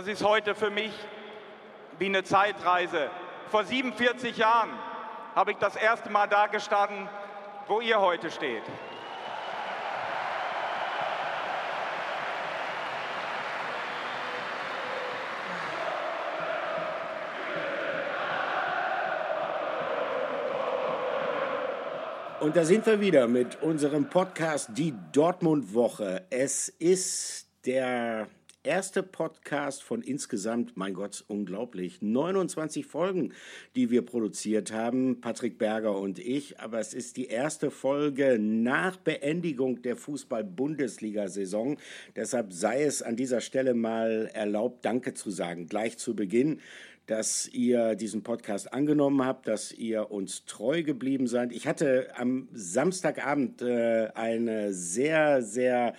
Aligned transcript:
Das 0.00 0.08
ist 0.08 0.24
heute 0.24 0.54
für 0.54 0.70
mich 0.70 0.92
wie 1.98 2.06
eine 2.06 2.24
Zeitreise. 2.24 3.10
Vor 3.50 3.64
47 3.64 4.34
Jahren 4.38 4.70
habe 5.34 5.50
ich 5.50 5.58
das 5.58 5.76
erste 5.76 6.08
Mal 6.08 6.26
da 6.26 6.46
gestanden, 6.46 7.06
wo 7.68 7.82
ihr 7.82 8.00
heute 8.00 8.30
steht. 8.30 8.62
Und 22.40 22.56
da 22.56 22.64
sind 22.64 22.86
wir 22.86 23.02
wieder 23.02 23.28
mit 23.28 23.60
unserem 23.60 24.08
Podcast 24.08 24.70
Die 24.72 24.94
Dortmund 25.12 25.74
Woche. 25.74 26.24
Es 26.30 26.70
ist 26.70 27.50
der 27.66 28.28
erste 28.62 29.02
Podcast 29.02 29.82
von 29.82 30.02
insgesamt, 30.02 30.76
mein 30.76 30.92
Gott, 30.92 31.24
unglaublich, 31.28 32.02
29 32.02 32.84
Folgen, 32.84 33.32
die 33.74 33.90
wir 33.90 34.02
produziert 34.02 34.70
haben, 34.72 35.20
Patrick 35.20 35.58
Berger 35.58 35.96
und 35.98 36.18
ich. 36.18 36.60
Aber 36.60 36.78
es 36.78 36.92
ist 36.92 37.16
die 37.16 37.26
erste 37.26 37.70
Folge 37.70 38.38
nach 38.38 38.96
Beendigung 38.96 39.80
der 39.82 39.96
Fußball-Bundesliga-Saison. 39.96 41.78
Deshalb 42.16 42.52
sei 42.52 42.82
es 42.82 43.02
an 43.02 43.16
dieser 43.16 43.40
Stelle 43.40 43.74
mal 43.74 44.30
erlaubt, 44.34 44.84
Danke 44.84 45.14
zu 45.14 45.30
sagen, 45.30 45.66
gleich 45.66 45.96
zu 45.96 46.14
Beginn 46.14 46.60
dass 47.10 47.48
ihr 47.48 47.96
diesen 47.96 48.22
Podcast 48.22 48.72
angenommen 48.72 49.24
habt, 49.24 49.48
dass 49.48 49.72
ihr 49.72 50.12
uns 50.12 50.44
treu 50.44 50.84
geblieben 50.84 51.26
seid. 51.26 51.50
Ich 51.50 51.66
hatte 51.66 52.06
am 52.14 52.46
Samstagabend 52.52 53.62
äh, 53.62 54.10
eine 54.14 54.72
sehr, 54.72 55.42
sehr 55.42 55.94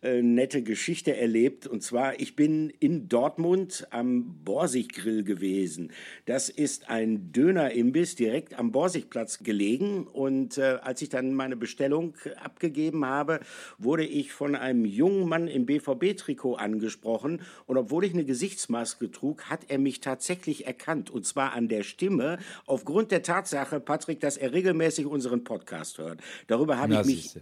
äh, 0.00 0.22
nette 0.22 0.62
Geschichte 0.62 1.14
erlebt. 1.14 1.66
Und 1.66 1.82
zwar, 1.82 2.18
ich 2.18 2.34
bin 2.34 2.70
in 2.80 3.10
Dortmund 3.10 3.86
am 3.90 4.42
Borsiggrill 4.42 5.22
gewesen. 5.22 5.92
Das 6.24 6.48
ist 6.48 6.88
ein 6.88 7.30
Dönerimbiss 7.30 8.14
direkt 8.14 8.58
am 8.58 8.72
Borsigplatz 8.72 9.40
gelegen. 9.40 10.06
Und 10.06 10.56
äh, 10.56 10.78
als 10.80 11.02
ich 11.02 11.10
dann 11.10 11.34
meine 11.34 11.56
Bestellung 11.56 12.14
abgegeben 12.42 13.04
habe, 13.04 13.40
wurde 13.76 14.06
ich 14.06 14.32
von 14.32 14.54
einem 14.54 14.86
jungen 14.86 15.28
Mann 15.28 15.46
im 15.46 15.66
BVB-Trikot 15.66 16.54
angesprochen. 16.54 17.42
Und 17.66 17.76
obwohl 17.76 18.06
ich 18.06 18.14
eine 18.14 18.24
Gesichtsmaske 18.24 19.10
trug, 19.10 19.50
hat 19.50 19.66
er 19.68 19.76
mich 19.76 20.00
tatsächlich 20.00 20.53
deutlich 20.54 20.66
erkannt, 20.66 21.10
und 21.10 21.26
zwar 21.26 21.52
an 21.52 21.68
der 21.68 21.82
Stimme, 21.82 22.38
aufgrund 22.66 23.10
der 23.10 23.22
Tatsache, 23.22 23.80
Patrick, 23.80 24.20
dass 24.20 24.36
er 24.36 24.52
regelmäßig 24.52 25.06
unseren 25.06 25.44
Podcast 25.44 25.98
hört. 25.98 26.20
Darüber 26.46 26.78
habe 26.78 26.94
ich 26.94 27.06
mich 27.06 27.36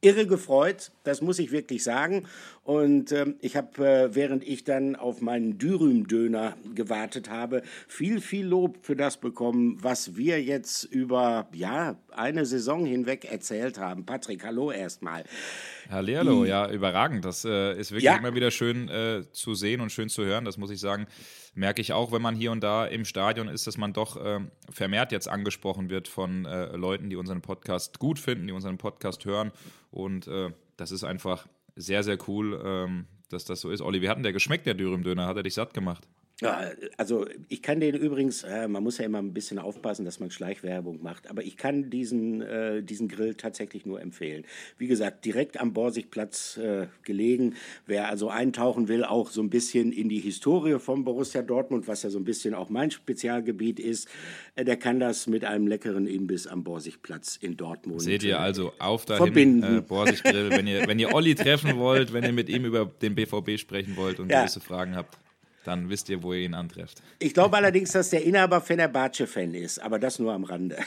irre 0.00 0.26
gefreut, 0.26 0.92
das 1.02 1.22
muss 1.22 1.40
ich 1.40 1.50
wirklich 1.50 1.82
sagen. 1.82 2.28
Und 2.62 3.10
äh, 3.10 3.34
ich 3.40 3.56
habe, 3.56 3.84
äh, 3.84 4.14
während 4.14 4.46
ich 4.46 4.62
dann 4.62 4.94
auf 4.94 5.20
meinen 5.20 5.58
Dürüm-Döner 5.58 6.56
gewartet 6.72 7.28
habe, 7.28 7.62
viel, 7.88 8.20
viel 8.20 8.46
Lob 8.46 8.78
für 8.82 8.94
das 8.94 9.16
bekommen, 9.16 9.76
was 9.82 10.16
wir 10.16 10.40
jetzt 10.40 10.84
über 10.84 11.48
ja, 11.52 11.96
eine 12.12 12.46
Saison 12.46 12.86
hinweg 12.86 13.24
erzählt 13.24 13.78
haben. 13.78 14.06
Patrick, 14.06 14.44
hallo 14.44 14.70
erstmal. 14.70 15.24
Hallihallo, 15.90 16.44
ja, 16.44 16.70
überragend. 16.70 17.24
Das 17.24 17.44
äh, 17.44 17.72
ist 17.72 17.90
wirklich 17.90 18.04
ja. 18.04 18.18
immer 18.18 18.36
wieder 18.36 18.52
schön 18.52 18.88
äh, 18.88 19.24
zu 19.32 19.54
sehen 19.54 19.80
und 19.80 19.90
schön 19.90 20.08
zu 20.08 20.24
hören, 20.24 20.44
das 20.44 20.58
muss 20.58 20.70
ich 20.70 20.78
sagen 20.78 21.08
merke 21.58 21.80
ich 21.80 21.92
auch, 21.92 22.12
wenn 22.12 22.22
man 22.22 22.36
hier 22.36 22.52
und 22.52 22.62
da 22.62 22.86
im 22.86 23.04
Stadion 23.04 23.48
ist, 23.48 23.66
dass 23.66 23.76
man 23.76 23.92
doch 23.92 24.16
äh, 24.16 24.40
vermehrt 24.70 25.12
jetzt 25.12 25.28
angesprochen 25.28 25.90
wird 25.90 26.08
von 26.08 26.46
äh, 26.46 26.76
Leuten, 26.76 27.10
die 27.10 27.16
unseren 27.16 27.42
Podcast 27.42 27.98
gut 27.98 28.18
finden, 28.18 28.46
die 28.46 28.52
unseren 28.52 28.78
Podcast 28.78 29.24
hören. 29.24 29.50
Und 29.90 30.28
äh, 30.28 30.50
das 30.76 30.92
ist 30.92 31.04
einfach 31.04 31.46
sehr, 31.74 32.04
sehr 32.04 32.18
cool, 32.28 32.60
ähm, 32.64 33.06
dass 33.28 33.44
das 33.44 33.60
so 33.60 33.70
ist. 33.70 33.82
Olli, 33.82 34.00
wie 34.00 34.08
hat 34.08 34.16
denn 34.16 34.22
der 34.22 34.32
geschmeckt, 34.32 34.66
der 34.66 34.74
Dürüm-Döner? 34.74 35.26
Hat 35.26 35.36
er 35.36 35.42
dich 35.42 35.54
satt 35.54 35.74
gemacht? 35.74 36.06
Ja, 36.40 36.70
also 36.96 37.26
ich 37.48 37.62
kann 37.62 37.80
den 37.80 37.96
übrigens, 37.96 38.44
äh, 38.44 38.68
man 38.68 38.84
muss 38.84 38.98
ja 38.98 39.04
immer 39.04 39.18
ein 39.18 39.32
bisschen 39.32 39.58
aufpassen, 39.58 40.04
dass 40.04 40.20
man 40.20 40.30
Schleichwerbung 40.30 41.02
macht, 41.02 41.28
aber 41.28 41.42
ich 41.42 41.56
kann 41.56 41.90
diesen, 41.90 42.42
äh, 42.42 42.80
diesen 42.80 43.08
Grill 43.08 43.34
tatsächlich 43.34 43.86
nur 43.86 44.00
empfehlen. 44.00 44.44
Wie 44.76 44.86
gesagt, 44.86 45.24
direkt 45.24 45.58
am 45.58 45.72
Borsigplatz 45.72 46.56
äh, 46.56 46.86
gelegen. 47.02 47.56
Wer 47.86 48.08
also 48.08 48.28
eintauchen 48.28 48.86
will, 48.86 49.02
auch 49.02 49.30
so 49.30 49.42
ein 49.42 49.50
bisschen 49.50 49.90
in 49.90 50.08
die 50.08 50.20
Historie 50.20 50.78
von 50.78 51.02
Borussia 51.02 51.42
Dortmund, 51.42 51.88
was 51.88 52.04
ja 52.04 52.10
so 52.10 52.20
ein 52.20 52.24
bisschen 52.24 52.54
auch 52.54 52.68
mein 52.68 52.92
Spezialgebiet 52.92 53.80
ist, 53.80 54.08
äh, 54.54 54.64
der 54.64 54.76
kann 54.76 55.00
das 55.00 55.26
mit 55.26 55.44
einem 55.44 55.66
leckeren 55.66 56.06
Imbiss 56.06 56.46
am 56.46 56.62
Borsigplatz 56.62 57.36
in 57.36 57.56
Dortmund. 57.56 58.00
Seht 58.02 58.22
ihr 58.22 58.38
also 58.38 58.72
auf 58.78 59.06
dahin, 59.06 59.24
verbinden. 59.24 59.78
Äh, 59.78 59.80
Borsiggrill, 59.80 60.50
wenn 60.50 60.68
ihr, 60.68 60.86
wenn 60.86 61.00
ihr 61.00 61.12
Olli 61.12 61.34
treffen 61.34 61.78
wollt, 61.78 62.12
wenn 62.12 62.22
ihr 62.22 62.32
mit 62.32 62.48
ihm 62.48 62.64
über 62.64 62.86
den 62.86 63.16
BVB 63.16 63.58
sprechen 63.58 63.96
wollt 63.96 64.20
und 64.20 64.30
ja. 64.30 64.42
gewisse 64.42 64.60
Fragen 64.60 64.94
habt 64.94 65.18
dann 65.68 65.90
wisst 65.90 66.08
ihr, 66.08 66.22
wo 66.22 66.32
ihr 66.32 66.40
ihn 66.40 66.54
antrefft. 66.54 67.02
Ich 67.18 67.34
glaube 67.34 67.56
allerdings, 67.56 67.92
dass 67.92 68.08
der 68.08 68.24
Inhaber 68.24 68.62
Fenerbahce-Fan 68.62 69.52
ist, 69.52 69.78
aber 69.78 69.98
das 69.98 70.18
nur 70.18 70.32
am 70.32 70.44
Rande. 70.44 70.78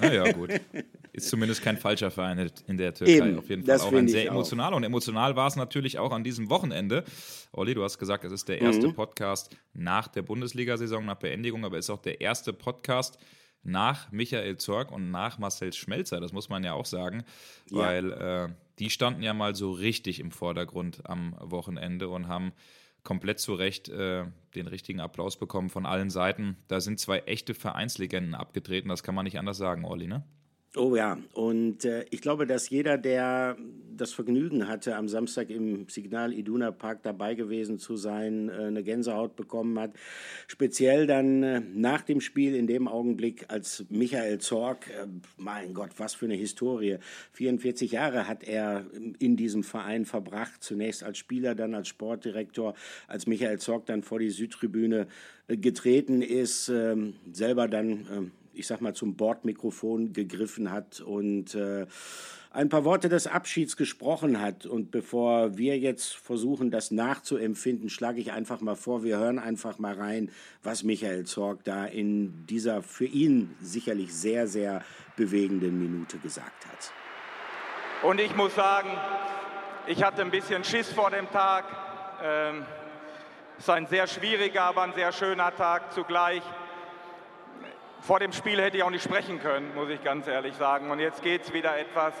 Naja, 0.00 0.30
gut. 0.32 0.50
Ist 1.12 1.28
zumindest 1.28 1.62
kein 1.62 1.76
falscher 1.76 2.12
Verein 2.12 2.50
in 2.68 2.76
der 2.76 2.94
Türkei. 2.94 3.16
Eben, 3.16 3.38
Auf 3.38 3.48
jeden 3.50 3.64
Fall 3.64 3.80
auch 3.80 3.92
ein 3.92 4.06
sehr 4.06 4.28
emotionaler. 4.28 4.76
Und 4.76 4.84
emotional 4.84 5.34
war 5.34 5.48
es 5.48 5.56
natürlich 5.56 5.98
auch 5.98 6.12
an 6.12 6.22
diesem 6.22 6.48
Wochenende. 6.50 7.02
Olli, 7.52 7.74
du 7.74 7.82
hast 7.82 7.98
gesagt, 7.98 8.24
es 8.24 8.30
ist 8.30 8.48
der 8.48 8.60
erste 8.60 8.88
mhm. 8.88 8.94
Podcast 8.94 9.50
nach 9.74 10.06
der 10.06 10.22
Bundesliga-Saison, 10.22 11.04
nach 11.04 11.16
Beendigung, 11.16 11.64
aber 11.64 11.76
es 11.78 11.86
ist 11.86 11.90
auch 11.90 12.02
der 12.02 12.20
erste 12.20 12.52
Podcast 12.52 13.18
nach 13.64 14.12
Michael 14.12 14.56
Zorg 14.56 14.92
und 14.92 15.10
nach 15.10 15.38
Marcel 15.38 15.72
Schmelzer. 15.72 16.20
Das 16.20 16.32
muss 16.32 16.48
man 16.48 16.62
ja 16.62 16.74
auch 16.74 16.86
sagen, 16.86 17.24
ja. 17.70 17.78
weil 17.78 18.12
äh, 18.12 18.48
die 18.78 18.90
standen 18.90 19.24
ja 19.24 19.34
mal 19.34 19.56
so 19.56 19.72
richtig 19.72 20.20
im 20.20 20.30
Vordergrund 20.30 21.00
am 21.04 21.34
Wochenende 21.40 22.08
und 22.08 22.28
haben 22.28 22.52
komplett 23.08 23.40
zu 23.40 23.54
Recht 23.54 23.88
äh, 23.88 24.26
den 24.54 24.66
richtigen 24.66 25.00
Applaus 25.00 25.38
bekommen 25.38 25.70
von 25.70 25.86
allen 25.86 26.10
Seiten. 26.10 26.58
Da 26.68 26.78
sind 26.78 27.00
zwei 27.00 27.20
echte 27.20 27.54
Vereinslegenden 27.54 28.34
abgetreten, 28.34 28.90
das 28.90 29.02
kann 29.02 29.14
man 29.14 29.24
nicht 29.24 29.38
anders 29.38 29.56
sagen, 29.56 29.86
Olli, 29.86 30.06
ne? 30.06 30.24
Oh 30.76 30.94
ja, 30.94 31.18
und 31.32 31.86
äh, 31.86 32.04
ich 32.10 32.20
glaube, 32.20 32.46
dass 32.46 32.68
jeder, 32.68 32.98
der 32.98 33.56
das 33.96 34.12
Vergnügen 34.12 34.68
hatte, 34.68 34.96
am 34.96 35.08
Samstag 35.08 35.48
im 35.48 35.88
Signal 35.88 36.34
Iduna 36.34 36.70
Park 36.72 37.02
dabei 37.02 37.34
gewesen 37.34 37.78
zu 37.78 37.96
sein, 37.96 38.50
äh, 38.50 38.64
eine 38.64 38.84
Gänsehaut 38.84 39.34
bekommen 39.34 39.78
hat. 39.78 39.92
Speziell 40.46 41.06
dann 41.06 41.42
äh, 41.42 41.62
nach 41.74 42.02
dem 42.02 42.20
Spiel, 42.20 42.54
in 42.54 42.66
dem 42.66 42.86
Augenblick, 42.86 43.46
als 43.48 43.86
Michael 43.88 44.40
Zorg, 44.40 44.90
äh, 44.90 45.06
mein 45.38 45.72
Gott, 45.72 45.92
was 45.96 46.14
für 46.14 46.26
eine 46.26 46.34
Historie. 46.34 46.98
44 47.32 47.92
Jahre 47.92 48.28
hat 48.28 48.44
er 48.44 48.84
in 49.18 49.36
diesem 49.38 49.62
Verein 49.62 50.04
verbracht, 50.04 50.62
zunächst 50.62 51.02
als 51.02 51.16
Spieler, 51.16 51.54
dann 51.54 51.74
als 51.74 51.88
Sportdirektor, 51.88 52.74
als 53.06 53.26
Michael 53.26 53.58
Zorg 53.58 53.86
dann 53.86 54.02
vor 54.02 54.18
die 54.18 54.30
Südtribüne 54.30 55.06
äh, 55.48 55.56
getreten 55.56 56.20
ist, 56.20 56.68
ähm, 56.68 57.14
selber 57.32 57.68
dann 57.68 58.06
ähm, 58.14 58.30
ich 58.58 58.66
sag 58.66 58.80
mal, 58.80 58.94
zum 58.94 59.16
Bordmikrofon 59.16 60.12
gegriffen 60.12 60.70
hat 60.70 61.00
und 61.00 61.54
äh, 61.54 61.86
ein 62.50 62.68
paar 62.68 62.84
Worte 62.84 63.08
des 63.08 63.26
Abschieds 63.26 63.76
gesprochen 63.76 64.40
hat. 64.40 64.66
Und 64.66 64.90
bevor 64.90 65.56
wir 65.56 65.78
jetzt 65.78 66.16
versuchen, 66.16 66.70
das 66.70 66.90
nachzuempfinden, 66.90 67.88
schlage 67.88 68.20
ich 68.20 68.32
einfach 68.32 68.60
mal 68.60 68.74
vor, 68.74 69.04
wir 69.04 69.18
hören 69.18 69.38
einfach 69.38 69.78
mal 69.78 69.94
rein, 69.94 70.30
was 70.62 70.82
Michael 70.82 71.24
Zorg 71.24 71.62
da 71.64 71.84
in 71.84 72.46
dieser 72.46 72.82
für 72.82 73.04
ihn 73.04 73.54
sicherlich 73.60 74.14
sehr, 74.14 74.48
sehr 74.48 74.82
bewegenden 75.16 75.78
Minute 75.78 76.18
gesagt 76.18 76.66
hat. 76.66 76.92
Und 78.02 78.20
ich 78.20 78.34
muss 78.34 78.54
sagen, 78.54 78.90
ich 79.86 80.02
hatte 80.02 80.22
ein 80.22 80.30
bisschen 80.30 80.64
Schiss 80.64 80.90
vor 80.92 81.10
dem 81.10 81.30
Tag. 81.30 81.64
Ähm, 82.22 82.64
es 83.56 83.64
ist 83.64 83.70
ein 83.70 83.86
sehr 83.86 84.06
schwieriger, 84.06 84.62
aber 84.62 84.82
ein 84.82 84.94
sehr 84.94 85.12
schöner 85.12 85.54
Tag 85.54 85.92
zugleich 85.92 86.42
vor 88.00 88.20
dem 88.20 88.32
Spiel 88.32 88.60
hätte 88.60 88.76
ich 88.76 88.82
auch 88.82 88.90
nicht 88.90 89.04
sprechen 89.04 89.40
können, 89.40 89.74
muss 89.74 89.88
ich 89.88 90.02
ganz 90.02 90.26
ehrlich 90.26 90.54
sagen. 90.56 90.90
Und 90.90 91.00
jetzt 91.00 91.22
geht 91.22 91.42
es 91.42 91.52
wieder 91.52 91.78
etwas. 91.78 92.14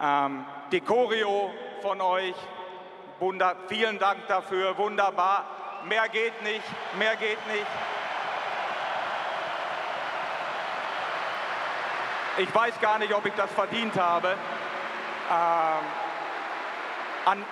Ähm, 0.00 0.44
Decorio 0.70 1.52
von 1.80 2.00
euch, 2.00 2.34
Wunder, 3.18 3.56
vielen 3.68 3.98
Dank 3.98 4.26
dafür, 4.26 4.76
wunderbar. 4.78 5.46
Mehr 5.88 6.08
geht 6.08 6.42
nicht, 6.42 6.64
mehr 6.98 7.16
geht 7.16 7.46
nicht. 7.46 7.66
Ich 12.38 12.54
weiß 12.54 12.80
gar 12.80 12.98
nicht, 12.98 13.14
ob 13.14 13.26
ich 13.26 13.34
das 13.34 13.52
verdient 13.52 13.98
habe. 13.98 14.36
Ähm, 15.30 15.86
an, 17.26 17.44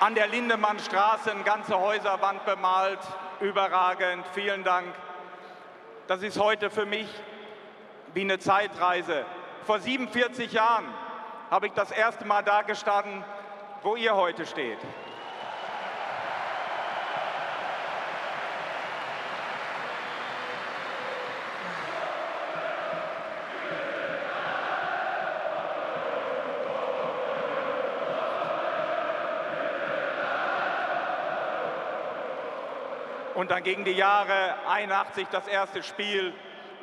an 0.00 0.14
der 0.14 0.26
Lindemannstraße 0.26 1.30
eine 1.30 1.44
ganze 1.44 1.78
Häuserwand 1.78 2.44
bemalt, 2.44 2.98
überragend, 3.40 4.26
vielen 4.34 4.64
Dank. 4.64 4.92
Das 6.08 6.22
ist 6.22 6.38
heute 6.38 6.70
für 6.70 6.86
mich 6.86 7.08
wie 8.14 8.22
eine 8.22 8.38
Zeitreise. 8.38 9.24
Vor 9.64 9.78
47 9.78 10.52
Jahren 10.52 10.86
habe 11.50 11.66
ich 11.66 11.72
das 11.72 11.90
erste 11.90 12.24
Mal 12.24 12.42
da 12.42 12.62
gestanden, 12.62 13.24
wo 13.82 13.96
ihr 13.96 14.14
heute 14.14 14.46
steht. 14.46 14.78
Und 33.42 33.50
dann 33.50 33.64
gingen 33.64 33.84
die 33.84 33.90
Jahre 33.90 34.54
81 34.68 35.26
das 35.32 35.48
erste 35.48 35.82
Spiel, 35.82 36.32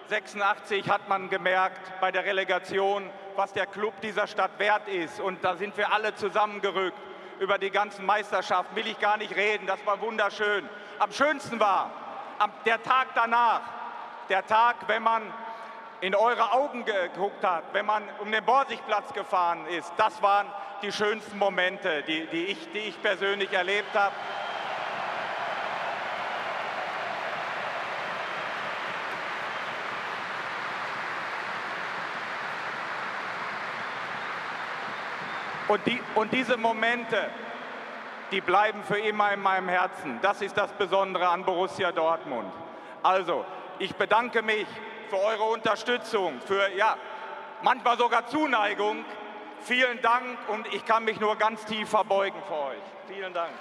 86 0.10 0.90
hat 0.90 1.08
man 1.08 1.30
gemerkt 1.30 1.80
bei 2.02 2.12
der 2.12 2.26
Relegation, 2.26 3.10
was 3.38 3.54
der 3.54 3.66
Club 3.66 3.94
dieser 4.02 4.28
Stadt 4.28 4.60
wert 4.60 4.86
ist. 4.90 5.22
Und 5.22 5.42
da 5.42 5.56
sind 5.56 5.78
wir 5.78 5.94
alle 5.94 6.14
zusammengerückt. 6.16 6.98
Über 7.40 7.58
die 7.60 7.72
ganzen 7.72 8.06
Meisterschaften 8.06 8.76
will 8.76 8.88
ich 8.88 9.00
gar 9.00 9.16
nicht 9.16 9.38
reden. 9.38 9.68
Das 9.68 9.80
war 9.86 10.02
wunderschön. 10.02 10.68
Am 11.00 11.14
schönsten 11.14 11.62
war 11.62 11.92
der 12.66 12.84
Tag 12.84 13.08
danach. 13.16 13.62
Der 14.28 14.46
Tag, 14.46 14.76
wenn 14.88 15.02
man 15.02 15.34
in 16.02 16.14
eure 16.14 16.52
Augen 16.52 16.84
geguckt 16.84 17.42
hat, 17.42 17.64
wenn 17.72 17.86
man 17.86 18.04
um 18.20 18.34
den 18.34 18.44
Borsigplatz 18.44 19.14
gefahren 19.14 19.66
ist. 19.68 19.94
Das 19.96 20.22
waren 20.22 20.48
die 20.82 20.92
schönsten 20.92 21.38
Momente, 21.38 22.04
die, 22.06 22.26
die, 22.26 22.48
ich, 22.48 22.70
die 22.74 22.80
ich 22.80 23.02
persönlich 23.02 23.54
erlebt 23.54 23.94
habe. 23.94 24.14
Und, 35.70 35.86
die, 35.86 36.02
und 36.16 36.34
diese 36.34 36.58
Momente, 36.58 37.30
die 38.32 38.42
bleiben 38.42 38.84
für 38.84 38.98
immer 39.00 39.32
in 39.32 39.42
meinem 39.42 39.70
Herzen. 39.70 40.20
Das 40.22 40.42
ist 40.42 40.58
das 40.58 40.74
Besondere 40.74 41.30
an 41.30 41.46
Borussia 41.46 41.92
Dortmund. 41.92 42.52
Also, 43.04 43.46
ich 43.78 43.96
bedanke 43.96 44.42
mich 44.42 44.66
für 45.10 45.18
eure 45.18 45.44
Unterstützung, 45.44 46.42
für 46.42 46.70
ja, 46.76 46.98
manchmal 47.62 47.98
sogar 48.00 48.26
Zuneigung. 48.28 49.06
Vielen 49.62 50.02
Dank 50.02 50.38
und 50.48 50.74
ich 50.74 50.84
kann 50.86 51.06
mich 51.06 51.20
nur 51.20 51.36
ganz 51.36 51.64
tief 51.66 51.88
verbeugen 51.88 52.42
für 52.48 52.56
euch. 52.56 52.84
Vielen 53.08 53.34
Dank. 53.34 53.52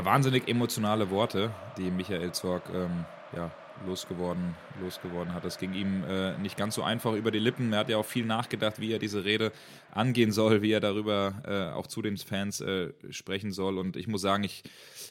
Ja, 0.00 0.06
wahnsinnig 0.06 0.48
emotionale 0.48 1.10
Worte, 1.10 1.50
die 1.76 1.90
Michael 1.90 2.32
Zorg 2.32 2.62
ähm, 2.74 3.04
ja, 3.36 3.50
losgeworden, 3.86 4.54
losgeworden 4.80 5.34
hat. 5.34 5.44
Es 5.44 5.58
ging 5.58 5.74
ihm 5.74 6.04
äh, 6.04 6.38
nicht 6.38 6.56
ganz 6.56 6.76
so 6.76 6.82
einfach 6.82 7.12
über 7.12 7.30
die 7.30 7.38
Lippen. 7.38 7.70
Er 7.74 7.80
hat 7.80 7.90
ja 7.90 7.98
auch 7.98 8.06
viel 8.06 8.24
nachgedacht, 8.24 8.80
wie 8.80 8.94
er 8.94 8.98
diese 8.98 9.26
Rede 9.26 9.52
angehen 9.92 10.32
soll, 10.32 10.62
wie 10.62 10.72
er 10.72 10.80
darüber 10.80 11.42
äh, 11.46 11.76
auch 11.76 11.86
zu 11.86 12.00
den 12.00 12.16
Fans 12.16 12.62
äh, 12.62 12.94
sprechen 13.10 13.52
soll. 13.52 13.76
Und 13.76 13.94
ich 13.96 14.06
muss 14.06 14.22
sagen, 14.22 14.42
ich, 14.42 14.62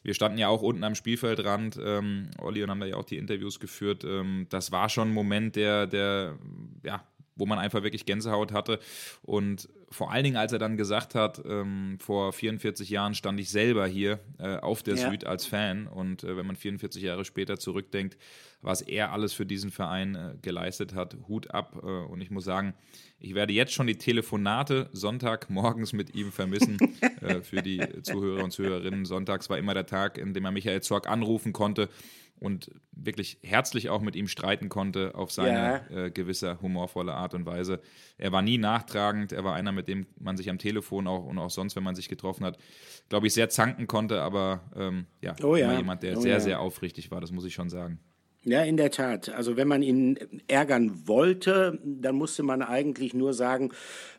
wir 0.02 0.16
standen 0.16 0.40
ja 0.40 0.48
auch 0.48 0.64
unten 0.64 0.84
am 0.84 0.96
Spielfeldrand, 0.96 1.80
ähm, 1.80 2.32
Olli 2.40 2.64
und 2.64 2.72
haben 2.72 2.80
da 2.80 2.88
ja 2.88 2.96
auch 2.96 3.06
die 3.06 3.18
Interviews 3.18 3.60
geführt. 3.60 4.04
Ähm, 4.04 4.48
das 4.50 4.72
war 4.72 4.90
schon 4.90 5.10
ein 5.10 5.14
Moment, 5.14 5.56
der, 5.56 5.86
der 5.86 6.36
ja, 6.82 7.04
wo 7.40 7.46
man 7.46 7.58
einfach 7.58 7.84
wirklich 7.84 8.06
Gänsehaut 8.06 8.52
hatte. 8.52 8.80
Und 9.24 9.70
vor 9.90 10.12
allen 10.12 10.24
Dingen, 10.24 10.38
als 10.38 10.54
er 10.54 10.60
dann 10.60 10.78
gesagt 10.78 11.16
hat, 11.16 11.42
ähm, 11.46 11.98
vor 12.00 12.32
44 12.34 12.90
Jahren 12.90 13.16
stand 13.16 13.40
ich 13.40 13.50
selber 13.50 13.88
hier 13.88 14.20
äh, 14.38 14.58
auf 14.58 14.84
der 14.84 14.96
ja. 14.96 15.10
Süd 15.10 15.26
als 15.26 15.46
Fan. 15.46 15.88
Und 15.88 16.24
äh, 16.24 16.38
wenn 16.38 16.46
man 16.46 16.56
44 16.56 17.02
Jahre 17.02 17.26
später 17.26 17.58
zurückdenkt, 17.58 18.18
was 18.62 18.82
er 18.82 19.14
alles 19.14 19.34
für 19.34 19.46
diesen 19.46 19.72
Verein 19.72 20.16
äh, 20.16 20.36
geleistet 20.42 20.94
hat, 20.94 21.16
Hut 21.28 21.52
ab. 21.52 21.82
Äh, 21.82 21.86
und 21.86 22.22
ich 22.22 22.30
muss 22.30 22.44
sagen, 22.44 22.74
ich 23.20 23.34
werde 23.34 23.54
jetzt 23.54 23.74
schon 23.74 23.88
die 23.88 23.98
Telefonate 23.98 24.90
Sonntagmorgens 24.92 25.94
mit 25.94 26.16
ihm 26.16 26.32
vermissen. 26.32 26.78
Äh, 27.22 27.42
für 27.42 27.62
die 27.62 27.82
Zuhörer 28.04 28.44
und 28.46 28.52
Zuhörerinnen. 28.52 29.04
Sonntags 29.04 29.50
war 29.50 29.58
immer 29.58 29.74
der 29.74 29.86
Tag, 29.86 30.18
in 30.18 30.34
dem 30.34 30.46
er 30.46 30.52
Michael 30.52 30.82
Zorg 30.82 31.10
anrufen 31.10 31.52
konnte 31.52 31.90
und 32.40 32.72
wirklich 32.92 33.38
herzlich 33.44 33.90
auch 33.90 34.02
mit 34.02 34.16
ihm 34.16 34.28
streiten 34.28 34.70
konnte 34.70 35.16
auf 35.16 35.32
seine 35.32 35.84
ja. 35.90 36.06
äh, 36.06 36.12
gewisse 36.12 36.62
humorvolle 36.62 37.14
Art 37.14 37.34
und 37.34 37.46
Weise. 37.46 37.82
Er 38.18 38.32
war 38.32 38.42
nie 38.42 38.58
nachtragend, 38.58 39.32
er 39.32 39.44
war 39.44 39.56
einer, 39.56 39.72
mit 39.72 39.88
dem 39.88 40.08
man 40.20 40.38
sich 40.38 40.50
am 40.50 40.58
Telefon 40.58 41.08
auch 41.08 41.26
und 41.26 41.38
auch 41.38 41.50
sonst, 41.50 41.76
wenn 41.76 41.84
man 41.84 41.96
sich 41.96 42.10
getroffen 42.10 42.46
hat, 42.46 42.58
glaube 43.10 43.28
ich, 43.28 43.34
sehr 43.34 43.50
zanken 43.50 43.88
konnte, 43.88 44.22
aber 44.22 44.62
ähm, 44.76 45.06
ja, 45.22 45.36
oh 45.44 45.56
ja, 45.56 45.66
immer 45.66 45.78
jemand, 45.78 46.04
der 46.04 46.18
oh 46.18 46.22
sehr, 46.22 46.34
ja. 46.34 46.40
sehr 46.40 46.60
aufrichtig 46.60 47.12
war, 47.12 47.22
das 47.22 47.32
muss 47.32 47.46
ich 47.46 47.54
schon 47.54 47.70
sagen. 47.70 48.00
Ja, 48.46 48.64
in 48.64 48.78
der 48.78 48.90
Tat. 48.90 49.28
Also 49.30 49.58
wenn 49.58 49.68
man 49.68 49.84
ihn 49.84 50.18
ärgern 50.48 51.08
wollte, 51.08 51.78
dann 51.84 52.16
musste 52.16 52.42
man 52.42 52.62
eigentlich 52.62 53.14
nur 53.14 53.34
sagen, 53.34 53.72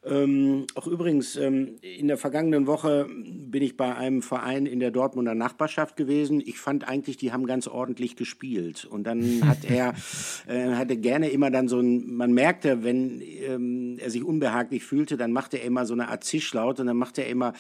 ähm, 0.05 0.67
auch 0.75 0.87
übrigens, 0.87 1.37
ähm, 1.37 1.76
in 1.81 2.06
der 2.06 2.19
vergangenen 2.19 2.67
Woche 2.67 3.08
bin 3.08 3.62
ich 3.62 3.78
bei 3.78 3.96
einem 3.96 4.20
Verein 4.20 4.67
in 4.67 4.78
der 4.78 4.90
Dortmunder 4.90 5.34
Nachbarschaft 5.34 5.96
gewesen. 5.96 6.43
Ich 6.44 6.58
fand 6.58 6.87
eigentlich, 6.87 7.17
die 7.17 7.32
haben 7.32 7.46
ganz 7.46 7.67
ordentlich 7.67 8.14
gespielt. 8.14 8.84
Und 8.84 9.05
dann 9.05 9.49
hat 9.49 9.64
er, 9.64 9.94
äh, 10.46 10.75
hatte 10.75 10.99
gerne 10.99 11.31
immer 11.31 11.50
dann 11.50 11.69
so 11.69 11.81
ein, 11.81 12.12
man 12.12 12.34
merkte, 12.34 12.84
wenn 12.84 13.23
ähm, 13.23 13.96
er 13.99 14.11
sich 14.11 14.23
unbehaglich 14.23 14.84
fühlte, 14.84 15.16
dann 15.16 15.32
machte 15.32 15.56
er 15.56 15.64
immer 15.64 15.87
so 15.87 15.94
eine 15.94 16.08
Art 16.08 16.25
Zischlaut 16.25 16.78
und 16.78 16.87
dann 16.88 16.99
machte 16.99 17.23
er 17.23 17.31
immer, 17.31 17.55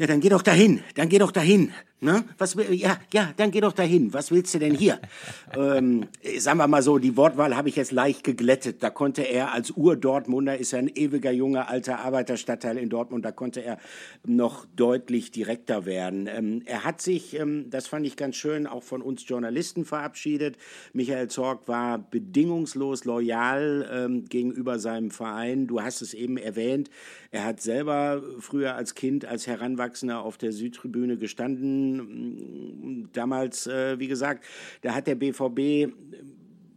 ja, 0.00 0.06
dann 0.06 0.20
geh 0.20 0.30
doch 0.30 0.40
dahin, 0.40 0.80
dann 0.94 1.10
geh 1.10 1.18
doch 1.18 1.30
dahin. 1.30 1.74
Ne? 2.02 2.24
Was, 2.38 2.56
ja, 2.70 2.98
ja, 3.12 3.34
dann 3.36 3.50
geh 3.50 3.60
doch 3.60 3.74
dahin. 3.74 4.14
Was 4.14 4.30
willst 4.30 4.54
du 4.54 4.58
denn 4.58 4.74
hier? 4.74 4.98
ähm, 5.54 6.08
sagen 6.38 6.56
wir 6.56 6.66
mal 6.66 6.82
so, 6.82 6.96
die 6.96 7.14
Wortwahl 7.18 7.54
habe 7.54 7.68
ich 7.68 7.76
jetzt 7.76 7.92
leicht 7.92 8.24
geglättet. 8.24 8.82
Da 8.82 8.88
konnte 8.88 9.20
er 9.20 9.52
als 9.52 9.70
Ur-Dortmunder, 9.70 10.56
ist 10.56 10.72
er 10.72 10.78
ein 10.78 10.88
ewiger 10.88 11.30
junger 11.30 11.68
alter 11.68 11.98
Arbeiterstadtteil 11.98 12.78
in 12.78 12.88
Dortmund, 12.88 13.26
da 13.26 13.32
konnte 13.32 13.62
er 13.62 13.76
noch 14.24 14.64
deutlich 14.74 15.30
direkter 15.30 15.84
werden. 15.84 16.26
Ähm, 16.26 16.62
er 16.64 16.84
hat 16.84 17.02
sich, 17.02 17.38
ähm, 17.38 17.68
das 17.68 17.86
fand 17.86 18.06
ich 18.06 18.16
ganz 18.16 18.36
schön, 18.36 18.66
auch 18.66 18.82
von 18.82 19.02
uns 19.02 19.28
Journalisten 19.28 19.84
verabschiedet. 19.84 20.56
Michael 20.94 21.28
Zorg 21.28 21.68
war 21.68 21.98
bedingungslos 21.98 23.04
loyal 23.04 23.86
ähm, 23.92 24.24
gegenüber 24.24 24.78
seinem 24.78 25.10
Verein. 25.10 25.66
Du 25.66 25.82
hast 25.82 26.00
es 26.00 26.14
eben 26.14 26.38
erwähnt. 26.38 26.88
Er 27.30 27.44
hat 27.44 27.60
selber 27.60 28.22
früher 28.38 28.74
als 28.74 28.94
Kind, 28.94 29.26
als 29.26 29.46
Heranwachsender 29.46 29.89
auf 30.10 30.38
der 30.38 30.52
Südtribüne 30.52 31.16
gestanden. 31.16 33.08
Damals, 33.12 33.66
äh, 33.66 33.98
wie 33.98 34.08
gesagt, 34.08 34.44
da 34.82 34.94
hat 34.94 35.06
der 35.06 35.14
BVB 35.14 35.92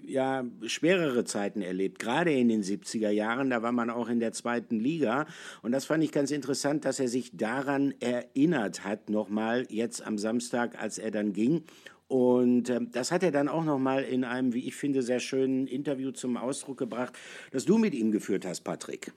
ja 0.05 0.45
schwerere 0.65 1.23
Zeiten 1.23 1.61
erlebt, 1.61 1.99
gerade 1.99 2.31
in 2.31 2.49
den 2.49 2.63
70er 2.63 3.09
Jahren, 3.09 3.49
da 3.49 3.61
war 3.61 3.71
man 3.71 3.89
auch 3.89 4.09
in 4.09 4.19
der 4.19 4.33
zweiten 4.33 4.79
Liga. 4.79 5.25
Und 5.61 5.71
das 5.71 5.85
fand 5.85 6.03
ich 6.03 6.11
ganz 6.11 6.31
interessant, 6.31 6.85
dass 6.85 6.99
er 6.99 7.07
sich 7.07 7.35
daran 7.35 7.93
erinnert 7.99 8.83
hat 8.83 9.09
nochmal 9.09 9.65
jetzt 9.69 10.05
am 10.05 10.17
Samstag, 10.17 10.81
als 10.81 10.97
er 10.97 11.11
dann 11.11 11.33
ging. 11.33 11.63
Und 12.07 12.69
äh, 12.69 12.79
das 12.91 13.11
hat 13.11 13.23
er 13.23 13.31
dann 13.31 13.47
auch 13.47 13.63
nochmal 13.63 14.03
in 14.03 14.23
einem, 14.23 14.53
wie 14.53 14.67
ich 14.67 14.75
finde, 14.75 15.01
sehr 15.01 15.19
schönen 15.19 15.67
Interview 15.67 16.11
zum 16.11 16.37
Ausdruck 16.37 16.77
gebracht, 16.77 17.17
das 17.51 17.65
du 17.65 17.77
mit 17.77 17.93
ihm 17.93 18.11
geführt 18.11 18.45
hast, 18.45 18.61
Patrick. 18.61 19.11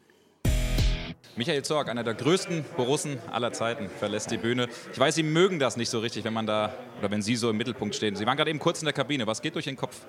Michael 1.36 1.62
Zorg, 1.62 1.90
einer 1.90 2.02
der 2.02 2.14
größten 2.14 2.64
Borussen 2.78 3.18
aller 3.30 3.52
Zeiten, 3.52 3.90
verlässt 3.90 4.30
die 4.30 4.38
Bühne. 4.38 4.68
Ich 4.90 4.98
weiß, 4.98 5.14
Sie 5.16 5.22
mögen 5.22 5.58
das 5.58 5.76
nicht 5.76 5.90
so 5.90 5.98
richtig, 5.98 6.24
wenn 6.24 6.32
man 6.32 6.46
da 6.46 6.74
oder 6.98 7.10
wenn 7.10 7.20
Sie 7.20 7.36
so 7.36 7.50
im 7.50 7.58
Mittelpunkt 7.58 7.94
stehen. 7.94 8.16
Sie 8.16 8.24
waren 8.24 8.38
gerade 8.38 8.48
eben 8.48 8.58
kurz 8.58 8.80
in 8.80 8.86
der 8.86 8.94
Kabine. 8.94 9.26
Was 9.26 9.42
geht 9.42 9.54
durch 9.54 9.66
den 9.66 9.76
Kopf? 9.76 10.00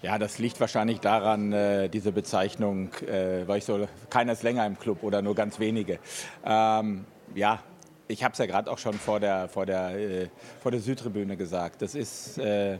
Ja, 0.00 0.18
das 0.18 0.38
liegt 0.38 0.58
wahrscheinlich 0.58 1.00
daran, 1.00 1.52
äh, 1.52 1.90
diese 1.90 2.12
Bezeichnung, 2.12 2.94
äh, 3.02 3.46
weil 3.46 3.58
ich 3.58 3.66
so, 3.66 3.86
keiner 4.08 4.32
ist 4.32 4.42
länger 4.42 4.64
im 4.66 4.78
Club 4.78 5.02
oder 5.02 5.20
nur 5.20 5.34
ganz 5.34 5.60
wenige. 5.60 5.98
Ähm, 6.46 7.04
ja, 7.34 7.62
ich 8.08 8.24
habe 8.24 8.32
es 8.32 8.38
ja 8.38 8.46
gerade 8.46 8.70
auch 8.70 8.78
schon 8.78 8.94
vor 8.94 9.20
der, 9.20 9.50
vor, 9.50 9.66
der, 9.66 9.90
äh, 9.98 10.28
vor 10.62 10.70
der 10.70 10.80
Südtribüne 10.80 11.36
gesagt. 11.36 11.82
Das 11.82 11.94
ist 11.94 12.38
äh, 12.38 12.78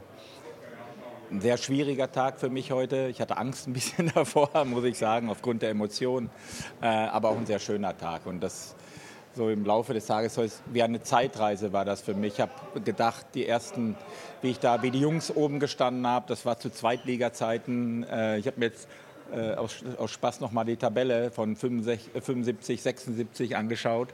ein 1.31 1.41
sehr 1.41 1.57
schwieriger 1.57 2.11
Tag 2.11 2.39
für 2.39 2.49
mich 2.49 2.71
heute. 2.71 3.07
Ich 3.09 3.21
hatte 3.21 3.37
Angst 3.37 3.67
ein 3.67 3.73
bisschen 3.73 4.11
davor, 4.15 4.49
muss 4.65 4.83
ich 4.83 4.97
sagen, 4.97 5.29
aufgrund 5.29 5.61
der 5.61 5.69
Emotionen. 5.69 6.29
Äh, 6.81 6.87
aber 6.87 7.29
auch 7.29 7.37
ein 7.37 7.45
sehr 7.45 7.59
schöner 7.59 7.97
Tag. 7.97 8.25
Und 8.25 8.41
das 8.41 8.75
so 9.35 9.49
im 9.49 9.65
Laufe 9.65 9.93
des 9.93 10.07
Tages 10.07 10.39
wie 10.65 10.81
eine 10.81 11.01
Zeitreise 11.03 11.71
war 11.71 11.85
das 11.85 12.01
für 12.01 12.15
mich. 12.15 12.33
Ich 12.33 12.41
habe 12.41 12.51
gedacht, 12.83 13.25
die 13.35 13.45
ersten, 13.45 13.95
wie 14.41 14.49
ich 14.49 14.59
da, 14.59 14.81
wie 14.81 14.89
die 14.89 14.99
Jungs 14.99 15.29
oben 15.29 15.59
gestanden 15.59 16.07
habe, 16.07 16.25
das 16.27 16.45
war 16.45 16.59
zu 16.59 16.71
Zweitliga-Zeiten. 16.71 18.03
Äh, 18.03 18.39
ich 18.39 18.47
habe 18.47 18.59
mir 18.59 18.67
jetzt 18.67 18.87
äh, 19.33 19.55
aus, 19.55 19.83
aus, 19.97 20.11
Spaß 20.11 20.39
nochmal 20.39 20.65
die 20.65 20.77
Tabelle 20.77 21.31
von 21.31 21.55
65, 21.55 22.11
75, 22.21 22.81
76 22.81 23.55
angeschaut, 23.55 24.09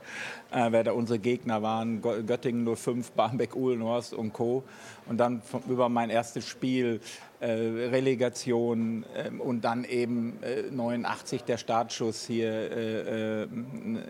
äh, 0.52 0.72
wer 0.72 0.84
da 0.84 0.92
unsere 0.94 1.20
Gegner 1.20 1.62
waren. 1.62 2.02
Göttingen 2.02 2.76
05, 2.76 3.12
Barmbek, 3.12 3.56
Uhlenhorst 3.56 4.14
und 4.14 4.34
Co. 4.34 4.64
Und 5.08 5.18
dann 5.18 5.42
von, 5.42 5.62
über 5.68 5.90
mein 5.90 6.10
erstes 6.10 6.48
Spiel 6.48 7.02
äh, 7.40 7.46
Relegation 7.48 9.06
äh, 9.16 9.30
und 9.30 9.66
dann 9.66 9.84
eben 9.84 10.42
äh, 10.44 10.64
89 10.72 11.44
der 11.44 11.58
Startschuss 11.58 12.26
hier 12.26 12.50
äh, 12.50 13.44
äh, 13.44 13.48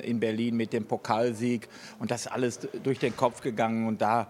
in 0.04 0.20
Berlin 0.20 0.56
mit 0.56 0.72
dem 0.72 0.86
Pokalsieg. 0.86 1.68
Und 2.00 2.12
das 2.12 2.28
alles 2.28 2.60
durch 2.84 3.00
den 3.00 3.18
Kopf 3.18 3.42
gegangen. 3.42 3.88
Und 3.88 4.02
da 4.02 4.28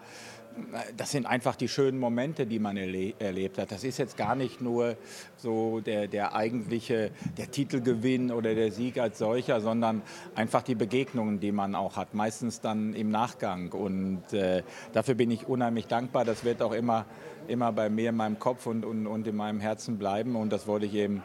das 0.98 1.12
sind 1.12 1.26
einfach 1.26 1.56
die 1.56 1.68
schönen 1.68 2.00
Momente, 2.00 2.46
die 2.46 2.60
man 2.60 2.78
erle 2.78 3.14
erlebt 3.20 3.58
hat. 3.58 3.72
Das 3.72 3.84
ist 3.84 3.98
jetzt 3.98 4.18
gar 4.18 4.36
nicht 4.36 4.62
nur 4.62 4.98
so 5.38 5.80
der, 5.80 6.08
der 6.08 6.36
eigentliche, 6.36 7.12
der 7.38 7.52
Titelgewinn 7.52 8.32
oder 8.32 8.56
der 8.56 8.72
Sieg 8.72 8.98
als 8.98 9.18
solcher, 9.20 9.62
sondern 9.62 10.02
einfach 10.36 10.62
die 10.62 10.76
Begegnungen, 10.76 11.40
die 11.40 11.52
man 11.52 11.76
auch 11.76 11.98
hat, 11.98 12.14
meistens 12.14 12.62
dann 12.62 12.94
im 12.94 13.10
Nachgang. 13.10 13.72
Und 13.72 14.34
äh, 14.34 14.64
dafür 14.94 15.16
bin 15.16 15.32
ich 15.32 15.48
unheimlich 15.48 15.88
dankbar. 15.88 16.26
Das 16.26 16.44
wird 16.44 16.62
auch 16.62 16.74
immer, 16.74 17.06
immer 17.48 17.72
bei 17.72 17.90
mir 17.90 18.10
in 18.10 18.16
meinem 18.16 18.40
Kopf 18.40 18.66
und, 18.66 18.86
und, 18.86 19.08
und 19.08 19.28
in 19.28 19.36
meinem 19.36 19.60
Herzen 19.60 19.98
bleiben. 19.98 20.36
Und 20.36 20.52
das 20.52 20.68
wollte 20.68 20.86
ich 20.86 20.94
eben 20.96 21.24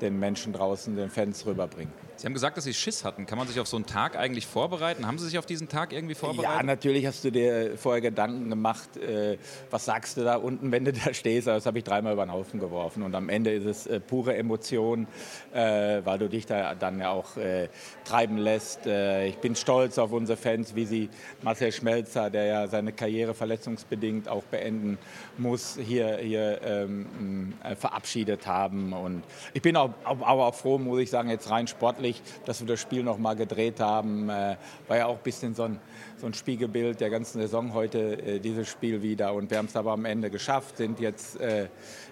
den 0.00 0.18
Menschen 0.18 0.52
draußen, 0.52 0.96
den 0.96 1.10
Fans 1.10 1.46
rüberbringen. 1.46 1.92
Sie 2.22 2.26
haben 2.26 2.34
gesagt, 2.34 2.56
dass 2.56 2.62
Sie 2.62 2.72
Schiss 2.72 3.04
hatten. 3.04 3.26
Kann 3.26 3.36
man 3.36 3.48
sich 3.48 3.58
auf 3.58 3.66
so 3.66 3.76
einen 3.76 3.84
Tag 3.84 4.16
eigentlich 4.16 4.46
vorbereiten? 4.46 5.08
Haben 5.08 5.18
Sie 5.18 5.24
sich 5.24 5.38
auf 5.38 5.46
diesen 5.46 5.68
Tag 5.68 5.92
irgendwie 5.92 6.14
vorbereitet? 6.14 6.54
Ja, 6.56 6.62
natürlich 6.62 7.04
hast 7.04 7.24
du 7.24 7.32
dir 7.32 7.76
vorher 7.76 8.00
Gedanken 8.00 8.48
gemacht, 8.48 8.96
äh, 8.96 9.38
was 9.72 9.86
sagst 9.86 10.16
du 10.16 10.22
da 10.22 10.36
unten, 10.36 10.70
wenn 10.70 10.84
du 10.84 10.92
da 10.92 11.12
stehst. 11.14 11.48
Das 11.48 11.66
habe 11.66 11.78
ich 11.78 11.84
dreimal 11.84 12.12
über 12.12 12.24
den 12.24 12.30
Haufen 12.30 12.60
geworfen. 12.60 13.02
Und 13.02 13.16
am 13.16 13.28
Ende 13.28 13.52
ist 13.52 13.64
es 13.64 13.86
äh, 13.88 13.98
pure 13.98 14.36
Emotion, 14.36 15.08
äh, 15.52 16.02
weil 16.04 16.20
du 16.20 16.28
dich 16.28 16.46
da 16.46 16.76
dann 16.76 17.00
ja 17.00 17.10
auch 17.10 17.36
äh, 17.38 17.68
treiben 18.04 18.38
lässt. 18.38 18.86
Äh, 18.86 19.26
ich 19.26 19.38
bin 19.38 19.56
stolz 19.56 19.98
auf 19.98 20.12
unsere 20.12 20.36
Fans, 20.36 20.76
wie 20.76 20.86
sie 20.86 21.10
Marcel 21.42 21.72
Schmelzer, 21.72 22.30
der 22.30 22.44
ja 22.44 22.68
seine 22.68 22.92
Karriere 22.92 23.34
verletzungsbedingt 23.34 24.28
auch 24.28 24.44
beenden 24.44 24.96
muss, 25.38 25.76
hier, 25.76 26.18
hier 26.18 26.60
ähm, 26.62 27.54
äh, 27.64 27.74
verabschiedet 27.74 28.46
haben. 28.46 28.92
Und 28.92 29.24
ich 29.54 29.62
bin 29.62 29.76
auch, 29.76 29.90
aber 30.04 30.46
auch 30.46 30.54
froh, 30.54 30.78
muss 30.78 31.00
ich 31.00 31.10
sagen, 31.10 31.28
jetzt 31.28 31.50
rein 31.50 31.66
sportlich 31.66 32.11
wichtig, 32.12 32.22
dass 32.44 32.60
wir 32.60 32.66
das 32.66 32.80
Spiel 32.80 33.02
noch 33.02 33.18
mal 33.18 33.34
gedreht 33.34 33.80
haben. 33.80 34.28
Äh, 34.28 34.56
war 34.88 34.96
ja 34.96 35.06
auch 35.06 35.16
ein 35.16 35.22
bisschen 35.22 35.54
so 35.54 35.64
ein, 35.64 35.78
so 36.18 36.26
ein 36.26 36.34
Spiegelbild 36.34 37.00
der 37.00 37.10
ganzen 37.10 37.40
Saison 37.40 37.72
heute, 37.74 37.98
äh, 38.22 38.40
dieses 38.40 38.68
Spiel 38.68 39.02
wieder. 39.02 39.34
Und 39.34 39.50
wir 39.50 39.58
haben 39.58 39.66
es 39.66 39.76
aber 39.76 39.92
am 39.92 40.04
Ende 40.04 40.30
geschafft, 40.30 40.76
sind 40.76 41.00
jetzt 41.00 41.40
äh, 41.40 41.68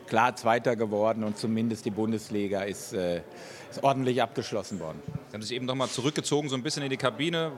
klar 0.07 0.37
Zweiter 0.37 0.77
geworden 0.77 1.25
und 1.25 1.39
zumindest 1.39 1.85
die 1.85 1.91
Bundesliga 1.91 2.63
ist, 2.63 2.93
ist 2.93 3.83
ordentlich 3.83 4.21
abgeschlossen 4.21 4.81
worden. 4.81 5.01
Sie 5.29 5.35
haben 5.35 5.43
sich 5.43 5.53
eben 5.53 5.67
noch 5.67 5.77
mal 5.77 5.89
zurückgezogen, 5.89 6.49
so 6.49 6.57
ein 6.57 6.65
bisschen 6.65 6.83
in 6.83 6.91
die 6.91 6.97
Kabine. 6.97 7.53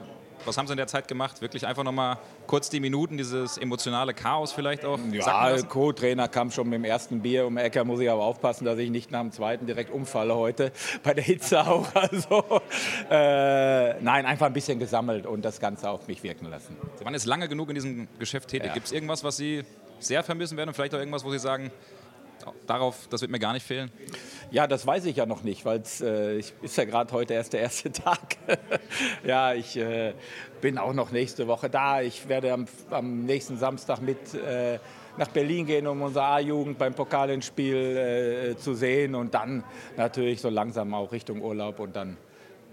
Was 0.45 0.57
haben 0.57 0.67
Sie 0.67 0.73
in 0.73 0.77
der 0.77 0.87
Zeit 0.87 1.07
gemacht? 1.07 1.41
Wirklich 1.41 1.65
einfach 1.65 1.83
nochmal 1.83 2.17
kurz 2.47 2.69
die 2.69 2.79
Minuten, 2.79 3.17
dieses 3.17 3.57
emotionale 3.57 4.13
Chaos 4.13 4.51
vielleicht 4.51 4.83
auch? 4.83 4.99
Ja, 5.11 5.61
Co-Trainer 5.61 6.27
kam 6.27 6.51
schon 6.51 6.69
mit 6.69 6.79
dem 6.79 6.83
ersten 6.83 7.21
Bier 7.21 7.45
um 7.45 7.55
die 7.55 7.61
Ecke. 7.61 7.83
Muss 7.85 7.99
ich 7.99 8.09
aber 8.09 8.23
aufpassen, 8.23 8.65
dass 8.65 8.77
ich 8.77 8.89
nicht 8.89 9.11
nach 9.11 9.21
dem 9.21 9.31
zweiten 9.31 9.65
direkt 9.65 9.91
umfalle 9.91 10.35
heute. 10.35 10.71
Bei 11.03 11.13
der 11.13 11.23
Hitze 11.23 11.65
auch. 11.65 11.87
Also, 12.03 12.43
äh, 13.09 14.01
nein, 14.01 14.25
einfach 14.25 14.47
ein 14.47 14.53
bisschen 14.53 14.77
gesammelt 14.77 15.25
und 15.25 15.43
das 15.43 15.59
Ganze 15.59 15.89
auf 15.89 16.07
mich 16.07 16.21
wirken 16.21 16.49
lassen. 16.49 16.75
Sie 16.97 17.05
waren 17.05 17.13
jetzt 17.13 17.25
lange 17.25 17.47
genug 17.47 17.69
in 17.69 17.75
diesem 17.75 18.07
Geschäft 18.19 18.49
tätig. 18.49 18.67
Ja. 18.67 18.73
Gibt 18.73 18.87
es 18.87 18.91
irgendwas, 18.91 19.23
was 19.23 19.37
Sie 19.37 19.63
sehr 19.99 20.23
vermissen 20.23 20.57
werden 20.57 20.69
und 20.69 20.73
vielleicht 20.73 20.93
auch 20.93 20.99
irgendwas, 20.99 21.23
wo 21.23 21.31
Sie 21.31 21.39
sagen, 21.39 21.71
darauf, 22.67 23.07
das 23.09 23.21
wird 23.21 23.31
mir 23.31 23.39
gar 23.39 23.53
nicht 23.53 23.65
fehlen? 23.65 23.91
Ja, 24.51 24.67
das 24.67 24.85
weiß 24.85 25.05
ich 25.05 25.15
ja 25.15 25.25
noch 25.25 25.43
nicht, 25.43 25.65
weil 25.65 25.79
es 25.79 26.01
äh, 26.01 26.39
ist 26.39 26.77
ja 26.77 26.85
gerade 26.85 27.11
heute 27.11 27.33
erst 27.33 27.53
der 27.53 27.61
erste 27.61 27.91
Tag. 27.91 28.37
ja, 29.25 29.53
ich 29.53 29.77
äh, 29.77 30.13
bin 30.61 30.77
auch 30.77 30.93
noch 30.93 31.11
nächste 31.11 31.47
Woche 31.47 31.69
da. 31.69 32.01
Ich 32.01 32.27
werde 32.29 32.53
am, 32.53 32.65
am 32.89 33.25
nächsten 33.25 33.57
Samstag 33.57 34.01
mit 34.01 34.33
äh, 34.33 34.79
nach 35.17 35.27
Berlin 35.27 35.65
gehen, 35.65 35.87
um 35.87 36.01
unsere 36.01 36.25
A-Jugend 36.25 36.77
beim 36.77 36.93
Pokalendspiel 36.93 37.75
äh, 37.75 38.57
zu 38.57 38.73
sehen 38.73 39.15
und 39.15 39.33
dann 39.33 39.63
natürlich 39.97 40.41
so 40.41 40.49
langsam 40.49 40.93
auch 40.93 41.11
Richtung 41.11 41.41
Urlaub 41.41 41.79
und 41.79 41.95
dann 41.95 42.17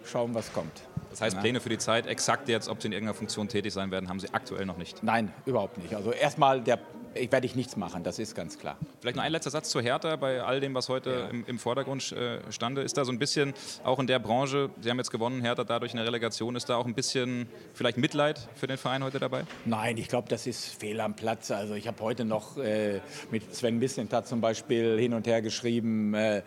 schauen, 0.05 0.35
was 0.35 0.53
kommt. 0.53 0.83
Das 1.11 1.21
heißt, 1.21 1.41
Pläne 1.41 1.61
für 1.61 1.69
die 1.69 1.79
Zeit, 1.79 2.07
exakt 2.07 2.49
jetzt, 2.49 2.69
ob 2.69 2.81
Sie 2.81 2.87
in 2.87 2.93
irgendeiner 2.93 3.15
Funktion 3.15 3.49
tätig 3.49 3.73
sein 3.73 3.91
werden, 3.91 4.09
haben 4.09 4.21
Sie 4.21 4.33
aktuell 4.33 4.65
noch 4.65 4.77
nicht? 4.77 5.03
Nein, 5.03 5.33
überhaupt 5.45 5.79
nicht. 5.79 5.95
Also 5.95 6.13
erstmal 6.13 6.61
der 6.61 6.79
ich 7.15 7.33
werde 7.33 7.47
ich 7.47 7.55
nichts 7.57 7.77
machen, 7.77 8.03
das 8.03 8.19
ist 8.19 8.35
ganz 8.35 8.59
klar. 8.59 8.77
Vielleicht 9.01 9.17
noch 9.17 9.25
ein 9.25 9.33
letzter 9.33 9.51
Satz 9.51 9.71
zu 9.71 9.81
Hertha 9.81 10.17
bei 10.17 10.43
all 10.43 10.61
dem, 10.61 10.75
was 10.75 10.89
heute 10.89 11.11
ja. 11.11 11.29
im, 11.29 11.45
im, 11.47 11.59
Vordergrund 11.59 12.13
äh, 12.13 12.41
stande. 12.51 12.83
Ist 12.83 12.97
da 12.97 13.05
so 13.05 13.13
ein 13.13 13.19
bisschen 13.19 13.55
auch 13.85 13.99
in 13.99 14.07
der 14.07 14.19
Branche, 14.19 14.71
Sie 14.81 14.91
haben 14.91 14.99
jetzt 14.99 15.11
gewonnen, 15.11 15.41
Hertha 15.43 15.65
dadurch 15.65 15.93
in 15.93 15.97
der 15.97 16.07
Relegation, 16.07 16.57
ist 16.57 16.69
da 16.69 16.77
auch 16.77 16.87
ein 16.87 16.95
bisschen 16.95 17.49
vielleicht 17.75 17.99
Mitleid 17.99 18.49
für 18.55 18.67
den 18.67 18.77
Verein 18.77 19.03
heute 19.03 19.19
dabei? 19.19 19.45
Nein, 19.65 19.97
ich 19.97 20.09
glaube, 20.09 20.29
das 20.29 20.47
ist 20.47 20.67
fehl 20.67 21.01
am 21.01 21.15
Platz. 21.15 21.51
Also 21.51 21.75
ich 21.75 21.87
habe 21.89 22.03
heute 22.03 22.25
noch 22.25 22.57
äh, 22.59 23.01
mit 23.31 23.55
Sven 23.55 23.79
Mislintat 23.79 24.27
zum 24.27 24.41
Beispiel 24.41 24.99
hin 24.99 25.15
und 25.15 25.27
her 25.27 25.43
geschrieben. 25.43 26.15
Äh, 26.15 26.43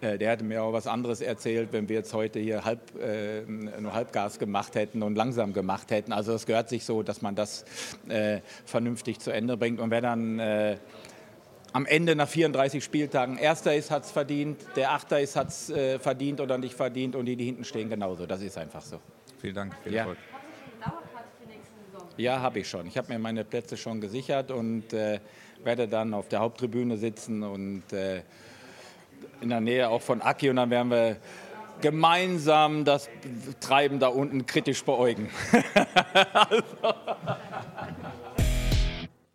äh, 0.00 0.18
der 0.18 0.32
hatte 0.32 0.44
mir 0.44 0.62
auch 0.62 0.72
was 0.72 0.86
anderes 0.86 1.20
erzählt, 1.20 1.72
wenn 1.72 1.88
wir 1.88 1.96
jetzt 1.96 2.12
heute 2.14 2.38
hier 2.40 2.64
halb, 2.64 2.80
äh, 3.00 3.42
nur 3.42 3.94
Halbgas 3.94 4.38
gemacht 4.38 4.74
hätten 4.74 5.02
und 5.02 5.16
langsam 5.16 5.52
gemacht 5.52 5.90
hätten. 5.90 6.12
Also 6.12 6.32
es 6.32 6.46
gehört 6.46 6.68
sich 6.68 6.84
so, 6.84 7.02
dass 7.02 7.22
man 7.22 7.34
das 7.34 7.64
äh, 8.08 8.40
vernünftig 8.64 9.20
zu 9.20 9.30
Ende 9.30 9.56
bringt. 9.56 9.80
Und 9.80 9.90
wer 9.90 10.00
dann 10.08 10.38
äh, 10.38 10.76
am 11.72 11.86
Ende 11.86 12.16
nach 12.16 12.28
34 12.28 12.82
Spieltagen 12.82 13.36
Erster 13.36 13.74
ist, 13.74 13.90
hat 13.90 14.04
es 14.04 14.10
verdient, 14.10 14.58
der 14.76 14.92
Achter 14.92 15.20
ist, 15.20 15.36
hat 15.36 15.48
es 15.48 15.70
äh, 15.70 15.98
verdient 15.98 16.40
oder 16.40 16.56
nicht 16.58 16.74
verdient 16.74 17.14
und 17.14 17.26
die, 17.26 17.36
die 17.36 17.44
hinten 17.44 17.64
stehen, 17.64 17.90
genauso. 17.90 18.26
Das 18.26 18.40
ist 18.40 18.56
einfach 18.56 18.82
so. 18.82 19.00
Vielen 19.40 19.54
Dank, 19.54 19.74
viel 19.82 19.92
ja. 19.92 20.00
Erfolg. 20.00 20.18
Ja, 22.16 22.40
habe 22.40 22.58
ich 22.58 22.68
schon. 22.68 22.86
Ich 22.86 22.98
habe 22.98 23.12
mir 23.12 23.18
meine 23.18 23.44
Plätze 23.44 23.76
schon 23.76 24.00
gesichert 24.00 24.50
und 24.50 24.92
äh, 24.92 25.20
werde 25.62 25.86
dann 25.86 26.14
auf 26.14 26.28
der 26.28 26.40
Haupttribüne 26.40 26.96
sitzen 26.96 27.44
und 27.44 27.92
äh, 27.92 28.22
in 29.40 29.50
der 29.50 29.60
Nähe 29.60 29.88
auch 29.88 30.02
von 30.02 30.20
Aki 30.20 30.50
und 30.50 30.56
dann 30.56 30.70
werden 30.70 30.90
wir 30.90 31.16
gemeinsam 31.80 32.84
das 32.84 33.08
Treiben 33.60 34.00
da 34.00 34.08
unten 34.08 34.46
kritisch 34.46 34.84
beäugen. 34.84 35.30
also. 36.32 36.94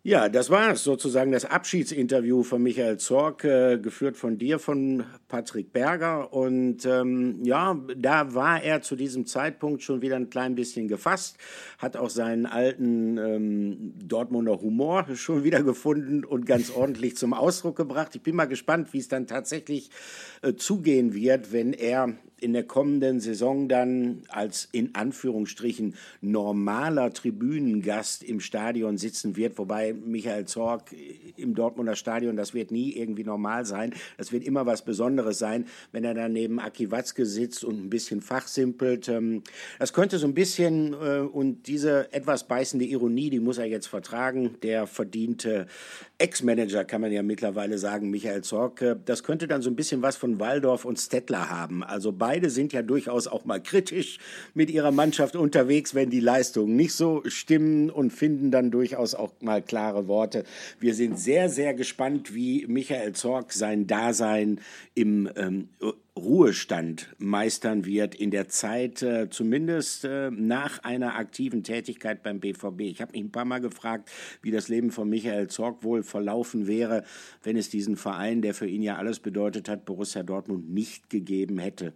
Ja, 0.06 0.28
das 0.28 0.50
war 0.50 0.72
es 0.72 0.84
sozusagen 0.84 1.32
das 1.32 1.46
Abschiedsinterview 1.46 2.42
von 2.42 2.62
Michael 2.62 2.98
Zorc, 2.98 3.42
äh, 3.44 3.78
geführt 3.78 4.18
von 4.18 4.36
dir, 4.36 4.58
von 4.58 5.04
Patrick 5.28 5.72
Berger. 5.72 6.30
Und 6.30 6.84
ähm, 6.84 7.42
ja, 7.42 7.74
da 7.96 8.34
war 8.34 8.62
er 8.62 8.82
zu 8.82 8.96
diesem 8.96 9.24
Zeitpunkt 9.24 9.82
schon 9.82 10.02
wieder 10.02 10.16
ein 10.16 10.28
klein 10.28 10.56
bisschen 10.56 10.88
gefasst, 10.88 11.38
hat 11.78 11.96
auch 11.96 12.10
seinen 12.10 12.44
alten 12.44 13.16
ähm, 13.16 13.94
Dortmunder 13.96 14.60
Humor 14.60 15.06
schon 15.14 15.42
wieder 15.42 15.62
gefunden 15.62 16.22
und 16.22 16.44
ganz 16.44 16.70
ordentlich 16.70 17.16
zum 17.16 17.32
Ausdruck 17.32 17.76
gebracht. 17.76 18.14
Ich 18.14 18.22
bin 18.22 18.36
mal 18.36 18.44
gespannt, 18.44 18.92
wie 18.92 18.98
es 18.98 19.08
dann 19.08 19.26
tatsächlich 19.26 19.88
äh, 20.42 20.52
zugehen 20.52 21.14
wird, 21.14 21.50
wenn 21.50 21.72
er 21.72 22.12
in 22.40 22.52
der 22.52 22.64
kommenden 22.64 23.20
Saison 23.20 23.68
dann 23.68 24.22
als 24.28 24.68
in 24.72 24.94
Anführungsstrichen 24.94 25.94
normaler 26.20 27.12
Tribünengast 27.12 28.22
im 28.22 28.40
Stadion 28.40 28.98
sitzen 28.98 29.36
wird, 29.36 29.58
wobei 29.58 29.94
Michael 29.94 30.44
Zorg 30.44 30.94
im 31.36 31.54
Dortmunder 31.54 31.96
Stadion, 31.96 32.36
das 32.36 32.54
wird 32.54 32.70
nie 32.70 32.92
irgendwie 32.92 33.24
normal 33.24 33.64
sein. 33.64 33.94
Das 34.18 34.32
wird 34.32 34.44
immer 34.44 34.66
was 34.66 34.84
Besonderes 34.84 35.38
sein, 35.38 35.66
wenn 35.92 36.04
er 36.04 36.14
dann 36.14 36.32
neben 36.32 36.60
Aki 36.60 36.90
Watzke 36.90 37.26
sitzt 37.26 37.64
und 37.64 37.84
ein 37.84 37.90
bisschen 37.90 38.20
fachsimpelt. 38.20 39.08
Ähm, 39.08 39.42
das 39.78 39.92
könnte 39.92 40.18
so 40.18 40.26
ein 40.26 40.34
bisschen, 40.34 40.92
äh, 40.92 41.20
und 41.20 41.66
diese 41.66 42.12
etwas 42.12 42.46
beißende 42.46 42.84
Ironie, 42.84 43.30
die 43.30 43.40
muss 43.40 43.58
er 43.58 43.66
jetzt 43.66 43.86
vertragen, 43.86 44.56
der 44.62 44.86
verdiente 44.86 45.66
Ex-Manager, 46.18 46.84
kann 46.84 47.00
man 47.00 47.10
ja 47.10 47.24
mittlerweile 47.24 47.76
sagen, 47.76 48.08
Michael 48.10 48.42
Zorg, 48.42 48.80
äh, 48.82 48.96
das 49.04 49.24
könnte 49.24 49.48
dann 49.48 49.62
so 49.62 49.70
ein 49.70 49.76
bisschen 49.76 50.00
was 50.00 50.16
von 50.16 50.38
Waldorf 50.38 50.84
und 50.84 50.98
Stettler 50.98 51.50
haben. 51.50 51.82
Also 51.82 52.12
beide 52.12 52.50
sind 52.50 52.72
ja 52.72 52.82
durchaus 52.82 53.26
auch 53.26 53.44
mal 53.44 53.60
kritisch 53.60 54.18
mit 54.54 54.70
ihrer 54.70 54.92
Mannschaft 54.92 55.34
unterwegs, 55.34 55.94
wenn 55.94 56.10
die 56.10 56.20
Leistungen 56.20 56.76
nicht 56.76 56.92
so 56.92 57.22
stimmen 57.26 57.90
und 57.90 58.12
finden 58.12 58.52
dann 58.52 58.70
durchaus 58.70 59.14
auch 59.14 59.32
mal 59.40 59.60
klare 59.60 60.06
Worte. 60.06 60.44
Wir 60.78 60.94
sind 60.94 61.18
sehr, 61.18 61.48
sehr 61.48 61.74
gespannt, 61.74 62.32
wie 62.32 62.64
Michael 62.68 63.12
Zorg 63.14 63.52
sein 63.52 63.88
Dasein 63.88 64.60
im 64.94 65.28
ähm, 65.36 65.68
Ruhestand 66.16 67.12
meistern 67.18 67.84
wird 67.84 68.14
in 68.14 68.30
der 68.30 68.48
Zeit, 68.48 69.02
äh, 69.02 69.28
zumindest 69.30 70.04
äh, 70.04 70.30
nach 70.30 70.78
einer 70.84 71.16
aktiven 71.16 71.64
Tätigkeit 71.64 72.22
beim 72.22 72.38
BVB. 72.38 72.82
Ich 72.82 73.00
habe 73.00 73.12
mich 73.12 73.22
ein 73.22 73.32
paar 73.32 73.44
Mal 73.44 73.60
gefragt, 73.60 74.10
wie 74.40 74.52
das 74.52 74.68
Leben 74.68 74.92
von 74.92 75.08
Michael 75.08 75.48
Zorg 75.48 75.82
wohl 75.82 76.04
verlaufen 76.04 76.68
wäre, 76.68 77.02
wenn 77.42 77.56
es 77.56 77.68
diesen 77.68 77.96
Verein, 77.96 78.42
der 78.42 78.54
für 78.54 78.68
ihn 78.68 78.82
ja 78.82 78.96
alles 78.96 79.18
bedeutet 79.18 79.68
hat, 79.68 79.84
Borussia 79.84 80.22
Dortmund 80.22 80.70
nicht 80.70 81.10
gegeben 81.10 81.58
hätte 81.58 81.94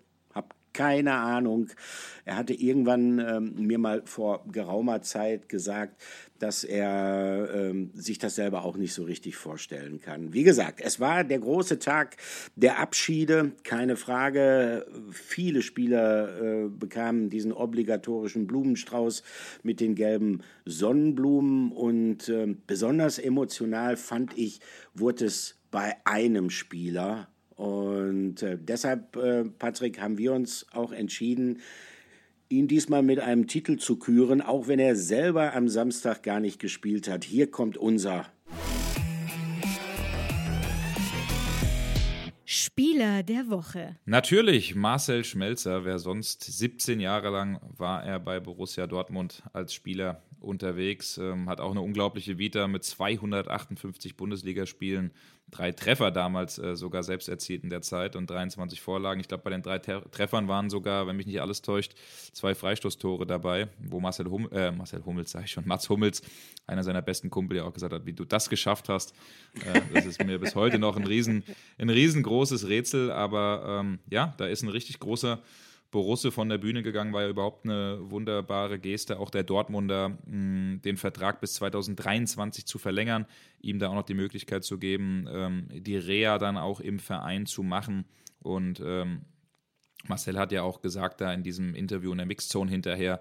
keine 0.79 1.15
Ahnung. 1.15 1.71
Er 2.25 2.37
hatte 2.37 2.55
irgendwann 2.55 3.19
ähm, 3.19 3.67
mir 3.67 3.79
mal 3.79 4.03
vor 4.05 4.45
geraumer 4.53 5.03
Zeit 5.03 5.49
gesagt, 5.49 6.01
dass 6.39 6.63
er 6.63 7.49
ähm, 7.53 7.91
sich 7.95 8.19
das 8.19 8.37
selber 8.37 8.65
auch 8.65 8.77
nicht 8.77 8.95
so 8.95 9.03
richtig 9.03 9.35
vorstellen 9.35 10.01
kann. 10.01 10.33
Wie 10.33 10.45
gesagt, 10.45 10.81
es 10.81 11.01
war 11.01 11.25
der 11.25 11.41
große 11.41 11.81
Tag 11.81 12.17
der 12.55 12.79
Abschiede, 12.79 13.51
keine 13.65 13.97
Frage. 13.97 14.87
Viele 15.11 15.63
Spieler 15.63 16.41
äh, 16.41 16.69
bekamen 16.69 17.29
diesen 17.29 17.53
obligatorischen 17.53 18.47
Blumenstrauß 18.47 19.25
mit 19.65 19.81
den 19.81 19.97
gelben 19.97 20.43
Sonnenblumen 20.65 21.73
und 21.73 22.29
äh, 22.29 22.55
besonders 22.69 23.19
emotional 23.19 23.97
fand 23.97 24.39
ich, 24.39 24.61
wurde 24.95 25.25
es 25.25 25.59
bei 25.73 25.97
einem 26.05 26.51
Spieler. 26.51 27.27
Und 27.59 28.41
äh, 28.45 28.57
deshalb, 28.57 29.17
äh, 29.17 29.45
Patrick, 29.45 30.01
haben 30.01 30.17
wir 30.17 30.33
uns 30.33 30.65
auch 30.73 30.93
entschieden, 30.93 31.59
ihn 32.49 32.69
diesmal 32.69 33.03
mit 33.03 33.19
einem 33.19 33.49
Titel 33.49 33.79
zu 33.79 33.97
küren, 33.97 34.41
auch 34.41 34.69
wenn 34.69 34.79
er 34.79 34.95
selber 34.95 35.55
am 35.55 35.69
Samstag 35.69 36.23
gar 36.23 36.39
nicht 36.39 36.61
gespielt 36.61 37.09
hat. 37.09 37.25
Hier 37.25 37.51
kommt 37.51 37.77
unser 37.77 38.27
Spieler 42.45 43.25
der 43.25 43.51
Woche. 43.51 43.97
Natürlich 44.05 44.77
Marcel 44.77 45.25
Schmelzer. 45.25 45.85
Wer 45.85 45.99
sonst 45.99 46.45
17 46.45 47.01
Jahre 47.01 47.31
lang 47.31 47.59
war 47.77 48.05
er 48.05 48.21
bei 48.21 48.39
Borussia 48.39 48.87
Dortmund 48.87 49.43
als 49.53 49.75
Spieler 49.75 50.23
unterwegs, 50.41 51.19
ähm, 51.19 51.49
hat 51.49 51.61
auch 51.61 51.71
eine 51.71 51.81
unglaubliche 51.81 52.39
Vita 52.39 52.69
mit 52.69 52.85
258 52.85 54.17
Bundesligaspielen, 54.17 55.13
drei 55.51 55.73
Treffer 55.73 56.11
damals 56.11 56.59
äh, 56.59 56.77
sogar 56.77 57.03
selbst 57.03 57.29
erzielt 57.29 57.65
in 57.65 57.71
der 57.71 57.83
Zeit 57.83 58.17
und 58.17 58.29
23 58.29 58.81
Vorlagen. 58.81 59.21
Ich 59.21 59.29
glaube, 59.29 59.45
bei 59.45 59.51
den 59.51 59.63
drei 59.63 59.79
Ter 59.79 60.09
Treffern 60.11 60.49
waren 60.49 60.71
sogar, 60.71 61.07
wenn 61.07 61.17
mich 61.17 61.27
nicht 61.27 61.41
alles 61.41 61.63
täuscht, 61.63 61.95
zwei 62.33 62.55
Freistoßtore 62.55 63.27
dabei, 63.27 63.69
wo 63.79 64.01
Marcel, 64.01 64.27
hum 64.27 64.49
äh, 64.53 64.71
Marcel 64.71 65.05
Hummels, 65.05 65.31
sage 65.31 65.47
ich 65.47 65.51
schon, 65.51 65.67
Mats 65.67 65.89
Hummels, 65.89 66.23
einer 66.67 66.85
seiner 66.85 67.03
besten 67.03 67.31
Kumpel, 67.31 67.57
ja 67.57 67.65
auch 67.65 67.73
gesagt 67.73 67.93
hat, 67.93 68.07
wie 68.07 68.13
du 68.13 68.25
das 68.25 68.49
geschafft 68.51 68.89
hast. 68.89 69.15
Äh, 69.65 69.81
das 69.95 70.07
ist 70.07 70.25
mir 70.25 70.39
bis 70.39 70.55
heute 70.55 70.79
noch 70.79 70.97
ein, 70.97 71.07
riesen, 71.07 71.43
ein 71.79 71.91
riesengroßes 71.91 72.69
Rätsel, 72.69 73.11
aber 73.11 73.81
ähm, 73.81 73.99
ja, 74.11 74.35
da 74.37 74.47
ist 74.47 74.63
ein 74.63 74.69
richtig 74.69 74.99
großer 74.99 75.41
Borusse 75.91 76.31
von 76.31 76.49
der 76.49 76.59
Bühne 76.59 76.83
gegangen, 76.83 77.13
war 77.13 77.23
ja 77.23 77.29
überhaupt 77.31 77.65
eine 77.65 77.99
wunderbare 78.11 78.79
Geste, 78.79 79.19
auch 79.19 79.31
der 79.31 79.43
Dortmunder, 79.43 80.19
mh, 80.27 80.79
den 80.79 80.97
Vertrag 80.97 81.41
bis 81.41 81.55
2023 81.55 82.67
zu 82.67 82.79
verlängern, 82.79 83.27
ihm 83.61 83.79
da 83.79 83.89
auch 83.89 83.95
noch 83.95 84.03
die 84.05 84.15
Möglichkeit 84.15 84.65
zu 84.65 84.79
geben, 84.79 85.27
ähm, 85.31 85.69
die 85.71 85.97
Reha 85.97 86.39
dann 86.39 86.59
auch 86.59 86.81
im 86.81 86.99
Verein 86.99 87.47
zu 87.47 87.63
machen. 87.63 88.05
Und 88.41 88.83
ähm, 88.85 89.23
Marcel 90.07 90.39
hat 90.39 90.53
ja 90.53 90.63
auch 90.63 90.83
gesagt, 90.83 91.21
da 91.21 91.33
in 91.33 91.43
diesem 91.43 91.75
Interview 91.75 92.13
in 92.13 92.19
der 92.19 92.27
Mixzone 92.27 92.71
hinterher, 92.71 93.21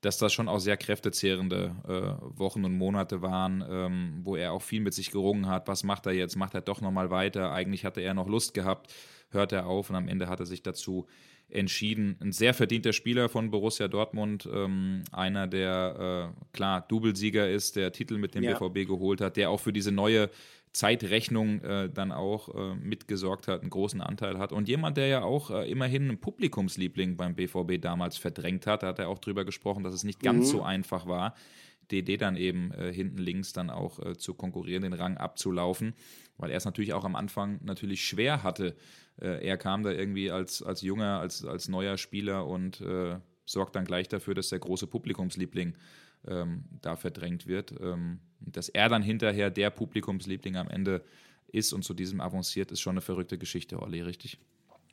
dass 0.00 0.18
das 0.18 0.32
schon 0.32 0.48
auch 0.48 0.58
sehr 0.58 0.76
kräftezehrende 0.76 1.74
äh, 1.86 2.38
Wochen 2.38 2.64
und 2.64 2.76
Monate 2.76 3.22
waren, 3.22 3.64
ähm, 3.68 4.20
wo 4.22 4.36
er 4.36 4.52
auch 4.52 4.62
viel 4.62 4.80
mit 4.80 4.94
sich 4.94 5.10
gerungen 5.10 5.48
hat. 5.48 5.68
Was 5.68 5.84
macht 5.84 6.06
er 6.06 6.12
jetzt? 6.12 6.36
Macht 6.36 6.54
er 6.54 6.60
doch 6.60 6.80
nochmal 6.80 7.10
weiter? 7.10 7.52
Eigentlich 7.52 7.84
hatte 7.84 8.00
er 8.00 8.14
noch 8.14 8.28
Lust 8.28 8.54
gehabt, 8.54 8.92
hört 9.30 9.52
er 9.52 9.66
auf 9.66 9.90
und 9.90 9.96
am 9.96 10.08
Ende 10.08 10.28
hat 10.28 10.40
er 10.40 10.46
sich 10.46 10.62
dazu 10.62 11.06
entschieden. 11.48 12.16
Ein 12.20 12.32
sehr 12.32 12.54
verdienter 12.54 12.92
Spieler 12.92 13.28
von 13.28 13.50
Borussia 13.50 13.88
Dortmund, 13.88 14.48
ähm, 14.52 15.04
einer, 15.12 15.46
der 15.46 16.32
äh, 16.34 16.46
klar 16.56 16.84
Doublesieger 16.88 17.48
ist, 17.48 17.76
der 17.76 17.92
Titel 17.92 18.18
mit 18.18 18.34
dem 18.34 18.42
ja. 18.42 18.58
BVB 18.58 18.88
geholt 18.88 19.20
hat, 19.20 19.36
der 19.36 19.50
auch 19.50 19.60
für 19.60 19.72
diese 19.72 19.92
neue 19.92 20.30
Zeitrechnung 20.72 21.62
äh, 21.62 21.88
dann 21.88 22.12
auch 22.12 22.54
äh, 22.54 22.74
mitgesorgt 22.74 23.48
hat, 23.48 23.62
einen 23.62 23.70
großen 23.70 24.02
Anteil 24.02 24.38
hat. 24.38 24.52
Und 24.52 24.68
jemand, 24.68 24.98
der 24.98 25.06
ja 25.06 25.22
auch 25.22 25.50
äh, 25.50 25.70
immerhin 25.70 26.02
einen 26.02 26.18
Publikumsliebling 26.18 27.16
beim 27.16 27.34
BVB 27.34 27.80
damals 27.80 28.18
verdrängt 28.18 28.66
hat, 28.66 28.82
da 28.82 28.88
hat 28.88 28.98
er 28.98 29.08
auch 29.08 29.18
drüber 29.18 29.46
gesprochen, 29.46 29.84
dass 29.84 29.94
es 29.94 30.04
nicht 30.04 30.20
ganz 30.20 30.48
mhm. 30.48 30.50
so 30.50 30.62
einfach 30.62 31.06
war, 31.06 31.34
DD 31.90 32.16
dann 32.16 32.36
eben 32.36 32.72
äh, 32.72 32.92
hinten 32.92 33.18
links 33.18 33.52
dann 33.52 33.70
auch 33.70 34.04
äh, 34.04 34.16
zu 34.16 34.34
konkurrieren, 34.34 34.82
den 34.82 34.92
Rang 34.92 35.16
abzulaufen, 35.16 35.94
weil 36.36 36.50
er 36.50 36.56
es 36.56 36.64
natürlich 36.64 36.92
auch 36.92 37.04
am 37.04 37.16
Anfang 37.16 37.60
natürlich 37.64 38.04
schwer 38.04 38.42
hatte, 38.42 38.76
äh, 39.20 39.46
er 39.46 39.56
kam 39.56 39.82
da 39.82 39.90
irgendwie 39.90 40.30
als, 40.30 40.62
als 40.62 40.82
junger, 40.82 41.20
als, 41.20 41.44
als 41.44 41.68
neuer 41.68 41.96
Spieler 41.96 42.46
und 42.46 42.80
äh, 42.80 43.18
sorgt 43.44 43.76
dann 43.76 43.84
gleich 43.84 44.08
dafür, 44.08 44.34
dass 44.34 44.48
der 44.48 44.58
große 44.58 44.86
Publikumsliebling 44.86 45.74
ähm, 46.26 46.64
da 46.82 46.96
verdrängt 46.96 47.46
wird. 47.46 47.74
Ähm, 47.80 48.20
dass 48.40 48.68
er 48.68 48.88
dann 48.88 49.02
hinterher 49.02 49.50
der 49.50 49.70
Publikumsliebling 49.70 50.56
am 50.56 50.68
Ende 50.68 51.02
ist 51.48 51.72
und 51.72 51.84
zu 51.84 51.94
diesem 51.94 52.20
avanciert, 52.20 52.70
ist 52.72 52.80
schon 52.80 52.94
eine 52.94 53.00
verrückte 53.00 53.38
Geschichte, 53.38 53.80
Olli, 53.80 54.02
richtig? 54.02 54.38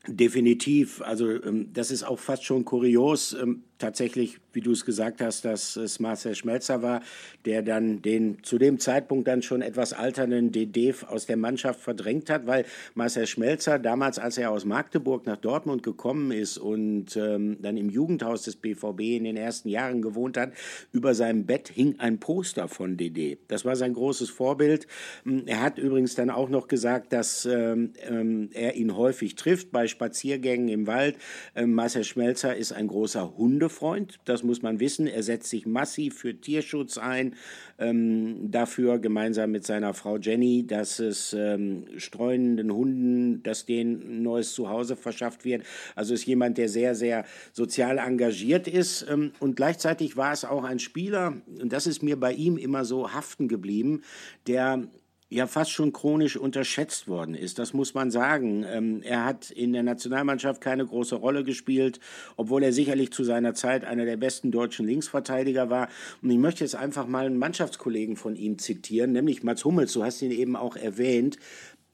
Definitiv. 0.08 1.02
Also 1.02 1.30
ähm, 1.30 1.72
das 1.74 1.92
ist 1.92 2.04
auch 2.04 2.20
fast 2.20 2.44
schon 2.44 2.66
kurios. 2.66 3.34
Ähm, 3.34 3.64
tatsächlich, 3.78 4.40
wie 4.54 4.62
du 4.62 4.72
es 4.72 4.86
gesagt 4.86 5.22
hast, 5.22 5.46
dass 5.46 5.76
es 5.76 6.00
Marcel 6.00 6.36
Schmelzer 6.36 6.82
war, 6.82 7.02
der 7.46 7.62
dann 7.62 8.02
den 8.02 8.44
zu 8.44 8.58
dem 8.58 8.80
Zeitpunkt 8.80 9.28
dann 9.28 9.42
schon 9.42 9.62
etwas 9.62 9.94
alternden 9.94 10.52
DD 10.52 10.94
aus 11.08 11.26
der 11.26 11.38
Mannschaft 11.38 11.80
verdrängt 11.80 12.30
hat, 12.30 12.46
weil 12.46 12.66
Marcel 12.94 13.28
Schmelzer 13.28 13.80
damals, 13.80 14.20
als 14.20 14.38
er 14.38 14.52
aus 14.52 14.66
Magdeburg 14.66 15.26
nach 15.26 15.38
Dortmund 15.38 15.84
gekommen 15.84 16.32
ist 16.32 16.58
und 16.58 17.16
ähm, 17.16 17.58
dann 17.62 17.78
im 17.78 17.90
Jugendhaus 17.90 18.44
des 18.44 18.56
BVB 18.56 19.00
in 19.02 19.24
den 19.24 19.38
ersten 19.38 19.70
Jahren 19.70 20.02
gewohnt 20.02 20.38
hat, 20.38 20.54
über 20.92 21.14
seinem 21.14 21.46
Bett 21.46 21.70
hing 21.70 22.00
ein 22.00 22.20
Poster 22.20 22.68
von 22.68 22.98
DD. 22.98 23.38
Das 23.48 23.66
war 23.66 23.76
sein 23.76 23.94
großes 23.94 24.30
Vorbild. 24.30 24.88
Ähm, 25.26 25.44
er 25.46 25.62
hat 25.62 25.78
übrigens 25.78 26.16
dann 26.16 26.30
auch 26.30 26.50
noch 26.50 26.68
gesagt, 26.68 27.14
dass 27.14 27.46
ähm, 27.46 27.94
ähm, 28.08 28.50
er 28.54 28.76
ihn 28.76 28.96
häufig 28.96 29.36
trifft 29.36 29.72
bei 29.72 29.88
Spaziergängen 29.88 30.70
im 30.70 30.88
Wald. 30.88 31.18
Ähm, 31.56 31.74
Marcel 31.74 32.04
Schmelzer 32.04 32.56
ist 32.56 32.72
ein 32.74 32.88
großer 32.88 33.38
Hunde 33.38 33.70
Freund, 33.70 34.20
muss 34.44 34.62
man 34.62 34.80
wissen. 34.80 35.08
Er 35.08 35.24
setzt 35.24 35.50
sich 35.50 35.66
massiv 35.66 36.18
für 36.18 36.36
Tierschutz 36.40 36.98
ein, 36.98 37.36
ähm, 37.80 38.52
dafür 38.52 39.00
gemeinsam 39.00 39.52
mit 39.52 39.66
seiner 39.66 39.94
Frau 39.94 40.18
Jenny, 40.18 40.66
dass 40.68 41.00
es 41.00 41.34
ähm, 41.34 41.86
streunenden 41.98 42.72
Hunden, 42.74 43.44
dass 43.44 43.66
denen 43.66 44.02
ein 44.02 44.24
neues 44.24 44.54
Zuhause 44.54 44.96
verschafft 44.96 45.46
wird. 45.46 45.64
Also 45.96 46.14
ist 46.14 46.26
jemand, 46.26 46.58
der 46.58 46.70
sehr, 46.70 46.96
sehr 46.96 47.26
sozial 47.52 47.98
engagiert 47.98 48.68
ist. 48.68 49.06
Ähm, 49.10 49.32
und 49.40 49.56
gleichzeitig 49.56 50.18
war 50.18 50.34
es 50.34 50.46
auch 50.46 50.64
ein 50.64 50.80
Spieler, 50.80 51.42
und 51.62 51.74
das 51.74 51.88
ist 51.88 52.04
mir 52.04 52.20
bei 52.20 52.34
ihm 52.34 52.58
immer 52.58 52.86
so 52.86 53.14
haften 53.14 53.48
geblieben, 53.48 54.02
der 54.48 54.88
ja 55.34 55.48
fast 55.48 55.72
schon 55.72 55.94
chronisch 55.94 56.38
unterschätzt 56.38 57.08
worden 57.08 57.36
ist. 57.36 57.60
Das 57.60 57.74
muss 57.74 57.94
man 57.94 58.12
sagen. 58.12 58.66
Ähm, 58.68 59.02
er 59.04 59.26
hat 59.26 59.52
in 59.52 59.74
der 59.74 59.84
Nationalmannschaft 59.84 60.62
keine 60.62 60.86
große 60.86 61.16
Rolle 61.16 61.44
gespielt, 61.44 62.00
obwohl 62.38 62.64
er 62.64 62.74
sicherlich 62.74 63.12
zu 63.12 63.24
seiner 63.24 63.54
Zeit 63.54 63.84
einer 63.84 64.06
der 64.06 64.18
besten 64.18 64.52
deutschen 64.52 64.86
Linksverteidiger 64.86 65.70
war. 65.70 65.90
Und 66.22 66.30
ich 66.30 66.38
möchte 66.38 66.64
jetzt 66.64 66.76
einfach 66.76 67.08
mal 67.08 67.26
einen 67.26 67.38
Mannschaftskollegen 67.38 68.16
von 68.16 68.36
ihm 68.36 68.60
zitieren, 68.60 69.12
nämlich 69.12 69.44
Mats 69.44 69.66
Hummels. 69.66 69.94
Du 69.94 70.04
hast 70.04 70.22
ihn 70.22 70.32
eben 70.32 70.56
auch 70.56 70.76
erwähnt. 70.76 71.38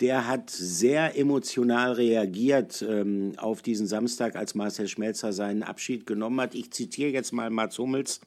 Der 0.02 0.28
hat 0.28 0.50
sehr 0.50 1.18
emotional 1.18 1.94
reagiert 1.94 2.86
ähm, 2.88 3.34
auf 3.38 3.62
diesen 3.62 3.86
Samstag, 3.86 4.38
als 4.38 4.56
Marcel 4.56 4.88
Schmelzer 4.88 5.34
seinen 5.34 5.62
Abschied 5.64 6.06
genommen 6.06 6.40
hat. 6.40 6.56
Ich 6.56 6.72
zitiere 6.72 7.12
jetzt 7.12 7.34
mal 7.34 7.50
Mats 7.50 7.78
Hummels. 7.78 8.22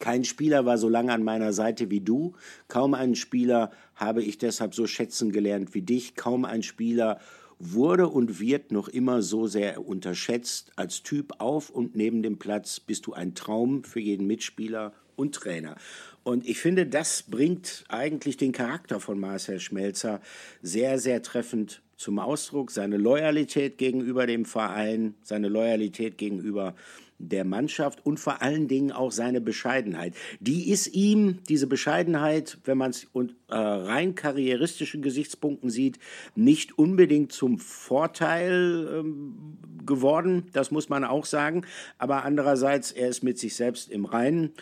Kein 0.00 0.24
Spieler 0.24 0.64
war 0.64 0.78
so 0.78 0.88
lange 0.88 1.12
an 1.12 1.22
meiner 1.22 1.52
Seite 1.52 1.90
wie 1.90 2.00
du. 2.00 2.34
Kaum 2.68 2.94
einen 2.94 3.14
Spieler 3.14 3.70
habe 4.00 4.22
ich 4.22 4.38
deshalb 4.38 4.74
so 4.74 4.86
schätzen 4.86 5.30
gelernt 5.30 5.74
wie 5.74 5.82
dich. 5.82 6.16
Kaum 6.16 6.44
ein 6.44 6.62
Spieler 6.62 7.20
wurde 7.58 8.08
und 8.08 8.40
wird 8.40 8.72
noch 8.72 8.88
immer 8.88 9.20
so 9.20 9.46
sehr 9.46 9.86
unterschätzt. 9.86 10.72
Als 10.76 11.02
Typ 11.02 11.34
auf 11.38 11.68
und 11.68 11.94
neben 11.94 12.22
dem 12.22 12.38
Platz 12.38 12.80
bist 12.80 13.06
du 13.06 13.12
ein 13.12 13.34
Traum 13.34 13.84
für 13.84 14.00
jeden 14.00 14.26
Mitspieler 14.26 14.94
und 15.14 15.34
Trainer. 15.34 15.76
Und 16.22 16.48
ich 16.48 16.58
finde, 16.58 16.86
das 16.86 17.24
bringt 17.24 17.84
eigentlich 17.88 18.38
den 18.38 18.52
Charakter 18.52 19.00
von 19.00 19.20
Marcel 19.20 19.60
Schmelzer 19.60 20.20
sehr, 20.62 20.98
sehr 20.98 21.22
treffend 21.22 21.82
zum 21.96 22.18
Ausdruck. 22.18 22.70
Seine 22.70 22.96
Loyalität 22.96 23.76
gegenüber 23.76 24.26
dem 24.26 24.46
Verein, 24.46 25.14
seine 25.22 25.48
Loyalität 25.48 26.16
gegenüber 26.16 26.74
der 27.20 27.44
Mannschaft 27.44 28.04
und 28.04 28.18
vor 28.18 28.42
allen 28.42 28.66
Dingen 28.66 28.92
auch 28.92 29.12
seine 29.12 29.40
Bescheidenheit. 29.40 30.14
Die 30.40 30.70
ist 30.70 30.88
ihm, 30.88 31.38
diese 31.48 31.66
Bescheidenheit, 31.66 32.58
wenn 32.64 32.78
man 32.78 32.90
es 32.90 33.06
äh, 33.14 33.54
rein 33.54 34.14
karrieristischen 34.14 35.02
Gesichtspunkten 35.02 35.70
sieht, 35.70 35.98
nicht 36.34 36.78
unbedingt 36.78 37.32
zum 37.32 37.58
Vorteil 37.58 38.88
ähm, 38.92 39.58
geworden, 39.84 40.46
das 40.52 40.70
muss 40.70 40.88
man 40.88 41.04
auch 41.04 41.26
sagen. 41.26 41.62
Aber 41.98 42.24
andererseits, 42.24 42.90
er 42.90 43.08
ist 43.08 43.22
mit 43.22 43.38
sich 43.38 43.54
selbst 43.54 43.90
im 43.90 44.06
Reinen 44.06 44.52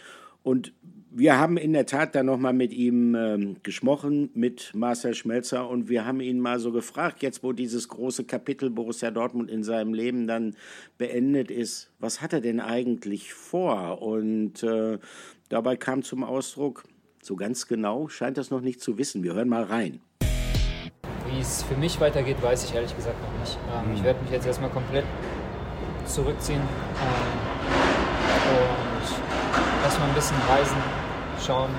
und 0.43 0.73
wir 1.11 1.39
haben 1.39 1.57
in 1.57 1.73
der 1.73 1.87
Tat 1.87 2.15
dann 2.15 2.27
nochmal 2.27 2.53
mit 2.53 2.73
ihm 2.73 3.15
ähm, 3.15 3.57
gesprochen, 3.63 4.31
mit 4.35 4.73
Marcel 4.75 5.15
Schmelzer, 5.15 5.69
und 5.69 5.89
wir 5.89 6.05
haben 6.05 6.21
ihn 6.21 6.41
mal 6.41 6.59
so 6.59 6.73
gefragt, 6.73 7.23
jetzt 7.23 7.43
wo 7.43 7.53
dieses 7.53 7.89
große 7.89 8.25
Kapitel 8.25 8.71
Borussia 8.71 9.11
Dortmund 9.11 9.51
in 9.51 9.63
seinem 9.63 9.95
Leben 9.95 10.27
dann 10.27 10.57
beendet 10.99 11.51
ist, 11.51 11.91
was 11.99 12.21
hat 12.21 12.33
er 12.33 12.41
denn 12.41 12.61
eigentlich 12.61 13.33
vor? 13.33 14.03
Und 14.03 14.63
äh, 14.63 14.99
dabei 15.49 15.77
kam 15.77 16.03
zum 16.03 16.25
Ausdruck, 16.25 16.85
so 17.23 17.37
ganz 17.37 17.67
genau 17.67 18.09
scheint 18.09 18.39
das 18.39 18.51
noch 18.51 18.61
nicht 18.61 18.81
zu 18.81 18.99
wissen. 18.99 19.23
Wir 19.23 19.35
hören 19.35 19.49
mal 19.49 19.65
rein. 19.65 20.01
Wie 21.31 21.41
es 21.41 21.63
für 21.63 21.77
mich 21.77 22.01
weitergeht, 22.01 22.43
weiß 22.43 22.65
ich 22.65 22.75
ehrlich 22.75 22.95
gesagt 22.95 23.17
noch 23.21 23.41
nicht. 23.41 23.59
Ähm, 23.73 23.91
mhm. 23.91 23.97
Ich 23.97 24.05
werde 24.05 24.21
mich 24.23 24.31
jetzt 24.31 24.47
erstmal 24.47 24.71
komplett 24.71 25.05
zurückziehen 26.07 26.61
ähm, 26.61 27.38
erstmal 29.99 30.11
ein 30.11 30.15
bisschen 30.15 30.39
reisen, 30.47 30.79
schauen 31.43 31.73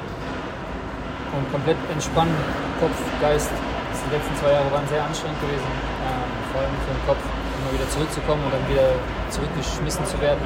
und 1.31 1.45
komplett 1.51 1.77
entspannen, 1.91 2.35
Kopf, 2.79 2.99
Geist. 3.21 3.51
Die 3.51 4.15
letzten 4.15 4.35
zwei 4.41 4.51
Jahre 4.51 4.71
waren 4.71 4.87
sehr 4.87 5.03
anstrengend 5.03 5.39
gewesen, 5.39 5.69
ähm, 6.03 6.27
vor 6.51 6.59
allem 6.59 6.75
für 6.83 6.91
den 6.91 7.05
Kopf, 7.05 7.21
immer 7.21 7.71
wieder 7.71 7.87
zurückzukommen 7.91 8.43
und 8.43 8.51
dann 8.51 8.65
wieder 8.67 8.89
zurückgeschmissen 9.29 10.03
zu 10.05 10.19
werden. 10.19 10.41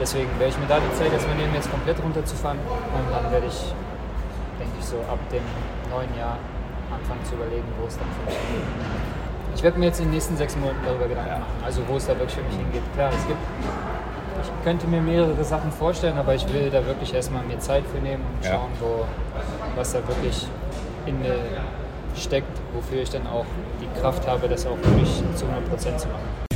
Deswegen 0.00 0.28
werde 0.40 0.52
ich 0.52 0.58
mir 0.58 0.66
da 0.66 0.80
die 0.80 0.92
Zeit 0.98 1.12
erstmal 1.12 1.36
nehmen, 1.36 1.54
jetzt 1.54 1.70
komplett 1.70 1.96
runterzufahren 2.02 2.58
und 2.58 3.06
dann 3.08 3.30
werde 3.30 3.46
ich, 3.46 3.72
denke 4.58 4.74
ich, 4.80 4.84
so 4.84 4.96
ab 5.08 5.20
dem 5.30 5.44
neuen 5.88 6.10
Jahr 6.18 6.36
anfangen 6.90 7.22
zu 7.24 7.36
überlegen, 7.36 7.68
wo 7.78 7.86
es 7.86 7.96
dann 7.96 8.08
für 8.18 8.24
mich 8.26 8.36
hingeht. 8.36 8.68
Ich 9.54 9.62
werde 9.62 9.78
mir 9.78 9.86
jetzt 9.86 10.00
in 10.00 10.06
den 10.06 10.14
nächsten 10.18 10.36
sechs 10.36 10.56
Monaten 10.56 10.82
darüber 10.84 11.06
Gedanken 11.06 11.40
machen, 11.40 11.60
also 11.64 11.80
wo 11.86 11.96
es 11.96 12.04
da 12.04 12.18
wirklich 12.18 12.34
für 12.34 12.44
mich 12.44 12.56
hingeht. 12.56 12.82
Klar, 12.96 13.12
es 13.14 13.24
gibt, 13.28 13.38
ich 14.40 14.64
könnte 14.64 14.86
mir 14.86 15.00
mehrere 15.00 15.44
Sachen 15.44 15.72
vorstellen, 15.72 16.18
aber 16.18 16.34
ich 16.34 16.46
will 16.52 16.70
da 16.70 16.84
wirklich 16.86 17.14
erstmal 17.14 17.42
mir 17.44 17.58
Zeit 17.58 17.84
für 17.92 17.98
nehmen 17.98 18.24
und 18.24 18.46
schauen, 18.46 18.70
wo, 18.80 19.04
was 19.76 19.92
da 19.92 19.98
wirklich 20.06 20.46
in 21.06 21.20
mir 21.20 21.36
steckt, 22.16 22.60
wofür 22.74 23.02
ich 23.02 23.10
dann 23.10 23.26
auch 23.26 23.46
die 23.80 24.00
Kraft 24.00 24.26
habe, 24.26 24.48
das 24.48 24.66
auch 24.66 24.76
wirklich 24.82 25.22
zu 25.34 25.46
100 25.46 25.68
Prozent 25.68 26.00
zu 26.00 26.08
machen. 26.08 26.51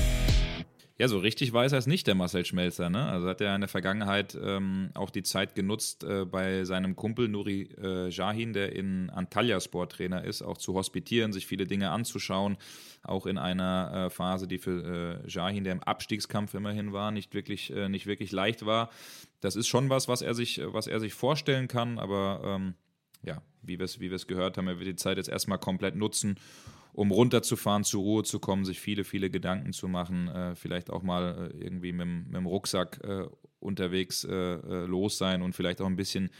Ja, 0.99 1.09
so 1.09 1.19
richtig 1.19 1.53
weiß 1.53 1.73
er 1.73 1.79
es 1.79 1.87
nicht, 1.87 2.07
der 2.07 2.15
Marcel 2.15 2.47
Schmelzer. 2.47 2.89
Ne? 2.89 3.05
Also 3.05 3.29
hat 3.29 3.43
er 3.43 3.55
in 3.55 3.61
der 3.61 3.69
Vergangenheit 3.69 4.37
ähm, 4.43 4.91
auch 4.95 5.11
die 5.11 5.23
Zeit 5.23 5.55
genutzt, 5.55 6.05
äh, 6.05 6.25
bei 6.25 6.65
seinem 6.65 6.97
Kumpel 6.97 7.29
Nuri 7.29 7.69
äh, 7.79 8.09
Jahin, 8.09 8.55
der 8.55 8.75
in 8.75 9.11
Antalya 9.11 9.61
Sporttrainer 9.61 10.25
ist, 10.25 10.41
auch 10.41 10.57
zu 10.57 10.73
hospitieren, 10.73 11.35
sich 11.35 11.47
viele 11.47 11.67
Dinge 11.67 11.91
anzuschauen. 11.91 12.57
Auch 13.03 13.27
in 13.27 13.37
einer 13.37 14.07
äh, 14.07 14.11
Phase, 14.11 14.49
die 14.49 14.57
für 14.57 15.23
äh, 15.23 15.29
Jahin, 15.29 15.65
der 15.65 15.75
im 15.75 15.83
Abstiegskampf 15.83 16.55
immerhin 16.55 16.95
war, 16.95 17.11
nicht 17.11 17.35
wirklich, 17.35 17.71
äh, 17.75 17.91
nicht 17.91 18.07
wirklich 18.07 18.33
leicht 18.33 18.65
war. 18.65 18.89
Das 19.43 19.55
ist 19.55 19.69
schon 19.69 19.91
was, 19.91 20.09
was 20.09 20.23
er 20.23 20.33
sich, 20.33 20.63
was 20.65 20.87
er 20.87 20.99
sich 20.99 21.13
vorstellen 21.13 21.69
kann, 21.69 21.99
aber 21.99 22.41
ähm, 22.43 22.75
ja, 23.23 23.43
wie 23.61 23.79
wir 23.79 23.85
es 23.85 24.01
wie 24.01 24.09
gehört 24.09 24.57
haben, 24.57 24.69
er 24.69 24.79
wird 24.79 24.89
die 24.89 24.97
Zeit 24.97 25.19
jetzt 25.19 25.29
erstmal 25.29 25.59
komplett 25.59 25.95
nutzen 25.95 26.39
um 26.97 27.11
runterzufahren, 27.11 27.85
zur 27.85 28.03
Ruhe 28.03 28.23
zu 28.23 28.41
kommen, 28.41 28.65
sich 28.65 28.81
viele, 28.81 29.05
viele 29.05 29.29
Gedanken 29.29 29.75
zu 29.75 29.87
machen, 29.87 30.29
äh, 30.29 30.55
vielleicht 30.55 30.89
auch 30.89 31.03
mal 31.03 31.51
äh, 31.53 31.65
irgendwie 31.65 31.93
mit, 31.93 32.07
mit, 32.07 32.35
dem 32.35 32.47
Rucksack 32.47 33.01
äh, 33.05 33.27
unterwegs 33.61 34.25
äh, 34.25 34.33
äh, 34.33 34.87
los 34.87 35.19
sein 35.19 35.43
und 35.43 35.55
vielleicht 35.55 35.83
auch 35.83 35.87
ein 35.87 35.97
bisschen 35.97 36.31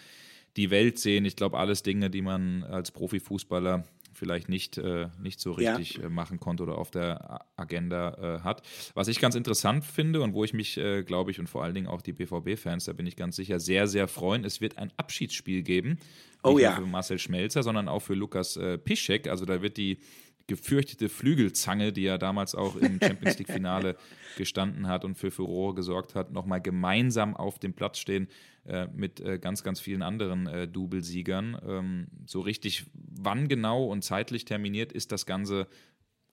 die 0.57 0.71
Welt 0.71 0.99
sehen. 0.99 1.27
Ich 1.27 1.37
glaube, 1.37 1.59
alles 1.59 1.83
Dinge, 1.83 2.09
die 2.09 2.23
man 2.23 2.65
als 2.65 2.91
Profifußballer 2.91 3.85
vielleicht 4.15 4.49
nicht, 4.49 4.79
äh, 4.79 5.09
nicht 5.21 5.41
so 5.41 5.53
richtig 5.53 5.99
ja. 5.99 6.09
machen 6.09 6.41
konnte 6.41 6.63
oder 6.63 6.79
auf 6.79 6.91
der 6.91 7.45
Agenda 7.57 8.41
hat. 8.43 8.63
Was 8.95 9.09
ich 9.09 9.21
ganz 9.21 9.35
interessant 9.35 9.85
finde 9.85 10.23
und 10.23 10.33
wo 10.33 10.43
ich 10.43 10.55
mich, 10.55 10.81
glaube 11.05 11.33
ich, 11.33 11.39
und 11.39 11.51
vor 11.51 11.65
allen 11.65 11.75
Dingen 11.75 11.87
auch 11.87 12.01
die 12.01 12.15
BVB-Fans, 12.15 12.87
da 12.87 12.95
bin 12.95 13.07
ich 13.07 13.17
ganz 13.17 13.37
sicher, 13.37 13.61
sehr, 13.61 13.87
sehr 13.87 14.09
freuen, 14.09 14.47
es 14.47 14.63
wird 14.63 14.79
ein 14.79 14.91
Abschiedsspiel 14.97 15.63
geben. 15.63 15.99
Oh 16.43 16.53
nicht 16.53 16.63
ja. 16.63 16.77
nur 16.77 16.87
für 16.87 16.91
Marcel 16.91 17.19
Schmelzer, 17.19 17.63
sondern 17.63 17.89
auch 17.89 18.01
für 18.01 18.15
Lukas 18.15 18.59
Piszek. 18.85 19.29
Also 19.29 19.45
da 19.45 19.61
wird 19.61 19.77
die 19.77 19.99
gefürchtete 20.47 21.09
Flügelzange, 21.09 21.93
die 21.93 22.03
ja 22.03 22.19
damals 22.19 22.55
auch 22.55 22.77
im 22.77 23.01
Champions 23.03 23.39
League-Finale 23.39 23.97
gestanden 24.37 24.87
hat 24.87 25.05
und 25.05 25.17
für 25.17 25.31
Furore 25.31 25.75
gesorgt 25.75 26.15
hat, 26.15 26.33
nochmal 26.33 26.61
gemeinsam 26.61 27.37
auf 27.37 27.59
dem 27.59 27.73
Platz 27.73 27.99
stehen 27.99 28.29
äh, 28.67 28.87
mit 28.95 29.21
äh, 29.21 29.39
ganz, 29.39 29.63
ganz 29.63 29.81
vielen 29.81 30.03
anderen 30.03 30.47
äh, 30.47 30.69
Doublesiegern. 30.69 31.59
Ähm, 31.67 32.07
so 32.27 32.41
richtig, 32.41 32.87
wann 32.95 33.49
genau 33.49 33.85
und 33.85 34.03
zeitlich 34.03 34.45
terminiert 34.45 34.93
ist 34.93 35.11
das 35.11 35.27
Ganze, 35.27 35.67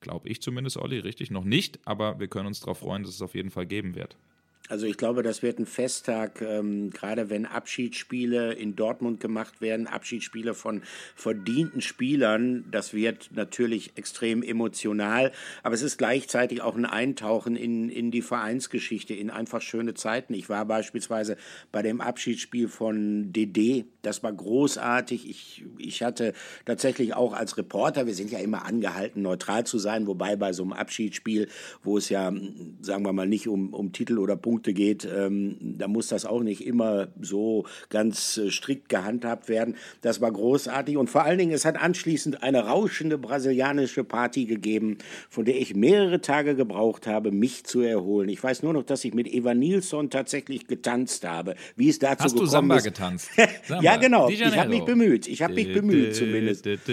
glaube 0.00 0.28
ich 0.28 0.42
zumindest, 0.42 0.76
Olli, 0.76 0.98
richtig 0.98 1.30
noch 1.30 1.44
nicht, 1.44 1.80
aber 1.84 2.20
wir 2.20 2.28
können 2.28 2.46
uns 2.46 2.60
darauf 2.60 2.78
freuen, 2.78 3.02
dass 3.02 3.14
es 3.14 3.22
auf 3.22 3.34
jeden 3.34 3.50
Fall 3.50 3.66
geben 3.66 3.94
wird. 3.94 4.16
Also 4.70 4.86
ich 4.86 4.96
glaube, 4.96 5.22
das 5.22 5.42
wird 5.42 5.58
ein 5.58 5.66
Festtag, 5.66 6.40
ähm, 6.40 6.88
gerade 6.88 7.28
wenn 7.28 7.44
Abschiedsspiele 7.44 8.54
in 8.54 8.76
Dortmund 8.76 9.20
gemacht 9.20 9.60
werden, 9.60 9.86
Abschiedsspiele 9.86 10.54
von 10.54 10.80
verdienten 11.14 11.82
Spielern. 11.82 12.64
Das 12.70 12.94
wird 12.94 13.28
natürlich 13.34 13.92
extrem 13.96 14.42
emotional, 14.42 15.32
aber 15.62 15.74
es 15.74 15.82
ist 15.82 15.98
gleichzeitig 15.98 16.62
auch 16.62 16.76
ein 16.76 16.86
Eintauchen 16.86 17.56
in, 17.56 17.90
in 17.90 18.10
die 18.10 18.22
Vereinsgeschichte, 18.22 19.12
in 19.12 19.28
einfach 19.28 19.60
schöne 19.60 19.92
Zeiten. 19.92 20.32
Ich 20.32 20.48
war 20.48 20.64
beispielsweise 20.64 21.36
bei 21.70 21.82
dem 21.82 22.00
Abschiedsspiel 22.00 22.68
von 22.68 23.34
DD, 23.34 23.84
das 24.00 24.22
war 24.22 24.32
großartig. 24.32 25.28
Ich, 25.28 25.64
ich 25.76 26.02
hatte 26.02 26.32
tatsächlich 26.64 27.14
auch 27.14 27.34
als 27.34 27.58
Reporter, 27.58 28.06
wir 28.06 28.14
sind 28.14 28.30
ja 28.30 28.38
immer 28.38 28.64
angehalten, 28.64 29.20
neutral 29.20 29.66
zu 29.66 29.78
sein, 29.78 30.06
wobei 30.06 30.36
bei 30.36 30.54
so 30.54 30.62
einem 30.62 30.72
Abschiedsspiel, 30.72 31.48
wo 31.82 31.98
es 31.98 32.08
ja, 32.08 32.32
sagen 32.80 33.04
wir 33.04 33.12
mal, 33.12 33.28
nicht 33.28 33.46
um, 33.46 33.74
um 33.74 33.92
Titel 33.92 34.18
oder 34.18 34.36
Punkte 34.36 34.53
Punkte 34.54 34.72
geht, 34.72 35.04
ähm, 35.04 35.56
da 35.60 35.88
muss 35.88 36.06
das 36.06 36.24
auch 36.24 36.40
nicht 36.40 36.64
immer 36.64 37.08
so 37.20 37.64
ganz 37.88 38.36
äh, 38.36 38.52
strikt 38.52 38.88
gehandhabt 38.88 39.48
werden. 39.48 39.74
Das 40.00 40.20
war 40.20 40.30
großartig 40.30 40.96
und 40.96 41.10
vor 41.10 41.24
allen 41.24 41.38
Dingen, 41.38 41.50
es 41.50 41.64
hat 41.64 41.76
anschließend 41.76 42.44
eine 42.44 42.66
rauschende 42.66 43.18
brasilianische 43.18 44.04
Party 44.04 44.44
gegeben, 44.44 44.98
von 45.28 45.44
der 45.44 45.60
ich 45.60 45.74
mehrere 45.74 46.20
Tage 46.20 46.54
gebraucht 46.54 47.08
habe, 47.08 47.32
mich 47.32 47.64
zu 47.64 47.80
erholen. 47.80 48.28
Ich 48.28 48.40
weiß 48.44 48.62
nur 48.62 48.72
noch, 48.72 48.84
dass 48.84 49.04
ich 49.04 49.12
mit 49.12 49.26
Eva 49.26 49.54
Nilsson 49.54 50.08
tatsächlich 50.08 50.68
getanzt 50.68 51.24
habe. 51.26 51.56
Wie 51.74 51.88
es 51.88 51.98
dazu 51.98 52.22
Hast 52.22 52.34
gekommen 52.34 52.46
du 52.46 52.52
Samba 52.52 52.76
ist. 52.76 52.84
getanzt? 52.84 53.30
Samba. 53.66 53.82
ja, 53.82 53.96
genau. 53.96 54.28
Ich 54.28 54.40
habe 54.56 54.68
mich 54.70 54.84
bemüht. 54.84 55.26
Ich 55.26 55.42
habe 55.42 55.54
mich 55.54 55.72
bemüht 55.72 56.14
zumindest. 56.14 56.64
Es 56.64 56.84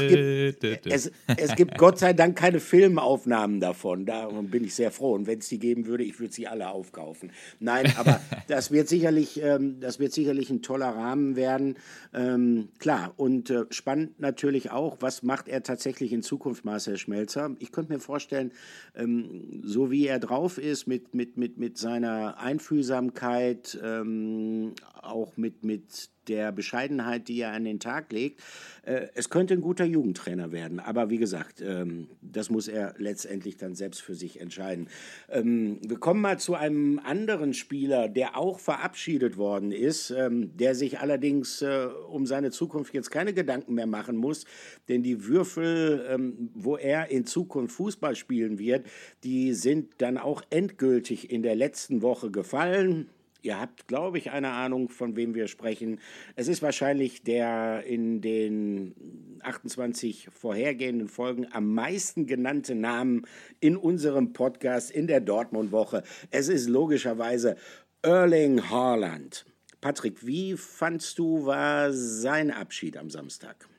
gibt, 0.00 0.86
es, 0.86 1.10
es 1.38 1.56
gibt 1.56 1.78
Gott 1.78 1.98
sei 1.98 2.12
Dank 2.12 2.36
keine 2.36 2.60
Filmaufnahmen 2.60 3.60
davon. 3.60 4.04
Darum 4.04 4.48
bin 4.48 4.64
ich 4.64 4.74
sehr 4.74 4.90
froh. 4.90 5.14
Und 5.14 5.26
wenn 5.26 5.38
es 5.38 5.48
die 5.48 5.58
geben 5.58 5.86
würde, 5.86 6.04
ich 6.04 6.18
würde 6.20 6.34
sie 6.34 6.49
alle 6.50 6.70
aufkaufen. 6.70 7.32
Nein, 7.58 7.92
aber 7.96 8.20
das 8.48 8.70
wird 8.70 8.88
sicherlich, 8.88 9.42
ähm, 9.42 9.80
das 9.80 9.98
wird 9.98 10.12
sicherlich 10.12 10.50
ein 10.50 10.62
toller 10.62 10.88
Rahmen 10.88 11.36
werden. 11.36 11.76
Ähm, 12.12 12.68
klar, 12.78 13.14
und 13.16 13.50
äh, 13.50 13.64
spannend 13.70 14.20
natürlich 14.20 14.70
auch, 14.70 14.98
was 15.00 15.22
macht 15.22 15.48
er 15.48 15.62
tatsächlich 15.62 16.12
in 16.12 16.22
Zukunft, 16.22 16.64
Marcel 16.64 16.98
Schmelzer? 16.98 17.54
Ich 17.58 17.72
könnte 17.72 17.92
mir 17.92 18.00
vorstellen, 18.00 18.52
ähm, 18.94 19.62
so 19.64 19.90
wie 19.90 20.06
er 20.06 20.18
drauf 20.18 20.58
ist, 20.58 20.86
mit, 20.86 21.14
mit, 21.14 21.36
mit, 21.36 21.58
mit 21.58 21.78
seiner 21.78 22.38
Einfühlsamkeit, 22.38 23.78
ähm, 23.82 24.74
auch 25.02 25.36
mit, 25.36 25.64
mit 25.64 26.10
der 26.28 26.52
Bescheidenheit, 26.52 27.28
die 27.28 27.40
er 27.40 27.52
an 27.52 27.64
den 27.64 27.80
Tag 27.80 28.12
legt. 28.12 28.40
Äh, 28.82 29.08
es 29.14 29.30
könnte 29.30 29.54
ein 29.54 29.60
guter 29.60 29.84
Jugendtrainer 29.84 30.52
werden, 30.52 30.78
aber 30.78 31.10
wie 31.10 31.18
gesagt, 31.18 31.60
ähm, 31.60 32.08
das 32.22 32.50
muss 32.50 32.68
er 32.68 32.94
letztendlich 32.98 33.56
dann 33.56 33.74
selbst 33.74 34.00
für 34.00 34.14
sich 34.14 34.40
entscheiden. 34.40 34.88
Ähm, 35.28 35.80
wir 35.82 35.98
kommen 35.98 36.20
mal 36.20 36.38
zu 36.38 36.54
einem 36.54 37.00
anderen 37.00 37.52
Spieler, 37.52 38.08
der 38.08 38.36
auch 38.36 38.60
verabschiedet 38.60 39.36
worden 39.36 39.72
ist, 39.72 40.10
ähm, 40.10 40.56
der 40.56 40.74
sich 40.74 41.00
allerdings 41.00 41.62
äh, 41.62 41.88
um 42.08 42.26
seine 42.26 42.50
Zukunft 42.50 42.94
jetzt 42.94 43.10
keine 43.10 43.32
Gedanken 43.34 43.74
mehr 43.74 43.88
machen 43.88 44.16
muss, 44.16 44.44
denn 44.88 45.02
die 45.02 45.26
Würfel, 45.26 46.06
ähm, 46.08 46.50
wo 46.54 46.76
er 46.76 47.10
in 47.10 47.24
Zukunft 47.24 47.74
Fußball 47.74 48.14
spielen 48.14 48.58
wird, 48.58 48.86
die 49.24 49.52
sind 49.54 49.94
dann 49.98 50.16
auch 50.16 50.42
endgültig 50.50 51.30
in 51.30 51.42
der 51.42 51.56
letzten 51.56 52.02
Woche 52.02 52.30
gefallen. 52.30 53.08
Ihr 53.42 53.58
habt, 53.58 53.88
glaube 53.88 54.18
ich, 54.18 54.30
eine 54.30 54.50
Ahnung, 54.50 54.88
von 54.88 55.16
wem 55.16 55.34
wir 55.34 55.48
sprechen. 55.48 55.98
Es 56.36 56.48
ist 56.48 56.60
wahrscheinlich 56.60 57.22
der 57.22 57.84
in 57.84 58.20
den 58.20 59.40
28 59.42 60.28
vorhergehenden 60.30 61.08
Folgen 61.08 61.46
am 61.52 61.72
meisten 61.72 62.26
genannte 62.26 62.74
Namen 62.74 63.26
in 63.60 63.76
unserem 63.76 64.32
Podcast 64.34 64.90
in 64.90 65.06
der 65.06 65.20
Dortmund-Woche. 65.20 66.02
Es 66.30 66.48
ist 66.48 66.68
logischerweise 66.68 67.56
Erling 68.02 68.68
Haaland. 68.68 69.46
Patrick, 69.80 70.26
wie 70.26 70.58
fandst 70.58 71.18
du, 71.18 71.46
war 71.46 71.92
sein 71.92 72.50
Abschied 72.50 72.98
am 72.98 73.08
Samstag? 73.08 73.69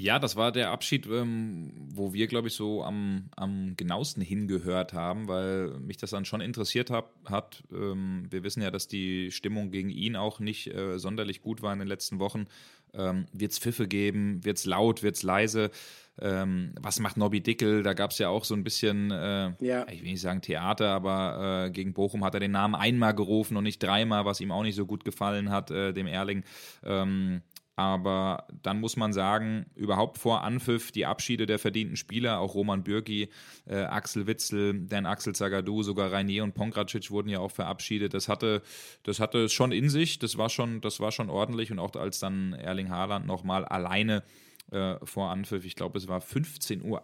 Ja, 0.00 0.20
das 0.20 0.36
war 0.36 0.52
der 0.52 0.70
Abschied, 0.70 1.08
ähm, 1.08 1.72
wo 1.92 2.12
wir, 2.12 2.28
glaube 2.28 2.46
ich, 2.46 2.54
so 2.54 2.84
am, 2.84 3.30
am 3.34 3.76
genauesten 3.76 4.22
hingehört 4.22 4.92
haben, 4.92 5.26
weil 5.26 5.70
mich 5.80 5.96
das 5.96 6.10
dann 6.10 6.24
schon 6.24 6.40
interessiert 6.40 6.90
hab, 6.90 7.16
hat. 7.28 7.64
Ähm, 7.72 8.28
wir 8.30 8.44
wissen 8.44 8.62
ja, 8.62 8.70
dass 8.70 8.86
die 8.86 9.32
Stimmung 9.32 9.72
gegen 9.72 9.90
ihn 9.90 10.14
auch 10.14 10.38
nicht 10.38 10.68
äh, 10.68 11.00
sonderlich 11.00 11.42
gut 11.42 11.62
war 11.62 11.72
in 11.72 11.80
den 11.80 11.88
letzten 11.88 12.20
Wochen. 12.20 12.46
Ähm, 12.94 13.26
wird 13.32 13.50
es 13.50 13.58
Pfiffe 13.58 13.88
geben? 13.88 14.44
Wird 14.44 14.58
es 14.58 14.66
laut? 14.66 15.02
Wird 15.02 15.16
es 15.16 15.24
leise? 15.24 15.72
Ähm, 16.20 16.74
was 16.80 17.00
macht 17.00 17.16
Nobby 17.16 17.40
Dickel? 17.40 17.82
Da 17.82 17.92
gab 17.92 18.12
es 18.12 18.18
ja 18.18 18.28
auch 18.28 18.44
so 18.44 18.54
ein 18.54 18.62
bisschen, 18.62 19.10
äh, 19.10 19.52
ja. 19.58 19.84
ich 19.88 20.02
will 20.02 20.12
nicht 20.12 20.20
sagen 20.20 20.42
Theater, 20.42 20.90
aber 20.90 21.66
äh, 21.66 21.70
gegen 21.72 21.92
Bochum 21.92 22.24
hat 22.24 22.34
er 22.34 22.40
den 22.40 22.52
Namen 22.52 22.76
einmal 22.76 23.16
gerufen 23.16 23.56
und 23.56 23.64
nicht 23.64 23.82
dreimal, 23.82 24.24
was 24.24 24.40
ihm 24.40 24.52
auch 24.52 24.62
nicht 24.62 24.76
so 24.76 24.86
gut 24.86 25.04
gefallen 25.04 25.50
hat, 25.50 25.72
äh, 25.72 25.92
dem 25.92 26.06
Erling. 26.06 26.44
Ähm, 26.84 27.42
aber 27.78 28.48
dann 28.64 28.80
muss 28.80 28.96
man 28.96 29.12
sagen, 29.12 29.66
überhaupt 29.76 30.18
vor 30.18 30.42
Anpfiff 30.42 30.90
die 30.90 31.06
Abschiede 31.06 31.46
der 31.46 31.60
verdienten 31.60 31.96
Spieler, 31.96 32.40
auch 32.40 32.56
Roman 32.56 32.82
Bürki, 32.82 33.28
äh, 33.66 33.76
Axel 33.76 34.26
Witzel, 34.26 34.84
Dan 34.88 35.06
Axel 35.06 35.32
Zagadou, 35.32 35.84
sogar 35.84 36.10
Rainier 36.10 36.42
und 36.42 36.56
Pongracic 36.56 37.08
wurden 37.12 37.28
ja 37.28 37.38
auch 37.38 37.52
verabschiedet. 37.52 38.14
Das 38.14 38.28
hatte, 38.28 38.62
das 39.04 39.20
hatte 39.20 39.44
es 39.44 39.52
schon 39.52 39.70
in 39.70 39.90
sich, 39.90 40.18
das 40.18 40.36
war 40.36 40.50
schon, 40.50 40.80
das 40.80 40.98
war 40.98 41.12
schon 41.12 41.30
ordentlich 41.30 41.70
und 41.70 41.78
auch 41.78 41.94
als 41.94 42.18
dann 42.18 42.52
Erling 42.52 42.90
Haaland 42.90 43.28
nochmal 43.28 43.64
alleine 43.64 44.24
äh, 44.70 44.96
vor 45.04 45.30
Anpfiff, 45.30 45.64
ich 45.64 45.76
glaube, 45.76 45.98
es 45.98 46.08
war 46.08 46.20
15.08 46.20 46.82
Uhr, 46.84 47.02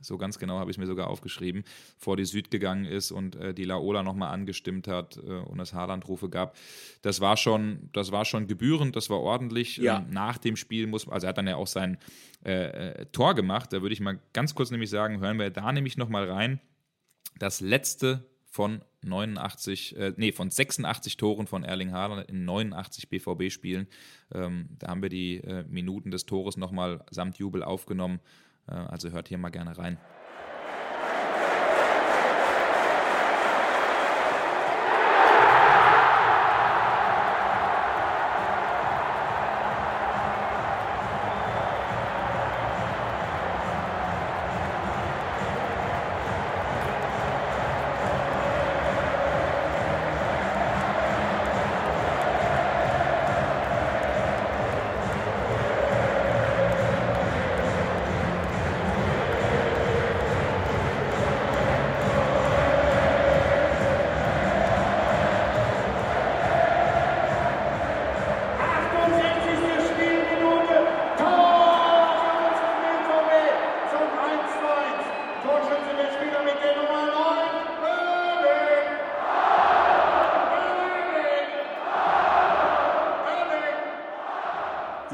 so 0.00 0.18
ganz 0.18 0.38
genau 0.38 0.58
habe 0.58 0.70
ich 0.70 0.76
es 0.76 0.78
mir 0.78 0.86
sogar 0.86 1.08
aufgeschrieben, 1.08 1.64
vor 1.96 2.16
die 2.16 2.24
Süd 2.24 2.50
gegangen 2.50 2.84
ist 2.84 3.10
und 3.10 3.36
äh, 3.36 3.54
die 3.54 3.64
Laola 3.64 4.02
nochmal 4.02 4.32
angestimmt 4.32 4.88
hat 4.88 5.16
äh, 5.16 5.20
und 5.20 5.58
es 5.60 5.72
Haaland-Rufe 5.72 6.28
gab. 6.28 6.56
Das 7.02 7.20
war 7.20 7.36
schon, 7.36 7.88
das 7.92 8.12
war 8.12 8.24
schon 8.24 8.46
gebührend, 8.46 8.96
das 8.96 9.10
war 9.10 9.20
ordentlich. 9.20 9.78
Ja. 9.78 9.98
Ähm, 9.98 10.10
nach 10.10 10.38
dem 10.38 10.56
Spiel 10.56 10.86
muss, 10.86 11.08
also 11.08 11.26
er 11.26 11.30
hat 11.30 11.38
dann 11.38 11.46
ja 11.46 11.56
auch 11.56 11.66
sein 11.66 11.98
äh, 12.44 12.52
äh, 12.52 13.06
Tor 13.06 13.34
gemacht, 13.34 13.72
da 13.72 13.82
würde 13.82 13.92
ich 13.92 14.00
mal 14.00 14.18
ganz 14.32 14.54
kurz 14.54 14.70
nämlich 14.70 14.90
sagen, 14.90 15.20
hören 15.20 15.38
wir 15.38 15.50
da 15.50 15.72
nämlich 15.72 15.96
nochmal 15.96 16.30
rein. 16.30 16.60
Das 17.38 17.60
letzte 17.60 18.26
von 18.58 18.82
89, 19.02 19.96
äh, 19.96 20.12
nee, 20.16 20.32
von 20.32 20.50
86 20.50 21.16
Toren 21.16 21.46
von 21.46 21.62
Erling 21.62 21.92
Haaland 21.92 22.28
in 22.28 22.44
89 22.44 23.08
BVB-Spielen. 23.08 23.86
Ähm, 24.34 24.70
da 24.80 24.88
haben 24.88 25.00
wir 25.00 25.10
die 25.10 25.36
äh, 25.36 25.62
Minuten 25.68 26.10
des 26.10 26.26
Tores 26.26 26.56
nochmal 26.56 27.04
samt 27.08 27.38
Jubel 27.38 27.62
aufgenommen. 27.62 28.18
Äh, 28.66 28.72
also 28.72 29.10
hört 29.12 29.28
hier 29.28 29.38
mal 29.38 29.50
gerne 29.50 29.78
rein. 29.78 29.96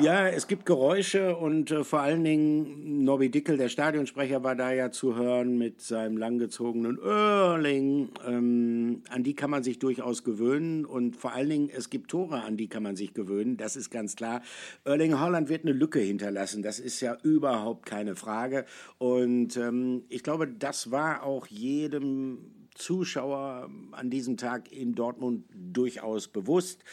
Ja, 0.05 0.29
es 0.29 0.49
gibt 0.49 0.67
Geräusche 0.67 1.35
und 1.35 1.71
äh, 1.71 1.83
vor 1.83 2.01
allen 2.01 2.23
Dingen 2.25 3.05
Nobby 3.05 3.31
Dickel, 3.31 3.57
der 3.57 3.71
Stadionsprecher, 3.71 4.45
war 4.45 4.55
da 4.55 4.71
ja 4.71 4.91
zu 4.91 5.17
hören 5.17 5.57
mit 5.57 5.81
seinem 5.81 6.19
langgezogenen 6.19 6.99
Erling. 7.03 8.11
Ähm, 8.29 9.01
an 9.09 9.23
die 9.23 9.35
kann 9.35 9.49
man 9.49 9.63
sich 9.63 9.79
durchaus 9.79 10.23
gewöhnen 10.23 10.85
und 10.85 11.17
vor 11.17 11.33
allen 11.33 11.49
Dingen, 11.49 11.71
es 11.75 11.89
gibt 11.89 12.11
Tore, 12.11 12.43
an 12.43 12.59
die 12.59 12.69
kann 12.69 12.83
man 12.83 12.97
sich 12.97 13.15
gewöhnen, 13.15 13.57
das 13.57 13.77
ist 13.77 13.89
ganz 13.89 14.15
klar. 14.15 14.43
Erling 14.85 15.19
Holland 15.19 15.49
wird 15.49 15.65
eine 15.65 15.73
Lücke 15.73 16.01
hinterlassen, 16.01 16.63
das 16.63 16.81
ist 16.81 17.01
ja 17.01 17.17
überhaupt 17.23 17.87
keine 17.87 18.15
Frage. 18.15 18.67
Und 18.99 19.57
ähm, 19.57 20.03
ich 20.11 20.23
glaube, 20.23 20.49
das 20.49 20.91
war 20.91 21.23
auch 21.23 21.47
jedem 21.47 22.54
Zuschauer 22.75 23.71
an 23.93 24.11
diesem 24.11 24.37
Tag 24.37 24.73
in 24.73 24.95
Dortmund 24.95 25.45
durchaus 25.55 26.29
bewusst. 26.29 26.85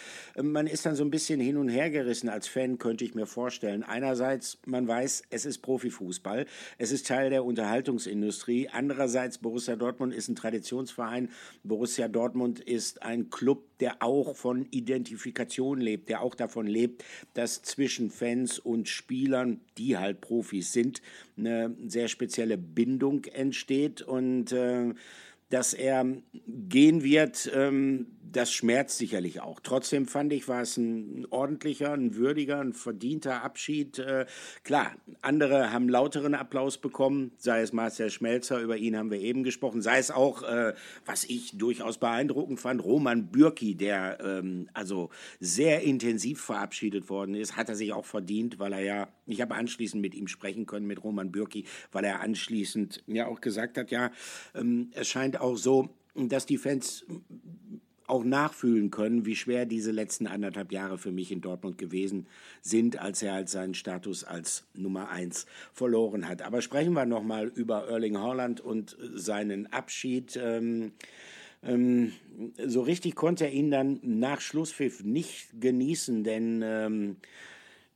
Man 0.42 0.68
ist 0.68 0.86
dann 0.86 0.96
so 0.96 1.04
ein 1.04 1.12
bisschen 1.12 1.40
hin 1.40 1.58
und 1.58 1.70
her 1.70 1.90
gerissen 1.90 2.30
als 2.30 2.48
Fan, 2.48 2.78
könnte 2.78 3.04
ich 3.04 3.16
mir 3.16 3.26
vorstellen. 3.26 3.84
Einerseits, 3.84 4.60
man 4.66 4.88
weiß, 4.88 5.24
es 5.30 5.46
ist 5.46 5.60
Profifußball, 5.60 6.46
es 6.78 6.92
ist 6.92 7.08
Teil 7.08 7.30
der 7.30 7.44
Unterhaltungsindustrie. 7.44 8.70
Andererseits, 8.70 9.40
Borussia 9.40 9.76
Dortmund 9.76 10.14
ist 10.14 10.30
ein 10.30 10.36
Traditionsverein. 10.36 11.30
Borussia 11.64 12.08
Dortmund 12.08 12.60
ist 12.60 13.02
ein 13.02 13.30
Club, 13.30 13.64
der 13.80 14.04
auch 14.04 14.36
von 14.36 14.68
Identifikation 14.70 15.82
lebt, 15.82 16.10
der 16.10 16.22
auch 16.22 16.36
davon 16.36 16.68
lebt, 16.68 17.04
dass 17.34 17.64
zwischen 17.64 18.12
Fans 18.12 18.60
und 18.60 18.88
Spielern, 18.88 19.62
die 19.78 19.98
halt 19.98 20.22
Profis 20.22 20.72
sind, 20.72 21.02
eine 21.38 21.76
sehr 21.88 22.08
spezielle 22.08 22.58
Bindung 22.58 23.26
entsteht 23.26 24.02
und 24.04 24.52
äh, 24.52 24.94
dass 25.52 25.74
er 25.74 26.06
gehen 26.48 27.04
wird, 27.04 27.52
ähm, 27.54 28.08
das 28.32 28.52
schmerzt 28.52 28.98
sicherlich 28.98 29.42
auch. 29.42 29.60
Trotzdem 29.60 30.08
fand 30.08 30.34
ich, 30.34 30.48
war 30.48 30.62
es 30.62 30.78
ein 30.78 31.28
ordentlicher, 31.30 31.94
ein 31.94 32.16
würdiger, 32.16 32.60
ein 32.60 32.74
verdienter 32.74 33.44
Abschied. 33.44 34.00
Äh, 34.00 34.26
klar, 34.64 34.96
andere 35.22 35.72
haben 35.72 35.90
lauteren 35.90 36.36
Applaus 36.36 36.78
bekommen, 36.78 37.32
sei 37.38 37.62
es 37.62 37.74
Marcel 37.74 38.10
Schmelzer, 38.10 38.60
über 38.60 38.78
ihn 38.78 38.98
haben 38.98 39.12
wir 39.12 39.20
eben 39.20 39.44
gesprochen, 39.44 39.82
sei 39.82 40.00
es 40.00 40.12
auch, 40.12 40.44
äh, 40.44 40.74
was 41.06 41.26
ich 41.26 41.58
durchaus 41.58 41.98
beeindruckend 41.98 42.60
fand, 42.60 42.84
Roman 42.84 43.28
Bürki, 43.28 43.76
der 43.76 44.20
ähm, 44.22 44.70
also 44.74 45.10
sehr 45.40 45.82
intensiv 45.82 46.42
verabschiedet 46.42 47.10
worden 47.10 47.36
ist, 47.36 47.58
hat 47.58 47.70
er 47.70 47.76
sich 47.76 47.94
auch 47.94 48.06
verdient, 48.06 48.60
weil 48.60 48.74
er 48.74 48.82
ja, 48.82 49.08
ich 49.26 49.42
habe 49.42 49.56
anschließend 49.56 50.02
mit 50.02 50.16
ihm 50.16 50.28
sprechen 50.28 50.66
können, 50.66 50.88
mit 50.88 51.04
Roman 51.04 51.32
Bürki, 51.32 51.66
weil 51.92 52.06
er 52.06 52.22
anschließend 52.22 53.04
ja 53.08 53.28
auch 53.28 53.42
gesagt 53.42 53.78
hat, 53.78 53.92
ja, 53.92 54.12
ähm, 54.56 54.92
es 54.94 55.08
scheint 55.08 55.40
auch 55.40 55.58
so, 55.58 55.90
dass 56.16 56.46
die 56.46 56.58
Fans 56.58 57.06
auch 58.12 58.26
nachfühlen 58.26 58.92
können, 58.92 59.26
wie 59.26 59.38
schwer 59.38 59.66
diese 59.66 59.92
letzten 59.92 60.28
anderthalb 60.28 60.74
Jahre 60.74 60.98
für 60.98 61.12
mich 61.12 61.32
in 61.32 61.40
Dortmund 61.40 61.78
gewesen 61.78 62.28
sind, 62.62 63.00
als 63.00 63.24
er 63.24 63.34
halt 63.34 63.48
seinen 63.48 63.74
Status 63.74 64.26
als 64.26 64.66
Nummer 64.74 65.10
eins 65.10 65.46
verloren 65.72 66.28
hat. 66.28 66.42
Aber 66.42 66.62
sprechen 66.62 66.92
wir 66.92 67.06
nochmal 67.06 67.48
über 67.48 67.88
Erling 67.88 68.18
Haaland 68.18 68.60
und 68.60 68.98
seinen 69.16 69.72
Abschied. 69.72 70.38
Ähm, 70.44 70.92
ähm, 71.64 72.12
so 72.58 72.82
richtig 72.82 73.16
konnte 73.16 73.46
er 73.46 73.54
ihn 73.54 73.72
dann 73.72 74.00
nach 74.04 74.42
Schlusspfiff 74.42 75.04
nicht 75.06 75.62
genießen, 75.62 76.26
denn 76.26 76.62
ähm, 76.66 77.16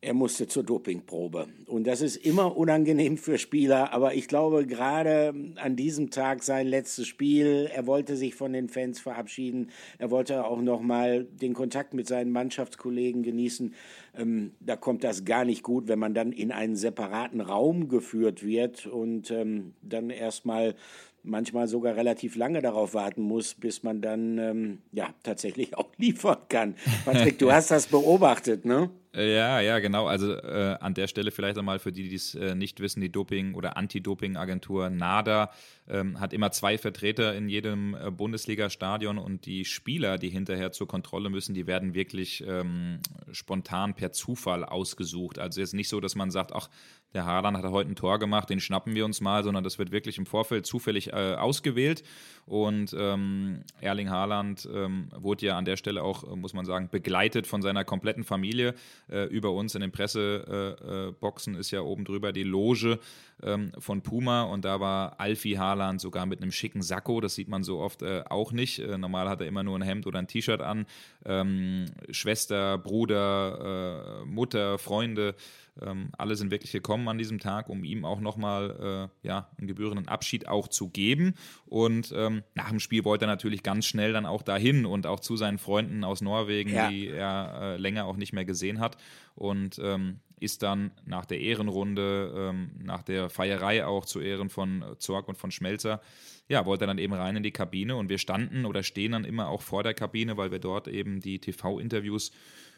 er 0.02 0.14
musste 0.14 0.48
zur 0.48 0.64
Dopingprobe. 0.64 1.48
Und 1.66 1.88
das 1.88 2.02
ist 2.02 2.18
immer 2.18 2.56
unangenehm 2.56 3.18
für 3.18 3.38
Spieler, 3.38 3.92
aber 3.92 4.14
ich 4.14 4.28
glaube, 4.28 4.68
gerade 4.68 5.34
an 5.56 5.76
diesem 5.76 6.12
Tag 6.12 6.44
sein 6.44 6.68
letztes 6.68 7.08
Spiel, 7.08 7.70
er 7.74 7.88
wollte 7.88 8.16
sich 8.16 8.36
von 8.36 8.54
den 8.54 8.70
Fans 8.70 9.00
verabschieden, 9.00 9.72
er 9.98 10.12
wollte 10.12 10.46
auch 10.46 10.62
nochmal 10.62 11.26
den 11.26 11.54
Kontakt 11.54 11.94
mit 11.94 12.08
seinen 12.08 12.32
Mannschaftskollegen 12.32 13.24
genießen. 13.24 13.74
Ähm, 14.16 14.52
da 14.60 14.76
kommt 14.76 15.04
das 15.04 15.26
gar 15.26 15.44
nicht 15.44 15.64
gut, 15.64 15.88
wenn 15.88 16.00
man 16.00 16.14
dann 16.14 16.32
in 16.32 16.52
einen 16.52 16.76
separaten 16.76 17.42
Raum 17.42 17.88
geführt 17.88 18.46
wird 18.46 18.86
und 18.86 19.32
ähm, 19.32 19.74
dann 19.82 20.12
erstmal 20.12 20.76
manchmal 21.26 21.68
sogar 21.68 21.96
relativ 21.96 22.36
lange 22.36 22.62
darauf 22.62 22.94
warten 22.94 23.22
muss, 23.22 23.54
bis 23.54 23.84
man 23.84 24.02
dann 24.02 24.38
ähm, 24.38 24.80
ja 24.92 25.10
tatsächlich 25.24 25.78
auch 25.78 25.90
liefern 25.98 26.38
kann. 26.50 26.76
Patrick, 27.04 27.40
du 27.40 27.52
hast 27.52 27.72
das 27.72 27.88
beobachtet, 27.88 28.66
ne? 28.66 28.90
Ja, 29.16 29.62
ja, 29.62 29.80
genau. 29.80 30.08
Also 30.08 30.34
äh, 30.34 30.78
an 30.82 30.94
der 30.94 31.08
Stelle 31.08 31.32
vielleicht 31.32 31.58
einmal 31.58 31.80
für 31.80 31.94
die, 31.94 32.10
die 32.10 32.16
es 32.16 32.36
äh, 32.36 32.54
nicht 32.54 32.82
wissen, 32.82 33.00
die 33.00 33.12
Doping- 33.12 33.54
oder 33.56 33.78
Anti-Doping-Agentur 33.78 34.90
NADA 34.90 35.52
ähm, 35.88 36.20
hat 36.20 36.34
immer 36.34 36.52
zwei 36.52 36.78
Vertreter 36.78 37.34
in 37.34 37.48
jedem 37.48 37.96
äh, 37.96 38.12
Bundesliga-Stadion 38.12 39.18
und 39.18 39.46
die 39.46 39.64
Spieler, 39.64 40.18
die 40.18 40.30
hinterher 40.30 40.74
zur 40.74 40.90
Kontrolle 40.90 41.30
müssen, 41.30 41.54
die 41.54 41.66
werden 41.66 41.94
wirklich 41.94 42.44
ähm, 42.46 43.00
spontan 43.32 43.94
per 43.94 44.12
Zufall 44.12 44.66
ausgesucht. 44.66 45.40
Also 45.40 45.62
jetzt 45.62 45.74
nicht 45.74 45.88
so, 45.88 46.02
dass 46.02 46.16
man 46.16 46.30
sagt, 46.30 46.52
ach, 46.52 46.70
der 47.16 47.26
Haaland 47.26 47.58
hat 47.58 47.66
heute 47.72 47.90
ein 47.90 47.96
Tor 47.96 48.20
gemacht, 48.20 48.50
den 48.50 48.60
schnappen 48.60 48.94
wir 48.94 49.06
uns 49.06 49.22
mal, 49.22 49.44
sondern 49.44 49.64
das 49.64 49.80
wird 49.80 49.92
wirklich 49.92 50.18
im 50.18 50.26
Vorfeld 50.26 50.66
zufällig 50.66 51.14
äh, 51.14 51.36
ausgewählt. 51.36 52.04
Und 52.46 52.96
ähm, 52.98 53.64
Erling 53.82 54.12
Haaland 54.12 54.70
ähm, 54.72 55.10
wurde 55.16 55.48
ja 55.48 55.58
an 55.58 55.66
der 55.66 55.78
Stelle 55.78 56.04
auch, 56.04 56.24
äh, 56.24 56.36
muss 56.36 56.54
man 56.54 56.66
sagen, 56.66 56.90
begleitet 56.92 57.48
von 57.48 57.64
seiner 57.64 57.84
kompletten 57.84 58.24
Familie. 58.24 58.76
Äh, 59.10 59.24
über 59.26 59.52
uns 59.52 59.74
in 59.74 59.82
den 59.82 59.92
Presseboxen 59.92 61.56
ist 61.56 61.72
ja 61.72 61.82
oben 61.82 62.06
drüber 62.06 62.34
die 62.34 62.44
Loge 62.44 63.00
ähm, 63.42 63.72
von 63.80 64.02
Puma 64.02 64.44
und 64.44 64.66
da 64.66 64.80
war 64.80 65.20
Alfie 65.20 65.58
Haaland 65.58 66.00
sogar 66.00 66.26
mit 66.26 66.42
einem 66.42 66.52
schicken 66.52 66.82
Sakko. 66.82 67.22
Das 67.22 67.36
sieht 67.36 67.48
man 67.48 67.64
so 67.64 67.80
oft 67.80 68.02
äh, 68.04 68.24
auch 68.30 68.52
nicht. 68.52 68.80
Äh, 68.80 68.98
normal 68.98 69.30
hat 69.30 69.42
er 69.42 69.48
immer 69.48 69.64
nur 69.64 69.80
ein 69.80 69.82
Hemd 69.82 70.06
oder 70.06 70.20
ein 70.20 70.28
T-Shirt 70.28 70.62
an. 70.62 70.86
Ähm, 71.26 71.86
Schwester, 72.12 72.78
Bruder, 72.78 74.22
äh, 74.22 74.26
Mutter, 74.26 74.78
Freunde 74.78 75.36
ähm, 75.82 76.10
alle 76.18 76.36
sind 76.36 76.52
wirklich 76.52 76.72
gekommen 76.72 77.08
an 77.08 77.18
diesem 77.18 77.40
Tag, 77.40 77.70
um 77.70 77.84
ihm 77.84 78.06
auch 78.06 78.20
nochmal 78.20 79.10
äh, 79.24 79.28
ja, 79.28 79.50
einen 79.58 79.68
gebührenden 79.68 80.08
Abschied 80.08 80.48
auch 80.48 80.68
zu 80.68 80.90
geben. 80.90 81.36
Und 81.66 82.14
ähm, 82.16 82.44
nach 82.54 82.70
dem 82.70 82.80
Spiel 82.80 83.04
wollte 83.04 83.26
er 83.26 83.30
natürlich 83.30 83.64
ganz 83.64 83.86
schnell 83.86 84.14
dann 84.14 84.26
auch 84.26 84.42
dahin 84.42 84.86
und 84.86 85.08
auch 85.08 85.20
zu 85.20 85.36
seinen 85.36 85.58
Freunden 85.58 86.04
aus 86.04 86.22
Norwegen, 86.22 86.74
ja. 86.74 86.90
die 86.90 87.08
er 87.08 87.60
äh, 87.62 87.78
länger 87.78 88.06
auch 88.06 88.16
nicht 88.16 88.34
mehr 88.34 88.46
gesehen 88.46 88.80
hat. 88.80 88.98
Und 89.36 89.80
ähm, 89.80 90.20
ist 90.40 90.64
dann 90.64 90.92
nach 91.06 91.26
der 91.26 91.40
Ehrenrunde, 91.40 92.34
ähm, 92.36 92.72
nach 92.84 93.04
der 93.04 93.30
Feierei 93.30 93.86
auch 93.86 94.06
zu 94.06 94.20
Ehren 94.20 94.50
von 94.50 94.84
Zorg 95.00 95.28
und 95.28 95.38
von 95.38 95.52
Schmelzer, 95.52 96.02
ja, 96.48 96.66
wollte 96.66 96.86
dann 96.86 96.98
eben 96.98 97.14
rein 97.14 97.38
in 97.38 97.44
die 97.44 97.52
Kabine 97.52 97.96
und 97.96 98.10
wir 98.10 98.18
standen 98.18 98.66
oder 98.66 98.84
stehen 98.84 99.14
dann 99.14 99.26
immer 99.26 99.48
auch 99.48 99.62
vor 99.62 99.82
der 99.84 99.94
Kabine, 99.94 100.38
weil 100.38 100.52
wir 100.52 100.60
dort 100.60 100.88
eben 100.88 101.20
die 101.20 101.40
TV-Interviews 101.40 102.32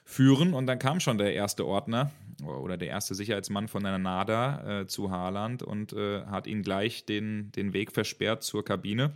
führen 0.10 0.54
und 0.54 0.68
dann 0.68 0.80
kam 0.80 1.02
schon 1.02 1.18
der 1.18 1.34
erste 1.34 1.68
Ordner 1.68 2.12
oder 2.42 2.78
der 2.78 2.88
erste 2.88 3.14
Sicherheitsmann 3.14 3.68
von 3.68 3.84
der 3.84 3.98
NADA 3.98 4.82
äh, 4.82 4.88
zu 4.88 5.12
Haaland 5.12 5.64
und 5.64 5.92
äh, 5.92 6.24
hat 6.28 6.48
ihn 6.48 6.64
gleich 6.64 7.06
den, 7.06 7.52
den 7.52 7.74
Weg 7.74 7.92
versperrt 7.92 8.42
zur 8.42 8.64
Kabine. 8.64 9.12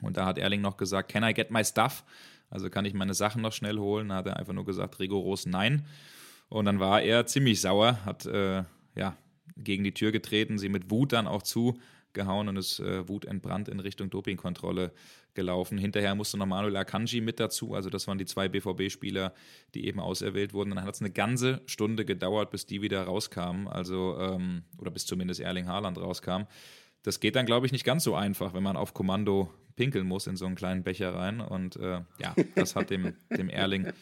Und 0.00 0.16
da 0.16 0.24
hat 0.24 0.38
Erling 0.38 0.62
noch 0.62 0.78
gesagt, 0.78 1.10
can 1.10 1.22
I 1.22 1.34
get 1.34 1.50
my 1.50 1.62
stuff? 1.62 2.02
Also 2.48 2.70
kann 2.70 2.86
ich 2.86 2.94
meine 2.94 3.12
Sachen 3.12 3.42
noch 3.42 3.52
schnell 3.52 3.78
holen? 3.78 4.08
Da 4.08 4.16
hat 4.16 4.26
er 4.26 4.38
einfach 4.38 4.54
nur 4.54 4.64
gesagt, 4.64 4.98
rigoros 5.00 5.44
nein. 5.44 5.84
Und 6.48 6.64
dann 6.64 6.80
war 6.80 7.02
er 7.02 7.26
ziemlich 7.26 7.60
sauer, 7.60 7.98
hat 8.06 8.24
äh, 8.24 8.64
ja, 8.94 9.18
gegen 9.58 9.84
die 9.84 9.92
Tür 9.92 10.12
getreten, 10.12 10.56
sie 10.56 10.70
mit 10.70 10.90
Wut 10.90 11.12
dann 11.12 11.26
auch 11.26 11.42
zugehauen 11.42 12.48
und 12.48 12.56
ist 12.56 12.80
äh, 12.80 13.06
wutentbrannt 13.06 13.68
in 13.68 13.80
Richtung 13.80 14.08
Dopingkontrolle 14.08 14.92
gelaufen. 15.36 15.78
Hinterher 15.78 16.16
musste 16.16 16.36
noch 16.36 16.46
Manuel 16.46 16.76
Akanji 16.76 17.20
mit 17.20 17.38
dazu, 17.38 17.74
also 17.74 17.88
das 17.88 18.08
waren 18.08 18.18
die 18.18 18.26
zwei 18.26 18.48
BVB-Spieler, 18.48 19.32
die 19.74 19.86
eben 19.86 20.00
auserwählt 20.00 20.52
wurden. 20.52 20.70
Dann 20.70 20.84
hat 20.84 20.94
es 20.94 21.00
eine 21.00 21.10
ganze 21.10 21.62
Stunde 21.66 22.04
gedauert, 22.04 22.50
bis 22.50 22.66
die 22.66 22.82
wieder 22.82 23.04
rauskamen, 23.04 23.68
also 23.68 24.18
ähm, 24.18 24.64
oder 24.78 24.90
bis 24.90 25.06
zumindest 25.06 25.40
Erling 25.40 25.68
Haaland 25.68 25.98
rauskam. 25.98 26.42
Das 27.04 27.20
geht 27.20 27.36
dann, 27.36 27.46
glaube 27.46 27.66
ich, 27.66 27.72
nicht 27.72 27.84
ganz 27.84 28.02
so 28.02 28.16
einfach, 28.16 28.52
wenn 28.52 28.64
man 28.64 28.76
auf 28.76 28.92
Kommando 28.92 29.48
pinkeln 29.76 30.06
muss 30.06 30.26
in 30.26 30.36
so 30.36 30.46
einen 30.46 30.56
kleinen 30.56 30.82
Becher 30.82 31.14
rein. 31.14 31.40
Und 31.40 31.76
äh, 31.76 32.00
ja, 32.18 32.34
das 32.56 32.74
hat 32.74 32.90
dem, 32.90 33.12
dem 33.30 33.48
Erling 33.48 33.92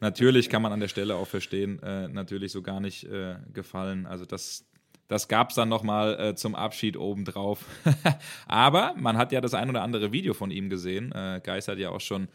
natürlich, 0.00 0.48
kann 0.48 0.62
man 0.62 0.72
an 0.72 0.78
der 0.78 0.88
Stelle 0.88 1.16
auch 1.16 1.26
verstehen, 1.26 1.82
äh, 1.82 2.06
natürlich 2.06 2.52
so 2.52 2.62
gar 2.62 2.80
nicht 2.80 3.04
äh, 3.04 3.36
gefallen. 3.52 4.06
Also 4.06 4.26
das, 4.26 4.64
das 5.08 5.28
gab 5.28 5.50
es 5.50 5.56
dann 5.56 5.68
nochmal 5.68 6.18
äh, 6.18 6.34
zum 6.34 6.54
Abschied 6.54 6.96
obendrauf. 6.96 7.66
Aber 8.46 8.94
man 8.96 9.16
hat 9.16 9.32
ja 9.32 9.40
das 9.40 9.54
ein 9.54 9.68
oder 9.68 9.82
andere 9.82 10.12
Video 10.12 10.34
von 10.34 10.50
ihm 10.50 10.70
gesehen. 10.70 11.12
Äh, 11.12 11.40
Geis 11.42 11.68
hat 11.68 11.78
ja 11.78 11.90
auch 11.90 12.00
schon 12.00 12.28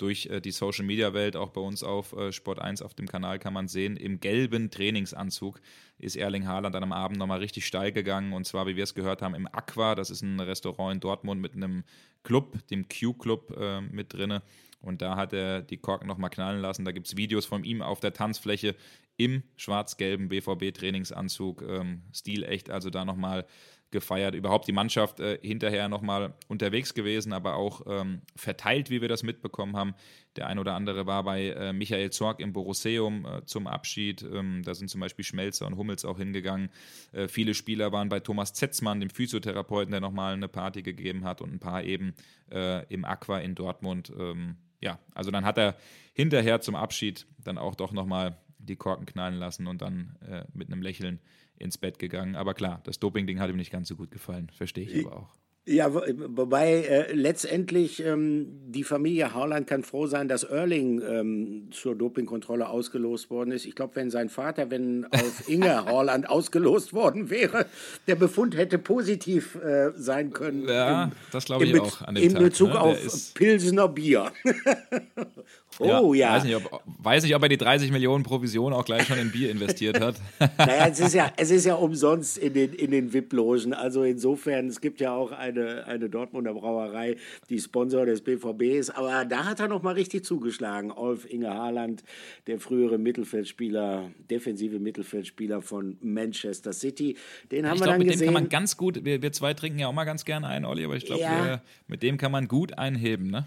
durch 0.00 0.26
äh, 0.26 0.40
die 0.40 0.50
Social 0.50 0.84
Media 0.84 1.12
Welt, 1.12 1.36
auch 1.36 1.50
bei 1.50 1.60
uns 1.60 1.82
auf 1.82 2.12
äh, 2.12 2.32
Sport 2.32 2.58
1 2.58 2.82
auf 2.82 2.94
dem 2.94 3.06
Kanal 3.06 3.38
kann 3.38 3.52
man 3.52 3.68
sehen, 3.68 3.96
im 3.96 4.20
gelben 4.20 4.70
Trainingsanzug 4.70 5.60
ist 5.98 6.16
Erling 6.16 6.46
Haaland 6.46 6.74
dann 6.74 6.82
am 6.82 6.92
Abend 6.92 7.18
nochmal 7.18 7.40
richtig 7.40 7.66
steil 7.66 7.92
gegangen 7.92 8.32
und 8.32 8.46
zwar, 8.46 8.66
wie 8.66 8.76
wir 8.76 8.84
es 8.84 8.94
gehört 8.94 9.22
haben, 9.22 9.34
im 9.34 9.46
Aqua. 9.46 9.94
Das 9.94 10.10
ist 10.10 10.22
ein 10.22 10.40
Restaurant 10.40 10.94
in 10.94 11.00
Dortmund 11.00 11.40
mit 11.40 11.54
einem 11.54 11.84
Club, 12.22 12.56
dem 12.68 12.86
Q-Club 12.88 13.56
äh, 13.58 13.80
mit 13.80 14.14
drinne. 14.14 14.42
Und 14.80 15.02
da 15.02 15.16
hat 15.16 15.32
er 15.32 15.62
die 15.62 15.76
Korken 15.76 16.08
nochmal 16.08 16.30
knallen 16.30 16.60
lassen. 16.60 16.84
Da 16.84 16.92
gibt 16.92 17.06
es 17.06 17.16
Videos 17.16 17.46
von 17.46 17.64
ihm 17.64 17.82
auf 17.82 18.00
der 18.00 18.12
Tanzfläche 18.12 18.74
im 19.16 19.42
schwarz-gelben 19.56 20.28
BVB-Trainingsanzug. 20.28 21.62
Ähm, 21.62 22.02
stilecht, 22.12 22.70
also 22.70 22.88
da 22.90 23.04
nochmal 23.04 23.46
gefeiert. 23.90 24.34
Überhaupt 24.34 24.68
die 24.68 24.72
Mannschaft 24.72 25.20
äh, 25.20 25.38
hinterher 25.42 25.88
nochmal 25.88 26.34
unterwegs 26.48 26.94
gewesen, 26.94 27.32
aber 27.32 27.56
auch 27.56 27.82
ähm, 27.86 28.22
verteilt, 28.36 28.90
wie 28.90 29.00
wir 29.00 29.08
das 29.08 29.22
mitbekommen 29.22 29.76
haben. 29.76 29.94
Der 30.36 30.46
ein 30.46 30.58
oder 30.58 30.74
andere 30.74 31.06
war 31.06 31.24
bei 31.24 31.48
äh, 31.48 31.72
Michael 31.72 32.10
Zorg 32.10 32.40
im 32.40 32.52
Borusseum 32.52 33.26
äh, 33.26 33.44
zum 33.46 33.66
Abschied. 33.66 34.22
Ähm, 34.22 34.62
da 34.64 34.74
sind 34.74 34.88
zum 34.88 35.00
Beispiel 35.00 35.24
Schmelzer 35.24 35.66
und 35.66 35.76
Hummels 35.76 36.04
auch 36.04 36.18
hingegangen. 36.18 36.70
Äh, 37.12 37.28
viele 37.28 37.54
Spieler 37.54 37.92
waren 37.92 38.08
bei 38.08 38.20
Thomas 38.20 38.52
Zetzmann, 38.52 39.00
dem 39.00 39.10
Physiotherapeuten, 39.10 39.90
der 39.90 40.00
nochmal 40.00 40.34
eine 40.34 40.48
Party 40.48 40.82
gegeben 40.82 41.24
hat 41.24 41.40
und 41.40 41.52
ein 41.52 41.60
paar 41.60 41.82
eben 41.82 42.14
äh, 42.50 42.86
im 42.92 43.04
Aqua 43.04 43.38
in 43.38 43.54
Dortmund. 43.54 44.12
Ähm, 44.16 44.56
ja, 44.80 44.98
also 45.14 45.30
dann 45.30 45.44
hat 45.44 45.58
er 45.58 45.76
hinterher 46.14 46.60
zum 46.60 46.74
Abschied 46.74 47.26
dann 47.38 47.58
auch 47.58 47.74
doch 47.74 47.92
nochmal 47.92 48.38
die 48.58 48.76
Korken 48.76 49.06
knallen 49.06 49.36
lassen 49.36 49.66
und 49.66 49.82
dann 49.82 50.16
äh, 50.28 50.44
mit 50.52 50.70
einem 50.70 50.82
Lächeln 50.82 51.20
ins 51.56 51.78
Bett 51.78 51.98
gegangen. 51.98 52.36
Aber 52.36 52.54
klar, 52.54 52.80
das 52.84 52.98
Doping-Ding 52.98 53.40
hat 53.40 53.50
ihm 53.50 53.56
nicht 53.56 53.72
ganz 53.72 53.88
so 53.88 53.96
gut 53.96 54.10
gefallen, 54.10 54.50
verstehe 54.50 54.84
ich 54.84 55.06
aber 55.06 55.16
auch. 55.16 55.34
Ja, 55.70 55.94
wobei 55.94 56.82
äh, 56.82 57.12
letztendlich 57.12 58.04
ähm, 58.04 58.48
die 58.66 58.82
Familie 58.82 59.34
Haaland 59.34 59.68
kann 59.68 59.84
froh 59.84 60.08
sein, 60.08 60.26
dass 60.26 60.42
Erling 60.42 61.00
ähm, 61.08 61.68
zur 61.70 61.94
Dopingkontrolle 61.94 62.68
ausgelost 62.68 63.30
worden 63.30 63.52
ist. 63.52 63.66
Ich 63.66 63.76
glaube, 63.76 63.94
wenn 63.94 64.10
sein 64.10 64.30
Vater, 64.30 64.68
wenn 64.72 65.06
auf 65.12 65.44
Inge 65.48 65.84
Haaland 65.84 66.28
ausgelost 66.28 66.92
worden 66.92 67.30
wäre, 67.30 67.66
der 68.08 68.16
Befund 68.16 68.56
hätte 68.56 68.78
positiv 68.78 69.54
äh, 69.54 69.92
sein 69.94 70.32
können. 70.32 70.66
Ja, 70.68 71.04
im, 71.04 71.12
das 71.30 71.44
glaube 71.44 71.64
ich 71.64 71.80
auch 71.80 72.02
an 72.02 72.16
dem 72.16 72.24
In 72.24 72.32
Tag, 72.32 72.42
Bezug 72.42 72.70
ne? 72.70 72.80
auf 72.80 73.34
Pilsener 73.34 73.86
Bier. 73.86 74.32
oh 75.80 76.14
ja. 76.14 76.28
ja. 76.28 76.34
Weiß, 76.36 76.44
nicht, 76.44 76.56
ob, 76.56 76.82
weiß 77.02 77.22
nicht, 77.24 77.34
ob 77.34 77.42
er 77.42 77.48
die 77.48 77.58
30 77.58 77.90
Millionen 77.90 78.24
Provision 78.24 78.72
auch 78.72 78.84
gleich 78.84 79.06
schon 79.06 79.18
in 79.18 79.30
Bier 79.30 79.50
investiert 79.50 80.00
hat. 80.00 80.16
naja, 80.58 80.88
es 80.88 81.00
ist 81.00 81.14
ja, 81.14 81.32
es 81.36 81.50
ist 81.50 81.66
ja 81.66 81.74
umsonst 81.74 82.38
in 82.38 82.54
den, 82.54 82.72
in 82.72 82.90
den 82.90 83.12
VIP-Logen. 83.12 83.72
Also 83.72 84.02
insofern, 84.02 84.68
es 84.68 84.80
gibt 84.80 85.00
ja 85.00 85.12
auch 85.12 85.32
eine 85.32 85.70
eine, 85.86 86.08
Dortmunder 86.08 86.54
Brauerei, 86.54 87.16
die 87.48 87.58
Sponsor 87.58 88.06
des 88.06 88.22
BVB 88.22 88.62
ist. 88.62 88.90
Aber 88.90 89.24
da 89.24 89.44
hat 89.44 89.60
er 89.60 89.68
noch 89.68 89.82
mal 89.82 89.94
richtig 89.94 90.24
zugeschlagen. 90.24 90.90
Olf 90.90 91.30
Inge 91.30 91.52
Haaland, 91.52 92.02
der 92.46 92.58
frühere 92.58 92.98
Mittelfeldspieler, 92.98 94.10
defensive 94.30 94.78
Mittelfeldspieler 94.78 95.62
von 95.62 95.96
Manchester 96.00 96.72
City. 96.72 97.16
Den 97.50 97.66
haben 97.66 97.74
ich 97.74 97.80
wir 97.80 97.84
glaub, 97.84 97.94
dann 97.94 97.98
mit 97.98 98.08
gesehen. 98.08 98.26
dem 98.26 98.34
kann 98.34 98.42
man 98.42 98.48
ganz 98.48 98.76
gut, 98.76 99.04
wir, 99.04 99.22
wir 99.22 99.32
zwei 99.32 99.54
trinken 99.54 99.78
ja 99.78 99.88
auch 99.88 99.92
mal 99.92 100.04
ganz 100.04 100.24
gerne 100.24 100.48
ein, 100.48 100.64
Olli, 100.64 100.84
aber 100.84 100.96
ich 100.96 101.06
glaube, 101.06 101.22
ja. 101.22 101.62
mit 101.88 102.02
dem 102.02 102.16
kann 102.16 102.32
man 102.32 102.48
gut 102.48 102.78
einheben, 102.78 103.30
ne? 103.30 103.46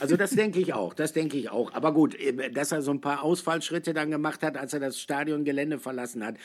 Also 0.00 0.16
das 0.16 0.30
denke 0.30 0.58
ich 0.60 0.72
auch, 0.72 0.94
das 0.94 1.12
denke 1.12 1.36
ich 1.36 1.50
auch. 1.50 1.72
Aber 1.74 1.92
gut, 1.92 2.16
dass 2.54 2.72
er 2.72 2.82
so 2.82 2.90
ein 2.90 3.00
paar 3.00 3.22
Ausfallschritte 3.22 3.92
dann 3.92 4.10
gemacht 4.10 4.42
hat, 4.42 4.56
als 4.56 4.72
er 4.72 4.80
das 4.80 4.98
Stadiongelände 4.98 5.78
verlassen 5.78 6.24
hat, 6.24 6.36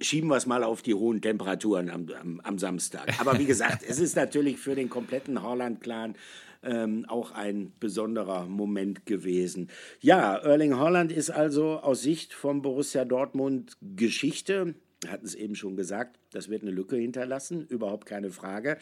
schieben 0.00 0.28
wir 0.28 0.36
es 0.36 0.46
mal 0.46 0.64
auf 0.64 0.82
die 0.82 0.94
hohen 0.94 1.20
Temperaturen 1.20 1.88
am, 1.88 2.08
am, 2.20 2.40
am 2.40 2.58
Samstag. 2.58 3.20
Aber 3.20 3.38
wie 3.38 3.46
gesagt, 3.46 3.84
es 3.88 4.00
ist 4.00 4.16
natürlich 4.16 4.58
für 4.58 4.74
den 4.74 4.90
kompletten 4.90 5.42
Holland-Clan 5.42 6.16
ähm, 6.64 7.04
auch 7.08 7.30
ein 7.32 7.72
besonderer 7.78 8.46
Moment 8.46 9.06
gewesen. 9.06 9.70
Ja, 10.00 10.36
Erling 10.36 10.78
Holland 10.78 11.12
ist 11.12 11.30
also 11.30 11.78
aus 11.78 12.02
Sicht 12.02 12.34
von 12.34 12.62
Borussia 12.62 13.04
Dortmund 13.04 13.76
Geschichte 13.80 14.74
hatten 15.06 15.26
es 15.26 15.34
eben 15.34 15.54
schon 15.54 15.76
gesagt, 15.76 16.18
das 16.32 16.48
wird 16.48 16.62
eine 16.62 16.70
Lücke 16.70 16.96
hinterlassen, 16.96 17.66
überhaupt 17.66 18.06
keine 18.06 18.30
Frage. 18.30 18.78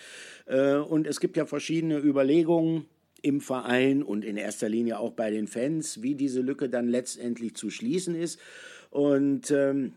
Äh, 0.47 0.77
und 0.77 1.07
es 1.07 1.21
gibt 1.21 1.37
ja 1.37 1.45
verschiedene 1.45 1.99
Überlegungen, 1.99 2.87
im 3.25 3.41
Verein 3.41 4.03
und 4.03 4.25
in 4.25 4.37
erster 4.37 4.69
Linie 4.69 4.99
auch 4.99 5.13
bei 5.13 5.31
den 5.31 5.49
Fans, 5.49 6.03
wie 6.03 6.15
diese 6.15 6.43
Lücke 6.43 6.69
dann 6.69 6.89
letztendlich 6.89 7.55
zu 7.55 7.71
schließen 7.71 8.15
ist. 8.15 8.39
Und 8.91 9.51
ähm, 9.51 9.95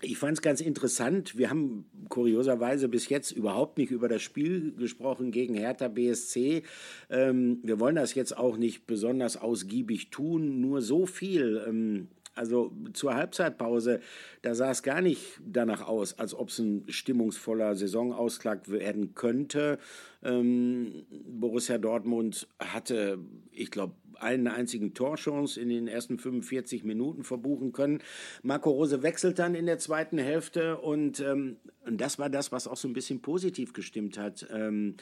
ich 0.00 0.16
fand 0.16 0.38
es 0.38 0.42
ganz 0.42 0.62
interessant. 0.62 1.36
Wir 1.36 1.50
haben 1.50 1.84
kurioserweise 2.08 2.88
bis 2.88 3.10
jetzt 3.10 3.32
überhaupt 3.32 3.76
nicht 3.76 3.90
über 3.90 4.08
das 4.08 4.22
Spiel 4.22 4.72
gesprochen 4.72 5.30
gegen 5.30 5.54
Hertha 5.54 5.88
BSC. 5.88 6.62
Ähm, 7.10 7.58
wir 7.62 7.78
wollen 7.80 7.96
das 7.96 8.14
jetzt 8.14 8.34
auch 8.34 8.56
nicht 8.56 8.86
besonders 8.86 9.36
ausgiebig 9.36 10.08
tun, 10.08 10.62
nur 10.62 10.80
so 10.80 11.04
viel. 11.04 11.62
Ähm, 11.68 12.08
also 12.40 12.72
zur 12.94 13.14
Halbzeitpause, 13.14 14.00
da 14.40 14.54
sah 14.54 14.70
es 14.70 14.82
gar 14.82 15.02
nicht 15.02 15.40
danach 15.46 15.86
aus, 15.86 16.18
als 16.18 16.34
ob 16.34 16.48
es 16.48 16.58
ein 16.58 16.84
stimmungsvoller 16.88 17.76
Saisonausklag 17.76 18.70
werden 18.70 19.14
könnte. 19.14 19.78
Ähm, 20.22 21.04
Borussia 21.10 21.76
Dortmund 21.76 22.48
hatte, 22.58 23.18
ich 23.52 23.70
glaube, 23.70 23.92
einen 24.14 24.48
einzigen 24.48 24.94
Torchance 24.94 25.60
in 25.60 25.68
den 25.68 25.86
ersten 25.86 26.18
45 26.18 26.82
Minuten 26.84 27.24
verbuchen 27.24 27.72
können. 27.72 28.00
Marco 28.42 28.70
Rose 28.70 29.02
wechselt 29.02 29.38
dann 29.38 29.54
in 29.54 29.66
der 29.66 29.78
zweiten 29.78 30.18
Hälfte 30.18 30.78
und, 30.78 31.20
ähm, 31.20 31.56
und 31.84 32.00
das 32.00 32.18
war 32.18 32.30
das, 32.30 32.52
was 32.52 32.66
auch 32.66 32.76
so 32.76 32.88
ein 32.88 32.94
bisschen 32.94 33.20
positiv 33.20 33.74
gestimmt 33.74 34.18
hat. 34.18 34.46
Ähm, 34.50 34.96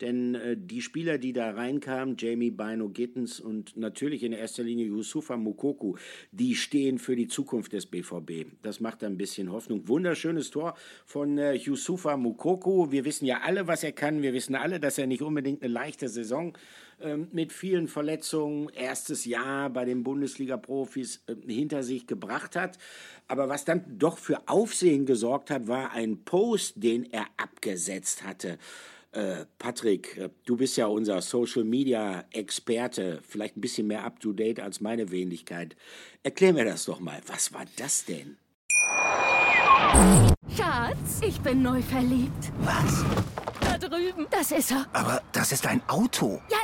denn 0.00 0.34
äh, 0.34 0.56
die 0.58 0.82
Spieler, 0.82 1.18
die 1.18 1.32
da 1.32 1.50
reinkamen, 1.50 2.16
Jamie 2.18 2.50
Bino 2.50 2.88
Gittens 2.88 3.40
und 3.40 3.76
natürlich 3.76 4.22
in 4.22 4.32
erster 4.32 4.62
Linie 4.62 4.86
Yusufa 4.86 5.36
Mukoku, 5.36 5.96
die 6.32 6.54
stehen 6.54 6.98
für 6.98 7.16
die 7.16 7.28
Zukunft 7.28 7.72
des 7.72 7.86
BVB. 7.86 8.46
Das 8.62 8.80
macht 8.80 9.04
ein 9.04 9.16
bisschen 9.16 9.52
Hoffnung. 9.52 9.86
Wunderschönes 9.88 10.50
Tor 10.50 10.74
von 11.04 11.38
äh, 11.38 11.54
Yusufa 11.54 12.16
Mukoku. 12.16 12.90
Wir 12.90 13.04
wissen 13.04 13.26
ja 13.26 13.40
alle, 13.42 13.66
was 13.66 13.84
er 13.84 13.92
kann. 13.92 14.22
Wir 14.22 14.32
wissen 14.32 14.54
alle, 14.54 14.80
dass 14.80 14.98
er 14.98 15.06
nicht 15.06 15.22
unbedingt 15.22 15.62
eine 15.62 15.72
leichte 15.72 16.08
Saison 16.08 16.56
ähm, 17.00 17.28
mit 17.32 17.52
vielen 17.52 17.88
Verletzungen, 17.88 18.68
erstes 18.68 19.24
Jahr 19.24 19.70
bei 19.70 19.84
den 19.84 20.04
Bundesliga-Profis 20.04 21.22
äh, 21.26 21.34
hinter 21.52 21.82
sich 21.82 22.06
gebracht 22.06 22.56
hat. 22.56 22.78
Aber 23.26 23.48
was 23.48 23.64
dann 23.64 23.98
doch 23.98 24.18
für 24.18 24.48
Aufsehen 24.48 25.06
gesorgt 25.06 25.50
hat, 25.50 25.66
war 25.66 25.92
ein 25.92 26.24
Post, 26.24 26.82
den 26.82 27.04
er 27.12 27.26
abgesetzt 27.36 28.24
hatte. 28.24 28.58
Äh, 29.14 29.46
Patrick, 29.60 30.16
äh, 30.16 30.28
du 30.44 30.56
bist 30.56 30.76
ja 30.76 30.86
unser 30.86 31.22
Social 31.22 31.62
Media 31.62 32.24
Experte, 32.32 33.20
vielleicht 33.22 33.56
ein 33.56 33.60
bisschen 33.60 33.86
mehr 33.86 34.02
up 34.04 34.18
to 34.18 34.32
date 34.32 34.58
als 34.58 34.80
meine 34.80 35.12
Wenigkeit. 35.12 35.76
Erklär 36.24 36.52
mir 36.52 36.64
das 36.64 36.86
doch 36.86 36.98
mal. 36.98 37.20
Was 37.28 37.52
war 37.52 37.64
das 37.76 38.04
denn? 38.04 38.36
Schatz, 40.56 41.20
ich 41.24 41.40
bin 41.40 41.62
neu 41.62 41.80
verliebt. 41.80 42.50
Was? 42.62 43.04
Da 43.60 43.78
drüben. 43.78 44.26
Das 44.30 44.50
ist 44.50 44.72
er. 44.72 44.84
Aber 44.92 45.22
das 45.30 45.52
ist 45.52 45.64
ein 45.68 45.80
Auto. 45.88 46.40
Ja, 46.50 46.58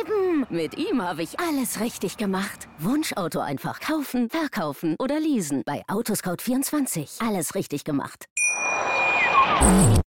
eben. 0.00 0.44
Mit 0.50 0.76
ihm 0.76 1.00
habe 1.00 1.22
ich 1.22 1.40
alles 1.40 1.80
richtig 1.80 2.18
gemacht. 2.18 2.68
Wunschauto 2.78 3.40
einfach 3.40 3.80
kaufen, 3.80 4.28
verkaufen 4.28 4.94
oder 4.98 5.18
leasen. 5.20 5.62
Bei 5.64 5.82
Autoscout24. 5.86 7.26
Alles 7.26 7.54
richtig 7.54 7.84
gemacht. 7.84 8.26
Ja, 9.60 10.03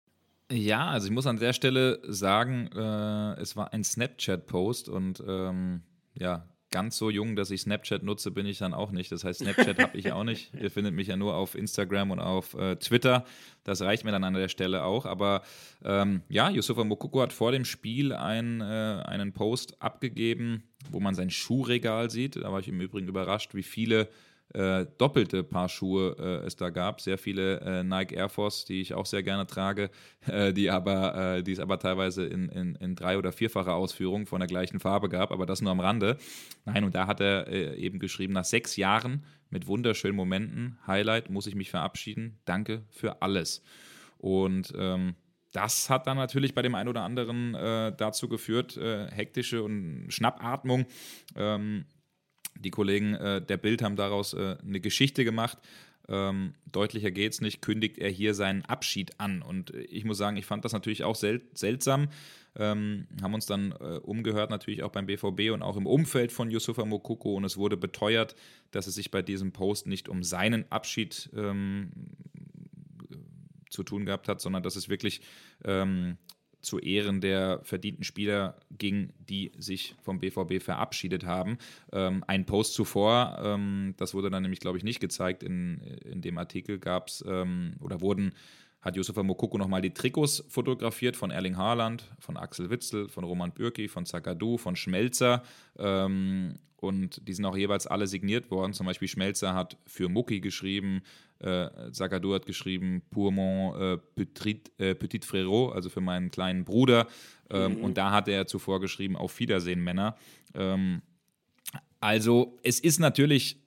also 0.49 1.07
ich 1.07 1.13
muss 1.13 1.27
an 1.27 1.37
der 1.37 1.53
Stelle 1.53 1.99
sagen, 2.03 2.69
äh, 2.75 3.41
es 3.41 3.55
war 3.55 3.73
ein 3.73 3.83
Snapchat-Post 3.83 4.89
und 4.89 5.23
ähm, 5.27 5.81
ja, 6.13 6.47
ganz 6.75 6.97
so 6.97 7.09
jung, 7.09 7.37
dass 7.37 7.51
ich 7.51 7.61
Snapchat 7.61 8.03
nutze, 8.03 8.31
bin 8.31 8.45
ich 8.45 8.57
dann 8.57 8.73
auch 8.73 8.91
nicht. 8.91 9.11
Das 9.11 9.23
heißt, 9.23 9.39
Snapchat 9.39 9.79
habe 9.79 9.97
ich 9.97 10.11
auch 10.11 10.25
nicht. 10.25 10.53
Ihr 10.61 10.69
findet 10.69 10.93
mich 10.93 11.07
ja 11.07 11.15
nur 11.15 11.35
auf 11.35 11.55
Instagram 11.55 12.11
und 12.11 12.19
auf 12.19 12.53
äh, 12.53 12.75
Twitter. 12.75 13.23
Das 13.63 13.81
reicht 13.81 14.03
mir 14.03 14.11
dann 14.11 14.25
an 14.25 14.33
der 14.33 14.49
Stelle 14.49 14.83
auch. 14.83 15.05
Aber 15.05 15.43
ähm, 15.83 16.21
ja, 16.27 16.49
Yusufa 16.49 16.83
Mokoko 16.83 17.21
hat 17.21 17.31
vor 17.31 17.53
dem 17.53 17.63
Spiel 17.63 18.13
ein, 18.13 18.59
äh, 18.59 18.63
einen 19.05 19.31
Post 19.31 19.81
abgegeben, 19.81 20.63
wo 20.91 20.99
man 20.99 21.15
sein 21.15 21.29
Schuhregal 21.29 22.09
sieht. 22.09 22.35
Da 22.35 22.51
war 22.51 22.59
ich 22.59 22.67
im 22.67 22.81
Übrigen 22.81 23.07
überrascht, 23.07 23.55
wie 23.55 23.63
viele 23.63 24.09
äh, 24.53 24.85
doppelte 24.97 25.43
Paar 25.43 25.69
Schuhe 25.69 26.15
äh, 26.17 26.45
es 26.45 26.55
da 26.55 26.69
gab. 26.69 27.01
Sehr 27.01 27.17
viele 27.17 27.59
äh, 27.61 27.83
Nike 27.83 28.15
Air 28.15 28.29
Force, 28.29 28.65
die 28.65 28.81
ich 28.81 28.93
auch 28.93 29.05
sehr 29.05 29.23
gerne 29.23 29.47
trage, 29.47 29.89
äh, 30.27 30.53
die, 30.53 30.69
aber, 30.69 31.37
äh, 31.37 31.43
die 31.43 31.51
es 31.51 31.59
aber 31.59 31.79
teilweise 31.79 32.25
in, 32.25 32.49
in, 32.49 32.75
in 32.75 32.95
drei- 32.95 33.17
oder 33.17 33.31
vierfacher 33.31 33.73
Ausführung 33.73 34.25
von 34.25 34.39
der 34.39 34.47
gleichen 34.47 34.79
Farbe 34.79 35.09
gab, 35.09 35.31
aber 35.31 35.45
das 35.45 35.61
nur 35.61 35.71
am 35.71 35.79
Rande. 35.79 36.17
Nein, 36.65 36.83
und 36.83 36.95
da 36.95 37.07
hat 37.07 37.19
er 37.19 37.47
äh, 37.47 37.75
eben 37.75 37.99
geschrieben, 37.99 38.33
nach 38.33 38.45
sechs 38.45 38.75
Jahren 38.75 39.25
mit 39.49 39.67
wunderschönen 39.67 40.15
Momenten, 40.15 40.77
Highlight, 40.87 41.29
muss 41.29 41.47
ich 41.47 41.55
mich 41.55 41.69
verabschieden. 41.69 42.39
Danke 42.45 42.83
für 42.89 43.21
alles. 43.21 43.63
Und 44.17 44.73
ähm, 44.77 45.15
das 45.51 45.89
hat 45.89 46.07
dann 46.07 46.17
natürlich 46.17 46.53
bei 46.53 46.61
dem 46.61 46.75
einen 46.75 46.89
oder 46.89 47.03
anderen 47.03 47.55
äh, 47.55 47.93
dazu 47.95 48.27
geführt, 48.27 48.75
äh, 48.77 49.09
hektische 49.09 49.63
und 49.63 50.07
Schnappatmung. 50.09 50.85
Ähm, 51.35 51.85
die 52.59 52.71
Kollegen 52.71 53.13
äh, 53.15 53.41
der 53.41 53.57
Bild 53.57 53.81
haben 53.81 53.95
daraus 53.95 54.33
äh, 54.33 54.57
eine 54.65 54.79
Geschichte 54.79 55.23
gemacht. 55.23 55.57
Ähm, 56.07 56.53
deutlicher 56.71 57.11
es 57.15 57.41
nicht, 57.41 57.61
kündigt 57.61 57.97
er 57.97 58.09
hier 58.09 58.33
seinen 58.33 58.63
Abschied 58.65 59.19
an. 59.19 59.41
Und 59.41 59.71
ich 59.71 60.05
muss 60.05 60.17
sagen, 60.17 60.37
ich 60.37 60.45
fand 60.45 60.63
das 60.63 60.73
natürlich 60.73 61.03
auch 61.03 61.15
sel 61.15 61.41
seltsam. 61.53 62.09
Ähm, 62.57 63.07
haben 63.21 63.33
uns 63.33 63.47
dann 63.47 63.71
äh, 63.73 63.99
umgehört, 64.01 64.49
natürlich 64.49 64.83
auch 64.83 64.91
beim 64.91 65.07
BVB 65.07 65.51
und 65.51 65.61
auch 65.61 65.75
im 65.75 65.87
Umfeld 65.87 66.31
von 66.31 66.49
Yusufa 66.49 66.85
Mokoko. 66.85 67.35
Und 67.35 67.43
es 67.43 67.57
wurde 67.57 67.75
beteuert, 67.75 68.35
dass 68.71 68.87
es 68.87 68.95
sich 68.95 69.11
bei 69.11 69.21
diesem 69.21 69.51
Post 69.51 69.87
nicht 69.87 70.07
um 70.07 70.23
seinen 70.23 70.71
Abschied 70.71 71.29
ähm, 71.35 71.91
zu 73.69 73.83
tun 73.83 74.05
gehabt 74.05 74.27
hat, 74.27 74.41
sondern 74.41 74.63
dass 74.63 74.75
es 74.75 74.89
wirklich 74.89 75.21
ähm, 75.65 76.17
zu 76.65 76.79
Ehren 76.79 77.21
der 77.21 77.61
verdienten 77.63 78.03
Spieler 78.03 78.57
ging, 78.71 79.13
die 79.19 79.51
sich 79.57 79.95
vom 80.01 80.19
BVB 80.19 80.61
verabschiedet 80.61 81.25
haben. 81.25 81.57
Ähm, 81.91 82.23
ein 82.27 82.45
Post 82.45 82.73
zuvor, 82.73 83.39
ähm, 83.41 83.93
das 83.97 84.13
wurde 84.13 84.29
dann 84.29 84.43
nämlich, 84.43 84.59
glaube 84.59 84.77
ich, 84.77 84.83
nicht 84.83 84.99
gezeigt, 84.99 85.43
in, 85.43 85.79
in 86.03 86.21
dem 86.21 86.37
Artikel 86.37 86.79
gab 86.79 87.07
es 87.07 87.23
ähm, 87.27 87.75
oder 87.79 88.01
wurden 88.01 88.33
hat 88.85 88.95
Josefa 88.95 89.23
Mokoko 89.23 89.57
nochmal 89.57 89.81
die 89.81 89.93
Trikots 89.93 90.45
fotografiert 90.47 91.17
von 91.17 91.31
Erling 91.31 91.57
Haaland, 91.57 92.03
von 92.19 92.37
Axel 92.37 92.69
Witzel, 92.69 93.09
von 93.09 93.23
Roman 93.23 93.51
Bürki, 93.51 93.87
von 93.87 94.05
Zagadou, 94.05 94.57
von 94.57 94.75
Schmelzer. 94.75 95.41
Ähm, 95.79 96.59
und 96.77 97.27
die 97.27 97.33
sind 97.33 97.45
auch 97.45 97.57
jeweils 97.57 97.87
alle 97.87 98.05
signiert 98.05 98.51
worden. 98.51 98.73
Zum 98.73 98.85
Beispiel 98.85 99.07
Schmelzer 99.07 99.55
hat 99.55 99.77
für 99.87 100.07
Mucki 100.07 100.39
geschrieben, 100.39 101.01
äh, 101.45 101.91
Zagadou 101.91 102.33
hat 102.33 102.45
geschrieben 102.45 103.01
Pour 103.09 103.31
mon 103.31 103.79
äh, 103.79 103.97
petit, 103.97 104.71
äh, 104.79 104.95
petit 104.95 105.25
frérot, 105.25 105.73
also 105.73 105.89
für 105.89 106.01
meinen 106.01 106.31
kleinen 106.31 106.65
Bruder. 106.65 107.07
Ähm, 107.49 107.77
mhm. 107.77 107.83
Und 107.83 107.97
da 107.97 108.11
hat 108.11 108.27
er 108.27 108.47
zuvor 108.47 108.79
geschrieben, 108.79 109.15
auf 109.15 109.39
Wiedersehen, 109.39 109.83
Männer. 109.83 110.15
Ähm, 110.53 111.01
also 111.99 112.57
es 112.63 112.79
ist 112.79 112.99
natürlich 112.99 113.57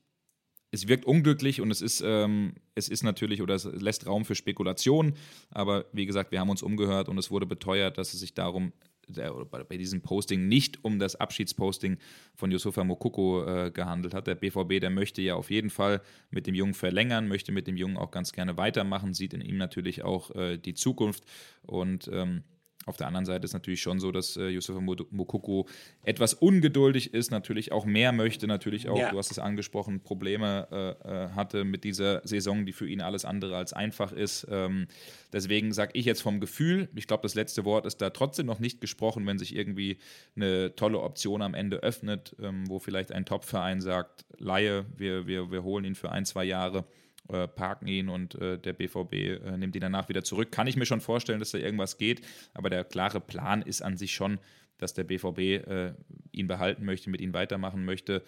es 0.71 0.87
wirkt 0.87 1.07
unglücklich 1.07 1.61
und 1.61 1.71
es 1.71 1.81
ist, 1.81 2.03
ähm, 2.05 2.53
es 2.75 2.89
ist 2.89 3.03
natürlich 3.03 3.41
oder 3.41 3.55
es 3.55 3.65
lässt 3.65 4.07
Raum 4.07 4.25
für 4.25 4.35
Spekulation. 4.35 5.15
Aber 5.51 5.87
wie 5.93 6.07
gesagt, 6.07 6.31
wir 6.31 6.41
haben 6.41 6.51
uns 6.51 6.63
umgehört 6.63 7.09
und 7.09 7.17
es 7.19 7.31
wurde 7.31 7.47
beteuert, 7.47 7.97
dass 7.97 8.13
es 8.13 8.21
sich 8.21 8.35
darum 8.35 8.73
bei 9.09 9.77
diesem 9.77 10.01
Posting 10.01 10.49
nicht 10.49 10.85
um 10.85 10.99
das 10.99 11.17
Abschiedsposting 11.17 11.99
von 12.35 12.51
Yusufa 12.51 12.85
Mokoko 12.85 13.45
äh, 13.45 13.71
gehandelt 13.71 14.15
hat. 14.15 14.27
Der 14.27 14.35
BVB, 14.35 14.81
der 14.81 14.91
möchte 14.91 15.23
ja 15.23 15.35
auf 15.35 15.51
jeden 15.51 15.71
Fall 15.71 16.01
mit 16.31 16.47
dem 16.47 16.55
Jungen 16.55 16.75
verlängern, 16.75 17.29
möchte 17.29 17.53
mit 17.53 17.67
dem 17.67 17.77
Jungen 17.77 17.97
auch 17.97 18.11
ganz 18.11 18.33
gerne 18.33 18.57
weitermachen, 18.57 19.15
sieht 19.15 19.35
in 19.35 19.41
ihm 19.41 19.57
natürlich 19.57 20.03
auch 20.03 20.35
äh, 20.35 20.59
die 20.59 20.75
Zukunft 20.75 21.25
und 21.63 22.09
ähm, 22.13 22.43
auf 22.89 22.97
der 22.97 23.07
anderen 23.07 23.27
Seite 23.27 23.45
ist 23.45 23.53
natürlich 23.53 23.83
schon 23.83 24.01
so, 24.01 24.11
dass 24.11 24.37
äh, 24.37 24.49
Yusufa 24.49 24.81
Mokoko 24.81 25.69
etwas 26.03 26.35
ungeduldig 26.35 27.15
ist, 27.15 27.31
natürlich 27.31 27.71
auch 27.71 27.85
mehr 27.85 28.13
möchte, 28.13 28.47
natürlich 28.47 28.89
auch, 28.89 28.99
ja. 28.99 29.11
du 29.11 29.19
hast 29.19 29.31
es 29.31 29.39
angesprochen, 29.39 30.01
Probleme 30.01 30.67
äh, 30.73 31.25
äh, 31.25 31.29
hatte 31.31 31.65
mit 31.65 31.85
dieser 31.85 32.27
Saison, 32.27 32.67
die 32.67 32.73
für 32.73 32.89
ihn 32.89 33.01
alles 33.01 33.25
andere 33.25 33.57
als 33.57 33.73
einfach 33.73 34.13
ist. 34.13 34.47
Ähm, 34.51 34.87
deswegen 35.33 35.73
sage 35.73 35.93
ich 35.95 36.07
jetzt 36.07 36.23
vom 36.23 36.41
Gefühl, 36.41 36.89
ich 36.95 37.07
glaube, 37.07 37.23
das 37.23 37.35
letzte 37.35 37.65
Wort 37.65 37.87
ist 37.87 38.01
da 38.01 38.11
trotzdem 38.11 38.47
noch 38.47 38.59
nicht 38.59 38.81
gesprochen, 38.81 39.27
wenn 39.27 39.39
sich 39.39 39.55
irgendwie 39.55 39.99
eine 40.35 40.75
tolle 40.75 41.01
Option 41.01 41.43
am 41.43 41.55
Ende 41.55 41.79
öffnet, 41.79 42.35
ähm, 42.43 42.69
wo 42.69 42.79
vielleicht 42.79 43.13
ein 43.13 43.27
Top-Verein 43.27 43.81
sagt, 43.81 44.25
Laie, 44.39 44.87
wir, 44.97 45.27
wir, 45.27 45.51
wir 45.51 45.63
holen 45.63 45.85
ihn 45.85 45.95
für 45.95 46.11
ein, 46.11 46.25
zwei 46.25 46.45
Jahre 46.45 46.85
äh, 47.29 47.49
parken 47.49 47.87
ihn 47.87 48.09
und 48.09 48.35
äh, 48.37 48.59
der 48.59 48.73
BVB 48.73 49.13
äh, 49.13 49.57
nimmt 49.57 49.75
ihn 49.75 49.81
danach 49.81 50.09
wieder 50.09 50.25
zurück. 50.25 50.51
Kann 50.53 50.67
ich 50.67 50.77
mir 50.77 50.87
schon 50.87 51.01
vorstellen, 51.01 51.39
dass 51.39 51.51
da 51.51 51.59
irgendwas 51.59 51.99
geht, 51.99 52.23
aber 52.55 52.71
der 52.71 52.85
klare 52.85 53.21
Plan 53.21 53.63
ist 53.63 53.83
an 53.83 53.97
sich 53.97 54.13
schon, 54.15 54.39
dass 54.79 54.95
der 54.95 55.05
BVB 55.05 55.39
äh, 55.39 55.93
ihn 56.33 56.47
behalten 56.47 56.85
möchte, 56.85 57.11
mit 57.11 57.21
ihm 57.21 57.35
weitermachen 57.35 57.85
möchte. 57.85 58.23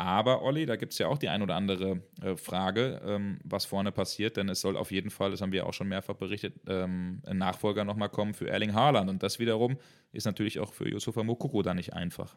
Aber 0.00 0.42
Olli, 0.42 0.64
da 0.64 0.76
gibt 0.76 0.92
es 0.92 0.98
ja 0.98 1.08
auch 1.08 1.18
die 1.18 1.28
ein 1.28 1.42
oder 1.42 1.56
andere 1.56 2.00
äh, 2.22 2.34
Frage, 2.34 3.02
ähm, 3.04 3.38
was 3.44 3.66
vorne 3.66 3.92
passiert, 3.92 4.38
denn 4.38 4.48
es 4.48 4.62
soll 4.62 4.78
auf 4.78 4.90
jeden 4.92 5.10
Fall, 5.10 5.30
das 5.30 5.42
haben 5.42 5.52
wir 5.52 5.66
auch 5.66 5.74
schon 5.74 5.88
mehrfach 5.88 6.14
berichtet, 6.14 6.54
ähm, 6.66 7.20
ein 7.26 7.36
Nachfolger 7.36 7.84
nochmal 7.84 8.08
kommen 8.08 8.32
für 8.32 8.48
Erling 8.48 8.72
Haaland. 8.72 9.10
Und 9.10 9.22
das 9.22 9.38
wiederum 9.38 9.76
ist 10.12 10.24
natürlich 10.24 10.58
auch 10.58 10.72
für 10.72 10.88
Yusufa 10.88 11.22
Mokoko 11.22 11.60
da 11.60 11.74
nicht 11.74 11.92
einfach. 11.92 12.34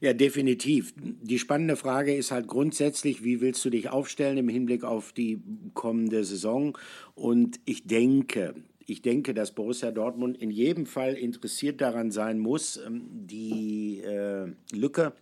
Ja, 0.00 0.12
definitiv. 0.12 0.94
Die 0.96 1.38
spannende 1.38 1.76
Frage 1.76 2.14
ist 2.14 2.30
halt 2.30 2.48
grundsätzlich, 2.48 3.22
wie 3.22 3.40
willst 3.40 3.64
du 3.64 3.70
dich 3.70 3.88
aufstellen 3.90 4.38
im 4.38 4.48
Hinblick 4.48 4.84
auf 4.84 5.12
die 5.12 5.40
kommende 5.74 6.24
Saison? 6.24 6.76
Und 7.14 7.60
ich 7.64 7.86
denke, 7.86 8.54
ich 8.86 9.02
denke, 9.02 9.34
dass 9.34 9.54
Borussia 9.54 9.90
Dortmund 9.90 10.36
in 10.36 10.50
jedem 10.50 10.86
Fall 10.86 11.14
interessiert 11.14 11.80
daran 11.80 12.10
sein 12.10 12.38
muss, 12.38 12.76
ähm, 12.76 13.06
die 13.10 14.00
äh, 14.00 14.52
Lücke, 14.72 15.12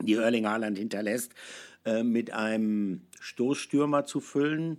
die 0.00 0.14
Erling 0.14 0.46
Haaland 0.46 0.78
hinterlässt, 0.78 1.32
äh, 1.84 2.02
mit 2.02 2.32
einem 2.32 3.02
Stoßstürmer 3.20 4.06
zu 4.06 4.20
füllen 4.20 4.78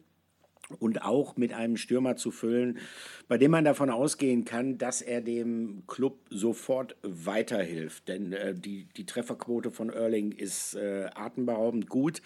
und 0.80 1.04
auch 1.04 1.38
mit 1.38 1.54
einem 1.54 1.78
Stürmer 1.78 2.18
zu 2.18 2.32
füllen, 2.32 2.80
bei 3.28 3.38
dem 3.38 3.52
man 3.52 3.66
davon 3.66 3.90
ausgehen 3.90 4.46
kann, 4.46 4.78
dass 4.78 5.02
er 5.02 5.22
dem 5.22 5.84
Club 5.88 6.20
sofort 6.30 6.96
weiterhilft. 7.04 8.08
Denn 8.08 8.34
äh, 8.34 8.54
die, 8.54 8.88
die 8.96 9.06
Trefferquote 9.06 9.72
von 9.72 9.90
Erling 9.90 10.32
ist 10.32 10.76
äh, 10.76 11.10
atemberaubend 11.14 11.90
gut. 11.90 12.22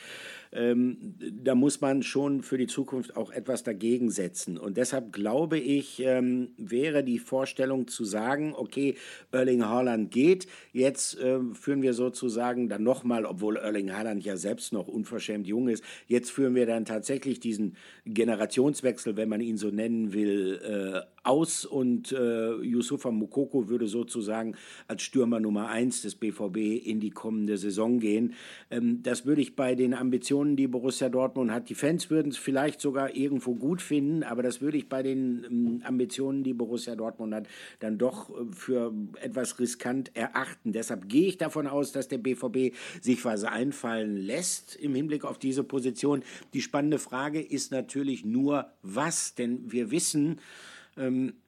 Ähm, 0.52 1.16
da 1.44 1.56
muss 1.56 1.82
man 1.82 2.04
schon 2.04 2.44
für 2.44 2.58
die 2.58 2.68
Zukunft 2.68 3.16
auch 3.16 3.32
etwas 3.32 3.64
dagegen 3.64 4.12
setzen. 4.12 4.58
Und 4.58 4.78
deshalb 4.78 5.14
glaube 5.14 5.58
ich, 5.58 6.02
ähm, 6.02 6.50
wäre 6.58 7.04
die 7.04 7.20
Vorstellung 7.20 7.88
zu 7.88 8.06
sagen, 8.06 8.54
okay, 8.56 8.96
Erling 9.32 9.66
Haaland 9.66 10.12
geht, 10.12 10.48
jetzt 10.72 11.18
äh, 11.20 11.40
führen 11.54 11.82
wir 11.82 11.94
sozusagen 11.94 12.70
dann 12.70 12.84
nochmal, 12.84 13.26
obwohl 13.26 13.58
Erling 13.58 13.92
Haaland 13.92 14.24
ja 14.24 14.38
selbst 14.38 14.74
noch 14.74 14.88
unverschämt 14.88 15.48
jung 15.48 15.70
ist, 15.70 15.84
jetzt 16.08 16.32
führen 16.32 16.54
wir 16.54 16.66
dann 16.66 16.86
tatsächlich 16.86 17.40
diesen 17.40 17.76
Generationswechsel, 18.06 19.16
wenn 19.16 19.30
man 19.30 19.42
ihn 19.42 19.58
so 19.58 19.70
nennen 19.70 20.14
will, 20.14 20.60
äh, 20.92 21.02
aus 21.24 21.66
und 21.66 22.12
äh, 22.12 22.56
Yusufa 22.64 23.12
Mukoko 23.12 23.70
würde 23.70 23.88
sozusagen 23.88 24.56
als 24.88 25.04
Stürmer 25.04 25.40
Nummer 25.40 25.68
eins 25.68 26.02
des 26.02 26.16
BVB 26.16 26.84
in 26.84 27.00
die 27.00 27.12
kommende 27.12 27.58
Saison 27.58 28.00
gehen. 28.00 28.34
Ähm, 28.72 29.04
das 29.04 29.26
würde 29.26 29.42
ich 29.42 29.56
bei 29.56 29.76
den 29.76 29.94
Ambitionen, 29.94 30.56
die 30.56 30.68
Borussia 30.68 31.10
Dortmund 31.10 31.52
hat, 31.52 31.70
die 31.70 31.76
Fans 31.76 32.10
würden 32.10 32.30
es 32.30 32.38
vielleicht 32.38 32.82
sogar 32.82 33.16
irgendwo 33.16 33.54
gut 33.54 33.84
finden, 33.84 34.24
aber 34.24 34.42
das 34.42 34.62
würde 34.62 34.78
ich 34.78 34.90
bei 34.90 35.04
den 35.04 35.44
ähm, 35.44 35.82
Ambitionen, 35.86 36.44
die 36.44 36.54
Borussia 36.54 36.96
Dortmund 36.96 37.36
hat, 37.36 37.48
dann 37.80 38.00
doch 38.00 38.30
äh, 38.32 38.52
für 38.52 38.92
etwas 39.22 39.60
riskant 39.60 40.16
erachten. 40.16 40.72
Deshalb 40.74 41.08
gehe 41.08 41.28
ich 41.28 41.38
davon 41.38 41.68
aus, 41.68 41.92
dass 41.92 42.08
der 42.08 42.18
BVB 42.18 42.76
sich 43.00 43.24
was 43.26 43.44
einfallen 43.44 44.18
lässt 44.18 44.76
im 44.76 44.96
Hinblick 44.96 45.24
auf 45.24 45.38
diese 45.38 45.64
Position. 45.64 46.24
Die 46.54 46.62
spannende 46.62 46.98
Frage 46.98 47.42
ist 47.42 47.72
natürlich 47.72 48.26
nur, 48.26 48.72
was, 48.82 49.36
denn 49.36 49.72
wir 49.72 49.92
wissen, 49.92 50.40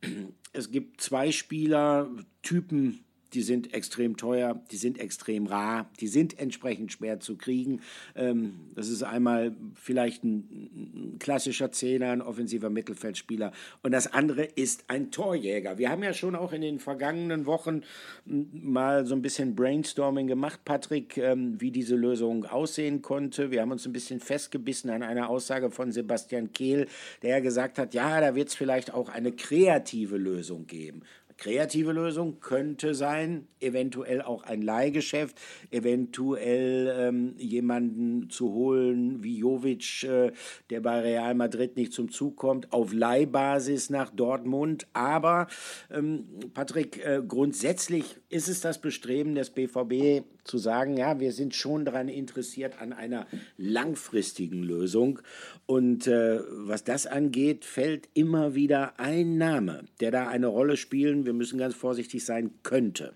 es 0.54 0.72
gibt 0.72 1.02
zwei 1.02 1.32
Spielertypen, 1.32 3.04
die 3.34 3.42
sind 3.42 3.74
extrem 3.74 4.18
teuer, 4.18 4.62
die 4.72 4.78
sind 4.78 5.00
extrem 5.00 5.48
rar, 5.48 5.90
die 6.00 6.08
sind 6.08 6.40
entsprechend 6.40 6.92
schwer 6.92 7.20
zu 7.20 7.36
kriegen. 7.36 7.82
Ähm, 8.16 8.56
das 8.76 8.90
ist 8.90 9.04
einmal 9.04 9.56
vielleicht 9.76 10.24
ein, 10.24 11.14
ein 11.14 11.20
klassischer 11.20 11.72
Zehner, 11.72 12.12
ein 12.12 12.22
offensiver 12.22 12.70
Mittelfeldspieler 12.70 13.52
und 13.82 13.92
das 13.92 14.14
andere 14.14 14.44
ist 14.44 14.86
ein 14.88 15.12
Torjäger. 15.12 15.78
Wir 15.78 15.90
haben 15.90 16.04
ja 16.04 16.14
schon 16.14 16.36
auch 16.36 16.54
in 16.54 16.62
den 16.62 16.80
vergangenen 16.80 17.46
Wochen 17.46 17.82
mal 18.26 19.06
so 19.06 19.16
ein 19.16 19.22
bisschen 19.22 19.56
Brainstorming 19.56 20.28
gemacht, 20.28 20.62
Patrick, 20.66 21.18
ähm, 21.18 21.60
wie 21.60 21.72
diese 21.72 21.96
Lösung 21.96 22.46
aussehen 22.46 23.02
konnte. 23.02 23.52
Wir 23.52 23.62
haben 23.62 23.72
uns 23.72 23.86
ein 23.86 23.94
bisschen 23.94 24.20
festgebissen 24.20 24.90
an 24.90 25.04
einer 25.04 25.30
Aussage 25.30 25.72
von 25.72 25.92
Sebastian 25.92 26.54
Kehl, 26.54 26.88
der 27.22 27.32
ja 27.32 27.40
gesagt 27.40 27.78
hat, 27.78 27.94
ja, 27.94 28.22
da 28.22 28.36
wird 28.36 28.50
es 28.50 28.56
vielleicht 28.56 28.94
auch 28.94 29.10
eine 29.10 29.32
kreative 29.32 30.18
Lösung 30.18 30.68
geben 30.68 31.04
kreative 31.44 31.92
Lösung 31.92 32.40
könnte 32.40 32.96
sein, 32.96 33.50
eventuell 33.60 34.22
auch 34.22 34.44
ein 34.44 34.62
Leihgeschäft, 34.62 35.38
eventuell 35.72 36.96
ähm, 36.98 37.36
jemanden 37.38 38.30
zu 38.30 38.54
holen 38.54 39.24
wie 39.24 39.40
Jovic, 39.40 40.04
äh, 40.04 40.32
der 40.70 40.80
bei 40.80 41.02
Real 41.02 41.36
Madrid 41.36 41.76
nicht 41.76 41.92
zum 41.92 42.10
Zug 42.10 42.38
kommt, 42.38 42.72
auf 42.72 42.94
Leihbasis 42.94 43.90
nach 43.90 44.10
Dortmund. 44.10 44.88
Aber 44.94 45.48
ähm, 45.92 46.30
Patrick, 46.54 47.06
äh, 47.06 47.22
grundsätzlich 47.28 48.22
ist 48.30 48.48
es 48.48 48.62
das 48.62 48.80
Bestreben 48.80 49.36
des 49.36 49.50
BVB 49.50 50.24
zu 50.44 50.58
sagen, 50.58 50.98
ja, 50.98 51.20
wir 51.20 51.32
sind 51.32 51.56
schon 51.56 51.86
daran 51.86 52.10
interessiert 52.10 52.82
an 52.82 52.94
einer 52.94 53.28
langfristigen 53.58 54.64
Lösung. 54.64 55.20
Und 55.66 56.08
äh, 56.08 56.40
was 56.50 56.84
das 56.84 57.06
angeht, 57.06 57.66
fällt 57.66 58.10
immer 58.14 58.56
wieder 58.56 59.00
ein 59.00 59.38
Name, 59.38 59.86
der 60.00 60.12
da 60.12 60.28
eine 60.28 60.48
Rolle 60.48 60.78
spielen, 60.78 61.26
wir 61.34 61.38
müssen 61.38 61.58
ganz 61.58 61.76
vorsichtig 61.76 62.24
sein, 62.24 62.52
könnte. 62.64 63.16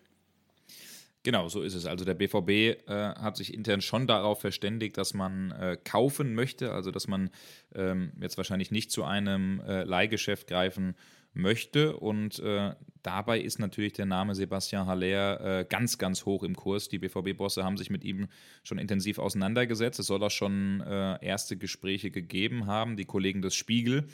Genau, 1.23 1.49
so 1.49 1.61
ist 1.61 1.73
es. 1.73 1.85
Also 1.85 2.05
der 2.05 2.13
BVB 2.13 2.49
äh, 2.49 2.75
hat 2.87 3.35
sich 3.35 3.53
intern 3.53 3.81
schon 3.81 4.07
darauf 4.07 4.39
verständigt, 4.39 4.97
dass 4.97 5.13
man 5.13 5.51
äh, 5.51 5.77
kaufen 5.83 6.33
möchte, 6.33 6.71
also 6.71 6.89
dass 6.89 7.07
man 7.07 7.29
ähm, 7.75 8.13
jetzt 8.21 8.37
wahrscheinlich 8.37 8.71
nicht 8.71 8.91
zu 8.91 9.03
einem 9.03 9.59
äh, 9.59 9.83
Leihgeschäft 9.83 10.47
greifen 10.47 10.95
möchte. 11.33 11.97
Und 11.97 12.39
äh, 12.39 12.73
dabei 13.03 13.41
ist 13.41 13.59
natürlich 13.59 13.93
der 13.93 14.05
Name 14.05 14.35
Sebastian 14.35 14.87
Haller 14.87 15.59
äh, 15.59 15.65
ganz, 15.67 15.97
ganz 15.97 16.25
hoch 16.25 16.43
im 16.43 16.55
Kurs. 16.55 16.87
Die 16.87 16.99
BVB-Bosse 16.99 17.63
haben 17.63 17.77
sich 17.77 17.89
mit 17.89 18.03
ihm 18.03 18.27
schon 18.63 18.77
intensiv 18.77 19.19
auseinandergesetzt. 19.19 19.99
Es 19.99 20.07
soll 20.07 20.23
auch 20.23 20.31
schon 20.31 20.81
äh, 20.81 21.23
erste 21.25 21.57
Gespräche 21.57 22.09
gegeben 22.09 22.67
haben. 22.67 22.95
Die 22.95 23.05
Kollegen 23.05 23.41
des 23.41 23.53
Spiegel 23.53 24.07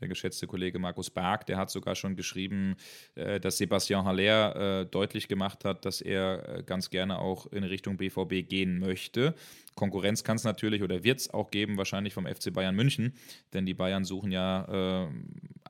der 0.00 0.08
geschätzte 0.08 0.46
Kollege 0.46 0.78
Markus 0.78 1.10
Berg, 1.10 1.46
der 1.46 1.56
hat 1.56 1.70
sogar 1.70 1.94
schon 1.94 2.16
geschrieben, 2.16 2.76
äh, 3.14 3.40
dass 3.40 3.58
Sebastian 3.58 4.04
Haller 4.04 4.80
äh, 4.82 4.86
deutlich 4.86 5.28
gemacht 5.28 5.64
hat, 5.64 5.84
dass 5.84 6.00
er 6.00 6.58
äh, 6.58 6.62
ganz 6.62 6.90
gerne 6.90 7.18
auch 7.18 7.46
in 7.46 7.64
Richtung 7.64 7.96
BVB 7.96 8.48
gehen 8.48 8.78
möchte. 8.78 9.34
Konkurrenz 9.78 10.24
kann 10.24 10.36
es 10.36 10.44
natürlich 10.44 10.82
oder 10.82 11.04
wird 11.04 11.20
es 11.20 11.32
auch 11.32 11.50
geben, 11.50 11.78
wahrscheinlich 11.78 12.12
vom 12.12 12.26
FC 12.26 12.52
Bayern 12.52 12.74
München, 12.74 13.14
denn 13.52 13.64
die 13.64 13.74
Bayern 13.74 14.04
suchen 14.04 14.32
ja 14.32 15.04
äh, 15.04 15.08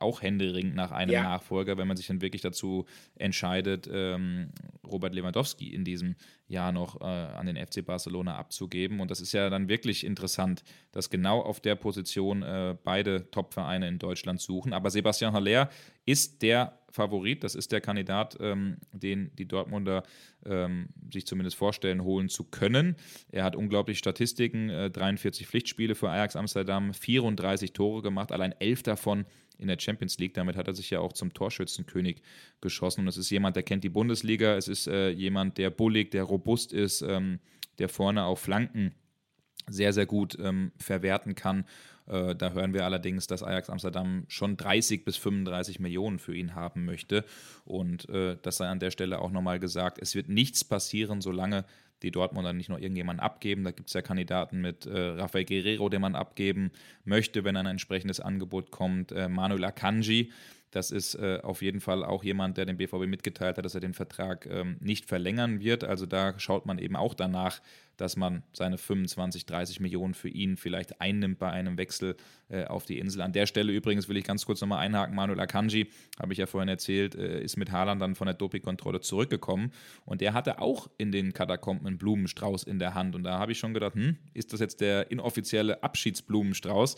auch 0.00 0.22
händeringend 0.22 0.74
nach 0.74 0.90
einem 0.92 1.12
ja. 1.12 1.22
Nachfolger, 1.22 1.76
wenn 1.76 1.86
man 1.86 1.96
sich 1.96 2.06
dann 2.06 2.22
wirklich 2.22 2.40
dazu 2.42 2.86
entscheidet, 3.16 3.88
ähm, 3.92 4.50
Robert 4.86 5.14
Lewandowski 5.14 5.74
in 5.74 5.84
diesem 5.84 6.16
Jahr 6.46 6.72
noch 6.72 7.00
äh, 7.00 7.04
an 7.04 7.46
den 7.46 7.56
FC 7.56 7.84
Barcelona 7.84 8.36
abzugeben. 8.36 9.00
Und 9.00 9.10
das 9.10 9.20
ist 9.20 9.32
ja 9.32 9.50
dann 9.50 9.68
wirklich 9.68 10.04
interessant, 10.04 10.64
dass 10.92 11.10
genau 11.10 11.40
auf 11.40 11.60
der 11.60 11.74
Position 11.74 12.42
äh, 12.42 12.76
beide 12.82 13.30
Top-Vereine 13.30 13.88
in 13.88 13.98
Deutschland 13.98 14.40
suchen. 14.40 14.72
Aber 14.72 14.90
Sebastian 14.90 15.34
Haller 15.34 15.68
ist 16.06 16.40
der 16.40 16.77
Favorit, 16.90 17.44
das 17.44 17.54
ist 17.54 17.72
der 17.72 17.80
Kandidat, 17.80 18.36
ähm, 18.40 18.78
den 18.92 19.30
die 19.36 19.46
Dortmunder 19.46 20.02
ähm, 20.46 20.88
sich 21.12 21.26
zumindest 21.26 21.56
vorstellen, 21.56 22.02
holen 22.02 22.28
zu 22.28 22.44
können. 22.44 22.96
Er 23.30 23.44
hat 23.44 23.56
unglaublich 23.56 23.98
Statistiken, 23.98 24.70
äh, 24.70 24.90
43 24.90 25.46
Pflichtspiele 25.46 25.94
für 25.94 26.10
Ajax 26.10 26.36
Amsterdam, 26.36 26.94
34 26.94 27.72
Tore 27.72 28.02
gemacht, 28.02 28.32
allein 28.32 28.52
elf 28.58 28.82
davon 28.82 29.26
in 29.58 29.68
der 29.68 29.78
Champions 29.78 30.18
League. 30.18 30.34
Damit 30.34 30.56
hat 30.56 30.68
er 30.68 30.74
sich 30.74 30.90
ja 30.90 31.00
auch 31.00 31.12
zum 31.12 31.34
Torschützenkönig 31.34 32.22
geschossen. 32.60 33.02
Und 33.02 33.08
es 33.08 33.16
ist 33.16 33.30
jemand, 33.30 33.56
der 33.56 33.64
kennt 33.64 33.84
die 33.84 33.88
Bundesliga. 33.88 34.56
Es 34.56 34.68
ist 34.68 34.86
äh, 34.86 35.10
jemand, 35.10 35.58
der 35.58 35.70
bullig, 35.70 36.10
der 36.10 36.22
robust 36.22 36.72
ist, 36.72 37.02
ähm, 37.02 37.40
der 37.78 37.88
vorne 37.88 38.24
auf 38.24 38.40
Flanken 38.40 38.94
sehr, 39.66 39.92
sehr 39.92 40.06
gut 40.06 40.38
ähm, 40.40 40.72
verwerten 40.78 41.34
kann. 41.34 41.64
Äh, 42.08 42.34
da 42.34 42.52
hören 42.52 42.74
wir 42.74 42.84
allerdings, 42.84 43.26
dass 43.26 43.42
Ajax 43.42 43.70
Amsterdam 43.70 44.24
schon 44.28 44.56
30 44.56 45.04
bis 45.04 45.16
35 45.16 45.80
Millionen 45.80 46.18
für 46.18 46.34
ihn 46.34 46.54
haben 46.54 46.84
möchte. 46.84 47.24
Und 47.64 48.08
äh, 48.08 48.36
das 48.42 48.56
sei 48.56 48.66
an 48.68 48.80
der 48.80 48.90
Stelle 48.90 49.20
auch 49.20 49.30
nochmal 49.30 49.58
gesagt, 49.58 49.98
es 50.00 50.14
wird 50.14 50.28
nichts 50.28 50.64
passieren, 50.64 51.20
solange 51.20 51.64
die 52.02 52.10
Dortmunder 52.10 52.52
nicht 52.52 52.68
noch 52.68 52.78
irgendjemanden 52.78 53.20
abgeben. 53.24 53.64
Da 53.64 53.72
gibt 53.72 53.88
es 53.88 53.94
ja 53.94 54.02
Kandidaten 54.02 54.60
mit 54.60 54.86
äh, 54.86 54.98
Rafael 54.98 55.44
Guerrero, 55.44 55.88
den 55.88 56.00
man 56.00 56.14
abgeben 56.14 56.70
möchte, 57.04 57.44
wenn 57.44 57.56
ein 57.56 57.66
entsprechendes 57.66 58.20
Angebot 58.20 58.70
kommt. 58.70 59.12
Äh, 59.12 59.28
Manuel 59.28 59.64
Akanji, 59.64 60.32
das 60.70 60.90
ist 60.90 61.14
äh, 61.14 61.40
auf 61.42 61.62
jeden 61.62 61.80
Fall 61.80 62.04
auch 62.04 62.22
jemand, 62.22 62.58
der 62.58 62.66
dem 62.66 62.76
BVB 62.76 63.06
mitgeteilt 63.06 63.56
hat, 63.56 63.64
dass 63.64 63.74
er 63.74 63.80
den 63.80 63.94
Vertrag 63.94 64.46
ähm, 64.46 64.76
nicht 64.80 65.06
verlängern 65.06 65.60
wird. 65.60 65.82
Also 65.82 66.06
da 66.06 66.38
schaut 66.38 66.66
man 66.66 66.78
eben 66.78 66.94
auch 66.94 67.14
danach, 67.14 67.60
dass 67.98 68.16
man 68.16 68.42
seine 68.52 68.78
25, 68.78 69.44
30 69.44 69.80
Millionen 69.80 70.14
für 70.14 70.28
ihn 70.28 70.56
vielleicht 70.56 71.00
einnimmt 71.00 71.38
bei 71.38 71.50
einem 71.50 71.76
Wechsel 71.76 72.16
äh, 72.48 72.64
auf 72.64 72.86
die 72.86 72.98
Insel. 72.98 73.20
An 73.20 73.32
der 73.32 73.46
Stelle 73.46 73.72
übrigens 73.72 74.08
will 74.08 74.16
ich 74.16 74.24
ganz 74.24 74.46
kurz 74.46 74.60
nochmal 74.60 74.78
einhaken. 74.78 75.14
Manuel 75.14 75.40
Akanji, 75.40 75.90
habe 76.18 76.32
ich 76.32 76.38
ja 76.38 76.46
vorhin 76.46 76.68
erzählt, 76.68 77.14
äh, 77.14 77.42
ist 77.42 77.56
mit 77.56 77.70
Haaland 77.70 78.00
dann 78.00 78.14
von 78.14 78.26
der 78.26 78.34
Dopingkontrolle 78.34 79.00
zurückgekommen 79.00 79.72
und 80.06 80.20
der 80.20 80.32
hatte 80.32 80.60
auch 80.60 80.88
in 80.96 81.12
den 81.12 81.34
Katakomben 81.34 81.86
einen 81.86 81.98
Blumenstrauß 81.98 82.62
in 82.62 82.78
der 82.78 82.94
Hand 82.94 83.14
und 83.14 83.24
da 83.24 83.38
habe 83.38 83.52
ich 83.52 83.58
schon 83.58 83.74
gedacht, 83.74 83.94
hm, 83.94 84.16
ist 84.32 84.52
das 84.52 84.60
jetzt 84.60 84.80
der 84.80 85.10
inoffizielle 85.10 85.82
Abschiedsblumenstrauß? 85.82 86.96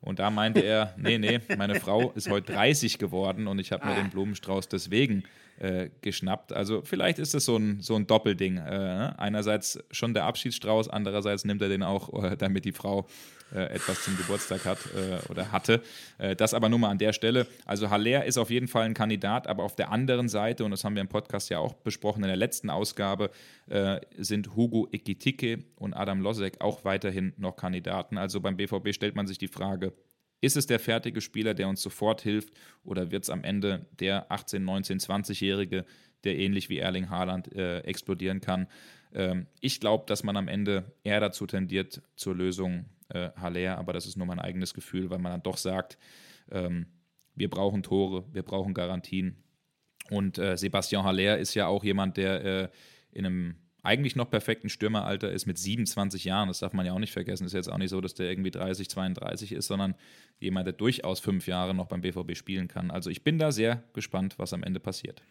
Und 0.00 0.18
da 0.18 0.30
meinte 0.30 0.60
er, 0.60 0.94
nee, 0.98 1.18
nee, 1.18 1.40
meine 1.56 1.76
Frau 1.76 2.10
ist 2.12 2.30
heute 2.30 2.52
30 2.52 2.98
geworden 2.98 3.46
und 3.46 3.58
ich 3.58 3.72
habe 3.72 3.86
mir 3.86 3.94
den 3.94 4.10
Blumenstrauß 4.10 4.68
deswegen 4.68 5.24
äh, 5.58 5.90
geschnappt. 6.02 6.52
Also 6.52 6.82
vielleicht 6.82 7.18
ist 7.18 7.34
es 7.34 7.44
so 7.44 7.56
ein, 7.56 7.80
so 7.80 7.96
ein 7.96 8.06
Doppelding. 8.06 8.58
Äh, 8.58 8.70
ne? 8.70 9.18
einerseits 9.18 9.78
schon 9.90 10.14
der 10.14 10.24
Abschiedsstrauß, 10.24 10.88
andererseits 10.88 11.44
nimmt 11.44 11.62
er 11.62 11.68
den 11.68 11.82
auch, 11.82 12.22
äh, 12.22 12.36
damit 12.36 12.64
die 12.64 12.72
Frau 12.72 13.06
etwas 13.56 14.04
zum 14.04 14.16
Geburtstag 14.16 14.64
hat 14.64 14.78
äh, 14.94 15.30
oder 15.30 15.52
hatte. 15.52 15.82
Äh, 16.18 16.36
das 16.36 16.54
aber 16.54 16.68
nur 16.68 16.78
mal 16.78 16.90
an 16.90 16.98
der 16.98 17.12
Stelle. 17.12 17.46
Also 17.64 17.90
Haller 17.90 18.24
ist 18.24 18.38
auf 18.38 18.50
jeden 18.50 18.68
Fall 18.68 18.84
ein 18.84 18.94
Kandidat, 18.94 19.46
aber 19.46 19.64
auf 19.64 19.76
der 19.76 19.90
anderen 19.90 20.28
Seite, 20.28 20.64
und 20.64 20.70
das 20.70 20.84
haben 20.84 20.94
wir 20.94 21.02
im 21.02 21.08
Podcast 21.08 21.50
ja 21.50 21.58
auch 21.58 21.74
besprochen 21.74 22.22
in 22.22 22.28
der 22.28 22.36
letzten 22.36 22.70
Ausgabe, 22.70 23.30
sind 24.16 24.56
Hugo 24.56 24.88
Ekitike 24.90 25.64
und 25.76 25.92
Adam 25.92 26.22
Losek 26.22 26.62
auch 26.62 26.86
weiterhin 26.86 27.34
noch 27.36 27.56
Kandidaten. 27.56 28.16
Also 28.16 28.40
beim 28.40 28.56
BVB 28.56 28.94
stellt 28.94 29.14
man 29.14 29.26
sich 29.26 29.36
die 29.36 29.48
Frage, 29.48 29.92
ist 30.40 30.56
es 30.56 30.66
der 30.66 30.78
fertige 30.78 31.20
Spieler, 31.20 31.54
der 31.54 31.68
uns 31.68 31.82
sofort 31.82 32.20
hilft, 32.20 32.52
oder 32.84 33.10
wird 33.10 33.24
es 33.24 33.30
am 33.30 33.44
Ende 33.44 33.86
der 33.98 34.30
18-, 34.30 34.64
19-, 34.64 35.04
20-Jährige, 35.04 35.84
der 36.24 36.38
ähnlich 36.38 36.68
wie 36.68 36.78
Erling 36.78 37.10
Haaland 37.10 37.52
äh, 37.54 37.80
explodieren 37.80 38.40
kann? 38.40 38.68
Ähm, 39.12 39.46
ich 39.60 39.80
glaube, 39.80 40.04
dass 40.06 40.22
man 40.22 40.36
am 40.36 40.48
Ende 40.48 40.92
eher 41.02 41.20
dazu 41.20 41.46
tendiert 41.46 42.02
zur 42.16 42.36
Lösung 42.36 42.86
äh, 43.08 43.30
Haller, 43.36 43.78
aber 43.78 43.92
das 43.92 44.06
ist 44.06 44.16
nur 44.16 44.26
mein 44.26 44.38
eigenes 44.38 44.74
Gefühl, 44.74 45.10
weil 45.10 45.18
man 45.18 45.32
dann 45.32 45.42
doch 45.42 45.56
sagt, 45.56 45.98
ähm, 46.50 46.86
wir 47.34 47.50
brauchen 47.50 47.82
Tore, 47.82 48.24
wir 48.32 48.42
brauchen 48.42 48.74
Garantien. 48.74 49.36
Und 50.10 50.38
äh, 50.38 50.56
Sebastian 50.56 51.04
Haller 51.04 51.38
ist 51.38 51.54
ja 51.54 51.66
auch 51.66 51.84
jemand, 51.84 52.16
der 52.16 52.44
äh, 52.44 52.68
in 53.12 53.26
einem 53.26 53.56
eigentlich 53.82 54.16
noch 54.16 54.30
perfekten 54.30 54.68
Stürmeralter 54.68 55.30
ist 55.30 55.46
mit 55.46 55.58
27 55.58 56.24
Jahren. 56.24 56.48
Das 56.48 56.58
darf 56.58 56.72
man 56.72 56.84
ja 56.84 56.92
auch 56.92 56.98
nicht 56.98 57.12
vergessen. 57.12 57.46
Ist 57.46 57.52
jetzt 57.52 57.70
auch 57.70 57.78
nicht 57.78 57.90
so, 57.90 58.00
dass 58.00 58.14
der 58.14 58.28
irgendwie 58.28 58.50
30, 58.50 58.90
32 58.90 59.52
ist, 59.52 59.66
sondern 59.66 59.94
jemand, 60.40 60.66
der 60.66 60.72
durchaus 60.72 61.20
fünf 61.20 61.46
Jahre 61.46 61.74
noch 61.74 61.86
beim 61.86 62.00
BVB 62.00 62.36
spielen 62.36 62.68
kann. 62.68 62.90
Also 62.90 63.10
ich 63.10 63.22
bin 63.22 63.38
da 63.38 63.52
sehr 63.52 63.82
gespannt, 63.92 64.34
was 64.38 64.52
am 64.52 64.62
Ende 64.62 64.80
passiert. 64.80 65.22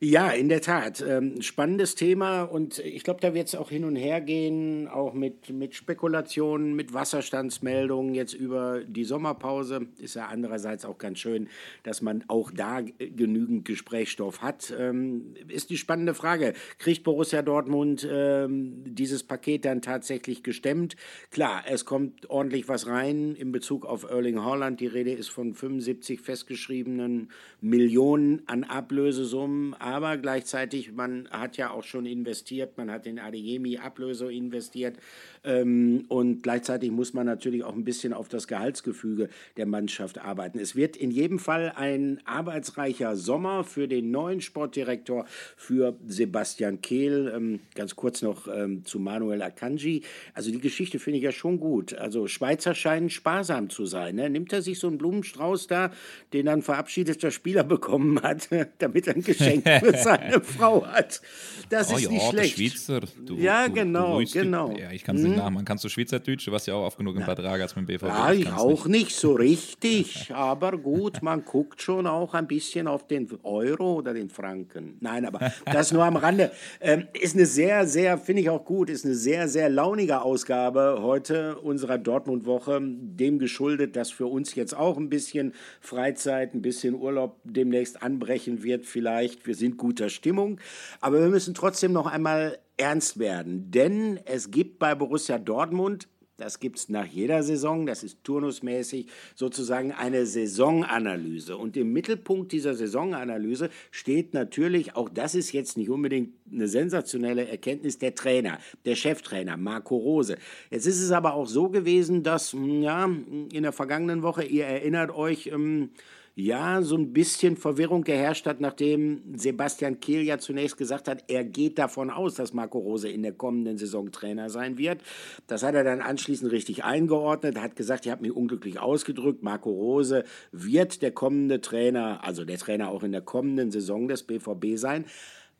Ja, 0.00 0.30
in 0.30 0.48
der 0.48 0.60
Tat. 0.60 1.00
Ähm, 1.00 1.40
spannendes 1.42 1.94
Thema 1.94 2.42
und 2.42 2.80
ich 2.80 3.04
glaube, 3.04 3.20
da 3.20 3.34
wird 3.34 3.46
es 3.46 3.54
auch 3.54 3.70
hin 3.70 3.84
und 3.84 3.94
her 3.94 4.20
gehen, 4.20 4.88
auch 4.88 5.14
mit, 5.14 5.50
mit 5.50 5.76
Spekulationen, 5.76 6.74
mit 6.74 6.92
Wasserstandsmeldungen 6.92 8.12
jetzt 8.12 8.34
über 8.34 8.80
die 8.84 9.04
Sommerpause. 9.04 9.86
Ist 9.98 10.16
ja 10.16 10.26
andererseits 10.26 10.84
auch 10.84 10.98
ganz 10.98 11.20
schön, 11.20 11.48
dass 11.84 12.02
man 12.02 12.24
auch 12.26 12.50
da 12.50 12.80
genügend 12.80 13.64
Gesprächsstoff 13.64 14.42
hat. 14.42 14.74
Ähm, 14.76 15.34
ist 15.46 15.70
die 15.70 15.78
spannende 15.78 16.14
Frage. 16.14 16.54
Kriegt 16.78 17.04
Borussia 17.04 17.42
Dortmund 17.42 18.06
ähm, 18.10 18.82
dieses 18.84 19.22
Paket 19.22 19.64
dann 19.64 19.82
tatsächlich 19.82 20.42
gestemmt? 20.42 20.96
Klar, 21.30 21.62
es 21.68 21.84
kommt 21.84 22.28
ordentlich 22.28 22.68
was 22.68 22.88
rein 22.88 23.36
in 23.36 23.52
Bezug 23.52 23.86
auf 23.86 24.02
Erling 24.02 24.41
Haaland. 24.44 24.80
Die 24.80 24.86
Rede 24.86 25.12
ist 25.12 25.28
von 25.28 25.54
75 25.54 26.20
festgeschriebenen 26.20 27.30
Millionen 27.60 28.42
an 28.46 28.64
Ablösesummen. 28.64 29.74
Aber 29.74 30.16
gleichzeitig, 30.16 30.92
man 30.92 31.28
hat 31.30 31.56
ja 31.56 31.70
auch 31.70 31.84
schon 31.84 32.06
investiert. 32.06 32.76
Man 32.76 32.90
hat 32.90 33.06
in 33.06 33.18
Adeyemi 33.18 33.78
Ablöse 33.78 34.32
investiert. 34.32 34.96
Ähm, 35.44 36.04
und 36.08 36.42
gleichzeitig 36.42 36.90
muss 36.90 37.14
man 37.14 37.26
natürlich 37.26 37.64
auch 37.64 37.74
ein 37.74 37.84
bisschen 37.84 38.12
auf 38.12 38.28
das 38.28 38.46
Gehaltsgefüge 38.46 39.28
der 39.56 39.66
Mannschaft 39.66 40.18
arbeiten. 40.18 40.58
Es 40.58 40.76
wird 40.76 40.96
in 40.96 41.10
jedem 41.10 41.38
Fall 41.38 41.72
ein 41.74 42.20
arbeitsreicher 42.24 43.16
Sommer 43.16 43.64
für 43.64 43.88
den 43.88 44.10
neuen 44.10 44.40
Sportdirektor, 44.40 45.26
für 45.56 45.96
Sebastian 46.06 46.80
Kehl. 46.80 47.32
Ähm, 47.34 47.60
ganz 47.74 47.96
kurz 47.96 48.22
noch 48.22 48.48
ähm, 48.48 48.84
zu 48.84 48.98
Manuel 48.98 49.42
Akanji. 49.42 50.02
Also 50.34 50.50
die 50.50 50.60
Geschichte 50.60 50.98
finde 50.98 51.18
ich 51.18 51.24
ja 51.24 51.32
schon 51.32 51.58
gut. 51.58 51.94
Also 51.94 52.26
Schweizer 52.26 52.74
scheinen 52.74 53.10
sparsam 53.10 53.70
zu 53.70 53.84
sein. 53.86 54.16
Ne? 54.16 54.30
Nimmt 54.32 54.52
er 54.52 54.62
sich 54.62 54.78
so 54.78 54.88
einen 54.88 54.98
Blumenstrauß 54.98 55.66
da, 55.66 55.90
den 56.32 56.46
dann 56.46 56.62
verabschiedeter 56.62 57.30
Spieler 57.30 57.64
bekommen 57.72 58.20
hat, 58.22 58.48
damit 58.78 59.06
er 59.06 59.16
ein 59.16 59.22
Geschenk 59.22 59.68
für 59.68 59.96
seine 60.02 60.40
Frau 60.40 60.86
hat. 60.86 61.20
Das 61.68 61.92
oh, 61.92 61.96
ist 61.96 62.10
nicht 62.10 62.22
ja, 62.22 62.30
schlecht. 62.30 62.58
Schweizer. 62.58 63.00
Du, 63.24 63.36
ja, 63.36 63.68
du, 63.68 63.74
genau, 63.74 64.20
du 64.20 64.26
genau. 64.30 64.76
Ja, 64.76 64.90
ich 64.90 65.04
kann 65.04 65.16
es 65.16 65.22
mhm. 65.22 65.30
nicht 65.30 65.38
nachmachen. 65.38 65.64
Kannst 65.64 65.84
du 65.84 65.88
Schweizerdeutsch? 65.88 66.46
Du 66.46 66.52
warst 66.52 66.66
ja 66.66 66.74
auch 66.74 66.86
oft 66.86 66.98
genug 66.98 67.16
in 67.16 67.24
Bad 67.24 67.40
Ragaz 67.40 67.76
mit 67.76 67.88
dem 67.88 67.98
BVB. 67.98 68.08
Ja, 68.08 68.32
ich 68.32 68.48
auch 68.48 68.86
nicht. 68.86 69.06
nicht 69.06 69.16
so 69.16 69.32
richtig, 69.32 70.30
aber 70.34 70.76
gut, 70.78 71.22
man 71.22 71.44
guckt 71.44 71.82
schon 71.82 72.06
auch 72.06 72.34
ein 72.34 72.46
bisschen 72.46 72.86
auf 72.86 73.06
den 73.06 73.28
Euro 73.42 73.94
oder 73.94 74.14
den 74.14 74.28
Franken. 74.28 74.96
Nein, 75.00 75.24
aber 75.24 75.52
das 75.64 75.92
nur 75.92 76.04
am 76.04 76.16
Rande. 76.16 76.52
Ähm, 76.80 77.06
ist 77.20 77.34
eine 77.34 77.46
sehr, 77.46 77.86
sehr, 77.86 78.18
finde 78.18 78.42
ich 78.42 78.50
auch 78.50 78.64
gut, 78.64 78.90
ist 78.90 79.04
eine 79.04 79.14
sehr, 79.14 79.48
sehr 79.48 79.68
launige 79.68 80.22
Ausgabe 80.22 80.98
heute 81.00 81.58
unserer 81.58 81.98
Dortmund-Woche. 81.98 82.80
Dem 82.82 83.38
geschuldet, 83.38 83.96
dass 83.96 84.10
für 84.10 84.21
uns 84.26 84.54
jetzt 84.54 84.74
auch 84.74 84.96
ein 84.96 85.08
bisschen 85.08 85.54
Freizeit, 85.80 86.54
ein 86.54 86.62
bisschen 86.62 86.94
Urlaub 86.94 87.40
demnächst 87.44 88.02
anbrechen 88.02 88.62
wird 88.62 88.86
vielleicht. 88.86 89.46
Wir 89.46 89.54
sind 89.54 89.76
guter 89.76 90.08
Stimmung. 90.08 90.60
Aber 91.00 91.20
wir 91.20 91.28
müssen 91.28 91.54
trotzdem 91.54 91.92
noch 91.92 92.06
einmal 92.06 92.58
ernst 92.76 93.18
werden. 93.18 93.70
Denn 93.70 94.20
es 94.24 94.50
gibt 94.50 94.78
bei 94.78 94.94
Borussia 94.94 95.38
Dortmund 95.38 96.08
das 96.36 96.60
gibt 96.60 96.78
es 96.78 96.88
nach 96.88 97.06
jeder 97.06 97.42
Saison, 97.42 97.86
das 97.86 98.02
ist 98.02 98.24
turnusmäßig 98.24 99.06
sozusagen 99.34 99.92
eine 99.92 100.26
Saisonanalyse. 100.26 101.56
Und 101.56 101.76
im 101.76 101.92
Mittelpunkt 101.92 102.52
dieser 102.52 102.74
Saisonanalyse 102.74 103.70
steht 103.90 104.34
natürlich, 104.34 104.96
auch 104.96 105.08
das 105.08 105.34
ist 105.34 105.52
jetzt 105.52 105.76
nicht 105.76 105.90
unbedingt 105.90 106.30
eine 106.50 106.68
sensationelle 106.68 107.46
Erkenntnis, 107.46 107.98
der 107.98 108.14
Trainer, 108.14 108.58
der 108.84 108.94
Cheftrainer, 108.94 109.56
Marco 109.56 109.96
Rose. 109.96 110.36
Jetzt 110.70 110.86
ist 110.86 111.00
es 111.00 111.12
aber 111.12 111.34
auch 111.34 111.46
so 111.46 111.68
gewesen, 111.68 112.22
dass 112.22 112.52
hm, 112.52 112.82
ja, 112.82 113.04
in 113.04 113.62
der 113.62 113.72
vergangenen 113.72 114.22
Woche, 114.22 114.42
ihr 114.42 114.64
erinnert 114.64 115.10
euch, 115.10 115.48
ähm, 115.48 115.90
ja, 116.34 116.80
so 116.80 116.96
ein 116.96 117.12
bisschen 117.12 117.56
Verwirrung 117.56 118.04
geherrscht 118.04 118.46
hat, 118.46 118.60
nachdem 118.60 119.36
Sebastian 119.36 120.00
Kehl 120.00 120.22
ja 120.22 120.38
zunächst 120.38 120.78
gesagt 120.78 121.06
hat, 121.06 121.24
er 121.28 121.44
geht 121.44 121.78
davon 121.78 122.10
aus, 122.10 122.34
dass 122.34 122.54
Marco 122.54 122.78
Rose 122.78 123.08
in 123.08 123.22
der 123.22 123.32
kommenden 123.32 123.76
Saison 123.76 124.10
Trainer 124.10 124.48
sein 124.48 124.78
wird. 124.78 125.02
Das 125.46 125.62
hat 125.62 125.74
er 125.74 125.84
dann 125.84 126.00
anschließend 126.00 126.50
richtig 126.50 126.84
eingeordnet, 126.84 127.60
hat 127.60 127.76
gesagt, 127.76 128.06
ich 128.06 128.12
habe 128.12 128.22
mich 128.22 128.32
unglücklich 128.32 128.80
ausgedrückt, 128.80 129.42
Marco 129.42 129.70
Rose 129.70 130.24
wird 130.52 131.02
der 131.02 131.10
kommende 131.10 131.60
Trainer, 131.60 132.24
also 132.24 132.46
der 132.46 132.58
Trainer 132.58 132.88
auch 132.88 133.02
in 133.02 133.12
der 133.12 133.22
kommenden 133.22 133.70
Saison 133.70 134.08
des 134.08 134.22
BVB 134.22 134.76
sein. 134.76 135.04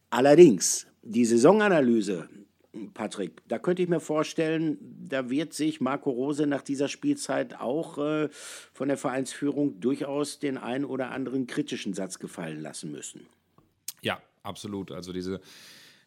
Allerdings, 0.09 0.87
die 1.03 1.27
Saisonanalyse 1.27 2.29
Patrick, 2.95 3.43
da 3.49 3.59
könnte 3.59 3.83
ich 3.83 3.89
mir 3.89 4.01
vorstellen, 4.01 4.79
da 4.81 5.29
wird 5.29 5.53
sich 5.53 5.81
Marco 5.81 6.11
Rose 6.11 6.47
nach 6.47 6.63
dieser 6.63 6.89
Spielzeit 6.89 7.61
auch 7.61 7.99
äh, 7.99 8.29
von 8.73 8.89
der 8.89 8.97
Vereinsführung 8.97 9.79
durchaus 9.81 10.39
den 10.39 10.57
einen 10.57 10.87
oder 10.87 11.11
anderen 11.11 11.47
kritischen 11.47 11.93
Satz 11.93 12.19
gefallen 12.19 12.61
lassen 12.61 12.91
müssen. 12.91 13.27
Ja, 14.01 14.23
absolut. 14.43 14.91
Also 14.91 15.13
diese 15.13 15.41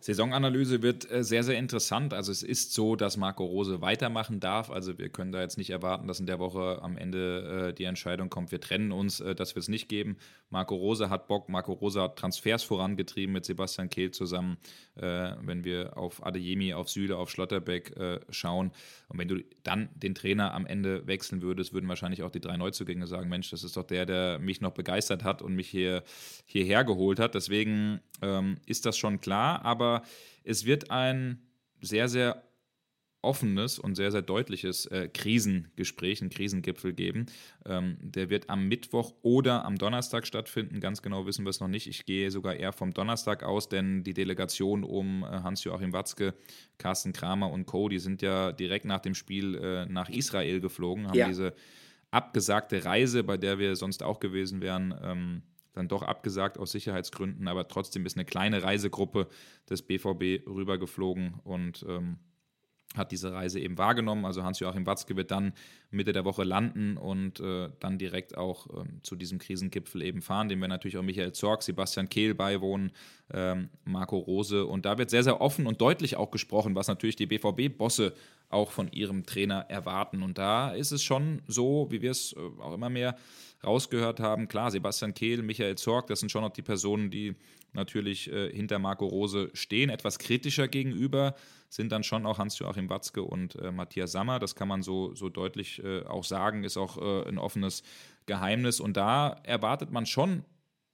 Saisonanalyse 0.06 0.84
wird 0.84 1.10
äh, 1.10 1.24
sehr, 1.24 1.43
sehr 1.43 1.58
interessant. 1.58 2.14
Also 2.14 2.32
es 2.32 2.43
ist 2.43 2.76
so, 2.76 2.95
dass 2.95 3.18
Marco 3.18 3.43
Rose 3.43 3.82
weitermachen 3.82 4.39
darf. 4.39 4.70
Also 4.70 4.99
wir 4.99 5.10
können 5.10 5.32
da 5.32 5.41
jetzt 5.41 5.58
nicht 5.58 5.72
erwarten, 5.72 6.08
dass 6.08 6.20
in 6.20 6.28
der 6.28 6.38
Woche 6.38 6.80
am 6.84 6.95
Ende 6.95 7.70
äh, 7.70 7.74
die 7.74 7.86
Entscheidung 7.86 8.30
kommt, 8.30 8.51
wir 8.51 8.62
trennen 8.62 8.91
uns, 8.91 9.20
äh, 9.20 9.34
dass 9.34 9.56
wir 9.56 9.62
es 9.62 9.68
nicht 9.68 9.89
geben. 9.89 10.18
Marco 10.51 10.76
Rose 10.76 11.10
hat 11.10 11.28
Bock, 11.28 11.49
Marco 11.49 11.74
Rose 11.74 11.99
hat 11.99 12.18
Transfers 12.18 12.62
vorangetrieben 12.62 13.34
mit 13.34 13.45
Sebastian 13.45 13.89
Kehl 13.89 14.12
zusammen, 14.12 14.58
wenn 14.93 15.66
wir 15.66 15.97
auf 15.97 16.26
Adeyemi, 16.26 16.74
auf 16.74 16.89
Süle, 16.89 17.18
auf 17.18 17.32
Schlotterbeck 17.32 17.93
schauen. 18.30 18.72
Und 19.16 19.20
wenn 19.20 19.28
du 19.30 19.43
dann 19.63 19.89
den 19.95 20.13
Trainer 20.13 20.53
am 20.53 20.66
Ende 20.66 21.07
wechseln 21.07 21.41
würdest, 21.41 21.74
würden 21.74 21.88
wahrscheinlich 21.88 22.22
auch 22.24 22.32
die 22.32 22.41
drei 22.41 22.57
Neuzugänge 22.57 23.07
sagen, 23.07 23.30
Mensch, 23.30 23.49
das 23.49 23.63
ist 23.63 23.78
doch 23.78 23.84
der, 23.84 24.05
der 24.05 24.39
mich 24.39 24.59
noch 24.59 24.74
begeistert 24.74 25.24
hat 25.24 25.41
und 25.41 25.55
mich 25.55 25.70
hier, 25.70 26.03
hierher 26.45 26.84
geholt 26.84 27.20
hat. 27.20 27.34
Deswegen 27.34 28.01
ähm, 28.22 28.57
ist 28.66 28.86
das 28.86 28.97
schon 28.97 29.22
klar, 29.22 29.63
aber 29.63 30.03
es 30.43 30.66
wird 30.66 30.91
ein 30.91 31.41
sehr, 31.80 32.09
sehr 32.09 32.43
offenes 33.26 33.80
und 33.80 33.96
sehr, 33.96 34.12
sehr 34.12 34.22
deutliches 34.22 34.86
äh, 34.88 35.10
Krisengespräch, 35.12 36.22
ein 36.22 36.30
Krisengipfel 36.30 36.94
geben. 36.94 37.26
Ähm, 37.66 37.98
der 38.00 38.30
wird 38.30 38.50
am 38.50 38.68
Mittwoch 38.68 39.14
oder 39.22 39.66
am 39.66 39.78
Donnerstag 39.78 40.26
stattfinden. 40.28 40.80
Ganz 40.80 41.02
genau 41.02 41.26
wissen 41.26 41.46
wir 41.46 41.50
es 41.50 41.60
noch 41.60 41.68
nicht. 41.68 41.88
Ich 41.88 42.06
gehe 42.06 42.32
sogar 42.32 42.56
eher 42.56 42.72
vom 42.72 42.94
Donnerstag 42.94 43.44
aus, 43.44 43.68
denn 43.68 44.04
die 44.04 44.14
Delegation 44.14 44.84
um 44.84 45.24
äh, 45.24 45.28
Hans-Joachim 45.28 45.92
Watzke, 45.92 46.34
Carsten 46.78 47.12
Kramer 47.12 47.52
und 47.52 47.66
Co., 47.66 47.90
die 47.90 48.00
sind 48.00 48.22
ja 48.22 48.52
direkt 48.52 48.86
nach 48.86 49.00
dem 49.00 49.16
Spiel 49.16 49.56
äh, 49.56 49.86
nach 49.86 50.10
Israel 50.10 50.62
geflogen, 50.62 51.08
haben 51.08 51.18
ja. 51.18 51.28
diese 51.28 51.54
abgesagte 52.12 52.86
Reise, 52.86 53.24
bei 53.24 53.38
der 53.38 53.60
wir 53.60 53.76
sonst 53.76 54.04
auch 54.04 54.20
gewesen 54.20 54.62
wären, 54.62 54.94
ähm, 55.04 55.42
dann 55.76 55.88
doch 55.88 56.04
abgesagt 56.04 56.58
aus 56.58 56.72
Sicherheitsgründen, 56.72 57.48
aber 57.48 57.68
trotzdem 57.68 58.06
ist 58.06 58.18
eine 58.18 58.26
kleine 58.26 58.64
Reisegruppe 58.64 59.28
des 59.70 59.82
BVB 59.82 60.48
rübergeflogen 60.48 61.36
und 61.44 61.86
ähm, 61.88 62.18
hat 62.98 63.12
diese 63.12 63.34
Reise 63.34 63.60
eben 63.60 63.78
wahrgenommen. 63.78 64.26
Also 64.26 64.43
Hans-Joachim 64.43 64.86
Watzke 64.86 65.16
wird 65.16 65.32
dann 65.32 65.54
Mitte 65.91 66.14
der 66.14 66.26
Woche 66.26 66.43
landen 66.43 66.98
und 66.98 67.39
äh, 67.39 67.70
dann 67.80 67.98
direkt 67.98 68.38
auch 68.38 68.68
ähm, 68.76 69.00
zu 69.04 69.16
diesem 69.16 69.39
Krisengipfel 69.39 70.02
eben 70.02 70.22
fahren, 70.22 70.50
dem 70.50 70.60
wir 70.60 70.68
natürlich 70.68 70.98
auch 70.98 71.04
Michael 71.04 71.32
Zorg, 71.34 71.64
Sebastian 71.64 72.10
Kehl 72.10 72.34
beiwohnen, 72.34 72.91
ähm, 73.34 73.70
Marco 73.86 74.18
Rose. 74.18 74.66
Und 74.66 74.86
da 74.86 74.98
wird 74.98 75.10
sehr, 75.10 75.24
sehr 75.24 75.41
offen 75.41 75.68
und 75.68 75.82
deutlich 75.82 76.16
auch 76.18 76.32
gesprochen, 76.32 76.76
was 76.76 76.88
natürlich 76.88 77.16
die 77.16 77.28
BVB-Bosse 77.28 78.14
auch 78.50 78.72
von 78.72 78.91
ihrem 78.91 79.26
Trainer 79.26 79.66
erwarten. 79.70 80.24
Und 80.24 80.38
da 80.38 80.72
ist 80.72 80.91
es 80.91 81.04
schon 81.04 81.41
so, 81.48 81.88
wie 81.89 82.02
wir 82.02 82.12
es 82.12 82.34
äh, 82.34 82.62
auch 82.62 82.74
immer 82.74 82.89
mehr 82.89 83.16
rausgehört 83.64 84.20
haben. 84.20 84.48
Klar, 84.48 84.72
Sebastian 84.72 85.14
Kehl, 85.14 85.41
Michael 85.41 85.76
Zorg, 85.76 86.08
das 86.08 86.20
sind 86.20 86.32
schon 86.32 86.43
noch 86.43 86.52
die 86.52 86.62
Personen, 86.62 87.10
die 87.10 87.36
natürlich 87.74 88.32
äh, 88.32 88.52
hinter 88.52 88.80
Marco 88.80 89.06
Rose 89.06 89.50
stehen. 89.54 89.89
Etwas 89.89 90.20
kritischer 90.20 90.68
gegenüber 90.68 91.36
sind 91.76 91.92
dann 91.92 92.04
schon 92.04 92.26
auch 92.26 92.38
Hans-Joachim 92.38 92.90
Watzke 92.90 93.22
und 93.22 93.56
äh, 93.56 93.72
Matthias 93.72 94.14
Sammer. 94.14 94.40
Das 94.40 94.56
kann 94.56 94.68
man 94.68 94.82
so, 94.82 95.14
so 95.14 95.30
deutlich 95.30 95.84
äh, 95.84 96.04
auch 96.06 96.24
sagen, 96.24 96.64
ist 96.64 96.78
auch 96.78 96.98
äh, 96.98 97.28
ein 97.28 97.38
offenes 97.38 97.84
Geheimnis. 98.26 98.80
Und 98.80 98.96
da 98.98 99.42
erwartet 99.44 99.92
man 99.92 100.06
schon 100.06 100.46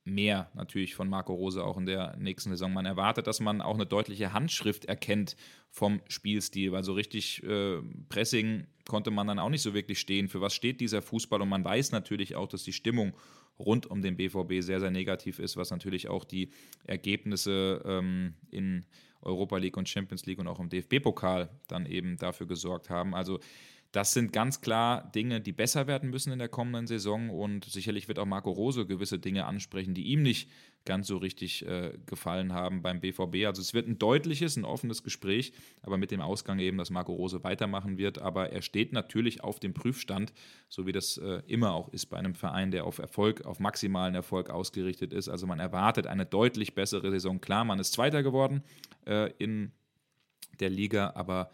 mehr 0.04 0.50
natürlich 0.56 0.96
von 0.96 1.08
Marco 1.08 1.34
Rose 1.34 1.64
auch 1.64 1.78
in 1.78 1.86
der 1.86 2.18
nächsten 2.18 2.50
Saison. 2.50 2.74
Man 2.74 2.88
erwartet, 2.88 3.28
dass 3.28 3.40
man 3.40 3.62
auch 3.62 3.76
eine 3.76 3.86
deutliche 3.86 4.34
Handschrift 4.34 4.86
erkennt 4.86 5.36
vom 5.70 6.02
Spielstil, 6.08 6.72
weil 6.72 6.84
so 6.84 6.94
richtig 6.94 7.44
äh, 7.44 7.78
Pressing 8.10 8.66
konnte 8.88 9.12
man 9.12 9.28
dann 9.28 9.38
auch 9.38 9.50
nicht 9.50 9.62
so 9.62 9.76
wirklich 9.76 10.00
stehen. 10.00 10.28
Für 10.28 10.42
was 10.42 10.56
steht 10.56 10.82
dieser 10.82 11.04
Fußball? 11.04 11.42
Und 11.42 11.50
man 11.50 11.64
weiß 11.64 11.92
natürlich 11.92 12.36
auch, 12.36 12.48
dass 12.48 12.64
die 12.64 12.74
Stimmung 12.74 13.14
rund 13.60 13.86
um 13.86 14.02
den 14.02 14.18
BVB 14.18 14.62
sehr, 14.62 14.80
sehr 14.80 14.90
negativ 14.90 15.38
ist, 15.38 15.56
was 15.58 15.70
natürlich 15.70 16.10
auch 16.10 16.24
die 16.24 16.50
Ergebnisse 16.86 17.84
ähm, 17.86 18.34
in 18.50 18.86
Europa 19.22 19.58
League 19.58 19.78
und 19.78 19.90
Champions 19.90 20.26
League 20.26 20.40
und 20.40 20.48
auch 20.48 20.60
im 20.60 20.70
DFB-Pokal 20.70 21.50
dann 21.68 21.86
eben 21.86 22.18
dafür 22.18 22.48
gesorgt 22.48 22.90
haben. 22.90 23.16
Also 23.16 23.40
das 23.92 24.14
sind 24.14 24.32
ganz 24.32 24.62
klar 24.62 25.12
Dinge, 25.12 25.42
die 25.42 25.52
besser 25.52 25.86
werden 25.88 26.10
müssen 26.10 26.32
in 26.32 26.40
der 26.40 26.48
kommenden 26.48 26.88
Saison 26.88 27.30
und 27.30 27.66
sicherlich 27.66 28.08
wird 28.08 28.20
auch 28.20 28.26
Marco 28.26 28.52
Rose 28.52 28.86
gewisse 28.86 29.20
Dinge 29.20 29.46
ansprechen, 29.46 29.94
die 29.94 30.04
ihm 30.04 30.24
nicht 30.24 30.50
ganz 30.86 31.08
so 31.08 31.18
richtig 31.18 31.66
äh, 31.66 31.94
gefallen 32.06 32.54
haben 32.54 32.82
beim 32.82 33.00
BVB. 33.00 33.46
Also 33.46 33.62
es 33.62 33.74
wird 33.74 33.88
ein 33.88 34.00
deutliches, 34.00 34.58
ein 34.58 34.66
offenes 34.66 35.04
Gespräch, 35.04 35.54
aber 35.82 35.98
mit 35.98 36.12
dem 36.12 36.22
Ausgang 36.22 36.60
eben, 36.60 36.78
dass 36.78 36.90
Marco 36.90 37.14
Rose 37.14 37.44
weitermachen 37.44 37.98
wird. 37.98 38.20
Aber 38.20 38.52
er 38.52 38.62
steht 38.62 38.94
natürlich 38.94 39.44
auf 39.44 39.60
dem 39.60 39.74
Prüfstand, 39.74 40.34
so 40.70 40.88
wie 40.88 40.92
das 40.92 41.18
äh, 41.18 41.42
immer 41.48 41.74
auch 41.74 41.90
ist 41.90 42.08
bei 42.08 42.18
einem 42.18 42.34
Verein, 42.34 42.72
der 42.72 42.86
auf 42.86 42.98
Erfolg, 42.98 43.46
auf 43.46 43.60
maximalen 43.60 44.16
Erfolg 44.16 44.50
ausgerichtet 44.50 45.14
ist. 45.14 45.30
Also 45.30 45.46
man 45.46 45.60
erwartet 45.60 46.08
eine 46.08 46.26
deutlich 46.26 46.74
bessere 46.74 47.12
Saison. 47.12 47.40
Klar, 47.42 47.64
man 47.64 47.80
ist 47.80 47.94
Zweiter 47.94 48.24
geworden 48.24 48.64
äh, 49.06 49.32
in 49.38 49.72
der 50.60 50.70
Liga, 50.70 51.14
aber 51.16 51.52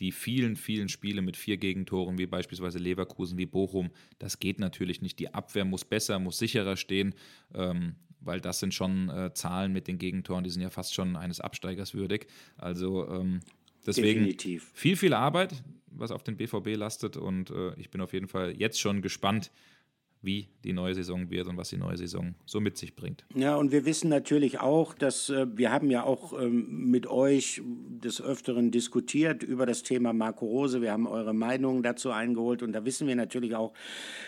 die 0.00 0.12
vielen, 0.12 0.56
vielen 0.56 0.88
Spiele 0.88 1.22
mit 1.22 1.36
vier 1.36 1.56
Gegentoren, 1.56 2.18
wie 2.18 2.26
beispielsweise 2.26 2.78
Leverkusen, 2.78 3.38
wie 3.38 3.46
Bochum, 3.46 3.90
das 4.18 4.40
geht 4.40 4.58
natürlich 4.58 5.02
nicht. 5.02 5.18
Die 5.18 5.32
Abwehr 5.32 5.64
muss 5.64 5.84
besser, 5.84 6.18
muss 6.18 6.38
sicherer 6.38 6.76
stehen, 6.76 7.14
ähm, 7.54 7.94
weil 8.24 8.40
das 8.40 8.60
sind 8.60 8.74
schon 8.74 9.08
äh, 9.08 9.32
Zahlen 9.34 9.72
mit 9.72 9.88
den 9.88 9.98
Gegentoren, 9.98 10.44
die 10.44 10.50
sind 10.50 10.62
ja 10.62 10.70
fast 10.70 10.94
schon 10.94 11.16
eines 11.16 11.40
Absteigers 11.40 11.94
würdig. 11.94 12.26
Also 12.56 13.08
ähm, 13.08 13.40
deswegen 13.86 14.20
Definitiv. 14.20 14.70
viel, 14.74 14.96
viel 14.96 15.14
Arbeit. 15.14 15.54
was 15.96 16.10
auf 16.10 16.24
den 16.24 16.36
BVB 16.36 16.76
lastet. 16.76 17.16
Und 17.16 17.50
äh, 17.50 17.74
ich 17.76 17.90
bin 17.90 18.00
auf 18.00 18.12
jeden 18.12 18.28
Fall 18.28 18.54
jetzt 18.56 18.80
schon 18.80 19.02
gespannt, 19.02 19.50
wie 20.24 20.48
die 20.64 20.72
neue 20.72 20.94
Saison 20.94 21.30
wird 21.30 21.46
und 21.46 21.56
was 21.56 21.70
die 21.70 21.76
neue 21.76 21.96
Saison 21.96 22.34
so 22.46 22.60
mit 22.60 22.76
sich 22.76 22.96
bringt. 22.96 23.24
Ja, 23.34 23.56
und 23.56 23.72
wir 23.72 23.84
wissen 23.84 24.08
natürlich 24.08 24.60
auch, 24.60 24.94
dass 24.94 25.30
äh, 25.30 25.46
wir 25.54 25.70
haben 25.70 25.90
ja 25.90 26.04
auch 26.04 26.38
ähm, 26.40 26.90
mit 26.90 27.06
euch 27.06 27.60
des 27.64 28.20
Öfteren 28.22 28.70
diskutiert 28.70 29.42
über 29.42 29.66
das 29.66 29.82
Thema 29.82 30.12
Marco 30.12 30.46
Rose. 30.46 30.80
Wir 30.80 30.92
haben 30.92 31.06
eure 31.06 31.34
Meinungen 31.34 31.82
dazu 31.82 32.10
eingeholt 32.10 32.62
und 32.62 32.72
da 32.72 32.84
wissen 32.84 33.06
wir 33.06 33.16
natürlich 33.16 33.54
auch, 33.54 33.72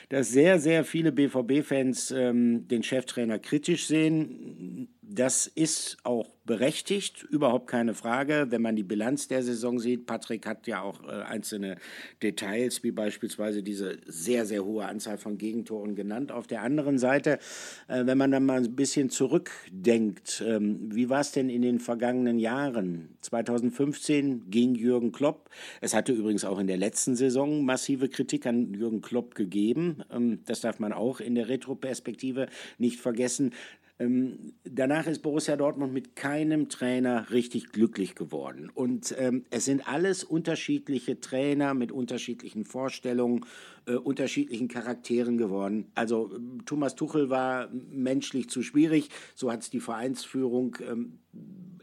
dass 0.08 0.30
sehr, 0.30 0.58
sehr 0.58 0.84
viele 0.84 1.12
BVB-Fans 1.12 2.10
ähm, 2.10 2.68
den 2.68 2.82
Cheftrainer 2.82 3.38
kritisch 3.38 3.86
sehen. 3.86 4.88
Das 5.08 5.46
ist 5.46 5.98
auch 6.02 6.28
berechtigt, 6.46 7.22
überhaupt 7.22 7.68
keine 7.68 7.94
Frage. 7.94 8.46
Wenn 8.50 8.60
man 8.60 8.74
die 8.74 8.82
Bilanz 8.82 9.28
der 9.28 9.44
Saison 9.44 9.78
sieht, 9.78 10.04
Patrick 10.04 10.46
hat 10.46 10.66
ja 10.66 10.82
auch 10.82 11.04
äh, 11.04 11.22
einzelne 11.22 11.76
Details, 12.22 12.82
wie 12.82 12.90
beispielsweise 12.90 13.62
diese 13.62 13.98
sehr, 14.06 14.46
sehr 14.46 14.64
hohe 14.64 14.84
Anzahl 14.84 15.16
von 15.16 15.38
Gegentoren 15.38 15.94
genannt. 15.94 16.32
Auf 16.32 16.48
der 16.48 16.62
anderen 16.62 16.98
Seite, 16.98 17.38
äh, 17.86 18.04
wenn 18.04 18.18
man 18.18 18.32
dann 18.32 18.44
mal 18.46 18.64
ein 18.64 18.74
bisschen 18.74 19.08
zurückdenkt, 19.08 20.42
ähm, 20.44 20.88
wie 20.92 21.08
war 21.08 21.20
es 21.20 21.30
denn 21.30 21.50
in 21.50 21.62
den 21.62 21.78
vergangenen 21.78 22.40
Jahren? 22.40 23.16
2015 23.20 24.50
ging 24.50 24.74
Jürgen 24.74 25.12
Klopp. 25.12 25.50
Es 25.80 25.94
hatte 25.94 26.12
übrigens 26.12 26.44
auch 26.44 26.58
in 26.58 26.66
der 26.66 26.78
letzten 26.78 27.14
Saison 27.14 27.64
massive 27.64 28.08
Kritik 28.08 28.44
an 28.46 28.74
Jürgen 28.74 29.02
Klopp 29.02 29.36
gegeben. 29.36 30.02
Ähm, 30.12 30.40
das 30.46 30.62
darf 30.62 30.80
man 30.80 30.92
auch 30.92 31.20
in 31.20 31.36
der 31.36 31.48
Retroperspektive 31.48 32.48
nicht 32.78 32.98
vergessen. 32.98 33.52
Ähm, 33.98 34.52
danach 34.64 35.06
ist 35.06 35.22
Borussia 35.22 35.56
Dortmund 35.56 35.92
mit 35.92 36.16
keinem 36.16 36.68
Trainer 36.68 37.30
richtig 37.30 37.72
glücklich 37.72 38.14
geworden. 38.14 38.70
Und 38.72 39.14
ähm, 39.18 39.44
es 39.50 39.64
sind 39.64 39.88
alles 39.88 40.22
unterschiedliche 40.22 41.20
Trainer 41.20 41.72
mit 41.72 41.92
unterschiedlichen 41.92 42.64
Vorstellungen, 42.64 43.46
äh, 43.86 43.94
unterschiedlichen 43.94 44.68
Charakteren 44.68 45.38
geworden. 45.38 45.86
Also 45.94 46.30
ähm, 46.34 46.64
Thomas 46.66 46.94
Tuchel 46.94 47.30
war 47.30 47.70
menschlich 47.90 48.50
zu 48.50 48.62
schwierig, 48.62 49.08
so 49.34 49.50
hat 49.50 49.62
es 49.62 49.70
die 49.70 49.80
Vereinsführung 49.80 50.76
ähm, 50.86 51.18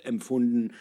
empfunden. 0.04 0.74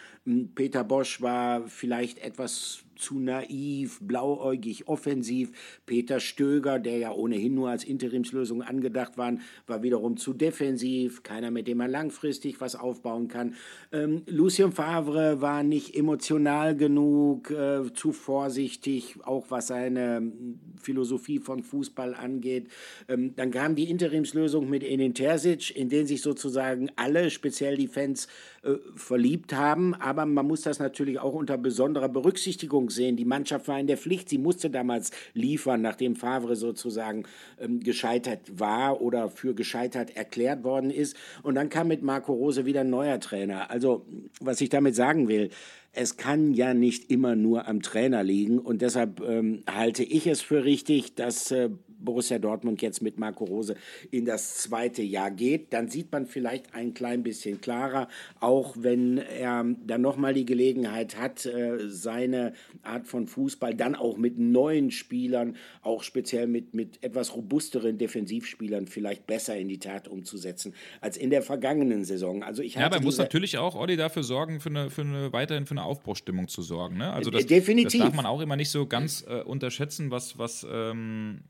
Peter 0.55 0.85
Bosch 0.85 1.21
war 1.21 1.67
vielleicht 1.67 2.19
etwas 2.19 2.85
zu 3.03 3.19
naiv, 3.19 3.99
blauäugig, 4.01 4.87
offensiv. 4.87 5.51
Peter 5.87 6.21
Stöger, 6.21 6.79
der 6.79 6.99
ja 6.99 7.13
ohnehin 7.13 7.55
nur 7.55 7.71
als 7.71 7.85
Interimslösung 7.85 8.63
angedacht 8.63 9.19
war, 9.19 9.37
war 9.67 9.83
wiederum 9.83 10.17
zu 10.17 10.33
defensiv, 10.33 11.23
keiner, 11.23 11.51
mit 11.51 11.67
dem 11.67 11.79
man 11.79 11.91
langfristig 11.91 12.61
was 12.61 12.77
aufbauen 12.77 13.29
kann. 13.29 13.55
Ähm, 13.91 14.23
Lucien 14.27 14.73
Favre 14.73 15.41
war 15.41 15.63
nicht 15.63 15.97
emotional 15.97 16.77
genug, 16.77 17.51
äh, 17.51 17.93
zu 17.93 18.13
vorsichtig, 18.13 19.17
auch 19.25 19.47
was 19.51 19.67
seine 19.67 20.33
Philosophie 20.81 21.41
von 21.41 21.63
Fußball 21.63 22.15
angeht. 22.15 22.69
Ähm, 23.09 23.35
dann 23.35 23.51
kam 23.51 23.75
die 23.75 23.91
Interimslösung 23.91 24.71
mit 24.71 24.85
Enin 24.85 25.15
Terzic, 25.15 25.75
in 25.75 25.89
den 25.89 26.07
sich 26.07 26.23
sozusagen 26.23 26.91
alle, 26.97 27.31
speziell 27.31 27.77
die 27.77 27.89
Fans, 27.89 28.29
äh, 28.63 28.75
verliebt 28.95 29.55
haben. 29.55 29.95
Aber 29.95 30.12
man 30.13 30.47
muss 30.47 30.63
das 30.63 30.79
natürlich 30.79 31.19
auch 31.19 31.35
unter 31.35 31.59
besonderer 31.59 32.09
Berücksichtigung 32.09 32.91
sehen. 32.91 33.17
Die 33.17 33.25
Mannschaft 33.25 33.69
war 33.69 33.79
in 33.79 33.87
der 33.87 33.97
Pflicht. 33.97 34.29
Sie 34.29 34.39
musste 34.39 34.71
damals 34.71 35.11
liefern, 35.35 35.83
nachdem 35.83 36.17
Favre 36.17 36.57
sozusagen 36.57 37.25
ähm, 37.61 37.81
gescheitert 37.81 38.41
war 38.59 39.01
oder 39.01 39.29
für 39.29 39.55
gescheitert 39.55 40.17
erklärt 40.17 40.65
worden 40.65 40.91
ist. 40.91 41.17
Und 41.43 41.55
dann 41.55 41.69
kam 41.69 41.89
mit 41.89 42.03
Marco 42.03 42.33
Rose 42.33 42.67
wieder 42.67 42.81
ein 42.81 42.91
neuer 42.91 43.21
Trainer. 43.21 43.71
Also, 43.71 44.07
was 44.41 44.61
ich 44.61 44.69
damit 44.69 44.95
sagen 44.95 45.29
will, 45.29 45.51
es 45.93 46.17
kann 46.17 46.55
ja 46.55 46.73
nicht 46.73 47.11
immer 47.11 47.37
nur 47.37 47.69
am 47.69 47.83
Trainer 47.83 48.23
liegen. 48.23 48.59
Und 48.59 48.83
deshalb 48.83 49.21
ähm, 49.21 49.63
halte 49.71 50.03
ich 50.03 50.27
es 50.27 50.41
für 50.41 50.65
richtig, 50.65 51.15
dass 51.15 51.51
äh, 51.51 51.71
Borussia 52.05 52.39
Dortmund 52.39 52.83
jetzt 52.83 53.03
mit 53.03 53.19
Marco 53.19 53.45
Rose 53.45 53.77
in 54.11 54.25
das 54.25 54.57
zweite 54.59 55.03
Jahr 55.03 55.31
geht. 55.31 55.73
Dann 55.73 55.89
sieht 55.89 56.13
man 56.13 56.27
vielleicht 56.27 56.75
ein 56.75 56.95
klein 56.95 57.23
bisschen 57.23 57.61
klarer, 57.61 58.09
auch 58.41 58.75
wenn 58.79 59.19
er 59.19 59.65
dann 59.87 60.01
nochmal 60.01 60.35
die 60.35 60.47
Gelegenheit 60.47 61.17
hat, 61.19 61.47
äh, 61.47 61.89
seine 61.89 62.53
Art 62.83 63.07
von 63.07 63.27
Fußball 63.27 63.75
dann 63.75 63.95
auch 63.95 64.17
mit 64.17 64.39
neuen 64.39 64.91
Spielern, 64.91 65.57
auch 65.83 66.03
speziell 66.03 66.47
mit, 66.47 66.75
mit 66.75 67.03
etwas 67.03 67.35
robusteren 67.35 67.99
Defensivspielern 67.99 68.87
vielleicht 68.87 69.27
besser 69.27 69.57
in 69.57 69.69
die 69.69 69.79
Tat 69.79 70.09
umzusetzen 70.09 70.75
als 71.01 71.17
in 71.17 71.31
der 71.31 71.43
vergangenen 71.43 72.05
Saison. 72.05 72.43
Also 72.43 72.63
ich 72.63 72.75
ja, 72.75 72.87
aber 72.87 73.01
muss 73.01 73.19
natürlich 73.19 73.59
auch 73.59 73.75
Olli 73.75 73.97
dafür 73.97 74.23
sorgen, 74.23 74.61
für 74.61 74.71
eine, 74.71 74.91
für 74.91 75.03
eine 75.03 75.33
weiterhin 75.33 75.67
für 75.67 75.73
eine 75.73 75.85
Aufbruchstimmung 75.85 76.49
zu 76.49 76.63
sorgen. 76.63 76.99
Ne? 76.99 77.13
Also 77.13 77.31
das, 77.31 77.47
Definitiv. 77.47 78.01
das 78.01 78.09
darf 78.09 78.17
man 78.17 78.27
auch 78.27 78.41
immer 78.41 78.57
nicht 78.57 78.71
so 78.71 78.87
ganz 78.87 79.25
äh, 79.29 79.43
unterschätzen, 79.43 80.11
was, 80.11 80.39
was 80.39 80.67
ähm, 80.71 81.43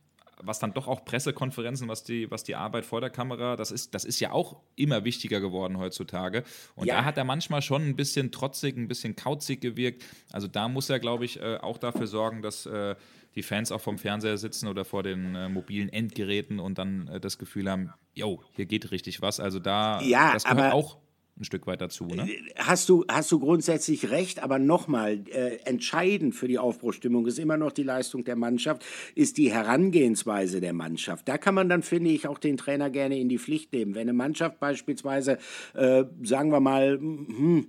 was 0.45 0.59
dann 0.59 0.74
doch 0.74 0.88
auch 0.88 1.05
Pressekonferenzen, 1.05 1.88
was 1.88 2.05
die, 2.05 2.30
was 2.30 2.45
die 2.45 2.55
Arbeit 2.55 2.84
vor 2.84 3.01
der 3.01 3.11
Kamera, 3.11 3.57
das 3.57 3.70
ist, 3.70 3.95
das 3.95 4.05
ist 4.05 4.20
ja 4.20 4.32
auch 4.32 4.61
immer 4.76 5.05
wichtiger 5.05 5.40
geworden 5.40 5.78
heutzutage. 5.78 6.45
Und 6.74 6.86
ja. 6.86 6.97
da 6.97 7.05
hat 7.05 7.16
er 7.16 7.24
manchmal 7.24 7.62
schon 7.62 7.82
ein 7.82 7.97
bisschen 7.97 8.30
trotzig, 8.30 8.76
ein 8.76 8.88
bisschen 8.88 9.16
kauzig 9.16 9.61
gewirkt. 9.61 10.05
Also 10.32 10.49
da 10.49 10.68
muss 10.68 10.90
er, 10.90 11.01
glaube 11.01 11.24
ich, 11.24 11.40
äh, 11.40 11.57
auch 11.57 11.78
dafür 11.78 12.07
sorgen, 12.07 12.43
dass 12.43 12.66
äh, 12.66 12.95
die 13.34 13.43
Fans 13.43 13.72
auch 13.72 13.80
vom 13.80 13.99
Fernseher 13.99 14.36
sitzen 14.36 14.68
oder 14.68 14.84
vor 14.84 15.03
den 15.03 15.34
äh, 15.34 15.49
mobilen 15.49 15.88
Endgeräten 15.88 16.61
und 16.61 16.78
dann 16.78 17.09
äh, 17.09 17.20
das 17.20 17.38
Gefühl 17.38 17.70
haben, 17.70 17.93
yo, 18.14 18.43
hier 18.55 18.66
geht 18.66 18.90
richtig 18.90 19.22
was. 19.22 19.40
Also 19.40 19.59
da, 19.59 20.01
ja, 20.03 20.32
das 20.32 20.45
gehört 20.45 20.72
auch 20.72 20.99
ein 21.43 21.45
Stück 21.45 21.66
weit 21.66 21.80
dazu. 21.80 22.07
Ne? 22.07 22.28
Hast, 22.57 22.88
du, 22.88 23.05
hast 23.09 23.30
du 23.30 23.38
grundsätzlich 23.38 24.11
recht, 24.11 24.43
aber 24.43 24.59
nochmal, 24.59 25.20
äh, 25.30 25.57
entscheidend 25.64 26.34
für 26.34 26.49
die 26.49 26.59
Aufbruchstimmung 26.59 27.26
ist 27.26 27.38
immer 27.38 27.57
noch 27.57 27.72
die 27.72 27.82
Leistung 27.82 28.24
der 28.24 28.36
Mannschaft, 28.36 28.84
ist 29.14 29.36
die 29.36 29.53
Herangehensweise 29.53 30.61
der 30.61 30.72
Mannschaft. 30.72 31.28
Da 31.28 31.38
kann 31.38 31.55
man 31.55 31.68
dann, 31.68 31.82
finde 31.82 32.11
ich, 32.11 32.26
auch 32.26 32.38
den 32.38 32.57
Trainer 32.57 32.90
gerne 32.90 33.18
in 33.18 33.28
die 33.28 33.38
Pflicht 33.38 33.72
nehmen. 33.72 33.95
Wenn 33.95 34.03
eine 34.03 34.12
Mannschaft 34.12 34.61
beispielsweise, 34.61 35.38
äh, 35.74 36.05
sagen 36.22 36.51
wir 36.51 36.61
mal, 36.61 36.99
hm, 36.99 37.66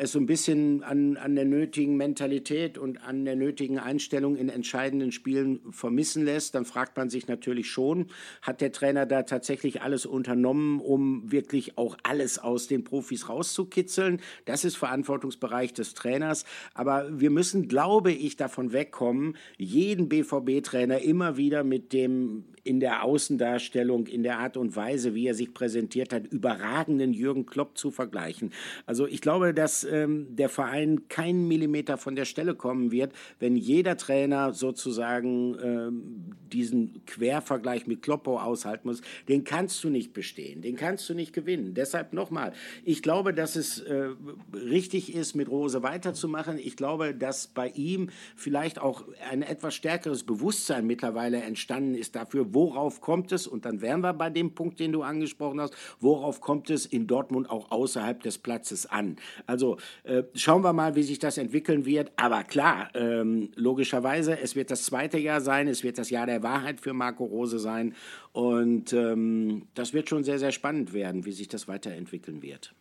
es 0.00 0.12
so 0.12 0.18
ein 0.18 0.26
bisschen 0.26 0.82
an, 0.82 1.16
an 1.16 1.34
der 1.34 1.44
nötigen 1.44 1.96
Mentalität 1.96 2.78
und 2.78 3.04
an 3.04 3.24
der 3.24 3.36
nötigen 3.36 3.78
Einstellung 3.78 4.36
in 4.36 4.48
entscheidenden 4.48 5.12
Spielen 5.12 5.60
vermissen 5.70 6.24
lässt, 6.24 6.54
dann 6.54 6.64
fragt 6.64 6.96
man 6.96 7.10
sich 7.10 7.28
natürlich 7.28 7.70
schon, 7.70 8.06
hat 8.42 8.60
der 8.60 8.72
Trainer 8.72 9.04
da 9.04 9.22
tatsächlich 9.24 9.82
alles 9.82 10.06
unternommen, 10.06 10.80
um 10.80 11.30
wirklich 11.30 11.76
auch 11.76 11.96
alles 12.02 12.38
aus 12.38 12.66
den 12.66 12.82
Profis 12.82 13.28
rauszukitzeln? 13.28 14.20
Das 14.46 14.64
ist 14.64 14.76
Verantwortungsbereich 14.76 15.74
des 15.74 15.94
Trainers. 15.94 16.44
Aber 16.72 17.20
wir 17.20 17.30
müssen, 17.30 17.68
glaube 17.68 18.12
ich, 18.12 18.36
davon 18.36 18.72
wegkommen, 18.72 19.36
jeden 19.58 20.08
BVB-Trainer 20.08 21.00
immer 21.00 21.36
wieder 21.36 21.62
mit 21.62 21.92
dem 21.92 22.44
in 22.64 22.80
der 22.80 23.04
Außendarstellung, 23.04 24.06
in 24.06 24.22
der 24.22 24.38
Art 24.38 24.56
und 24.56 24.76
Weise, 24.76 25.14
wie 25.14 25.26
er 25.26 25.34
sich 25.34 25.54
präsentiert 25.54 26.12
hat, 26.12 26.26
überragenden 26.26 27.12
Jürgen 27.12 27.46
Klopp 27.46 27.76
zu 27.76 27.90
vergleichen. 27.90 28.52
Also 28.86 29.06
ich 29.06 29.20
glaube, 29.20 29.54
dass 29.54 29.84
ähm, 29.84 30.26
der 30.30 30.48
Verein 30.48 31.08
keinen 31.08 31.48
Millimeter 31.48 31.96
von 31.96 32.16
der 32.16 32.24
Stelle 32.24 32.54
kommen 32.54 32.90
wird, 32.90 33.12
wenn 33.38 33.56
jeder 33.56 33.96
Trainer 33.96 34.52
sozusagen 34.52 35.56
ähm, 35.62 36.36
diesen 36.52 37.04
Quervergleich 37.06 37.86
mit 37.86 38.02
Kloppo 38.02 38.38
aushalten 38.38 38.88
muss. 38.88 39.00
Den 39.28 39.44
kannst 39.44 39.82
du 39.84 39.88
nicht 39.88 40.12
bestehen, 40.12 40.62
den 40.62 40.76
kannst 40.76 41.08
du 41.08 41.14
nicht 41.14 41.32
gewinnen. 41.32 41.74
Deshalb 41.74 42.12
nochmal, 42.12 42.52
ich 42.84 43.02
glaube, 43.02 43.32
dass 43.32 43.56
es 43.56 43.80
äh, 43.80 44.10
richtig 44.52 45.14
ist, 45.14 45.34
mit 45.34 45.48
Rose 45.48 45.82
weiterzumachen. 45.82 46.58
Ich 46.58 46.76
glaube, 46.76 47.14
dass 47.14 47.46
bei 47.46 47.68
ihm 47.68 48.10
vielleicht 48.36 48.78
auch 48.80 49.04
ein 49.30 49.42
etwas 49.42 49.74
stärkeres 49.74 50.24
Bewusstsein 50.24 50.86
mittlerweile 50.86 51.42
entstanden 51.42 51.94
ist 51.94 52.16
dafür, 52.16 52.49
worauf 52.54 53.00
kommt 53.00 53.32
es, 53.32 53.46
und 53.46 53.64
dann 53.64 53.80
wären 53.80 54.00
wir 54.00 54.12
bei 54.12 54.30
dem 54.30 54.54
Punkt, 54.54 54.80
den 54.80 54.92
du 54.92 55.02
angesprochen 55.02 55.60
hast, 55.60 55.74
worauf 56.00 56.40
kommt 56.40 56.70
es 56.70 56.86
in 56.86 57.06
Dortmund 57.06 57.50
auch 57.50 57.70
außerhalb 57.70 58.22
des 58.22 58.38
Platzes 58.38 58.86
an? 58.86 59.16
Also 59.46 59.78
äh, 60.04 60.24
schauen 60.34 60.62
wir 60.62 60.72
mal, 60.72 60.96
wie 60.96 61.02
sich 61.02 61.18
das 61.18 61.38
entwickeln 61.38 61.84
wird. 61.84 62.12
Aber 62.16 62.44
klar, 62.44 62.90
ähm, 62.94 63.50
logischerweise, 63.54 64.38
es 64.38 64.56
wird 64.56 64.70
das 64.70 64.84
zweite 64.84 65.18
Jahr 65.18 65.40
sein, 65.40 65.68
es 65.68 65.82
wird 65.82 65.98
das 65.98 66.10
Jahr 66.10 66.26
der 66.26 66.42
Wahrheit 66.42 66.80
für 66.80 66.92
Marco 66.92 67.24
Rose 67.24 67.58
sein. 67.58 67.94
Und 68.32 68.92
ähm, 68.92 69.66
das 69.74 69.92
wird 69.92 70.08
schon 70.08 70.24
sehr, 70.24 70.38
sehr 70.38 70.52
spannend 70.52 70.92
werden, 70.92 71.24
wie 71.24 71.32
sich 71.32 71.48
das 71.48 71.68
weiterentwickeln 71.68 72.42
wird. 72.42 72.74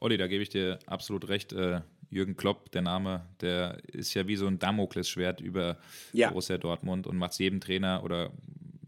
Olli, 0.00 0.16
da 0.16 0.28
gebe 0.28 0.42
ich 0.42 0.48
dir 0.48 0.78
absolut 0.86 1.28
recht. 1.28 1.52
Äh, 1.52 1.80
Jürgen 2.10 2.36
Klopp, 2.36 2.70
der 2.72 2.82
Name, 2.82 3.26
der 3.40 3.78
ist 3.92 4.14
ja 4.14 4.26
wie 4.26 4.36
so 4.36 4.46
ein 4.46 4.58
Damoklesschwert 4.58 5.40
über 5.40 5.78
ja. 6.12 6.28
Borussia 6.28 6.58
Dortmund 6.58 7.06
und 7.06 7.16
macht 7.16 7.32
es 7.32 7.38
jedem 7.38 7.60
Trainer 7.60 8.02
oder 8.02 8.30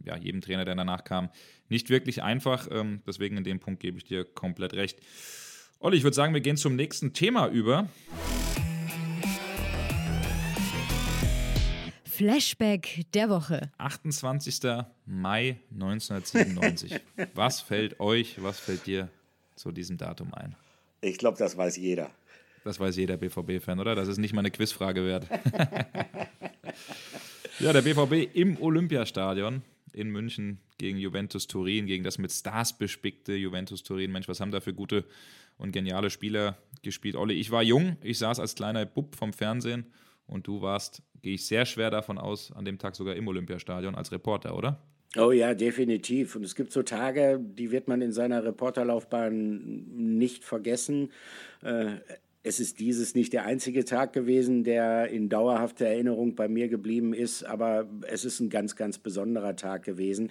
ja, 0.05 0.17
jedem 0.17 0.41
Trainer, 0.41 0.65
der 0.65 0.75
danach 0.75 1.05
kam, 1.05 1.29
nicht 1.69 1.91
wirklich 1.91 2.23
einfach. 2.23 2.69
Ähm, 2.71 3.03
deswegen 3.07 3.37
in 3.37 3.45
dem 3.45 3.61
Punkt 3.61 3.81
gebe 3.81 3.99
ich 3.99 4.05
dir 4.05 4.25
komplett 4.25 4.75
recht. 4.75 4.99
Olli, 5.79 5.97
ich 5.97 6.03
würde 6.03 6.15
sagen, 6.15 6.35
wir 6.35 6.41
gehen 6.41 6.57
zum 6.57 6.77
nächsten 6.77 7.13
Thema 7.13 7.49
über. 7.49 7.89
Flashback 12.05 13.07
der 13.15 13.31
Woche. 13.31 13.71
28. 13.79 14.61
Mai 15.07 15.59
1997. 15.73 17.01
was 17.35 17.61
fällt 17.63 17.99
euch, 17.99 18.43
was 18.43 18.61
fällt 18.61 18.87
dir 18.87 19.09
zu 19.57 19.73
diesem 19.73 19.97
Datum 19.97 20.35
ein? 20.35 20.55
Ich 21.01 21.17
glaube, 21.17 21.39
das 21.39 21.57
weiß 21.57 21.79
jeder. 21.79 22.11
Das 22.65 22.79
weiß 22.79 22.97
jeder 22.97 23.17
BVB-Fan, 23.17 23.81
oder? 23.81 23.95
Das 23.95 24.09
ist 24.09 24.19
nicht 24.19 24.35
mal 24.35 24.41
eine 24.41 24.51
Quizfrage 24.51 25.05
wert. 25.05 25.27
ja, 27.61 27.73
der 27.73 27.83
BVB 27.83 28.35
im 28.35 28.61
Olympiastadion 28.61 29.63
in 29.93 30.11
München 30.11 30.59
gegen 30.79 30.99
Juventus 30.99 31.47
Turin, 31.47 31.87
gegen 31.87 32.05
das 32.05 32.19
mit 32.19 32.31
Stars 32.31 32.77
bespickte 32.77 33.35
Juventus 33.35 33.83
Turin. 33.83 34.13
Mensch, 34.13 34.29
was 34.29 34.41
haben 34.41 34.51
da 34.51 34.61
für 34.61 34.75
gute 34.75 35.05
und 35.57 35.73
geniale 35.73 36.11
Spieler 36.11 36.59
gespielt? 36.83 37.17
Olli, 37.17 37.35
ich 37.35 37.51
war 37.51 37.63
jung, 37.63 37.97
ich 38.03 38.19
saß 38.19 38.41
als 38.41 38.55
kleiner 38.55 38.87
Bub 38.87 39.17
vom 39.17 39.33
Fernsehen 39.33 39.87
und 40.27 40.47
du 40.47 40.63
warst, 40.63 41.03
gehe 41.23 41.35
ich 41.35 41.47
sehr 41.47 41.67
schwer 41.67 41.91
davon 41.91 42.19
aus, 42.19 42.53
an 42.53 42.65
dem 42.65 42.79
Tag 42.79 42.95
sogar 42.95 43.17
im 43.17 43.27
Olympiastadion 43.27 43.95
als 43.95 44.13
Reporter, 44.13 44.57
oder? 44.57 44.81
Oh 45.17 45.33
ja, 45.33 45.55
definitiv. 45.55 46.37
Und 46.37 46.45
es 46.45 46.55
gibt 46.55 46.73
so 46.73 46.85
Tage, 46.85 47.41
die 47.43 47.73
wird 47.73 47.89
man 47.89 48.01
in 48.01 48.13
seiner 48.13 48.45
Reporterlaufbahn 48.45 50.19
nicht 50.19 50.45
vergessen. 50.45 51.11
Äh, 51.63 51.97
es 52.43 52.59
ist 52.59 52.81
dieses 52.81 53.15
nicht 53.15 53.35
der 53.35 53.45
einzige 53.45 53.85
Tag 53.85 54.15
gewesen, 54.15 54.65
der 54.65 55.09
in 55.09 55.29
dauerhafter 55.29 55.87
Erinnerung 55.87 56.35
bei 56.35 56.49
mir 56.49 56.69
geblieben 56.69 57.13
ist, 57.13 57.45
aber 57.45 57.87
es 58.09 58.25
ist 58.25 58.41
ein 58.41 58.49
ganz, 58.49 58.77
ganz 58.77 58.97
besonderer 58.97 59.57
Tag 59.57 59.83
gewesen. 59.83 60.31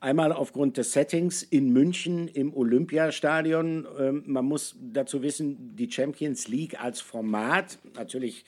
Einmal 0.00 0.32
aufgrund 0.32 0.78
des 0.78 0.92
Settings 0.92 1.42
in 1.42 1.70
München 1.70 2.28
im 2.28 2.54
Olympiastadion. 2.54 3.86
Ähm, 3.98 4.22
man 4.26 4.46
muss 4.46 4.76
dazu 4.80 5.22
wissen, 5.22 5.76
die 5.76 5.90
Champions 5.90 6.48
League 6.48 6.82
als 6.82 7.02
Format, 7.02 7.78
natürlich 7.94 8.46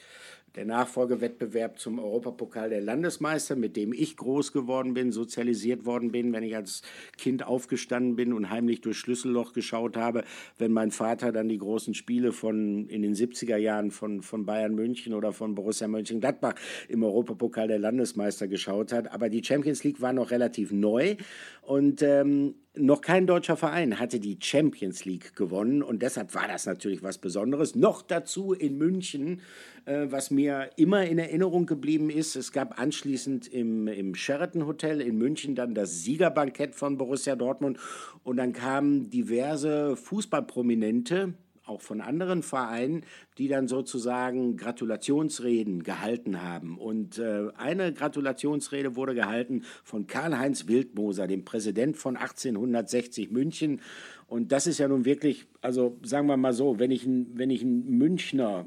der 0.54 0.64
Nachfolgewettbewerb 0.66 1.78
zum 1.78 1.98
Europapokal 1.98 2.68
der 2.68 2.80
Landesmeister, 2.80 3.56
mit 3.56 3.76
dem 3.76 3.92
ich 3.92 4.16
groß 4.16 4.52
geworden 4.52 4.94
bin, 4.94 5.12
sozialisiert 5.12 5.86
worden 5.86 6.12
bin, 6.12 6.32
wenn 6.32 6.42
ich 6.42 6.54
als 6.54 6.82
Kind 7.16 7.46
aufgestanden 7.46 8.16
bin 8.16 8.32
und 8.32 8.50
heimlich 8.50 8.80
durch 8.80 8.98
Schlüsselloch 8.98 9.52
geschaut 9.52 9.96
habe, 9.96 10.24
wenn 10.58 10.72
mein 10.72 10.90
Vater 10.90 11.32
dann 11.32 11.48
die 11.48 11.58
großen 11.58 11.94
Spiele 11.94 12.32
von 12.32 12.86
in 12.88 13.02
den 13.02 13.14
70er 13.14 13.56
Jahren 13.56 13.90
von, 13.90 14.22
von 14.22 14.44
Bayern 14.44 14.74
München 14.74 15.14
oder 15.14 15.32
von 15.32 15.54
Borussia 15.54 15.88
Mönchengladbach 15.88 16.54
im 16.88 17.02
Europapokal 17.02 17.68
der 17.68 17.78
Landesmeister 17.78 18.48
geschaut 18.48 18.92
hat. 18.92 19.10
Aber 19.12 19.28
die 19.28 19.42
Champions 19.42 19.84
League 19.84 20.00
war 20.00 20.12
noch 20.12 20.30
relativ 20.30 20.72
neu 20.72 21.16
und 21.62 22.02
ähm, 22.02 22.54
noch 22.74 23.02
kein 23.02 23.26
deutscher 23.26 23.56
Verein 23.56 23.98
hatte 23.98 24.18
die 24.18 24.38
Champions 24.40 25.04
League 25.04 25.36
gewonnen 25.36 25.82
und 25.82 26.00
deshalb 26.00 26.34
war 26.34 26.48
das 26.48 26.64
natürlich 26.64 27.02
was 27.02 27.18
Besonderes. 27.18 27.74
Noch 27.74 28.00
dazu 28.00 28.54
in 28.54 28.78
München, 28.78 29.42
äh, 29.84 30.06
was 30.08 30.30
mir 30.30 30.70
immer 30.76 31.04
in 31.04 31.18
Erinnerung 31.18 31.66
geblieben 31.66 32.08
ist. 32.08 32.34
Es 32.34 32.50
gab 32.50 32.80
anschließend 32.80 33.46
im, 33.48 33.88
im 33.88 34.14
Sheraton 34.14 34.66
Hotel 34.66 35.02
in 35.02 35.18
München 35.18 35.54
dann 35.54 35.74
das 35.74 36.02
Siegerbankett 36.02 36.74
von 36.74 36.96
Borussia 36.96 37.36
Dortmund 37.36 37.78
und 38.24 38.38
dann 38.38 38.54
kamen 38.54 39.10
diverse 39.10 39.94
Fußballprominente 39.96 41.34
auch 41.72 41.80
von 41.80 42.00
anderen 42.00 42.42
Vereinen, 42.42 43.04
die 43.38 43.48
dann 43.48 43.66
sozusagen 43.66 44.56
Gratulationsreden 44.56 45.82
gehalten 45.82 46.42
haben. 46.42 46.78
Und 46.78 47.18
äh, 47.18 47.48
eine 47.56 47.92
Gratulationsrede 47.92 48.94
wurde 48.94 49.14
gehalten 49.14 49.64
von 49.82 50.06
Karl-Heinz 50.06 50.68
Wildmoser, 50.68 51.26
dem 51.26 51.44
Präsident 51.44 51.96
von 51.96 52.16
1860 52.16 53.30
München. 53.30 53.80
Und 54.28 54.52
das 54.52 54.66
ist 54.66 54.78
ja 54.78 54.88
nun 54.88 55.04
wirklich, 55.04 55.46
also 55.60 55.98
sagen 56.02 56.26
wir 56.26 56.36
mal 56.36 56.52
so, 56.52 56.78
wenn 56.78 56.90
ich, 56.90 57.06
wenn 57.06 57.50
ich 57.50 57.62
einen 57.62 57.98
Münchner 57.98 58.66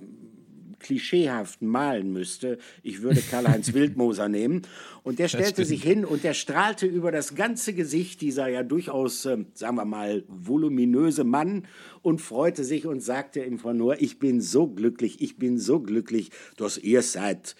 klischeehaft 0.80 1.62
malen 1.62 2.12
müsste, 2.12 2.58
ich 2.84 3.02
würde 3.02 3.22
Karl-Heinz 3.22 3.74
Wildmoser 3.74 4.30
nehmen. 4.30 4.64
Und 5.04 5.20
der 5.20 5.28
stellte 5.28 5.66
sich 5.66 5.84
hin 5.84 6.06
und 6.06 6.24
der 6.24 6.34
strahlte 6.34 6.86
über 6.86 7.12
das 7.12 7.36
ganze 7.36 7.74
Gesicht 7.74 8.22
dieser 8.22 8.48
ja 8.48 8.64
durchaus, 8.64 9.26
äh, 9.26 9.38
sagen 9.54 9.76
wir 9.76 9.86
mal, 9.86 10.24
voluminöse 10.28 11.24
Mann 11.24 11.68
und 12.02 12.22
freute 12.22 12.64
sich 12.64 12.86
und 12.86 13.02
sagte 13.02 13.44
einfach 13.44 13.74
nur, 13.74 14.02
ich 14.02 14.20
bin 14.20 14.42
so 14.42 14.68
glücklich, 14.68 15.22
ich 15.22 15.38
bin 15.38 15.58
so 15.58 15.80
glücklich, 15.80 16.32
dass 16.58 16.78
ihr 16.78 17.02
seid 17.02 17.56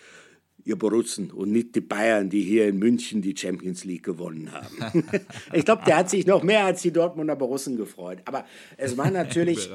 ihr 0.66 0.78
Borussen 0.78 1.32
und 1.32 1.52
nicht 1.52 1.76
die 1.76 1.82
Bayern, 1.82 2.30
die 2.30 2.42
hier 2.42 2.68
in 2.68 2.78
München 2.80 3.22
die 3.22 3.36
Champions 3.38 3.86
League 3.86 4.04
gewonnen 4.04 4.52
haben. 4.52 5.06
ich 5.54 5.64
glaube, 5.64 5.84
der 5.86 5.98
hat 5.98 6.10
sich 6.10 6.26
noch 6.26 6.44
mehr 6.44 6.66
als 6.66 6.82
die 6.82 6.92
Dortmunder 6.92 7.36
Borussen 7.36 7.78
gefreut. 7.78 8.20
Aber 8.26 8.46
es 8.76 8.98
war 8.98 9.12
natürlich 9.12 9.70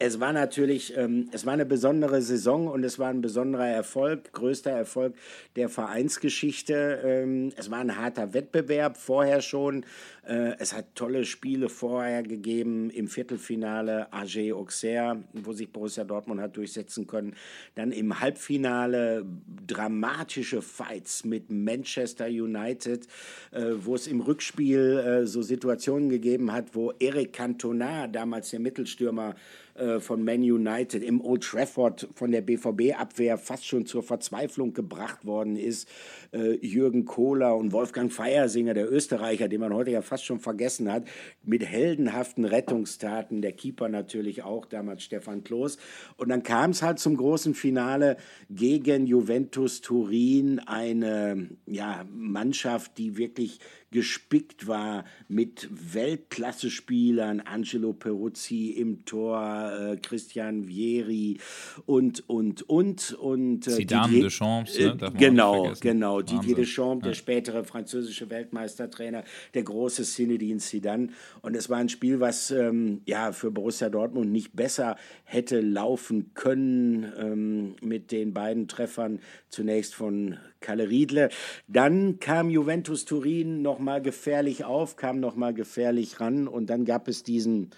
es 0.00 0.20
war 0.20 0.32
natürlich, 0.32 0.96
ähm, 0.96 1.28
es 1.32 1.44
war 1.44 1.54
eine 1.54 1.66
besondere 1.66 2.22
Saison 2.22 2.68
und 2.68 2.84
es 2.84 3.00
war 3.00 3.08
ein 3.08 3.20
besonderer 3.20 3.66
Erfolg, 3.66 4.32
größter 4.32 4.70
Erfolg 4.70 5.14
der 5.56 5.68
Vereinsgeschichte. 5.68 7.00
Ähm, 7.04 7.52
es 7.56 7.68
war 7.72 7.80
ein 7.80 7.96
harter 7.96 8.32
Wettbewerb 8.32 8.96
vorher 8.96 9.40
schon. 9.40 9.84
Äh, 10.24 10.52
es 10.60 10.72
hat 10.72 10.94
tolle 10.94 11.24
Spiele 11.24 11.68
vorher 11.68 12.22
gegeben 12.22 12.90
im 12.90 13.08
Viertelfinale 13.08 14.12
AG 14.12 14.52
Auxerre, 14.52 15.24
wo 15.32 15.52
sich 15.52 15.72
Borussia 15.72 16.04
Dortmund 16.04 16.40
hat 16.40 16.56
durchsetzen 16.56 17.08
können. 17.08 17.34
Dann 17.74 17.90
im 17.90 18.20
Halbfinale 18.20 19.26
dramatische 19.66 20.62
Fights 20.62 21.24
mit 21.24 21.50
Manchester 21.50 22.26
United, 22.26 23.08
äh, 23.50 23.72
wo 23.80 23.96
es 23.96 24.06
im 24.06 24.20
Rückspiel 24.20 24.98
äh, 24.98 25.26
so 25.26 25.42
Situationen 25.42 26.08
gegeben 26.08 26.52
hat, 26.52 26.76
wo 26.76 26.92
Eric 27.00 27.32
Cantona, 27.32 28.06
damals 28.06 28.50
der 28.50 28.60
Mittelstürmer, 28.60 29.34
äh, 29.78 30.00
von 30.00 30.24
Man 30.24 30.42
United 30.42 31.02
im 31.02 31.20
Old 31.20 31.44
Trafford 31.44 32.08
von 32.14 32.30
der 32.30 32.40
BVB-Abwehr 32.40 33.38
fast 33.38 33.66
schon 33.66 33.86
zur 33.86 34.02
Verzweiflung 34.02 34.74
gebracht 34.74 35.24
worden 35.24 35.56
ist. 35.56 35.88
Äh, 36.32 36.64
Jürgen 36.66 37.04
Kohler 37.04 37.56
und 37.56 37.72
Wolfgang 37.72 38.12
Feiersinger, 38.12 38.74
der 38.74 38.92
Österreicher, 38.92 39.48
den 39.48 39.60
man 39.60 39.72
heute 39.72 39.90
ja 39.90 40.02
fast 40.02 40.24
schon 40.24 40.40
vergessen 40.40 40.92
hat, 40.92 41.04
mit 41.44 41.64
heldenhaften 41.64 42.44
Rettungstaten, 42.44 43.40
der 43.42 43.52
Keeper 43.52 43.88
natürlich 43.88 44.42
auch, 44.42 44.66
damals 44.66 45.02
Stefan 45.04 45.44
Kloß. 45.44 45.78
Und 46.16 46.28
dann 46.28 46.42
kam 46.42 46.72
es 46.72 46.82
halt 46.82 46.98
zum 46.98 47.16
großen 47.16 47.54
Finale 47.54 48.16
gegen 48.50 49.06
Juventus 49.06 49.80
Turin, 49.80 50.58
eine 50.60 51.48
ja, 51.66 52.04
Mannschaft, 52.10 52.98
die 52.98 53.16
wirklich 53.16 53.60
gespickt 53.90 54.66
war 54.66 55.04
mit 55.28 55.68
Weltklasse-Spielern, 55.70 57.40
Angelo 57.40 57.92
Peruzzi 57.92 58.70
im 58.70 59.04
Tor, 59.04 59.72
äh, 59.72 59.96
Christian 59.96 60.68
Vieri 60.68 61.38
und, 61.86 62.28
und, 62.28 62.68
und. 62.68 63.14
und 63.14 63.66
äh, 63.66 63.70
Zidane 63.70 64.08
Didier, 64.08 64.22
Deschamps, 64.24 64.78
ne? 64.78 64.98
Äh, 65.00 65.10
genau, 65.18 65.72
genau. 65.80 66.16
Wahnsinn. 66.18 66.40
Didier 66.40 66.56
Deschamps, 66.56 67.04
ja. 67.04 67.08
der 67.10 67.14
spätere 67.14 67.64
französische 67.64 68.28
Weltmeistertrainer, 68.30 69.24
der 69.54 69.62
große 69.62 70.04
Zinedine 70.04 70.58
Zidane. 70.58 71.08
Und 71.42 71.56
es 71.56 71.70
war 71.70 71.78
ein 71.78 71.88
Spiel, 71.88 72.20
was 72.20 72.50
ähm, 72.50 73.00
ja, 73.06 73.32
für 73.32 73.50
Borussia 73.50 73.88
Dortmund 73.88 74.30
nicht 74.30 74.54
besser 74.54 74.96
hätte 75.24 75.60
laufen 75.60 76.34
können 76.34 77.10
ähm, 77.18 77.76
mit 77.80 78.12
den 78.12 78.34
beiden 78.34 78.68
Treffern 78.68 79.20
zunächst 79.48 79.94
von 79.94 80.38
Kalle 80.60 80.88
Riedle. 80.88 81.28
Dann 81.66 82.18
kam 82.18 82.50
Juventus 82.50 83.04
Turin 83.04 83.62
nochmal 83.62 84.02
gefährlich 84.02 84.64
auf, 84.64 84.96
kam 84.96 85.20
nochmal 85.20 85.54
gefährlich 85.54 86.20
ran 86.20 86.48
und 86.48 86.68
dann 86.70 86.84
gab 86.84 87.08
es 87.08 87.22
diesen, 87.22 87.70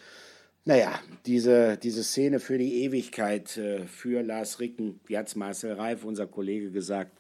naja, 0.65 1.01
diese, 1.25 1.79
diese 1.79 2.03
Szene 2.05 2.39
für 2.39 2.59
die 2.59 2.85
Ewigkeit 2.85 3.57
äh, 3.57 3.87
für 3.87 4.23
Lars 4.23 4.61
Ricken, 4.61 5.01
wie 5.07 5.17
hat 5.17 5.29
es 5.29 5.35
Marcel 5.35 5.73
Reif, 5.73 6.05
unser 6.05 6.27
Kollege, 6.27 6.71
gesagt, 6.71 7.13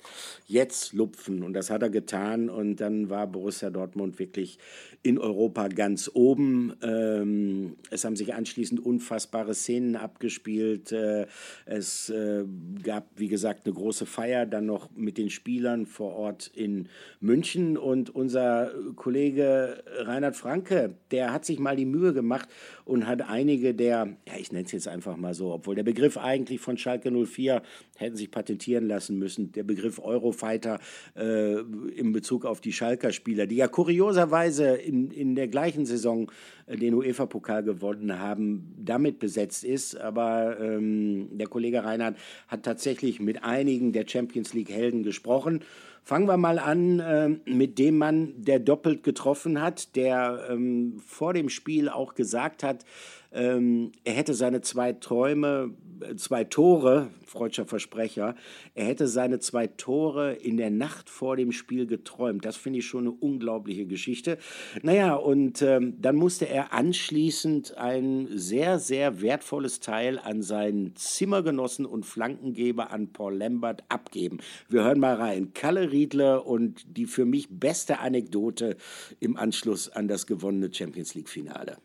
jetzt 0.46 0.92
lupfen 0.92 1.42
und 1.42 1.54
das 1.54 1.70
hat 1.70 1.82
er 1.82 1.90
getan 1.90 2.50
und 2.50 2.76
dann 2.76 3.08
war 3.08 3.26
Borussia 3.26 3.70
Dortmund 3.70 4.18
wirklich 4.18 4.58
in 5.02 5.18
Europa 5.18 5.68
ganz 5.68 6.10
oben. 6.12 6.74
Ähm, 6.82 7.76
es 7.90 8.04
haben 8.04 8.16
sich 8.16 8.34
anschließend 8.34 8.84
unfassbare 8.84 9.54
Szenen 9.54 9.96
abgespielt. 9.96 10.92
Äh, 10.92 11.26
es 11.64 12.10
äh, 12.10 12.44
gab, 12.82 13.08
wie 13.16 13.28
gesagt, 13.28 13.64
eine 13.64 13.74
große 13.74 14.04
Feier 14.04 14.44
dann 14.44 14.66
noch 14.66 14.90
mit 14.94 15.16
den 15.16 15.30
Spielern 15.30 15.86
vor 15.86 16.14
Ort 16.14 16.50
in 16.54 16.88
München. 17.20 17.78
Und 17.78 18.14
unser 18.14 18.72
Kollege 18.96 19.82
Reinhard 20.00 20.36
Franke, 20.36 20.94
der 21.10 21.32
hat 21.32 21.46
sich 21.46 21.58
mal 21.58 21.76
die 21.76 21.86
Mühe 21.86 22.12
gemacht 22.12 22.50
und 22.84 23.06
hat 23.06 23.22
einige 23.30 23.74
der, 23.74 24.16
ja, 24.26 24.34
ich 24.38 24.52
nenne 24.52 24.64
es 24.64 24.72
jetzt 24.72 24.88
einfach 24.88 25.16
mal 25.16 25.34
so, 25.34 25.52
obwohl 25.52 25.74
der 25.74 25.82
Begriff 25.82 26.18
eigentlich 26.18 26.60
von 26.60 26.76
Schalke 26.76 27.10
04 27.10 27.62
hätten 27.96 28.16
sich 28.16 28.30
patentieren 28.30 28.86
lassen 28.86 29.18
müssen, 29.18 29.52
der 29.52 29.62
Begriff 29.62 29.98
Eurofighter 29.98 30.80
äh, 31.16 31.60
in 31.60 32.12
Bezug 32.12 32.44
auf 32.44 32.60
die 32.60 32.72
Schalker 32.72 33.12
Spieler, 33.12 33.46
die 33.46 33.56
ja 33.56 33.68
kurioserweise 33.68 34.74
in, 34.74 35.10
in 35.10 35.34
der 35.34 35.48
gleichen 35.48 35.86
Saison 35.86 36.30
äh, 36.66 36.76
den 36.76 36.94
UEFA-Pokal 36.94 37.62
gewonnen 37.62 38.18
haben, 38.18 38.74
damit 38.78 39.18
besetzt 39.18 39.64
ist. 39.64 39.96
Aber 39.96 40.58
ähm, 40.60 41.28
der 41.38 41.46
Kollege 41.46 41.84
Reinhardt 41.84 42.16
hat 42.48 42.64
tatsächlich 42.64 43.20
mit 43.20 43.44
einigen 43.44 43.92
der 43.92 44.06
Champions 44.06 44.52
League-Helden 44.54 45.02
gesprochen. 45.02 45.60
Fangen 46.02 46.26
wir 46.26 46.36
mal 46.36 46.58
an 46.58 46.98
äh, 47.00 47.28
mit 47.44 47.78
dem 47.78 47.98
Mann, 47.98 48.34
der 48.36 48.58
doppelt 48.58 49.02
getroffen 49.02 49.60
hat, 49.60 49.94
der 49.96 50.46
ähm, 50.50 51.00
vor 51.04 51.34
dem 51.34 51.48
Spiel 51.48 51.88
auch 51.88 52.14
gesagt 52.14 52.62
hat, 52.62 52.84
ähm, 53.32 53.92
er 54.04 54.14
hätte 54.14 54.34
seine 54.34 54.60
zwei 54.60 54.92
Träume, 54.92 55.70
zwei 56.16 56.44
Tore, 56.44 57.10
freudscher 57.26 57.66
Versprecher, 57.66 58.34
er 58.74 58.84
hätte 58.86 59.06
seine 59.06 59.38
zwei 59.38 59.66
Tore 59.66 60.32
in 60.34 60.56
der 60.56 60.70
Nacht 60.70 61.10
vor 61.10 61.36
dem 61.36 61.52
Spiel 61.52 61.86
geträumt. 61.86 62.44
Das 62.44 62.56
finde 62.56 62.80
ich 62.80 62.86
schon 62.86 63.06
eine 63.06 63.12
unglaubliche 63.12 63.86
Geschichte. 63.86 64.38
Naja, 64.82 65.14
und 65.14 65.62
ähm, 65.62 66.00
dann 66.00 66.16
musste 66.16 66.48
er 66.48 66.72
anschließend 66.72 67.76
ein 67.76 68.28
sehr, 68.32 68.78
sehr 68.78 69.20
wertvolles 69.20 69.80
Teil 69.80 70.18
an 70.18 70.42
seinen 70.42 70.94
Zimmergenossen 70.96 71.86
und 71.86 72.06
Flankengeber 72.06 72.90
an 72.90 73.12
Paul 73.12 73.36
Lambert 73.36 73.84
abgeben. 73.88 74.38
Wir 74.68 74.84
hören 74.84 75.00
mal 75.00 75.14
rein. 75.14 75.52
Kalle 75.54 75.90
Riedler 75.92 76.46
und 76.46 76.84
die 76.96 77.06
für 77.06 77.24
mich 77.24 77.48
beste 77.50 78.00
Anekdote 78.00 78.76
im 79.20 79.36
Anschluss 79.36 79.88
an 79.88 80.08
das 80.08 80.26
gewonnene 80.26 80.72
Champions 80.72 81.14
League-Finale. 81.14 81.78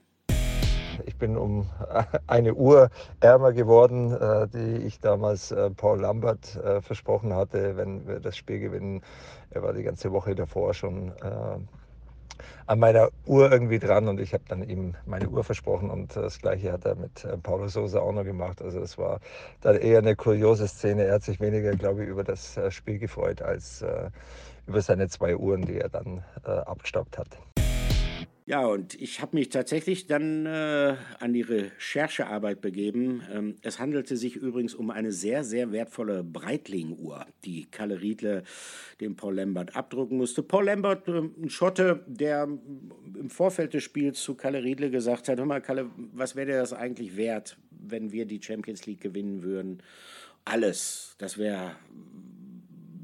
Ich 1.15 1.19
bin 1.19 1.37
um 1.37 1.65
eine 2.27 2.53
Uhr 2.53 2.89
ärmer 3.21 3.53
geworden, 3.53 4.11
äh, 4.11 4.49
die 4.49 4.85
ich 4.85 4.99
damals 4.99 5.49
äh, 5.49 5.69
Paul 5.69 6.01
Lambert 6.01 6.57
äh, 6.57 6.81
versprochen 6.81 7.33
hatte, 7.33 7.77
wenn 7.77 8.05
wir 8.05 8.19
das 8.19 8.35
Spiel 8.35 8.59
gewinnen. 8.59 9.01
Er 9.49 9.63
war 9.63 9.71
die 9.71 9.83
ganze 9.83 10.11
Woche 10.11 10.35
davor 10.35 10.73
schon 10.73 11.13
an 12.67 12.79
meiner 12.79 13.11
Uhr 13.25 13.49
irgendwie 13.49 13.79
dran 13.79 14.09
und 14.09 14.19
ich 14.19 14.33
habe 14.33 14.43
dann 14.49 14.67
ihm 14.67 14.95
meine 15.05 15.29
Uhr 15.29 15.45
versprochen 15.45 15.89
und 15.89 16.17
das 16.17 16.39
gleiche 16.39 16.73
hat 16.73 16.83
er 16.83 16.95
mit 16.95 17.25
Paulo 17.43 17.69
Sosa 17.69 18.01
auch 18.01 18.11
noch 18.11 18.25
gemacht. 18.25 18.61
Also 18.61 18.81
es 18.81 18.97
war 18.97 19.21
dann 19.61 19.77
eher 19.77 19.99
eine 19.99 20.17
kuriose 20.17 20.67
Szene. 20.67 21.05
Er 21.05 21.13
hat 21.13 21.23
sich 21.23 21.39
weniger, 21.39 21.71
glaube 21.71 22.03
ich, 22.03 22.09
über 22.09 22.25
das 22.25 22.59
Spiel 22.71 22.99
gefreut 22.99 23.41
als 23.41 23.85
über 24.67 24.81
seine 24.81 25.07
zwei 25.07 25.37
Uhren, 25.37 25.61
die 25.61 25.79
er 25.79 25.87
dann 25.87 26.25
abgestaubt 26.43 27.17
hat. 27.17 27.29
Ja, 28.47 28.63
und 28.67 28.93
ich 29.01 29.21
habe 29.21 29.35
mich 29.35 29.49
tatsächlich 29.49 30.05
dann 30.05 30.45
äh, 30.45 30.95
an 31.19 31.33
die 31.33 31.41
Recherchearbeit 31.41 32.61
begeben. 32.61 33.23
Ähm, 33.33 33.55
es 33.63 33.79
handelte 33.79 34.17
sich 34.17 34.35
übrigens 34.35 34.75
um 34.75 34.91
eine 34.91 35.11
sehr, 35.11 35.43
sehr 35.43 35.71
wertvolle 35.71 36.23
Breitling-Uhr, 36.23 37.25
die 37.43 37.65
Kalle 37.65 38.01
Riedle 38.01 38.43
dem 39.01 39.15
Paul 39.15 39.37
Lambert 39.37 39.75
abdrucken 39.75 40.17
musste. 40.17 40.43
Paul 40.43 40.65
Lambert, 40.65 41.07
äh, 41.07 41.21
ein 41.21 41.49
Schotte, 41.49 42.03
der 42.05 42.43
im 42.43 43.29
Vorfeld 43.31 43.73
des 43.73 43.83
Spiels 43.83 44.21
zu 44.21 44.35
Kalle 44.35 44.63
Riedle 44.63 44.91
gesagt 44.91 45.27
hat, 45.27 45.39
hör 45.39 45.45
mal 45.47 45.59
Kalle, 45.59 45.89
was 46.13 46.35
wäre 46.35 46.45
dir 46.45 46.57
das 46.57 46.71
eigentlich 46.71 47.17
wert, 47.17 47.57
wenn 47.71 48.11
wir 48.11 48.27
die 48.27 48.39
Champions 48.43 48.85
League 48.85 49.01
gewinnen 49.01 49.41
würden? 49.41 49.81
Alles. 50.43 51.15
Das 51.17 51.39
wäre 51.39 51.77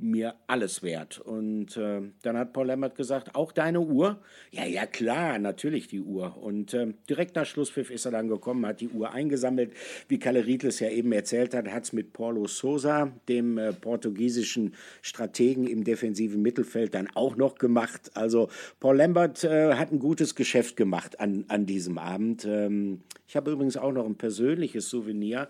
mir 0.01 0.35
alles 0.47 0.83
wert. 0.83 1.19
Und 1.19 1.77
äh, 1.77 2.01
dann 2.21 2.37
hat 2.37 2.53
Paul 2.53 2.67
Lambert 2.67 2.95
gesagt, 2.95 3.35
auch 3.35 3.51
deine 3.51 3.79
Uhr? 3.79 4.19
Ja, 4.51 4.65
ja, 4.65 4.85
klar, 4.85 5.39
natürlich 5.39 5.87
die 5.87 6.01
Uhr. 6.01 6.37
Und 6.37 6.73
äh, 6.73 6.93
direkt 7.09 7.35
nach 7.35 7.45
Schlusspfiff 7.45 7.91
ist 7.91 8.05
er 8.05 8.11
dann 8.11 8.27
gekommen, 8.27 8.65
hat 8.65 8.81
die 8.81 8.89
Uhr 8.89 9.11
eingesammelt. 9.11 9.73
Wie 10.07 10.19
Kalle 10.19 10.45
Riedles 10.45 10.79
ja 10.79 10.89
eben 10.89 11.11
erzählt 11.11 11.53
hat, 11.53 11.67
hat 11.67 11.83
es 11.83 11.93
mit 11.93 12.13
Paulo 12.13 12.47
Sousa, 12.47 13.11
dem 13.29 13.57
äh, 13.57 13.73
portugiesischen 13.73 14.73
Strategen 15.01 15.67
im 15.67 15.83
defensiven 15.83 16.41
Mittelfeld, 16.41 16.93
dann 16.95 17.07
auch 17.13 17.35
noch 17.35 17.55
gemacht. 17.55 18.11
Also 18.15 18.49
Paul 18.79 18.97
Lambert 18.97 19.43
äh, 19.43 19.75
hat 19.75 19.91
ein 19.91 19.99
gutes 19.99 20.35
Geschäft 20.35 20.75
gemacht 20.75 21.19
an, 21.19 21.45
an 21.47 21.65
diesem 21.65 21.97
Abend. 21.97 22.45
Ähm, 22.45 23.01
ich 23.27 23.35
habe 23.35 23.51
übrigens 23.51 23.77
auch 23.77 23.91
noch 23.91 24.05
ein 24.05 24.15
persönliches 24.15 24.89
Souvenir. 24.89 25.49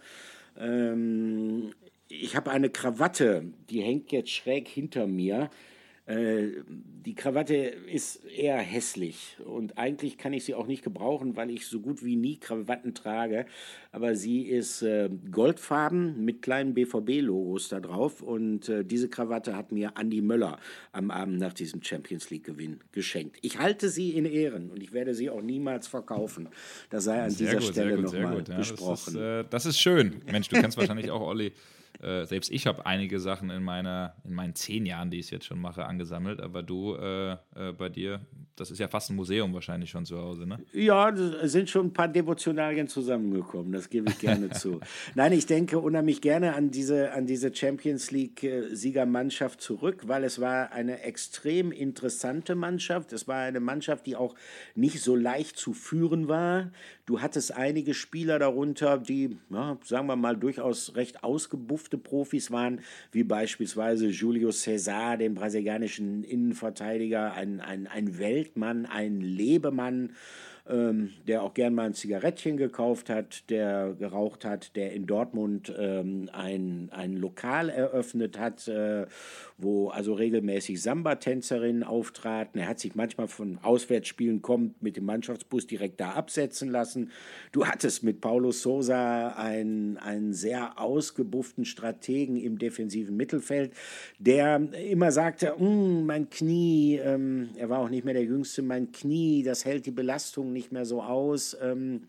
Ähm, 0.60 1.72
ich 2.12 2.36
habe 2.36 2.52
eine 2.52 2.70
Krawatte, 2.70 3.46
die 3.70 3.82
hängt 3.82 4.12
jetzt 4.12 4.32
schräg 4.32 4.68
hinter 4.68 5.08
mir. 5.08 5.50
Äh, 6.08 6.64
die 6.68 7.16
Krawatte 7.16 7.56
ist 7.56 8.26
eher 8.26 8.58
hässlich 8.58 9.38
und 9.46 9.78
eigentlich 9.78 10.18
kann 10.18 10.34
ich 10.34 10.44
sie 10.44 10.56
auch 10.56 10.68
nicht 10.68 10.84
gebrauchen, 10.84 11.36
weil 11.36 11.50
ich 11.50 11.68
so 11.68 11.80
gut 11.80 12.04
wie 12.04 12.16
nie 12.16 12.38
Krawatten 12.38 12.94
trage. 12.94 13.46
Aber 13.92 14.16
sie 14.16 14.42
ist 14.42 14.82
äh, 14.82 15.10
goldfarben 15.32 16.26
mit 16.26 16.42
kleinen 16.42 16.74
BVB-Logos 16.74 17.70
da 17.70 17.80
drauf 17.80 18.22
und 18.22 18.68
äh, 18.68 18.84
diese 18.84 19.10
Krawatte 19.10 19.56
hat 19.56 19.72
mir 19.72 19.96
Andi 19.96 20.22
Möller 20.22 20.60
am 20.92 21.12
Abend 21.12 21.40
nach 21.40 21.54
diesem 21.54 21.82
Champions 21.82 22.30
League-Gewinn 22.30 22.82
geschenkt. 22.92 23.38
Ich 23.42 23.60
halte 23.60 23.90
sie 23.90 24.12
in 24.12 24.26
Ehren 24.26 24.70
und 24.70 24.82
ich 24.84 24.94
werde 24.94 25.14
sie 25.14 25.30
auch 25.30 25.42
niemals 25.42 25.88
verkaufen. 25.88 26.50
Das 26.90 27.06
sei 27.06 27.22
an 27.22 27.30
sehr 27.30 27.48
dieser 27.48 27.60
gut, 27.60 27.70
Stelle 27.70 28.02
nochmal 28.02 28.44
ja, 28.48 28.58
besprochen. 28.58 29.14
Das 29.14 29.46
ist, 29.46 29.54
das 29.54 29.66
ist 29.66 29.80
schön. 29.80 30.22
Mensch, 30.32 30.50
du 30.50 30.60
kennst 30.60 30.78
wahrscheinlich 30.78 31.10
auch 31.10 31.22
Olli. 31.22 31.52
Äh, 32.02 32.26
selbst 32.26 32.52
ich 32.52 32.68
habe 32.68 32.86
einige 32.86 33.20
Sachen 33.20 33.50
in 33.50 33.64
meiner, 33.64 34.16
in 34.24 34.34
meinen 34.34 34.56
zehn 34.56 34.86
Jahren, 34.86 35.12
die 35.12 35.20
ich 35.20 35.30
jetzt 35.32 35.46
schon 35.46 35.60
mache, 35.60 35.86
angesammelt. 35.86 36.40
Aber 36.40 36.64
du, 36.64 36.96
äh, 36.96 37.32
äh, 37.32 37.38
bei 37.78 37.90
dir, 37.90 38.22
das 38.56 38.72
ist 38.72 38.80
ja 38.80 38.88
fast 38.88 39.10
ein 39.10 39.16
Museum 39.16 39.54
wahrscheinlich 39.54 39.90
schon 39.90 40.06
zu 40.06 40.18
Hause, 40.18 40.46
ne? 40.46 40.60
Ja, 40.74 41.12
sind 41.44 41.70
schon 41.70 41.88
ein 41.88 41.94
paar 41.94 42.08
Devotionalien 42.08 42.88
zusammengekommen, 42.88 43.72
das 43.72 43.90
gebe 43.90 44.10
ich 44.10 44.20
gerne 44.20 44.50
zu. 44.50 44.80
Nein, 45.16 45.34
ich 45.34 45.46
denke 45.46 45.80
unheimlich 45.80 46.22
gerne 46.22 46.54
an 46.54 46.70
diese, 46.72 47.12
an 47.14 47.26
diese 47.26 47.54
Champions 47.54 48.12
League-Siegermannschaft 48.12 49.60
äh, 49.60 49.62
zurück, 49.62 50.04
weil 50.08 50.24
es 50.24 50.40
war 50.40 50.72
eine 50.72 51.02
extrem 51.02 51.72
interessante 51.72 52.56
Mannschaft. 52.56 53.14
Es 53.14 53.28
war 53.28 53.38
eine 53.38 53.60
Mannschaft, 53.60 54.06
die 54.06 54.16
auch 54.16 54.36
nicht 54.76 55.02
so 55.02 55.16
leicht 55.16 55.58
zu 55.58 55.74
führen 55.74 56.28
war. 56.28 56.72
Du 57.06 57.22
hattest 57.22 57.54
einige 57.54 57.94
Spieler 57.94 58.40
darunter, 58.40 58.98
die, 58.98 59.38
ja, 59.50 59.78
sagen 59.84 60.08
wir 60.08 60.16
mal, 60.16 60.38
durchaus 60.38 60.96
recht 60.96 61.24
ausgebuffte 61.92 61.98
Profis 61.98 62.52
waren, 62.52 62.82
wie 63.12 63.24
beispielsweise 63.24 64.08
Julio 64.08 64.50
César, 64.50 65.18
den 65.18 65.34
brasilianischen 65.34 66.24
Innenverteidiger, 66.24 67.34
ein, 67.34 67.60
ein, 67.60 67.88
ein 67.88 68.18
Weltmann, 68.18 68.86
ein 68.86 69.22
Lebemann 69.22 70.12
ähm, 70.70 71.12
der 71.28 71.44
auch 71.44 71.54
gern 71.54 71.74
mal 71.74 71.88
ein 71.88 71.94
Zigarettchen 71.94 72.58
gekauft 72.58 73.10
hat, 73.10 73.50
der 73.50 73.94
geraucht 73.98 74.46
hat, 74.46 74.76
der 74.76 74.94
in 74.94 75.08
Dortmund 75.08 75.74
ähm, 75.78 76.30
ein, 76.32 76.90
ein 76.92 77.16
Lokal 77.18 77.70
eröffnet 77.70 78.40
hat, 78.40 78.68
äh, 78.68 79.06
wo 79.58 79.90
also 79.90 80.14
regelmäßig 80.14 80.82
Samba-Tänzerinnen 80.82 81.84
auftraten. 81.84 82.62
Er 82.62 82.68
hat 82.68 82.80
sich 82.80 82.96
manchmal 82.96 83.28
von 83.28 83.60
Auswärtsspielen 83.62 84.42
kommt 84.42 84.82
mit 84.82 84.98
dem 84.98 85.06
Mannschaftsbus 85.06 85.68
direkt 85.68 86.00
da 86.00 86.12
absetzen 86.12 86.70
lassen. 86.70 87.12
Du 87.52 87.66
hattest 87.66 88.04
mit 88.04 88.22
Paulo 88.22 88.52
Sosa 88.52 89.30
einen, 89.30 89.98
einen 89.98 90.34
sehr 90.34 90.80
ausgebufften 90.80 91.66
Strategen 91.66 92.38
im 92.38 92.58
defensiven 92.58 93.16
Mittelfeld, 93.16 93.74
der 94.20 94.62
immer 94.74 95.12
sagte, 95.12 95.58
hm, 95.58 96.06
mein 96.06 96.30
Knie, 96.30 97.00
ähm, 97.04 97.50
er 97.58 97.70
war 97.70 97.80
auch 97.80 97.90
nicht 97.90 98.06
mehr 98.06 98.14
der 98.14 98.24
Jüngste, 98.24 98.62
mein 98.62 98.92
Knie, 98.92 99.44
das 99.44 99.66
hält 99.66 99.86
die 99.86 99.92
Belastung 99.92 100.51
nicht 100.52 100.72
mehr 100.72 100.86
so 100.86 101.02
aus. 101.02 101.58
Ähm, 101.62 102.04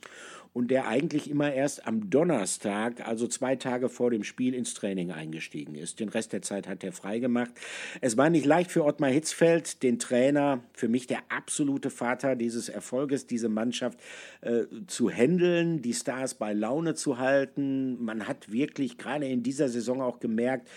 und 0.55 0.71
der 0.71 0.87
eigentlich 0.87 1.31
immer 1.31 1.53
erst 1.53 1.87
am 1.87 2.11
Donnerstag, 2.11 3.07
also 3.07 3.27
zwei 3.27 3.57
Tage 3.57 3.89
vor 3.89 4.11
dem 4.11 4.23
Spiel, 4.23 4.55
ins 4.55 4.75
Training 4.75 5.11
eingestiegen 5.11 5.75
ist. 5.75 5.99
Den 5.99 6.11
Rest 6.11 6.33
der 6.33 6.43
Zeit 6.43 6.69
hat 6.69 6.85
er 6.85 6.93
freigemacht. 6.93 7.53
Es 8.01 8.17
war 8.17 8.29
nicht 8.29 8.45
leicht 8.45 8.71
für 8.71 8.85
Ottmar 8.85 9.11
Hitzfeld, 9.11 9.83
den 9.83 9.99
Trainer, 9.99 10.61
für 10.75 10.89
mich 10.89 11.07
der 11.07 11.21
absolute 11.31 11.89
Vater 11.89 12.37
dieses 12.37 12.69
Erfolges, 12.69 13.27
diese 13.27 13.49
Mannschaft 13.49 13.99
äh, 14.43 14.65
zu 14.87 15.11
handeln, 15.11 15.81
die 15.81 15.95
Stars 15.95 16.35
bei 16.35 16.53
Laune 16.53 16.95
zu 16.95 17.19
halten. 17.19 18.03
Man 18.05 18.29
hat 18.29 18.53
wirklich 18.53 18.99
gerade 18.99 19.27
in 19.27 19.43
dieser 19.43 19.69
Saison 19.71 20.03
auch 20.03 20.21
gemerkt, 20.21 20.69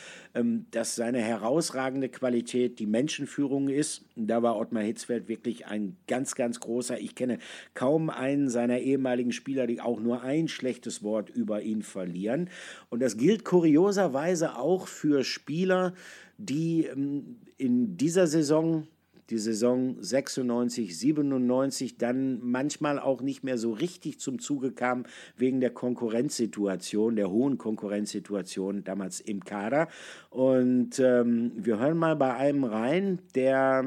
dass 0.72 0.96
seine 0.96 1.20
herausragende 1.20 2.10
Qualität 2.10 2.80
die 2.80 2.86
Menschenführung 2.86 3.70
ist. 3.70 4.04
Da 4.16 4.44
war 4.44 4.58
Ottmar 4.58 4.84
Hitzfeld 4.84 5.30
wirklich 5.30 5.68
ein 5.68 5.96
ganz, 6.08 6.36
ganz 6.36 6.60
großer. 6.60 7.00
Ich 7.00 7.16
kenne 7.16 7.40
kaum 7.74 8.10
einen 8.10 8.50
seiner 8.50 8.80
ehemaligen 8.80 9.32
Spieler, 9.32 9.66
die 9.66 9.80
auch 9.80 10.00
nur 10.00 10.24
ein 10.24 10.48
schlechtes 10.48 11.04
Wort 11.04 11.30
über 11.30 11.62
ihn 11.62 11.84
verlieren. 11.84 12.50
Und 12.90 13.02
das 13.02 13.16
gilt 13.16 13.46
kurioserweise 13.46 14.58
auch 14.58 14.88
für 14.88 15.24
Spieler, 15.24 15.94
die 16.38 16.86
ähm, 16.86 17.38
in 17.58 17.96
dieser 17.96 18.28
Saison 18.28 18.88
die 19.30 19.38
Saison 19.38 19.96
96, 20.00 20.98
97 20.98 21.98
dann 21.98 22.40
manchmal 22.42 23.00
auch 23.00 23.22
nicht 23.22 23.44
mehr 23.44 23.58
so 23.58 23.72
richtig 23.72 24.20
zum 24.20 24.40
Zuge 24.40 24.72
kam 24.72 25.06
wegen 25.36 25.60
der 25.60 25.72
Konkurrenzsituation, 25.72 27.16
der 27.16 27.32
hohen 27.32 27.58
Konkurrenzsituation 27.58 28.84
damals 28.84 29.20
im 29.20 29.44
Kader. 29.44 29.88
Und 30.30 31.00
ähm, 31.00 31.54
wir 31.56 31.80
hören 31.80 31.98
mal 31.98 32.16
bei 32.16 32.34
einem 32.36 32.64
rein, 32.64 33.20
der, 33.34 33.84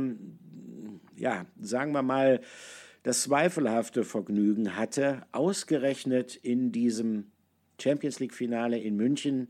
ja, 1.16 1.47
sagen 1.61 1.93
wir 1.93 2.03
mal, 2.03 2.41
das 3.05 3.22
zweifelhafte 3.22 4.05
Vergnügen 4.05 4.76
hatte, 4.76 5.22
ausgerechnet 5.32 6.36
in 6.36 6.72
diesem 6.72 7.30
Champions 7.80 8.18
League-Finale 8.18 8.78
in 8.78 8.97
München 8.97 9.49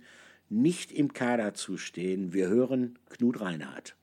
nicht 0.51 0.93
im 0.93 1.13
Kader 1.13 1.55
zu 1.55 1.77
stehen. 1.77 2.33
Wir 2.33 2.49
hören 2.49 2.99
Knut 3.11 3.41
Reinhardt. 3.41 3.97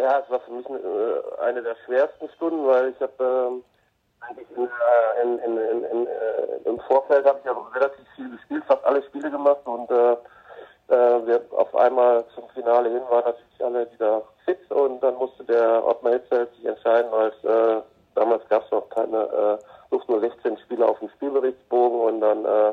Ja, 0.00 0.20
es 0.20 0.30
war 0.30 0.40
für 0.40 0.52
mich 0.52 0.66
äh, 0.70 1.42
eine 1.42 1.62
der 1.62 1.76
schwersten 1.84 2.28
Stunden, 2.30 2.66
weil 2.66 2.88
ich 2.88 3.00
habe 3.00 3.12
ähm, 3.20 3.64
eigentlich 4.20 4.46
in, 4.56 4.64
äh, 4.64 5.22
in, 5.22 5.38
in, 5.38 5.84
in, 5.84 6.06
äh, 6.06 6.68
im 6.68 6.80
Vorfeld 6.80 7.26
habe 7.26 7.38
ich 7.40 7.44
ja 7.44 7.52
relativ 7.74 8.06
viel 8.16 8.30
gespielt, 8.30 8.64
fast 8.66 8.84
alle 8.84 9.02
Spiele 9.02 9.30
gemacht 9.30 9.60
und 9.64 9.90
äh, 9.90 10.16
wir 10.88 11.42
auf 11.50 11.74
einmal 11.74 12.24
zum 12.34 12.48
Finale 12.50 12.88
hin 12.88 13.02
waren 13.10 13.24
natürlich 13.24 13.64
alle 13.64 13.92
wieder 13.92 14.22
fit 14.44 14.70
und 14.70 15.00
dann 15.00 15.16
musste 15.16 15.44
der 15.44 15.86
Ottmar 15.86 16.14
Hitzfeld 16.14 16.52
sich 16.54 16.64
entscheiden, 16.64 17.10
weil 17.12 17.28
äh, 17.44 17.82
damals 18.14 18.48
gab 18.48 18.64
es 18.64 18.70
noch 18.70 18.88
keine 18.88 19.18
äh, 19.18 19.58
nur 20.08 20.20
16 20.20 20.56
Spieler 20.58 20.88
auf 20.88 20.98
dem 20.98 21.10
Spielberichtsbogen 21.10 22.00
und 22.00 22.20
dann 22.20 22.44
äh, 22.44 22.72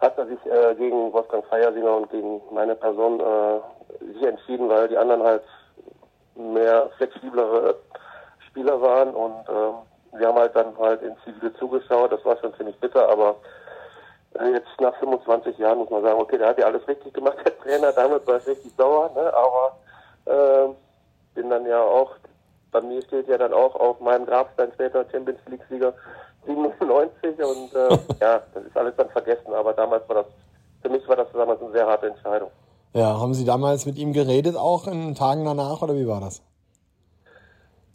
hat 0.00 0.18
er 0.18 0.26
sich 0.26 0.44
äh, 0.46 0.74
gegen 0.74 1.12
Wolfgang 1.12 1.44
Feiersinger 1.46 1.96
und 1.96 2.10
gegen 2.10 2.40
meine 2.50 2.74
Person 2.74 3.20
äh, 3.20 4.14
sich 4.14 4.22
entschieden, 4.22 4.68
weil 4.68 4.88
die 4.88 4.96
anderen 4.96 5.22
halt 5.22 5.42
mehr 6.60 6.90
flexiblere 6.96 7.76
Spieler 8.48 8.80
waren 8.80 9.14
und 9.14 9.48
äh, 9.48 10.18
wir 10.18 10.28
haben 10.28 10.38
halt 10.38 10.54
dann 10.56 10.76
halt 10.78 11.02
in 11.02 11.14
Zivil 11.24 11.52
zugeschaut. 11.54 12.12
Das 12.12 12.24
war 12.24 12.36
schon 12.38 12.54
ziemlich 12.54 12.78
bitter, 12.78 13.08
aber 13.08 13.36
äh, 14.38 14.52
jetzt 14.52 14.68
nach 14.80 14.94
25 14.96 15.56
Jahren 15.58 15.78
muss 15.78 15.90
man 15.90 16.02
sagen, 16.02 16.20
okay, 16.20 16.38
der 16.38 16.48
hat 16.48 16.58
ja 16.58 16.66
alles 16.66 16.86
richtig 16.86 17.14
gemacht, 17.14 17.38
der 17.44 17.58
Trainer. 17.58 17.92
Damals 17.92 18.26
war 18.26 18.38
ich 18.38 18.46
richtig 18.46 18.72
sauer, 18.76 19.10
ne? 19.14 19.32
aber 19.32 19.76
äh, 20.26 20.74
bin 21.34 21.50
dann 21.50 21.66
ja 21.66 21.80
auch, 21.80 22.12
bei 22.72 22.80
mir 22.80 23.02
steht 23.02 23.28
ja 23.28 23.38
dann 23.38 23.52
auch 23.52 23.74
auf 23.76 24.00
meinem 24.00 24.26
Grabstein 24.26 24.70
später 24.74 25.04
Champions 25.10 25.40
League-Sieger 25.46 25.94
97 26.46 27.38
und 27.38 27.74
äh, 27.74 27.98
ja, 28.20 28.42
das 28.52 28.64
ist 28.64 28.76
alles 28.76 28.94
dann 28.96 29.10
vergessen, 29.10 29.52
aber 29.54 29.72
damals 29.72 30.08
war 30.08 30.16
das, 30.16 30.26
für 30.82 30.88
mich 30.88 31.06
war 31.08 31.16
das 31.16 31.28
damals 31.32 31.60
eine 31.62 31.72
sehr 31.72 31.86
harte 31.86 32.08
Entscheidung. 32.08 32.50
Ja, 32.92 33.20
haben 33.20 33.34
Sie 33.34 33.44
damals 33.44 33.86
mit 33.86 33.98
ihm 33.98 34.12
geredet, 34.12 34.56
auch 34.56 34.88
in 34.88 35.14
Tagen 35.14 35.44
danach, 35.44 35.80
oder 35.82 35.94
wie 35.94 36.08
war 36.08 36.20
das? 36.20 36.42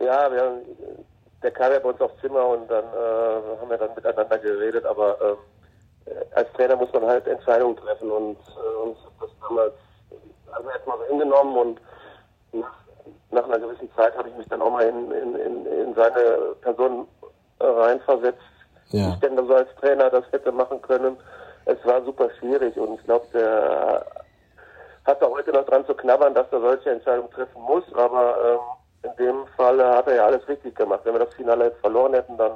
Ja, 0.05 0.31
wir 0.31 0.41
haben, 0.41 0.61
der 1.41 1.51
kam 1.51 1.71
ja 1.71 1.79
bei 1.79 1.89
uns 1.89 2.01
aufs 2.01 2.19
Zimmer 2.21 2.45
und 2.47 2.69
dann 2.69 2.85
äh, 2.85 3.59
haben 3.59 3.69
wir 3.69 3.77
dann 3.77 3.95
miteinander 3.95 4.37
geredet, 4.37 4.85
aber 4.85 5.17
äh, 5.19 6.11
als 6.35 6.51
Trainer 6.53 6.75
muss 6.75 6.93
man 6.93 7.05
halt 7.05 7.25
Entscheidungen 7.27 7.75
treffen 7.77 8.11
und 8.11 8.37
äh, 8.37 8.83
uns 8.83 8.97
das 9.19 9.29
damals 9.41 9.73
haben 10.51 10.65
wir 10.65 10.73
erstmal 10.73 10.97
so 10.99 11.05
hingenommen 11.05 11.57
und 11.57 11.81
nach, 12.53 12.73
nach 13.31 13.43
einer 13.45 13.59
gewissen 13.59 13.89
Zeit 13.95 14.15
habe 14.15 14.29
ich 14.29 14.35
mich 14.35 14.47
dann 14.47 14.61
auch 14.61 14.71
mal 14.71 14.83
in, 14.83 15.11
in, 15.11 15.35
in, 15.35 15.65
in 15.65 15.95
seine 15.95 16.55
Person 16.61 17.07
reinversetzt, 17.59 18.39
ja. 18.89 19.09
ich 19.09 19.19
denn 19.19 19.35
so 19.35 19.53
als 19.53 19.69
Trainer 19.79 20.09
das 20.09 20.23
hätte 20.31 20.51
machen 20.51 20.81
können. 20.81 21.17
Es 21.65 21.83
war 21.83 22.03
super 22.03 22.29
schwierig 22.39 22.77
und 22.77 22.99
ich 22.99 23.05
glaube, 23.05 23.25
der 23.33 24.05
hat 25.05 25.21
da 25.21 25.27
heute 25.27 25.51
noch 25.51 25.65
dran 25.65 25.85
zu 25.85 25.93
knabbern, 25.93 26.33
dass 26.33 26.51
er 26.51 26.61
solche 26.61 26.91
Entscheidungen 26.91 27.31
treffen 27.31 27.61
muss, 27.61 27.83
aber 27.93 28.37
ähm, 28.53 28.59
in 29.05 29.15
dem 29.17 29.47
Fall 29.55 29.83
hat 29.83 30.07
er 30.07 30.15
ja 30.15 30.25
alles 30.25 30.47
richtig 30.47 30.75
gemacht. 30.75 31.01
Wenn 31.03 31.13
wir 31.13 31.25
das 31.25 31.33
Finale 31.35 31.65
jetzt 31.65 31.79
verloren 31.79 32.13
hätten, 32.13 32.37
dann 32.37 32.53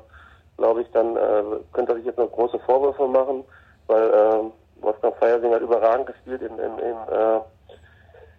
glaube 0.57 0.81
ich, 0.81 0.91
dann 0.91 1.15
äh, 1.15 1.43
könnte 1.73 1.93
er 1.93 1.95
sich 1.95 2.05
jetzt 2.05 2.17
noch 2.17 2.31
große 2.31 2.59
Vorwürfe 2.59 3.07
machen, 3.07 3.43
weil 3.87 4.09
äh, 4.09 4.83
Wolfgang 4.83 5.15
Feiersing 5.17 5.53
hat 5.53 5.61
überragend 5.61 6.07
gespielt 6.07 6.41
in, 6.41 6.57
in, 6.59 6.79
in, 6.79 6.97
äh, 7.11 7.39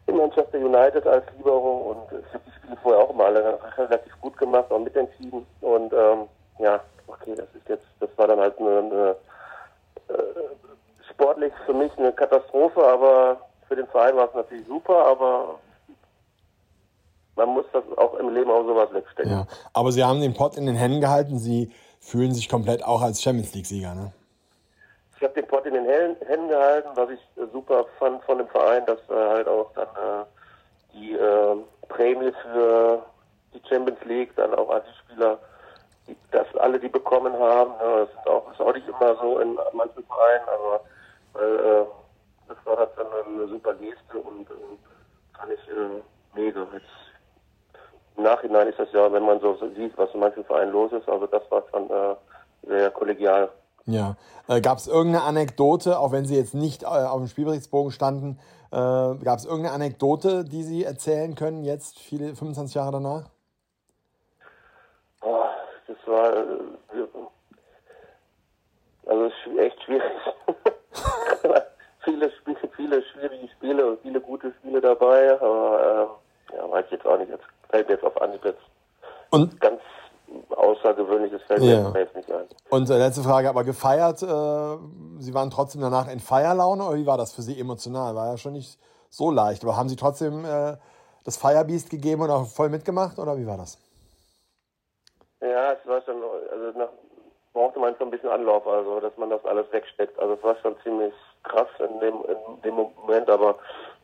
in 0.07 0.17
Manchester 0.17 0.59
United 0.59 1.07
als 1.07 1.25
Libero 1.37 1.95
und 1.95 2.19
ich 2.19 2.35
habe 2.35 2.45
die 2.47 2.53
Spiele 2.53 2.77
vorher 2.83 3.03
auch 3.03 3.11
immer 3.11 3.25
alle 3.27 3.59
relativ 3.77 4.21
gut 4.21 4.37
gemacht, 4.37 4.71
auch 4.71 4.79
mitentschieden 4.79 5.47
und 5.61 5.93
ähm, 5.93 6.29
ja, 6.59 6.81
okay, 7.07 7.35
das 7.35 7.47
ist 7.55 7.69
jetzt, 7.69 7.87
das 8.01 8.11
war 8.17 8.29
dann 8.29 8.41
halt 8.41 8.59
eine, 8.59 8.79
eine 8.79 9.17
äh, 10.09 11.11
sportlich 11.11 11.53
für 11.67 11.75
mich 11.75 11.97
eine 11.99 12.13
Katastrophe, 12.13 12.87
aber 12.87 13.39
für 13.69 13.77
den 13.77 13.87
Verein 13.87 14.17
war 14.17 14.29
es 14.29 14.35
natürlich 14.35 14.67
super, 14.67 15.07
aber 15.07 15.59
man 17.47 17.55
muss 17.55 17.67
das 17.73 17.85
auch 17.97 18.15
im 18.15 18.35
Leben 18.35 18.51
auch 18.51 18.65
sowas 18.65 18.93
wegstecken. 18.93 19.33
Ja, 19.33 19.47
aber 19.73 19.93
Sie 19.93 20.05
haben 20.05 20.21
den 20.21 20.35
Pott 20.35 20.57
in 20.57 20.67
den 20.67 20.77
Händen 20.77 21.01
gehalten, 21.01 21.39
Sie 21.39 21.73
fühlen 22.01 22.35
sich 22.35 22.49
komplett 22.49 22.85
auch 22.85 23.03
als 23.03 23.23
Champions 23.23 23.55
League-Sieger, 23.55 23.95
ne? 23.95 24.13
Ich 25.17 25.23
habe 25.23 25.35
den 25.35 25.47
Pott 25.47 25.67
in 25.67 25.75
den 25.75 25.85
Händen 25.85 26.49
gehalten, 26.49 26.89
was 26.95 27.11
ich 27.11 27.21
super 27.53 27.85
fand 27.99 28.25
von 28.25 28.39
dem 28.39 28.49
Verein, 28.49 28.87
dass 28.87 28.99
äh, 29.11 29.15
halt 29.15 29.49
auch 29.49 29.71
dann 29.75 29.89
äh, 29.89 30.25
die 30.95 31.13
äh, 31.13 31.57
Prämie 31.89 32.33
für 32.43 33.03
die 33.53 33.61
Champions 33.69 34.03
League 34.07 34.35
dann 34.37 34.55
auch 34.55 34.71
an 34.71 34.81
die 34.87 35.13
Spieler 35.13 35.39
dass 36.31 36.47
alle 36.57 36.79
die 36.79 36.89
bekommen 36.89 37.33
haben. 37.33 37.71
Ne? 37.73 38.07
Das 38.07 38.09
ist 38.09 38.27
auch, 38.27 38.53
ist 38.53 38.61
auch 38.61 38.75
nicht 38.75 38.89
immer 38.89 39.17
so 39.17 39.39
in 39.39 39.59
manchen 39.73 40.05
Vereinen, 40.05 40.49
aber 40.49 40.81
weil, 41.33 41.57
äh, 41.57 41.87
das 42.49 42.57
war 42.65 42.79
halt 42.79 42.91
dann 42.97 43.07
eine 43.27 43.49
super 43.49 43.75
Geste 43.75 44.19
und 44.19 44.49
äh, 44.51 45.39
fand 45.39 45.53
ich 45.53 45.69
äh, 45.69 46.03
mega. 46.35 46.67
Jetzt, 46.73 47.10
Im 48.21 48.25
Nachhinein 48.25 48.69
ist 48.69 48.79
das 48.79 48.93
ja, 48.93 49.11
wenn 49.11 49.25
man 49.25 49.41
so 49.41 49.57
sieht, 49.75 49.97
was 49.97 50.13
in 50.13 50.21
manchen 50.21 50.45
Vereinen 50.45 50.73
los 50.73 50.93
ist, 50.93 51.09
also 51.09 51.27
das 51.27 51.43
war 51.51 51.63
schon 51.71 51.89
äh, 51.89 52.15
sehr 52.69 52.91
kollegial. 52.91 53.49
Ja. 53.87 54.17
Äh, 54.47 54.61
gab 54.61 54.77
es 54.77 54.89
irgendeine 54.89 55.25
Anekdote, 55.25 55.99
auch 55.99 56.13
wenn 56.13 56.27
Sie 56.27 56.37
jetzt 56.37 56.53
nicht 56.53 56.83
äh, 56.83 56.87
auf 56.87 57.17
dem 57.17 57.29
Spielberichtsbogen 57.29 57.93
standen, 57.93 58.39
äh, 58.73 58.77
gab 58.77 59.39
es 59.39 59.47
irgendeine 59.47 59.75
Anekdote, 59.75 60.45
die 60.45 60.63
Sie 60.63 60.85
erzählen 60.85 61.35
können, 61.35 61.65
jetzt 61.65 61.99
viele 61.99 62.37
25 62.37 62.75
Jahre 62.75 62.93
danach? 62.93 63.31
Das 65.23 65.97
war 66.05 66.37
äh, 66.37 66.45
also 69.07 69.31
echt 69.59 69.83
schwierig. 69.83 70.13
viele 72.05 72.31
Spiele, 72.33 72.59
viele 72.77 73.03
schwierige 73.03 73.49
Spiele 73.49 73.87
und 73.87 74.03
viele 74.03 74.21
gute 74.21 74.53
Spiele 74.59 74.83
dabei, 74.83 75.41
aber 75.41 76.21
äh, 76.53 76.57
ja, 76.57 76.71
weiß 76.71 76.85
ich 76.85 76.93
jetzt 76.93 77.07
auch 77.07 77.17
nicht. 77.17 77.31
Jetzt 77.31 77.47
fällt 77.71 77.89
mir 77.89 77.95
jetzt 77.95 78.05
auf 78.05 78.21
Anhieb 78.21 78.45
jetzt 78.45 78.61
und 79.31 79.61
ganz 79.61 79.81
außergewöhnliches 80.51 81.43
fällt 81.43 81.63
ja. 81.63 81.91
mir 81.91 82.01
jetzt 82.01 82.15
nicht 82.15 82.31
ein. 82.31 82.47
Und 82.69 82.91
äh, 82.91 82.99
letzte 82.99 83.23
Frage, 83.23 83.49
aber 83.49 83.65
gefeiert, 83.65 84.23
äh, 84.23 84.77
Sie 85.19 85.35
waren 85.35 85.51
trotzdem 85.51 85.81
danach 85.81 86.09
in 86.11 86.21
Feierlaune 86.21 86.85
oder 86.85 86.97
wie 86.97 87.07
war 87.07 87.19
das 87.19 87.33
für 87.33 87.43
Sie 87.43 87.59
emotional? 87.59 88.15
War 88.15 88.29
ja 88.29 88.37
schon 88.37 88.53
nicht 88.53 88.79
so 89.09 89.31
leicht, 89.31 89.65
aber 89.65 89.77
haben 89.77 89.89
Sie 89.89 89.97
trotzdem 89.97 90.45
äh, 90.45 90.77
das 91.25 91.37
Firebeast 91.37 91.91
gegeben 91.91 92.23
und 92.23 92.31
auch 92.31 92.47
voll 92.47 92.69
mitgemacht 92.69 93.19
oder 93.19 93.37
wie 93.39 93.47
war 93.47 93.57
das? 93.57 93.79
Ja, 95.41 95.73
es 95.73 95.87
war 95.87 96.03
schon, 96.03 96.17
also 96.53 96.79
nach, 96.79 96.89
brauchte 97.53 97.81
man 97.81 97.97
schon 97.97 98.09
ein 98.09 98.11
bisschen 98.11 98.31
Anlauf, 98.31 98.67
also 98.67 99.01
dass 99.01 99.17
man 99.17 99.31
das 99.31 99.45
alles 99.45 99.67
wegsteckt. 99.73 100.19
Also 100.19 100.35
es 100.35 100.43
war 100.43 100.57
schon 100.57 100.77
ziemlich 100.83 101.15
krass 101.43 101.69
in 101.79 101.99
dem, 102.01 102.15
in 102.25 102.63
dem 102.63 102.75
Moment, 102.75 103.29
aber 103.29 103.57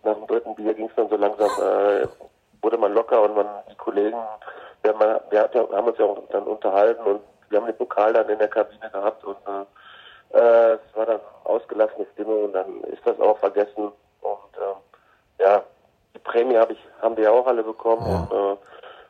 nach 0.03 0.15
dem 0.15 0.27
dritten 0.27 0.55
Bier 0.55 0.75
ging 0.75 0.87
es 0.87 0.95
dann 0.97 1.09
so 1.09 1.17
langsam, 1.17 1.51
äh, 1.63 2.07
wurde 2.63 2.79
man 2.79 2.93
locker 2.93 3.23
und 3.23 3.37
man, 3.37 3.47
die 3.71 3.77
Kollegen, 3.77 4.19
wir 4.83 4.93
haben, 4.93 5.21
wir 5.31 5.43
haben 5.43 5.89
uns 5.89 5.99
ja 5.99 6.05
auch 6.05 6.23
dann 6.31 6.45
unterhalten 6.45 7.03
und 7.03 7.21
wir 7.49 7.59
haben 7.59 7.67
den 7.67 7.77
Pokal 7.77 8.13
dann 8.13 8.29
in 8.29 8.39
der 8.39 8.49
Kabine 8.49 8.91
gehabt 8.91 9.25
und 9.25 9.37
äh, 9.47 10.39
äh, 10.39 10.73
es 10.75 10.97
war 10.97 11.07
dann 11.07 11.21
ausgelassene 11.45 12.07
Stimmung 12.13 12.45
und 12.45 12.53
dann 12.53 12.83
ist 12.85 13.07
das 13.07 13.19
auch 13.21 13.39
vergessen 13.39 13.93
und 14.21 14.57
äh, 14.57 15.43
ja, 15.43 15.63
die 16.15 16.19
Prämie 16.21 16.57
habe 16.57 16.73
ich, 16.73 16.81
haben 17.01 17.17
wir 17.17 17.25
ja 17.25 17.31
auch 17.31 17.47
alle 17.47 17.63
bekommen 17.63 18.07
ja. 18.07 18.37
und, 18.37 18.57
äh, 18.57 18.57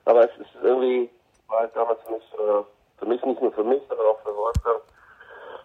aber 0.05 0.25
es 0.25 0.37
ist 0.39 0.51
irgendwie 0.63 1.11
war 1.49 1.61
halt 1.61 1.77
damals 1.77 2.01
für 2.03 2.13
mich, 2.13 2.25
äh, 2.35 2.65
für 2.99 3.07
mich 3.07 3.25
nicht 3.25 3.41
nur 3.41 3.53
für 3.53 3.65
mich, 3.65 3.83
sondern 3.89 4.07
auch 4.07 4.21
für 4.21 4.37
Wolfgang 4.37 4.83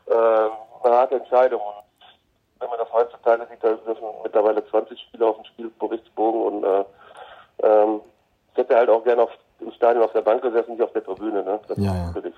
äh, 0.08 0.86
eine 0.86 0.96
harte 0.96 1.16
Entscheidung. 1.16 1.62
Und 1.62 1.84
wenn 2.60 2.70
man 2.70 2.80
das 2.80 2.92
heutzutage 2.92 3.48
sieht, 3.50 3.64
da 3.64 3.78
sind 3.86 4.00
mittlerweile 4.24 4.66
20 4.68 5.00
Spieler 5.00 5.28
auf 5.28 5.36
dem 5.38 5.46
Spielberichtsbogen 5.46 6.42
und 6.42 6.64
äh, 6.64 6.86
ähm, 7.64 8.02
ich 8.52 8.58
hätte 8.58 8.76
halt 8.76 8.90
auch 8.90 9.04
gerne 9.04 9.24
auf, 9.24 9.32
im 9.60 9.72
Stadion 9.72 10.04
auf 10.04 10.14
der 10.14 10.22
Bank 10.22 10.42
gesessen, 10.42 10.72
nicht 10.72 10.84
auf 10.84 10.92
der 10.94 11.04
Tribüne. 11.04 11.44
Ne? 11.44 11.60
Das 11.68 11.78
ja, 11.78 12.10
ist 12.10 12.36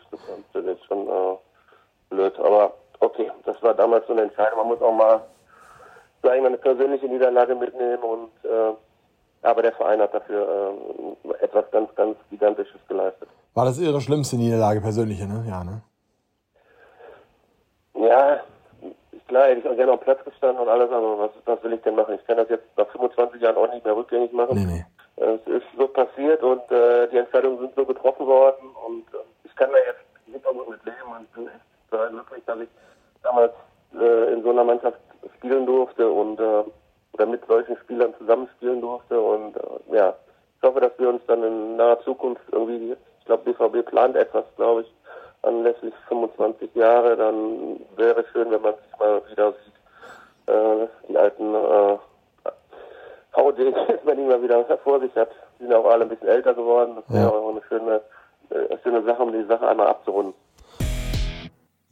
das 0.54 0.66
ist 0.66 0.86
schon 0.86 1.08
äh, 1.08 1.36
blöd. 2.10 2.38
Aber 2.40 2.74
okay, 3.00 3.32
das 3.46 3.62
war 3.64 3.74
damals 3.74 4.06
so 4.08 4.14
eine 4.14 4.24
Entscheidung. 4.24 4.60
Man 4.60 4.68
muss 4.68 4.82
auch 4.82 4.94
mal 4.94 5.22
sagen, 6.22 6.46
eine 6.46 6.58
persönliche 6.58 7.08
Niederlage 7.08 7.56
mitnehmen 7.56 8.04
und 8.04 8.30
äh, 8.46 8.74
aber 9.44 9.62
der 9.62 9.74
Verein 9.74 10.00
hat 10.00 10.14
dafür 10.14 10.74
äh, 11.26 11.44
etwas 11.44 11.70
ganz, 11.72 11.94
ganz 11.96 12.18
Gigantisches 12.30 12.80
geleistet. 12.88 13.28
War 13.54 13.66
das 13.66 13.78
Ihre 13.78 14.00
schlimmste 14.00 14.38
Niederlage 14.38 14.80
persönliche, 14.80 15.28
ne? 15.28 15.46
Ja, 15.48 15.64
ne? 15.64 15.82
Ja, 17.96 18.40
klar, 19.28 19.48
hätte 19.48 19.60
ich 19.60 19.68
auch 19.68 19.76
gerne 19.76 19.92
auf 19.92 20.02
Platz 20.02 20.24
gestanden 20.24 20.62
und 20.62 20.70
alles, 20.70 20.90
aber 20.92 21.20
was, 21.20 21.32
was 21.46 21.62
will 21.64 21.74
ich 21.74 21.82
denn 21.82 21.96
machen? 21.96 22.16
Ich 22.16 22.26
kann 22.26 22.38
das 22.38 22.50
jetzt 22.50 22.66
nach 22.78 22.88
25 22.88 23.42
Jahren 23.42 23.58
auch 23.58 23.72
nicht 23.72 23.86
mehr 23.86 23.96
rückgängig 23.96 24.32
machen. 24.32 24.56
Nee, 24.56 24.66
nee. 24.66 24.86
Es 25.16 25.40
ist 25.48 25.66
so 25.78 25.88
passiert 25.88 26.42
und 26.42 26.70
äh, 26.72 27.08
die 27.10 27.18
Entscheidungen 27.18 27.60
sind 27.60 27.76
so 27.76 27.86
getroffen 27.86 28.26
worden 28.26 28.70
und 28.86 29.06
äh, 29.14 29.24
ich 29.44 29.56
kann 29.56 29.70
da 29.72 29.78
jetzt 29.78 30.04
super 30.32 30.54
gut 30.54 30.70
mit 30.70 30.84
leben 30.86 31.12
und 31.18 31.34
bin 31.34 31.48
echt 31.48 31.66
sehr 31.92 32.10
glücklich, 32.10 32.44
dass 32.46 32.60
ich 32.60 32.70
damals 33.22 33.54
äh, 34.00 34.34
in 34.34 34.44
so 34.44 34.50
einer 34.50 34.64
Mannschaft 34.64 34.98
spielen 35.38 35.66
durfte 35.66 36.10
und 36.10 36.40
äh, 36.40 36.64
oder 37.14 37.26
mit 37.28 37.46
solchen 37.46 37.78
Spielern 37.78 38.14
zusammenspielen 38.18 38.82
durfte. 38.82 39.20
Und 39.20 39.56
äh, 39.56 39.96
ja, 39.96 40.16
ich 40.58 40.64
hoffe, 40.64 40.82
dass 40.82 40.98
wir 40.98 41.10
uns 41.10 41.22
dann 41.28 41.44
in 41.44 41.76
naher 41.78 42.02
Zukunft 42.02 42.42
irgendwie, 42.52 42.96
ich 43.20 43.26
glaube, 43.26 43.54
BVB 43.54 43.86
plant 43.88 44.16
etwas, 44.16 44.46
glaube 44.56 44.82
ich, 44.82 44.94
anlässlich 45.44 45.94
25 46.08 46.74
Jahre, 46.74 47.16
dann 47.18 47.80
wäre 47.96 48.26
schön, 48.32 48.50
wenn 48.50 48.62
man 48.62 48.76
sich 48.76 49.00
mal 49.00 49.22
wieder 49.30 49.52
sieht, 49.52 50.54
äh, 50.54 50.88
die 51.10 51.18
alten 51.18 51.54
äh, 51.54 51.98
VDs, 53.34 53.76
wenn 54.04 54.18
die 54.18 54.24
mal 54.28 54.42
wieder 54.42 54.66
vor 54.84 55.00
sich 55.00 55.14
hat. 55.16 55.30
Die 55.60 55.64
sind 55.64 55.74
auch 55.74 55.86
alle 55.86 56.04
ein 56.04 56.10
bisschen 56.10 56.28
älter 56.28 56.54
geworden. 56.54 56.96
Das 56.96 57.10
wäre 57.10 57.24
ja. 57.24 57.30
auch 57.30 57.50
eine 57.50 57.62
schöne, 57.68 58.02
äh, 58.50 58.78
schöne 58.84 59.04
Sache, 59.04 59.22
um 59.22 59.32
die 59.32 59.46
Sache 59.46 59.68
einmal 59.68 59.88
abzurunden. 59.88 60.34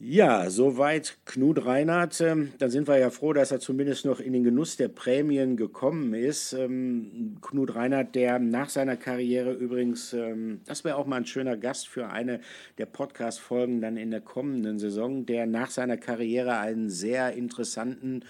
Ja, 0.04 0.50
soweit 0.50 1.18
Knut 1.26 1.64
Reinhardt. 1.64 2.20
Ähm, 2.22 2.54
dann 2.58 2.70
sind 2.70 2.88
wir 2.88 2.98
ja 2.98 3.10
froh, 3.10 3.32
dass 3.32 3.52
er 3.52 3.60
zumindest 3.60 4.04
noch 4.04 4.18
in 4.18 4.32
den 4.32 4.42
Genuss 4.42 4.76
der 4.76 4.88
Prämien 4.88 5.56
gekommen 5.56 6.12
ist. 6.12 6.54
Ähm, 6.54 7.36
Knut 7.40 7.76
Reinhardt, 7.76 8.16
der 8.16 8.40
nach 8.40 8.68
seiner 8.68 8.96
Karriere 8.96 9.52
übrigens, 9.52 10.12
ähm, 10.12 10.60
das 10.66 10.82
wäre 10.82 10.96
auch 10.96 11.06
mal 11.06 11.18
ein 11.18 11.26
schöner 11.26 11.56
Gast 11.56 11.86
für 11.86 12.08
eine 12.08 12.40
der 12.78 12.86
Podcast-Folgen 12.86 13.80
dann 13.80 13.96
in 13.96 14.10
der 14.10 14.22
kommenden 14.22 14.80
Saison, 14.80 15.24
der 15.24 15.46
nach 15.46 15.70
seiner 15.70 15.98
Karriere 15.98 16.58
einen 16.58 16.90
sehr 16.90 17.34
interessanten 17.34 18.24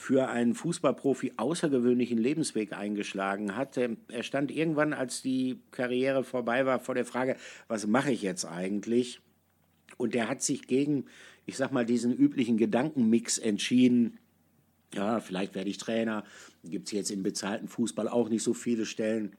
für 0.00 0.28
einen 0.28 0.54
Fußballprofi 0.54 1.32
außergewöhnlichen 1.38 2.18
Lebensweg 2.18 2.72
eingeschlagen 2.72 3.56
hat. 3.56 3.76
Er 3.76 4.22
stand 4.22 4.52
irgendwann, 4.52 4.92
als 4.92 5.22
die 5.22 5.58
Karriere 5.72 6.22
vorbei 6.22 6.64
war, 6.64 6.78
vor 6.78 6.94
der 6.94 7.04
Frage, 7.04 7.36
was 7.66 7.88
mache 7.88 8.12
ich 8.12 8.22
jetzt 8.22 8.44
eigentlich? 8.44 9.20
Und 9.96 10.14
der 10.14 10.28
hat 10.28 10.40
sich 10.40 10.68
gegen, 10.68 11.06
ich 11.46 11.56
sag 11.56 11.72
mal, 11.72 11.84
diesen 11.84 12.16
üblichen 12.16 12.58
Gedankenmix 12.58 13.38
entschieden. 13.38 14.18
Ja, 14.94 15.18
vielleicht 15.18 15.56
werde 15.56 15.68
ich 15.68 15.78
Trainer. 15.78 16.22
Gibt 16.62 16.86
es 16.86 16.92
jetzt 16.92 17.10
im 17.10 17.24
bezahlten 17.24 17.66
Fußball 17.66 18.08
auch 18.08 18.28
nicht 18.28 18.44
so 18.44 18.54
viele 18.54 18.86
Stellen. 18.86 19.34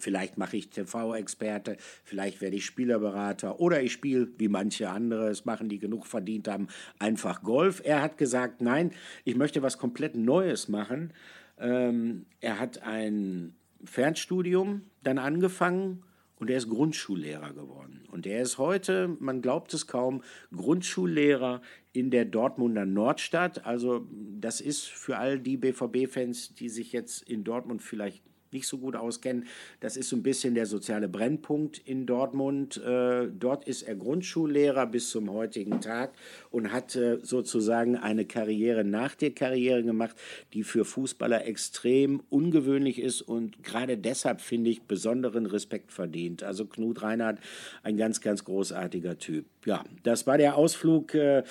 Vielleicht 0.00 0.38
mache 0.38 0.56
ich 0.56 0.70
TV-Experte, 0.70 1.76
vielleicht 2.04 2.40
werde 2.40 2.56
ich 2.56 2.64
Spielerberater 2.64 3.60
oder 3.60 3.82
ich 3.82 3.92
spiele, 3.92 4.28
wie 4.38 4.48
manche 4.48 4.90
andere 4.90 5.28
es 5.28 5.44
machen, 5.44 5.68
die 5.68 5.78
genug 5.78 6.06
verdient 6.06 6.48
haben, 6.48 6.68
einfach 6.98 7.42
Golf. 7.42 7.82
Er 7.84 8.02
hat 8.02 8.18
gesagt, 8.18 8.60
nein, 8.60 8.92
ich 9.24 9.36
möchte 9.36 9.62
was 9.62 9.78
komplett 9.78 10.16
Neues 10.16 10.68
machen. 10.68 11.12
Ähm, 11.58 12.26
er 12.40 12.58
hat 12.58 12.82
ein 12.82 13.54
Fernstudium 13.84 14.82
dann 15.02 15.18
angefangen 15.18 16.02
und 16.40 16.48
er 16.48 16.56
ist 16.56 16.70
Grundschullehrer 16.70 17.52
geworden. 17.52 18.02
Und 18.10 18.26
er 18.26 18.40
ist 18.40 18.56
heute, 18.56 19.14
man 19.20 19.42
glaubt 19.42 19.74
es 19.74 19.86
kaum, 19.86 20.22
Grundschullehrer 20.56 21.60
in 21.92 22.10
der 22.10 22.24
Dortmunder 22.24 22.86
Nordstadt. 22.86 23.66
Also 23.66 24.06
das 24.40 24.62
ist 24.62 24.86
für 24.86 25.18
all 25.18 25.38
die 25.38 25.58
BVB-Fans, 25.58 26.54
die 26.54 26.70
sich 26.70 26.92
jetzt 26.92 27.28
in 27.28 27.44
Dortmund 27.44 27.82
vielleicht 27.82 28.24
nicht 28.52 28.66
so 28.66 28.78
gut 28.78 28.96
auskennen. 28.96 29.46
Das 29.80 29.96
ist 29.96 30.08
so 30.08 30.16
ein 30.16 30.22
bisschen 30.22 30.54
der 30.54 30.66
soziale 30.66 31.08
Brennpunkt 31.08 31.78
in 31.78 32.06
Dortmund. 32.06 32.76
Äh, 32.78 33.28
dort 33.28 33.66
ist 33.66 33.82
er 33.82 33.94
Grundschullehrer 33.94 34.86
bis 34.86 35.10
zum 35.10 35.30
heutigen 35.30 35.80
Tag 35.80 36.12
und 36.50 36.72
hat 36.72 36.96
äh, 36.96 37.18
sozusagen 37.22 37.96
eine 37.96 38.24
Karriere 38.24 38.84
nach 38.84 39.14
der 39.14 39.30
Karriere 39.30 39.82
gemacht, 39.82 40.16
die 40.52 40.62
für 40.62 40.84
Fußballer 40.84 41.46
extrem 41.46 42.22
ungewöhnlich 42.28 43.00
ist 43.00 43.22
und 43.22 43.62
gerade 43.62 43.96
deshalb, 43.96 44.40
finde 44.40 44.70
ich, 44.70 44.82
besonderen 44.82 45.46
Respekt 45.46 45.92
verdient. 45.92 46.42
Also 46.42 46.66
Knut 46.66 47.02
Reinhardt, 47.02 47.38
ein 47.82 47.96
ganz, 47.96 48.20
ganz 48.20 48.44
großartiger 48.44 49.18
Typ. 49.18 49.46
Ja, 49.66 49.84
das 50.04 50.26
war 50.26 50.38
der 50.38 50.56
Ausflug 50.56 51.14
äh, 51.14 51.42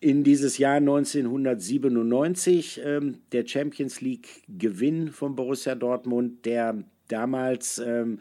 in 0.00 0.24
dieses 0.24 0.56
Jahr 0.56 0.76
1997. 0.76 2.80
Ähm, 2.82 3.18
der 3.32 3.46
Champions 3.46 4.00
League-Gewinn 4.00 5.08
von 5.08 5.36
Borussia 5.36 5.74
Dortmund, 5.74 6.46
der 6.46 6.82
damals 7.08 7.78
ähm, 7.78 8.20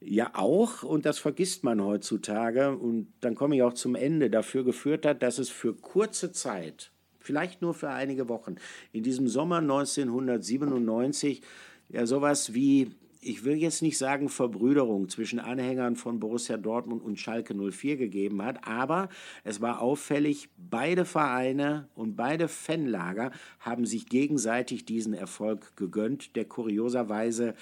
ja 0.00 0.30
auch, 0.32 0.82
und 0.82 1.04
das 1.04 1.18
vergisst 1.18 1.62
man 1.62 1.84
heutzutage, 1.84 2.74
und 2.74 3.12
dann 3.20 3.34
komme 3.34 3.56
ich 3.56 3.62
auch 3.62 3.74
zum 3.74 3.94
Ende, 3.94 4.30
dafür 4.30 4.64
geführt 4.64 5.04
hat, 5.04 5.22
dass 5.22 5.38
es 5.38 5.50
für 5.50 5.74
kurze 5.74 6.32
Zeit, 6.32 6.90
vielleicht 7.18 7.60
nur 7.60 7.74
für 7.74 7.90
einige 7.90 8.30
Wochen, 8.30 8.54
in 8.92 9.02
diesem 9.02 9.28
Sommer 9.28 9.58
1997 9.58 11.42
ja 11.90 12.06
sowas 12.06 12.54
wie 12.54 12.92
ich 13.22 13.44
will 13.44 13.56
jetzt 13.56 13.82
nicht 13.82 13.98
sagen 13.98 14.28
Verbrüderung 14.28 15.08
zwischen 15.08 15.40
Anhängern 15.40 15.96
von 15.96 16.20
Borussia 16.20 16.56
Dortmund 16.56 17.02
und 17.02 17.20
Schalke 17.20 17.54
04 17.54 17.96
gegeben 17.96 18.42
hat, 18.42 18.66
aber 18.66 19.08
es 19.44 19.60
war 19.60 19.82
auffällig, 19.82 20.48
beide 20.56 21.04
Vereine 21.04 21.88
und 21.94 22.16
beide 22.16 22.48
Fanlager 22.48 23.30
haben 23.58 23.84
sich 23.84 24.06
gegenseitig 24.06 24.86
diesen 24.86 25.12
Erfolg 25.12 25.76
gegönnt, 25.76 26.34
der 26.34 26.46
kurioserweise 26.46 27.54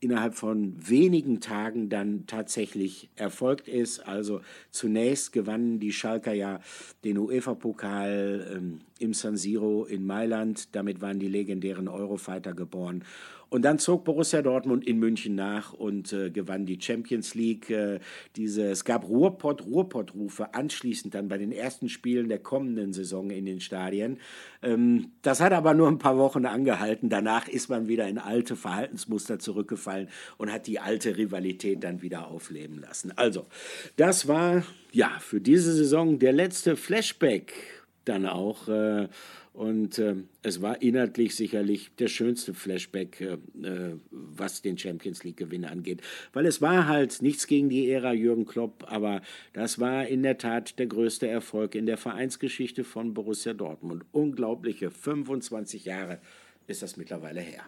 innerhalb 0.00 0.34
von 0.34 0.74
wenigen 0.78 1.40
Tagen 1.40 1.88
dann 1.88 2.26
tatsächlich 2.26 3.08
erfolgt 3.16 3.68
ist. 3.68 4.00
Also 4.00 4.42
zunächst 4.70 5.32
gewannen 5.32 5.80
die 5.80 5.92
Schalker 5.92 6.32
ja 6.32 6.60
den 7.04 7.18
UEFA-Pokal 7.18 8.54
ähm, 8.56 8.80
im 8.98 9.14
San 9.14 9.36
Siro 9.36 9.84
in 9.84 10.06
Mailand. 10.06 10.74
Damit 10.74 11.00
waren 11.00 11.18
die 11.18 11.28
legendären 11.28 11.88
Eurofighter 11.88 12.54
geboren. 12.54 13.04
Und 13.54 13.62
dann 13.62 13.78
zog 13.78 14.04
Borussia 14.04 14.42
Dortmund 14.42 14.84
in 14.84 14.98
München 14.98 15.36
nach 15.36 15.72
und 15.72 16.12
äh, 16.12 16.30
gewann 16.30 16.66
die 16.66 16.80
Champions 16.80 17.36
League. 17.36 17.70
Äh, 17.70 18.00
diese, 18.34 18.64
es 18.64 18.84
gab 18.84 19.08
Ruhrpott-Ruhrpott-Rufe 19.08 20.54
anschließend 20.54 21.14
dann 21.14 21.28
bei 21.28 21.38
den 21.38 21.52
ersten 21.52 21.88
Spielen 21.88 22.28
der 22.28 22.40
kommenden 22.40 22.92
Saison 22.92 23.30
in 23.30 23.46
den 23.46 23.60
Stadien. 23.60 24.18
Ähm, 24.60 25.12
das 25.22 25.40
hat 25.40 25.52
aber 25.52 25.72
nur 25.72 25.86
ein 25.86 25.98
paar 25.98 26.18
Wochen 26.18 26.46
angehalten. 26.46 27.10
Danach 27.10 27.46
ist 27.46 27.68
man 27.68 27.86
wieder 27.86 28.08
in 28.08 28.18
alte 28.18 28.56
Verhaltensmuster 28.56 29.38
zurückgefallen 29.38 30.08
und 30.36 30.52
hat 30.52 30.66
die 30.66 30.80
alte 30.80 31.16
Rivalität 31.16 31.84
dann 31.84 32.02
wieder 32.02 32.26
aufleben 32.26 32.80
lassen. 32.80 33.12
Also, 33.14 33.46
das 33.94 34.26
war 34.26 34.64
ja 34.90 35.10
für 35.20 35.40
diese 35.40 35.74
Saison 35.74 36.18
der 36.18 36.32
letzte 36.32 36.74
Flashback 36.74 37.52
dann 38.04 38.26
auch. 38.26 38.68
Äh, 38.68 39.08
und 39.52 39.98
äh, 39.98 40.16
es 40.42 40.62
war 40.62 40.82
inhaltlich 40.82 41.36
sicherlich 41.36 41.94
der 41.96 42.08
schönste 42.08 42.54
Flashback, 42.54 43.20
äh, 43.20 43.34
äh 43.62 43.96
was 44.10 44.62
den 44.62 44.76
Champions 44.76 45.22
League-Gewinn 45.22 45.64
angeht. 45.64 46.02
Weil 46.32 46.46
es 46.46 46.60
war 46.60 46.88
halt 46.88 47.22
nichts 47.22 47.46
gegen 47.46 47.68
die 47.68 47.88
Ära 47.90 48.12
Jürgen 48.12 48.46
Klopp, 48.46 48.84
aber 48.88 49.22
das 49.52 49.78
war 49.78 50.06
in 50.06 50.22
der 50.22 50.38
Tat 50.38 50.78
der 50.78 50.86
größte 50.86 51.28
Erfolg 51.28 51.74
in 51.74 51.86
der 51.86 51.98
Vereinsgeschichte 51.98 52.84
von 52.84 53.14
Borussia 53.14 53.54
Dortmund. 53.54 54.04
Unglaubliche 54.12 54.90
25 54.90 55.84
Jahre 55.84 56.20
ist 56.66 56.82
das 56.82 56.96
mittlerweile 56.96 57.40
her. 57.40 57.64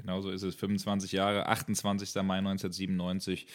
Genauso 0.00 0.30
ist 0.30 0.42
es. 0.42 0.54
25 0.54 1.12
Jahre, 1.12 1.46
28. 1.46 2.14
Mai 2.22 2.38
1997. 2.38 3.46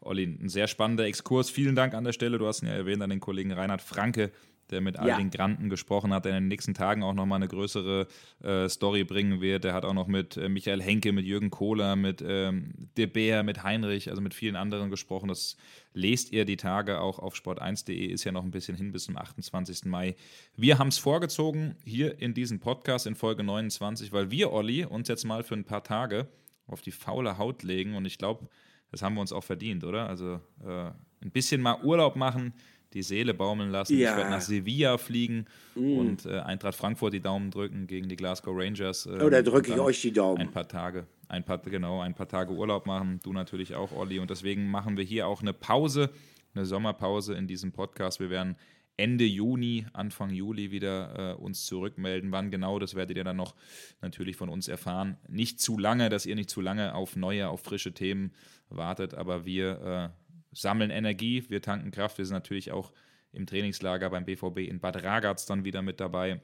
Olli, 0.00 0.24
ein 0.24 0.48
sehr 0.48 0.68
spannender 0.68 1.04
Exkurs. 1.04 1.50
Vielen 1.50 1.74
Dank 1.74 1.94
an 1.94 2.04
der 2.04 2.12
Stelle. 2.12 2.38
Du 2.38 2.46
hast 2.46 2.62
ihn 2.62 2.68
ja 2.68 2.74
erwähnt 2.74 3.02
an 3.02 3.10
den 3.10 3.20
Kollegen 3.20 3.52
Reinhard 3.52 3.82
Franke, 3.82 4.30
der 4.70 4.80
mit 4.80 4.96
all 4.98 5.08
ja. 5.08 5.16
den 5.16 5.30
Granten 5.30 5.68
gesprochen 5.70 6.12
hat, 6.12 6.24
der 6.24 6.36
in 6.36 6.44
den 6.44 6.48
nächsten 6.48 6.74
Tagen 6.74 7.02
auch 7.02 7.14
nochmal 7.14 7.36
eine 7.36 7.48
größere 7.48 8.06
äh, 8.42 8.68
Story 8.68 9.02
bringen 9.04 9.40
wird. 9.40 9.64
Der 9.64 9.74
hat 9.74 9.84
auch 9.84 9.94
noch 9.94 10.06
mit 10.06 10.36
äh, 10.36 10.48
Michael 10.48 10.82
Henke, 10.82 11.12
mit 11.12 11.24
Jürgen 11.24 11.50
Kohler, 11.50 11.96
mit 11.96 12.22
ähm, 12.24 12.74
De 12.96 13.06
Beer, 13.06 13.42
mit 13.42 13.64
Heinrich, 13.64 14.08
also 14.10 14.20
mit 14.20 14.34
vielen 14.34 14.56
anderen 14.56 14.90
gesprochen. 14.90 15.28
Das 15.28 15.56
lest 15.94 16.32
ihr 16.32 16.44
die 16.44 16.56
Tage 16.56 17.00
auch 17.00 17.18
auf 17.18 17.34
sport1.de, 17.34 18.06
ist 18.06 18.24
ja 18.24 18.32
noch 18.32 18.44
ein 18.44 18.50
bisschen 18.50 18.76
hin 18.76 18.92
bis 18.92 19.04
zum 19.04 19.16
28. 19.16 19.84
Mai. 19.86 20.14
Wir 20.54 20.78
haben 20.78 20.88
es 20.88 20.98
vorgezogen 20.98 21.74
hier 21.84 22.20
in 22.20 22.34
diesem 22.34 22.60
Podcast 22.60 23.06
in 23.06 23.16
Folge 23.16 23.42
29, 23.42 24.12
weil 24.12 24.30
wir, 24.30 24.52
Olli, 24.52 24.84
uns 24.84 25.08
jetzt 25.08 25.24
mal 25.24 25.42
für 25.42 25.54
ein 25.54 25.64
paar 25.64 25.82
Tage 25.82 26.28
auf 26.66 26.82
die 26.82 26.92
faule 26.92 27.38
Haut 27.38 27.62
legen 27.62 27.94
und 27.94 28.04
ich 28.04 28.18
glaube, 28.18 28.48
das 28.90 29.02
haben 29.02 29.14
wir 29.14 29.20
uns 29.20 29.32
auch 29.32 29.44
verdient, 29.44 29.84
oder? 29.84 30.08
Also 30.08 30.40
äh, 30.64 30.90
ein 31.20 31.30
bisschen 31.30 31.60
mal 31.60 31.82
Urlaub 31.82 32.16
machen, 32.16 32.52
die 32.94 33.02
Seele 33.02 33.34
baumeln 33.34 33.70
lassen. 33.70 33.98
Ja. 33.98 34.10
Ich 34.10 34.16
werde 34.16 34.30
nach 34.30 34.40
Sevilla 34.40 34.96
fliegen 34.98 35.46
mm. 35.74 35.98
und 35.98 36.26
äh, 36.26 36.40
Eintracht 36.40 36.74
Frankfurt 36.74 37.12
die 37.12 37.20
Daumen 37.20 37.50
drücken 37.50 37.86
gegen 37.86 38.08
die 38.08 38.16
Glasgow 38.16 38.54
Rangers. 38.56 39.06
Äh, 39.06 39.18
oh, 39.22 39.28
da 39.28 39.42
drücke 39.42 39.72
ich 39.72 39.78
euch 39.78 40.00
die 40.00 40.12
Daumen. 40.12 40.40
Ein 40.40 40.50
paar 40.50 40.68
Tage, 40.68 41.06
ein 41.28 41.44
paar, 41.44 41.58
genau, 41.58 42.00
ein 42.00 42.14
paar 42.14 42.28
Tage 42.28 42.52
Urlaub 42.52 42.86
machen. 42.86 43.20
Du 43.22 43.32
natürlich 43.32 43.74
auch, 43.74 43.92
Olli. 43.92 44.18
Und 44.18 44.30
deswegen 44.30 44.70
machen 44.70 44.96
wir 44.96 45.04
hier 45.04 45.26
auch 45.26 45.42
eine 45.42 45.52
Pause, 45.52 46.10
eine 46.54 46.64
Sommerpause 46.64 47.34
in 47.34 47.46
diesem 47.46 47.72
Podcast. 47.72 48.20
Wir 48.20 48.30
werden 48.30 48.56
Ende 48.96 49.24
Juni, 49.24 49.86
Anfang 49.92 50.30
Juli 50.30 50.72
wieder 50.72 51.34
äh, 51.36 51.40
uns 51.40 51.66
zurückmelden. 51.66 52.32
Wann 52.32 52.50
genau, 52.50 52.80
das 52.80 52.96
werdet 52.96 53.16
ihr 53.16 53.22
dann 53.22 53.36
noch 53.36 53.54
natürlich 54.00 54.36
von 54.36 54.48
uns 54.48 54.66
erfahren. 54.66 55.18
Nicht 55.28 55.60
zu 55.60 55.78
lange, 55.78 56.08
dass 56.08 56.26
ihr 56.26 56.34
nicht 56.34 56.50
zu 56.50 56.60
lange 56.60 56.94
auf 56.94 57.14
neue, 57.14 57.48
auf 57.48 57.62
frische 57.62 57.92
Themen 57.92 58.32
wartet, 58.68 59.14
aber 59.14 59.44
wir 59.44 60.12
äh, 60.14 60.36
sammeln 60.52 60.90
Energie, 60.90 61.44
wir 61.48 61.62
tanken 61.62 61.90
Kraft. 61.90 62.18
Wir 62.18 62.26
sind 62.26 62.34
natürlich 62.34 62.72
auch 62.72 62.92
im 63.32 63.46
Trainingslager 63.46 64.10
beim 64.10 64.24
BVB 64.24 64.58
in 64.68 64.80
Bad 64.80 65.02
Ragaz 65.02 65.46
dann 65.46 65.64
wieder 65.64 65.82
mit 65.82 66.00
dabei 66.00 66.40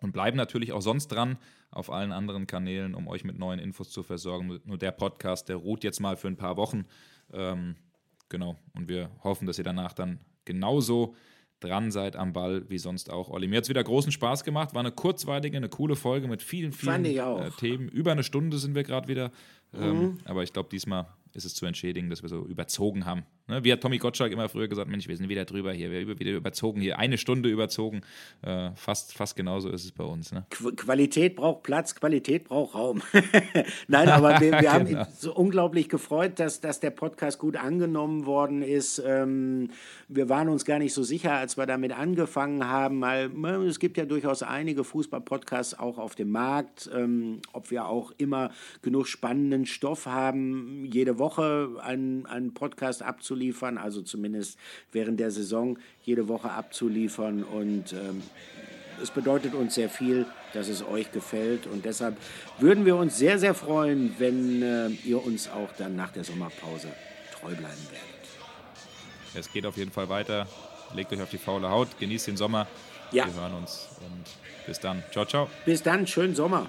und 0.00 0.12
bleiben 0.12 0.36
natürlich 0.36 0.72
auch 0.72 0.82
sonst 0.82 1.08
dran 1.08 1.38
auf 1.70 1.90
allen 1.90 2.12
anderen 2.12 2.46
Kanälen, 2.46 2.94
um 2.94 3.08
euch 3.08 3.24
mit 3.24 3.38
neuen 3.38 3.58
Infos 3.58 3.90
zu 3.90 4.02
versorgen. 4.02 4.60
Nur 4.64 4.78
der 4.78 4.92
Podcast, 4.92 5.48
der 5.48 5.56
ruht 5.56 5.82
jetzt 5.82 6.00
mal 6.00 6.16
für 6.16 6.28
ein 6.28 6.36
paar 6.36 6.56
Wochen. 6.56 6.84
Ähm, 7.32 7.76
genau, 8.28 8.56
und 8.74 8.88
wir 8.88 9.10
hoffen, 9.22 9.46
dass 9.46 9.58
ihr 9.58 9.64
danach 9.64 9.92
dann 9.92 10.20
genauso 10.44 11.14
dran 11.60 11.90
seid 11.90 12.16
am 12.16 12.32
Ball 12.32 12.68
wie 12.68 12.78
sonst 12.78 13.10
auch. 13.10 13.30
Olli, 13.30 13.48
mir 13.48 13.56
hat 13.56 13.64
es 13.64 13.68
wieder 13.70 13.82
großen 13.82 14.12
Spaß 14.12 14.44
gemacht. 14.44 14.74
War 14.74 14.80
eine 14.80 14.92
kurzweilige, 14.92 15.56
eine 15.56 15.68
coole 15.68 15.96
Folge 15.96 16.28
mit 16.28 16.42
vielen, 16.42 16.72
vielen 16.72 17.04
äh, 17.04 17.50
Themen. 17.58 17.88
Über 17.88 18.12
eine 18.12 18.22
Stunde 18.22 18.58
sind 18.58 18.74
wir 18.74 18.82
gerade 18.82 19.08
wieder. 19.08 19.32
Ähm, 19.72 19.98
mhm. 19.98 20.18
aber 20.24 20.42
ich 20.42 20.52
glaube, 20.52 20.68
diesmal 20.70 21.06
ist 21.34 21.44
es 21.44 21.54
zu 21.54 21.66
entschädigen, 21.66 22.10
dass 22.10 22.22
wir 22.22 22.28
so 22.28 22.46
überzogen 22.46 23.04
haben. 23.04 23.24
Ne? 23.46 23.62
Wie 23.62 23.70
hat 23.70 23.82
Tommy 23.82 23.98
Gottschalk 23.98 24.32
immer 24.32 24.48
früher 24.48 24.68
gesagt, 24.68 24.88
Mensch, 24.88 25.06
wir 25.06 25.16
sind 25.16 25.28
wieder 25.28 25.44
drüber 25.44 25.72
hier, 25.72 25.90
wir 25.90 26.00
haben 26.00 26.18
wieder 26.18 26.32
überzogen 26.32 26.80
hier, 26.80 26.98
eine 26.98 27.18
Stunde 27.18 27.50
überzogen. 27.50 28.00
Äh, 28.40 28.70
fast, 28.74 29.12
fast 29.12 29.36
genauso 29.36 29.68
ist 29.68 29.84
es 29.84 29.92
bei 29.92 30.04
uns. 30.04 30.32
Ne? 30.32 30.46
Qualität 30.48 31.36
braucht 31.36 31.62
Platz, 31.62 31.94
Qualität 31.94 32.44
braucht 32.44 32.74
Raum. 32.74 33.02
Nein, 33.88 34.08
aber 34.08 34.40
wir, 34.40 34.52
wir 34.60 34.72
haben 34.72 34.86
genau. 34.86 35.06
so 35.14 35.34
unglaublich 35.34 35.90
gefreut, 35.90 36.40
dass, 36.40 36.62
dass 36.62 36.80
der 36.80 36.90
Podcast 36.90 37.38
gut 37.38 37.56
angenommen 37.56 38.24
worden 38.24 38.62
ist. 38.62 39.02
Ähm, 39.04 39.68
wir 40.08 40.30
waren 40.30 40.48
uns 40.48 40.64
gar 40.64 40.78
nicht 40.78 40.94
so 40.94 41.02
sicher, 41.02 41.34
als 41.34 41.58
wir 41.58 41.66
damit 41.66 41.92
angefangen 41.92 42.66
haben, 42.66 43.02
weil 43.02 43.30
es 43.66 43.78
gibt 43.78 43.98
ja 43.98 44.06
durchaus 44.06 44.42
einige 44.42 44.84
Fußball-Podcasts 44.84 45.78
auch 45.78 45.98
auf 45.98 46.14
dem 46.14 46.30
Markt, 46.30 46.88
ähm, 46.94 47.40
ob 47.52 47.70
wir 47.70 47.88
auch 47.88 48.10
immer 48.16 48.52
genug 48.80 49.06
spannenden 49.06 49.66
Stoff 49.66 50.06
haben, 50.06 50.86
jede 50.86 51.18
Woche 51.18 51.76
einen, 51.82 52.24
einen 52.24 52.54
Podcast 52.54 53.02
abzuliefern 53.02 53.33
abzuliefern, 53.34 53.78
also 53.78 54.02
zumindest 54.02 54.58
während 54.92 55.18
der 55.18 55.30
Saison 55.30 55.78
jede 56.04 56.28
Woche 56.28 56.50
abzuliefern. 56.50 57.42
Und 57.42 57.92
ähm, 57.92 58.22
es 59.02 59.10
bedeutet 59.10 59.54
uns 59.54 59.74
sehr 59.74 59.90
viel, 59.90 60.26
dass 60.52 60.68
es 60.68 60.86
euch 60.86 61.10
gefällt. 61.10 61.66
Und 61.66 61.84
deshalb 61.84 62.16
würden 62.58 62.84
wir 62.84 62.96
uns 62.96 63.18
sehr, 63.18 63.38
sehr 63.38 63.54
freuen, 63.54 64.14
wenn 64.18 64.62
äh, 64.62 64.88
ihr 65.04 65.24
uns 65.24 65.48
auch 65.48 65.72
dann 65.76 65.96
nach 65.96 66.12
der 66.12 66.24
Sommerpause 66.24 66.88
treu 67.32 67.50
bleiben 67.50 67.86
werdet. 67.90 68.14
Es 69.34 69.52
geht 69.52 69.66
auf 69.66 69.76
jeden 69.76 69.90
Fall 69.90 70.08
weiter. 70.08 70.46
Legt 70.94 71.12
euch 71.12 71.20
auf 71.20 71.30
die 71.30 71.38
faule 71.38 71.68
Haut, 71.68 71.98
genießt 71.98 72.28
den 72.28 72.36
Sommer. 72.36 72.68
Ja. 73.10 73.26
Wir 73.26 73.34
hören 73.34 73.54
uns 73.54 73.88
und 74.00 74.24
bis 74.66 74.78
dann. 74.78 75.02
Ciao, 75.10 75.24
ciao. 75.24 75.48
Bis 75.64 75.82
dann, 75.82 76.06
schönen 76.06 76.36
Sommer. 76.36 76.68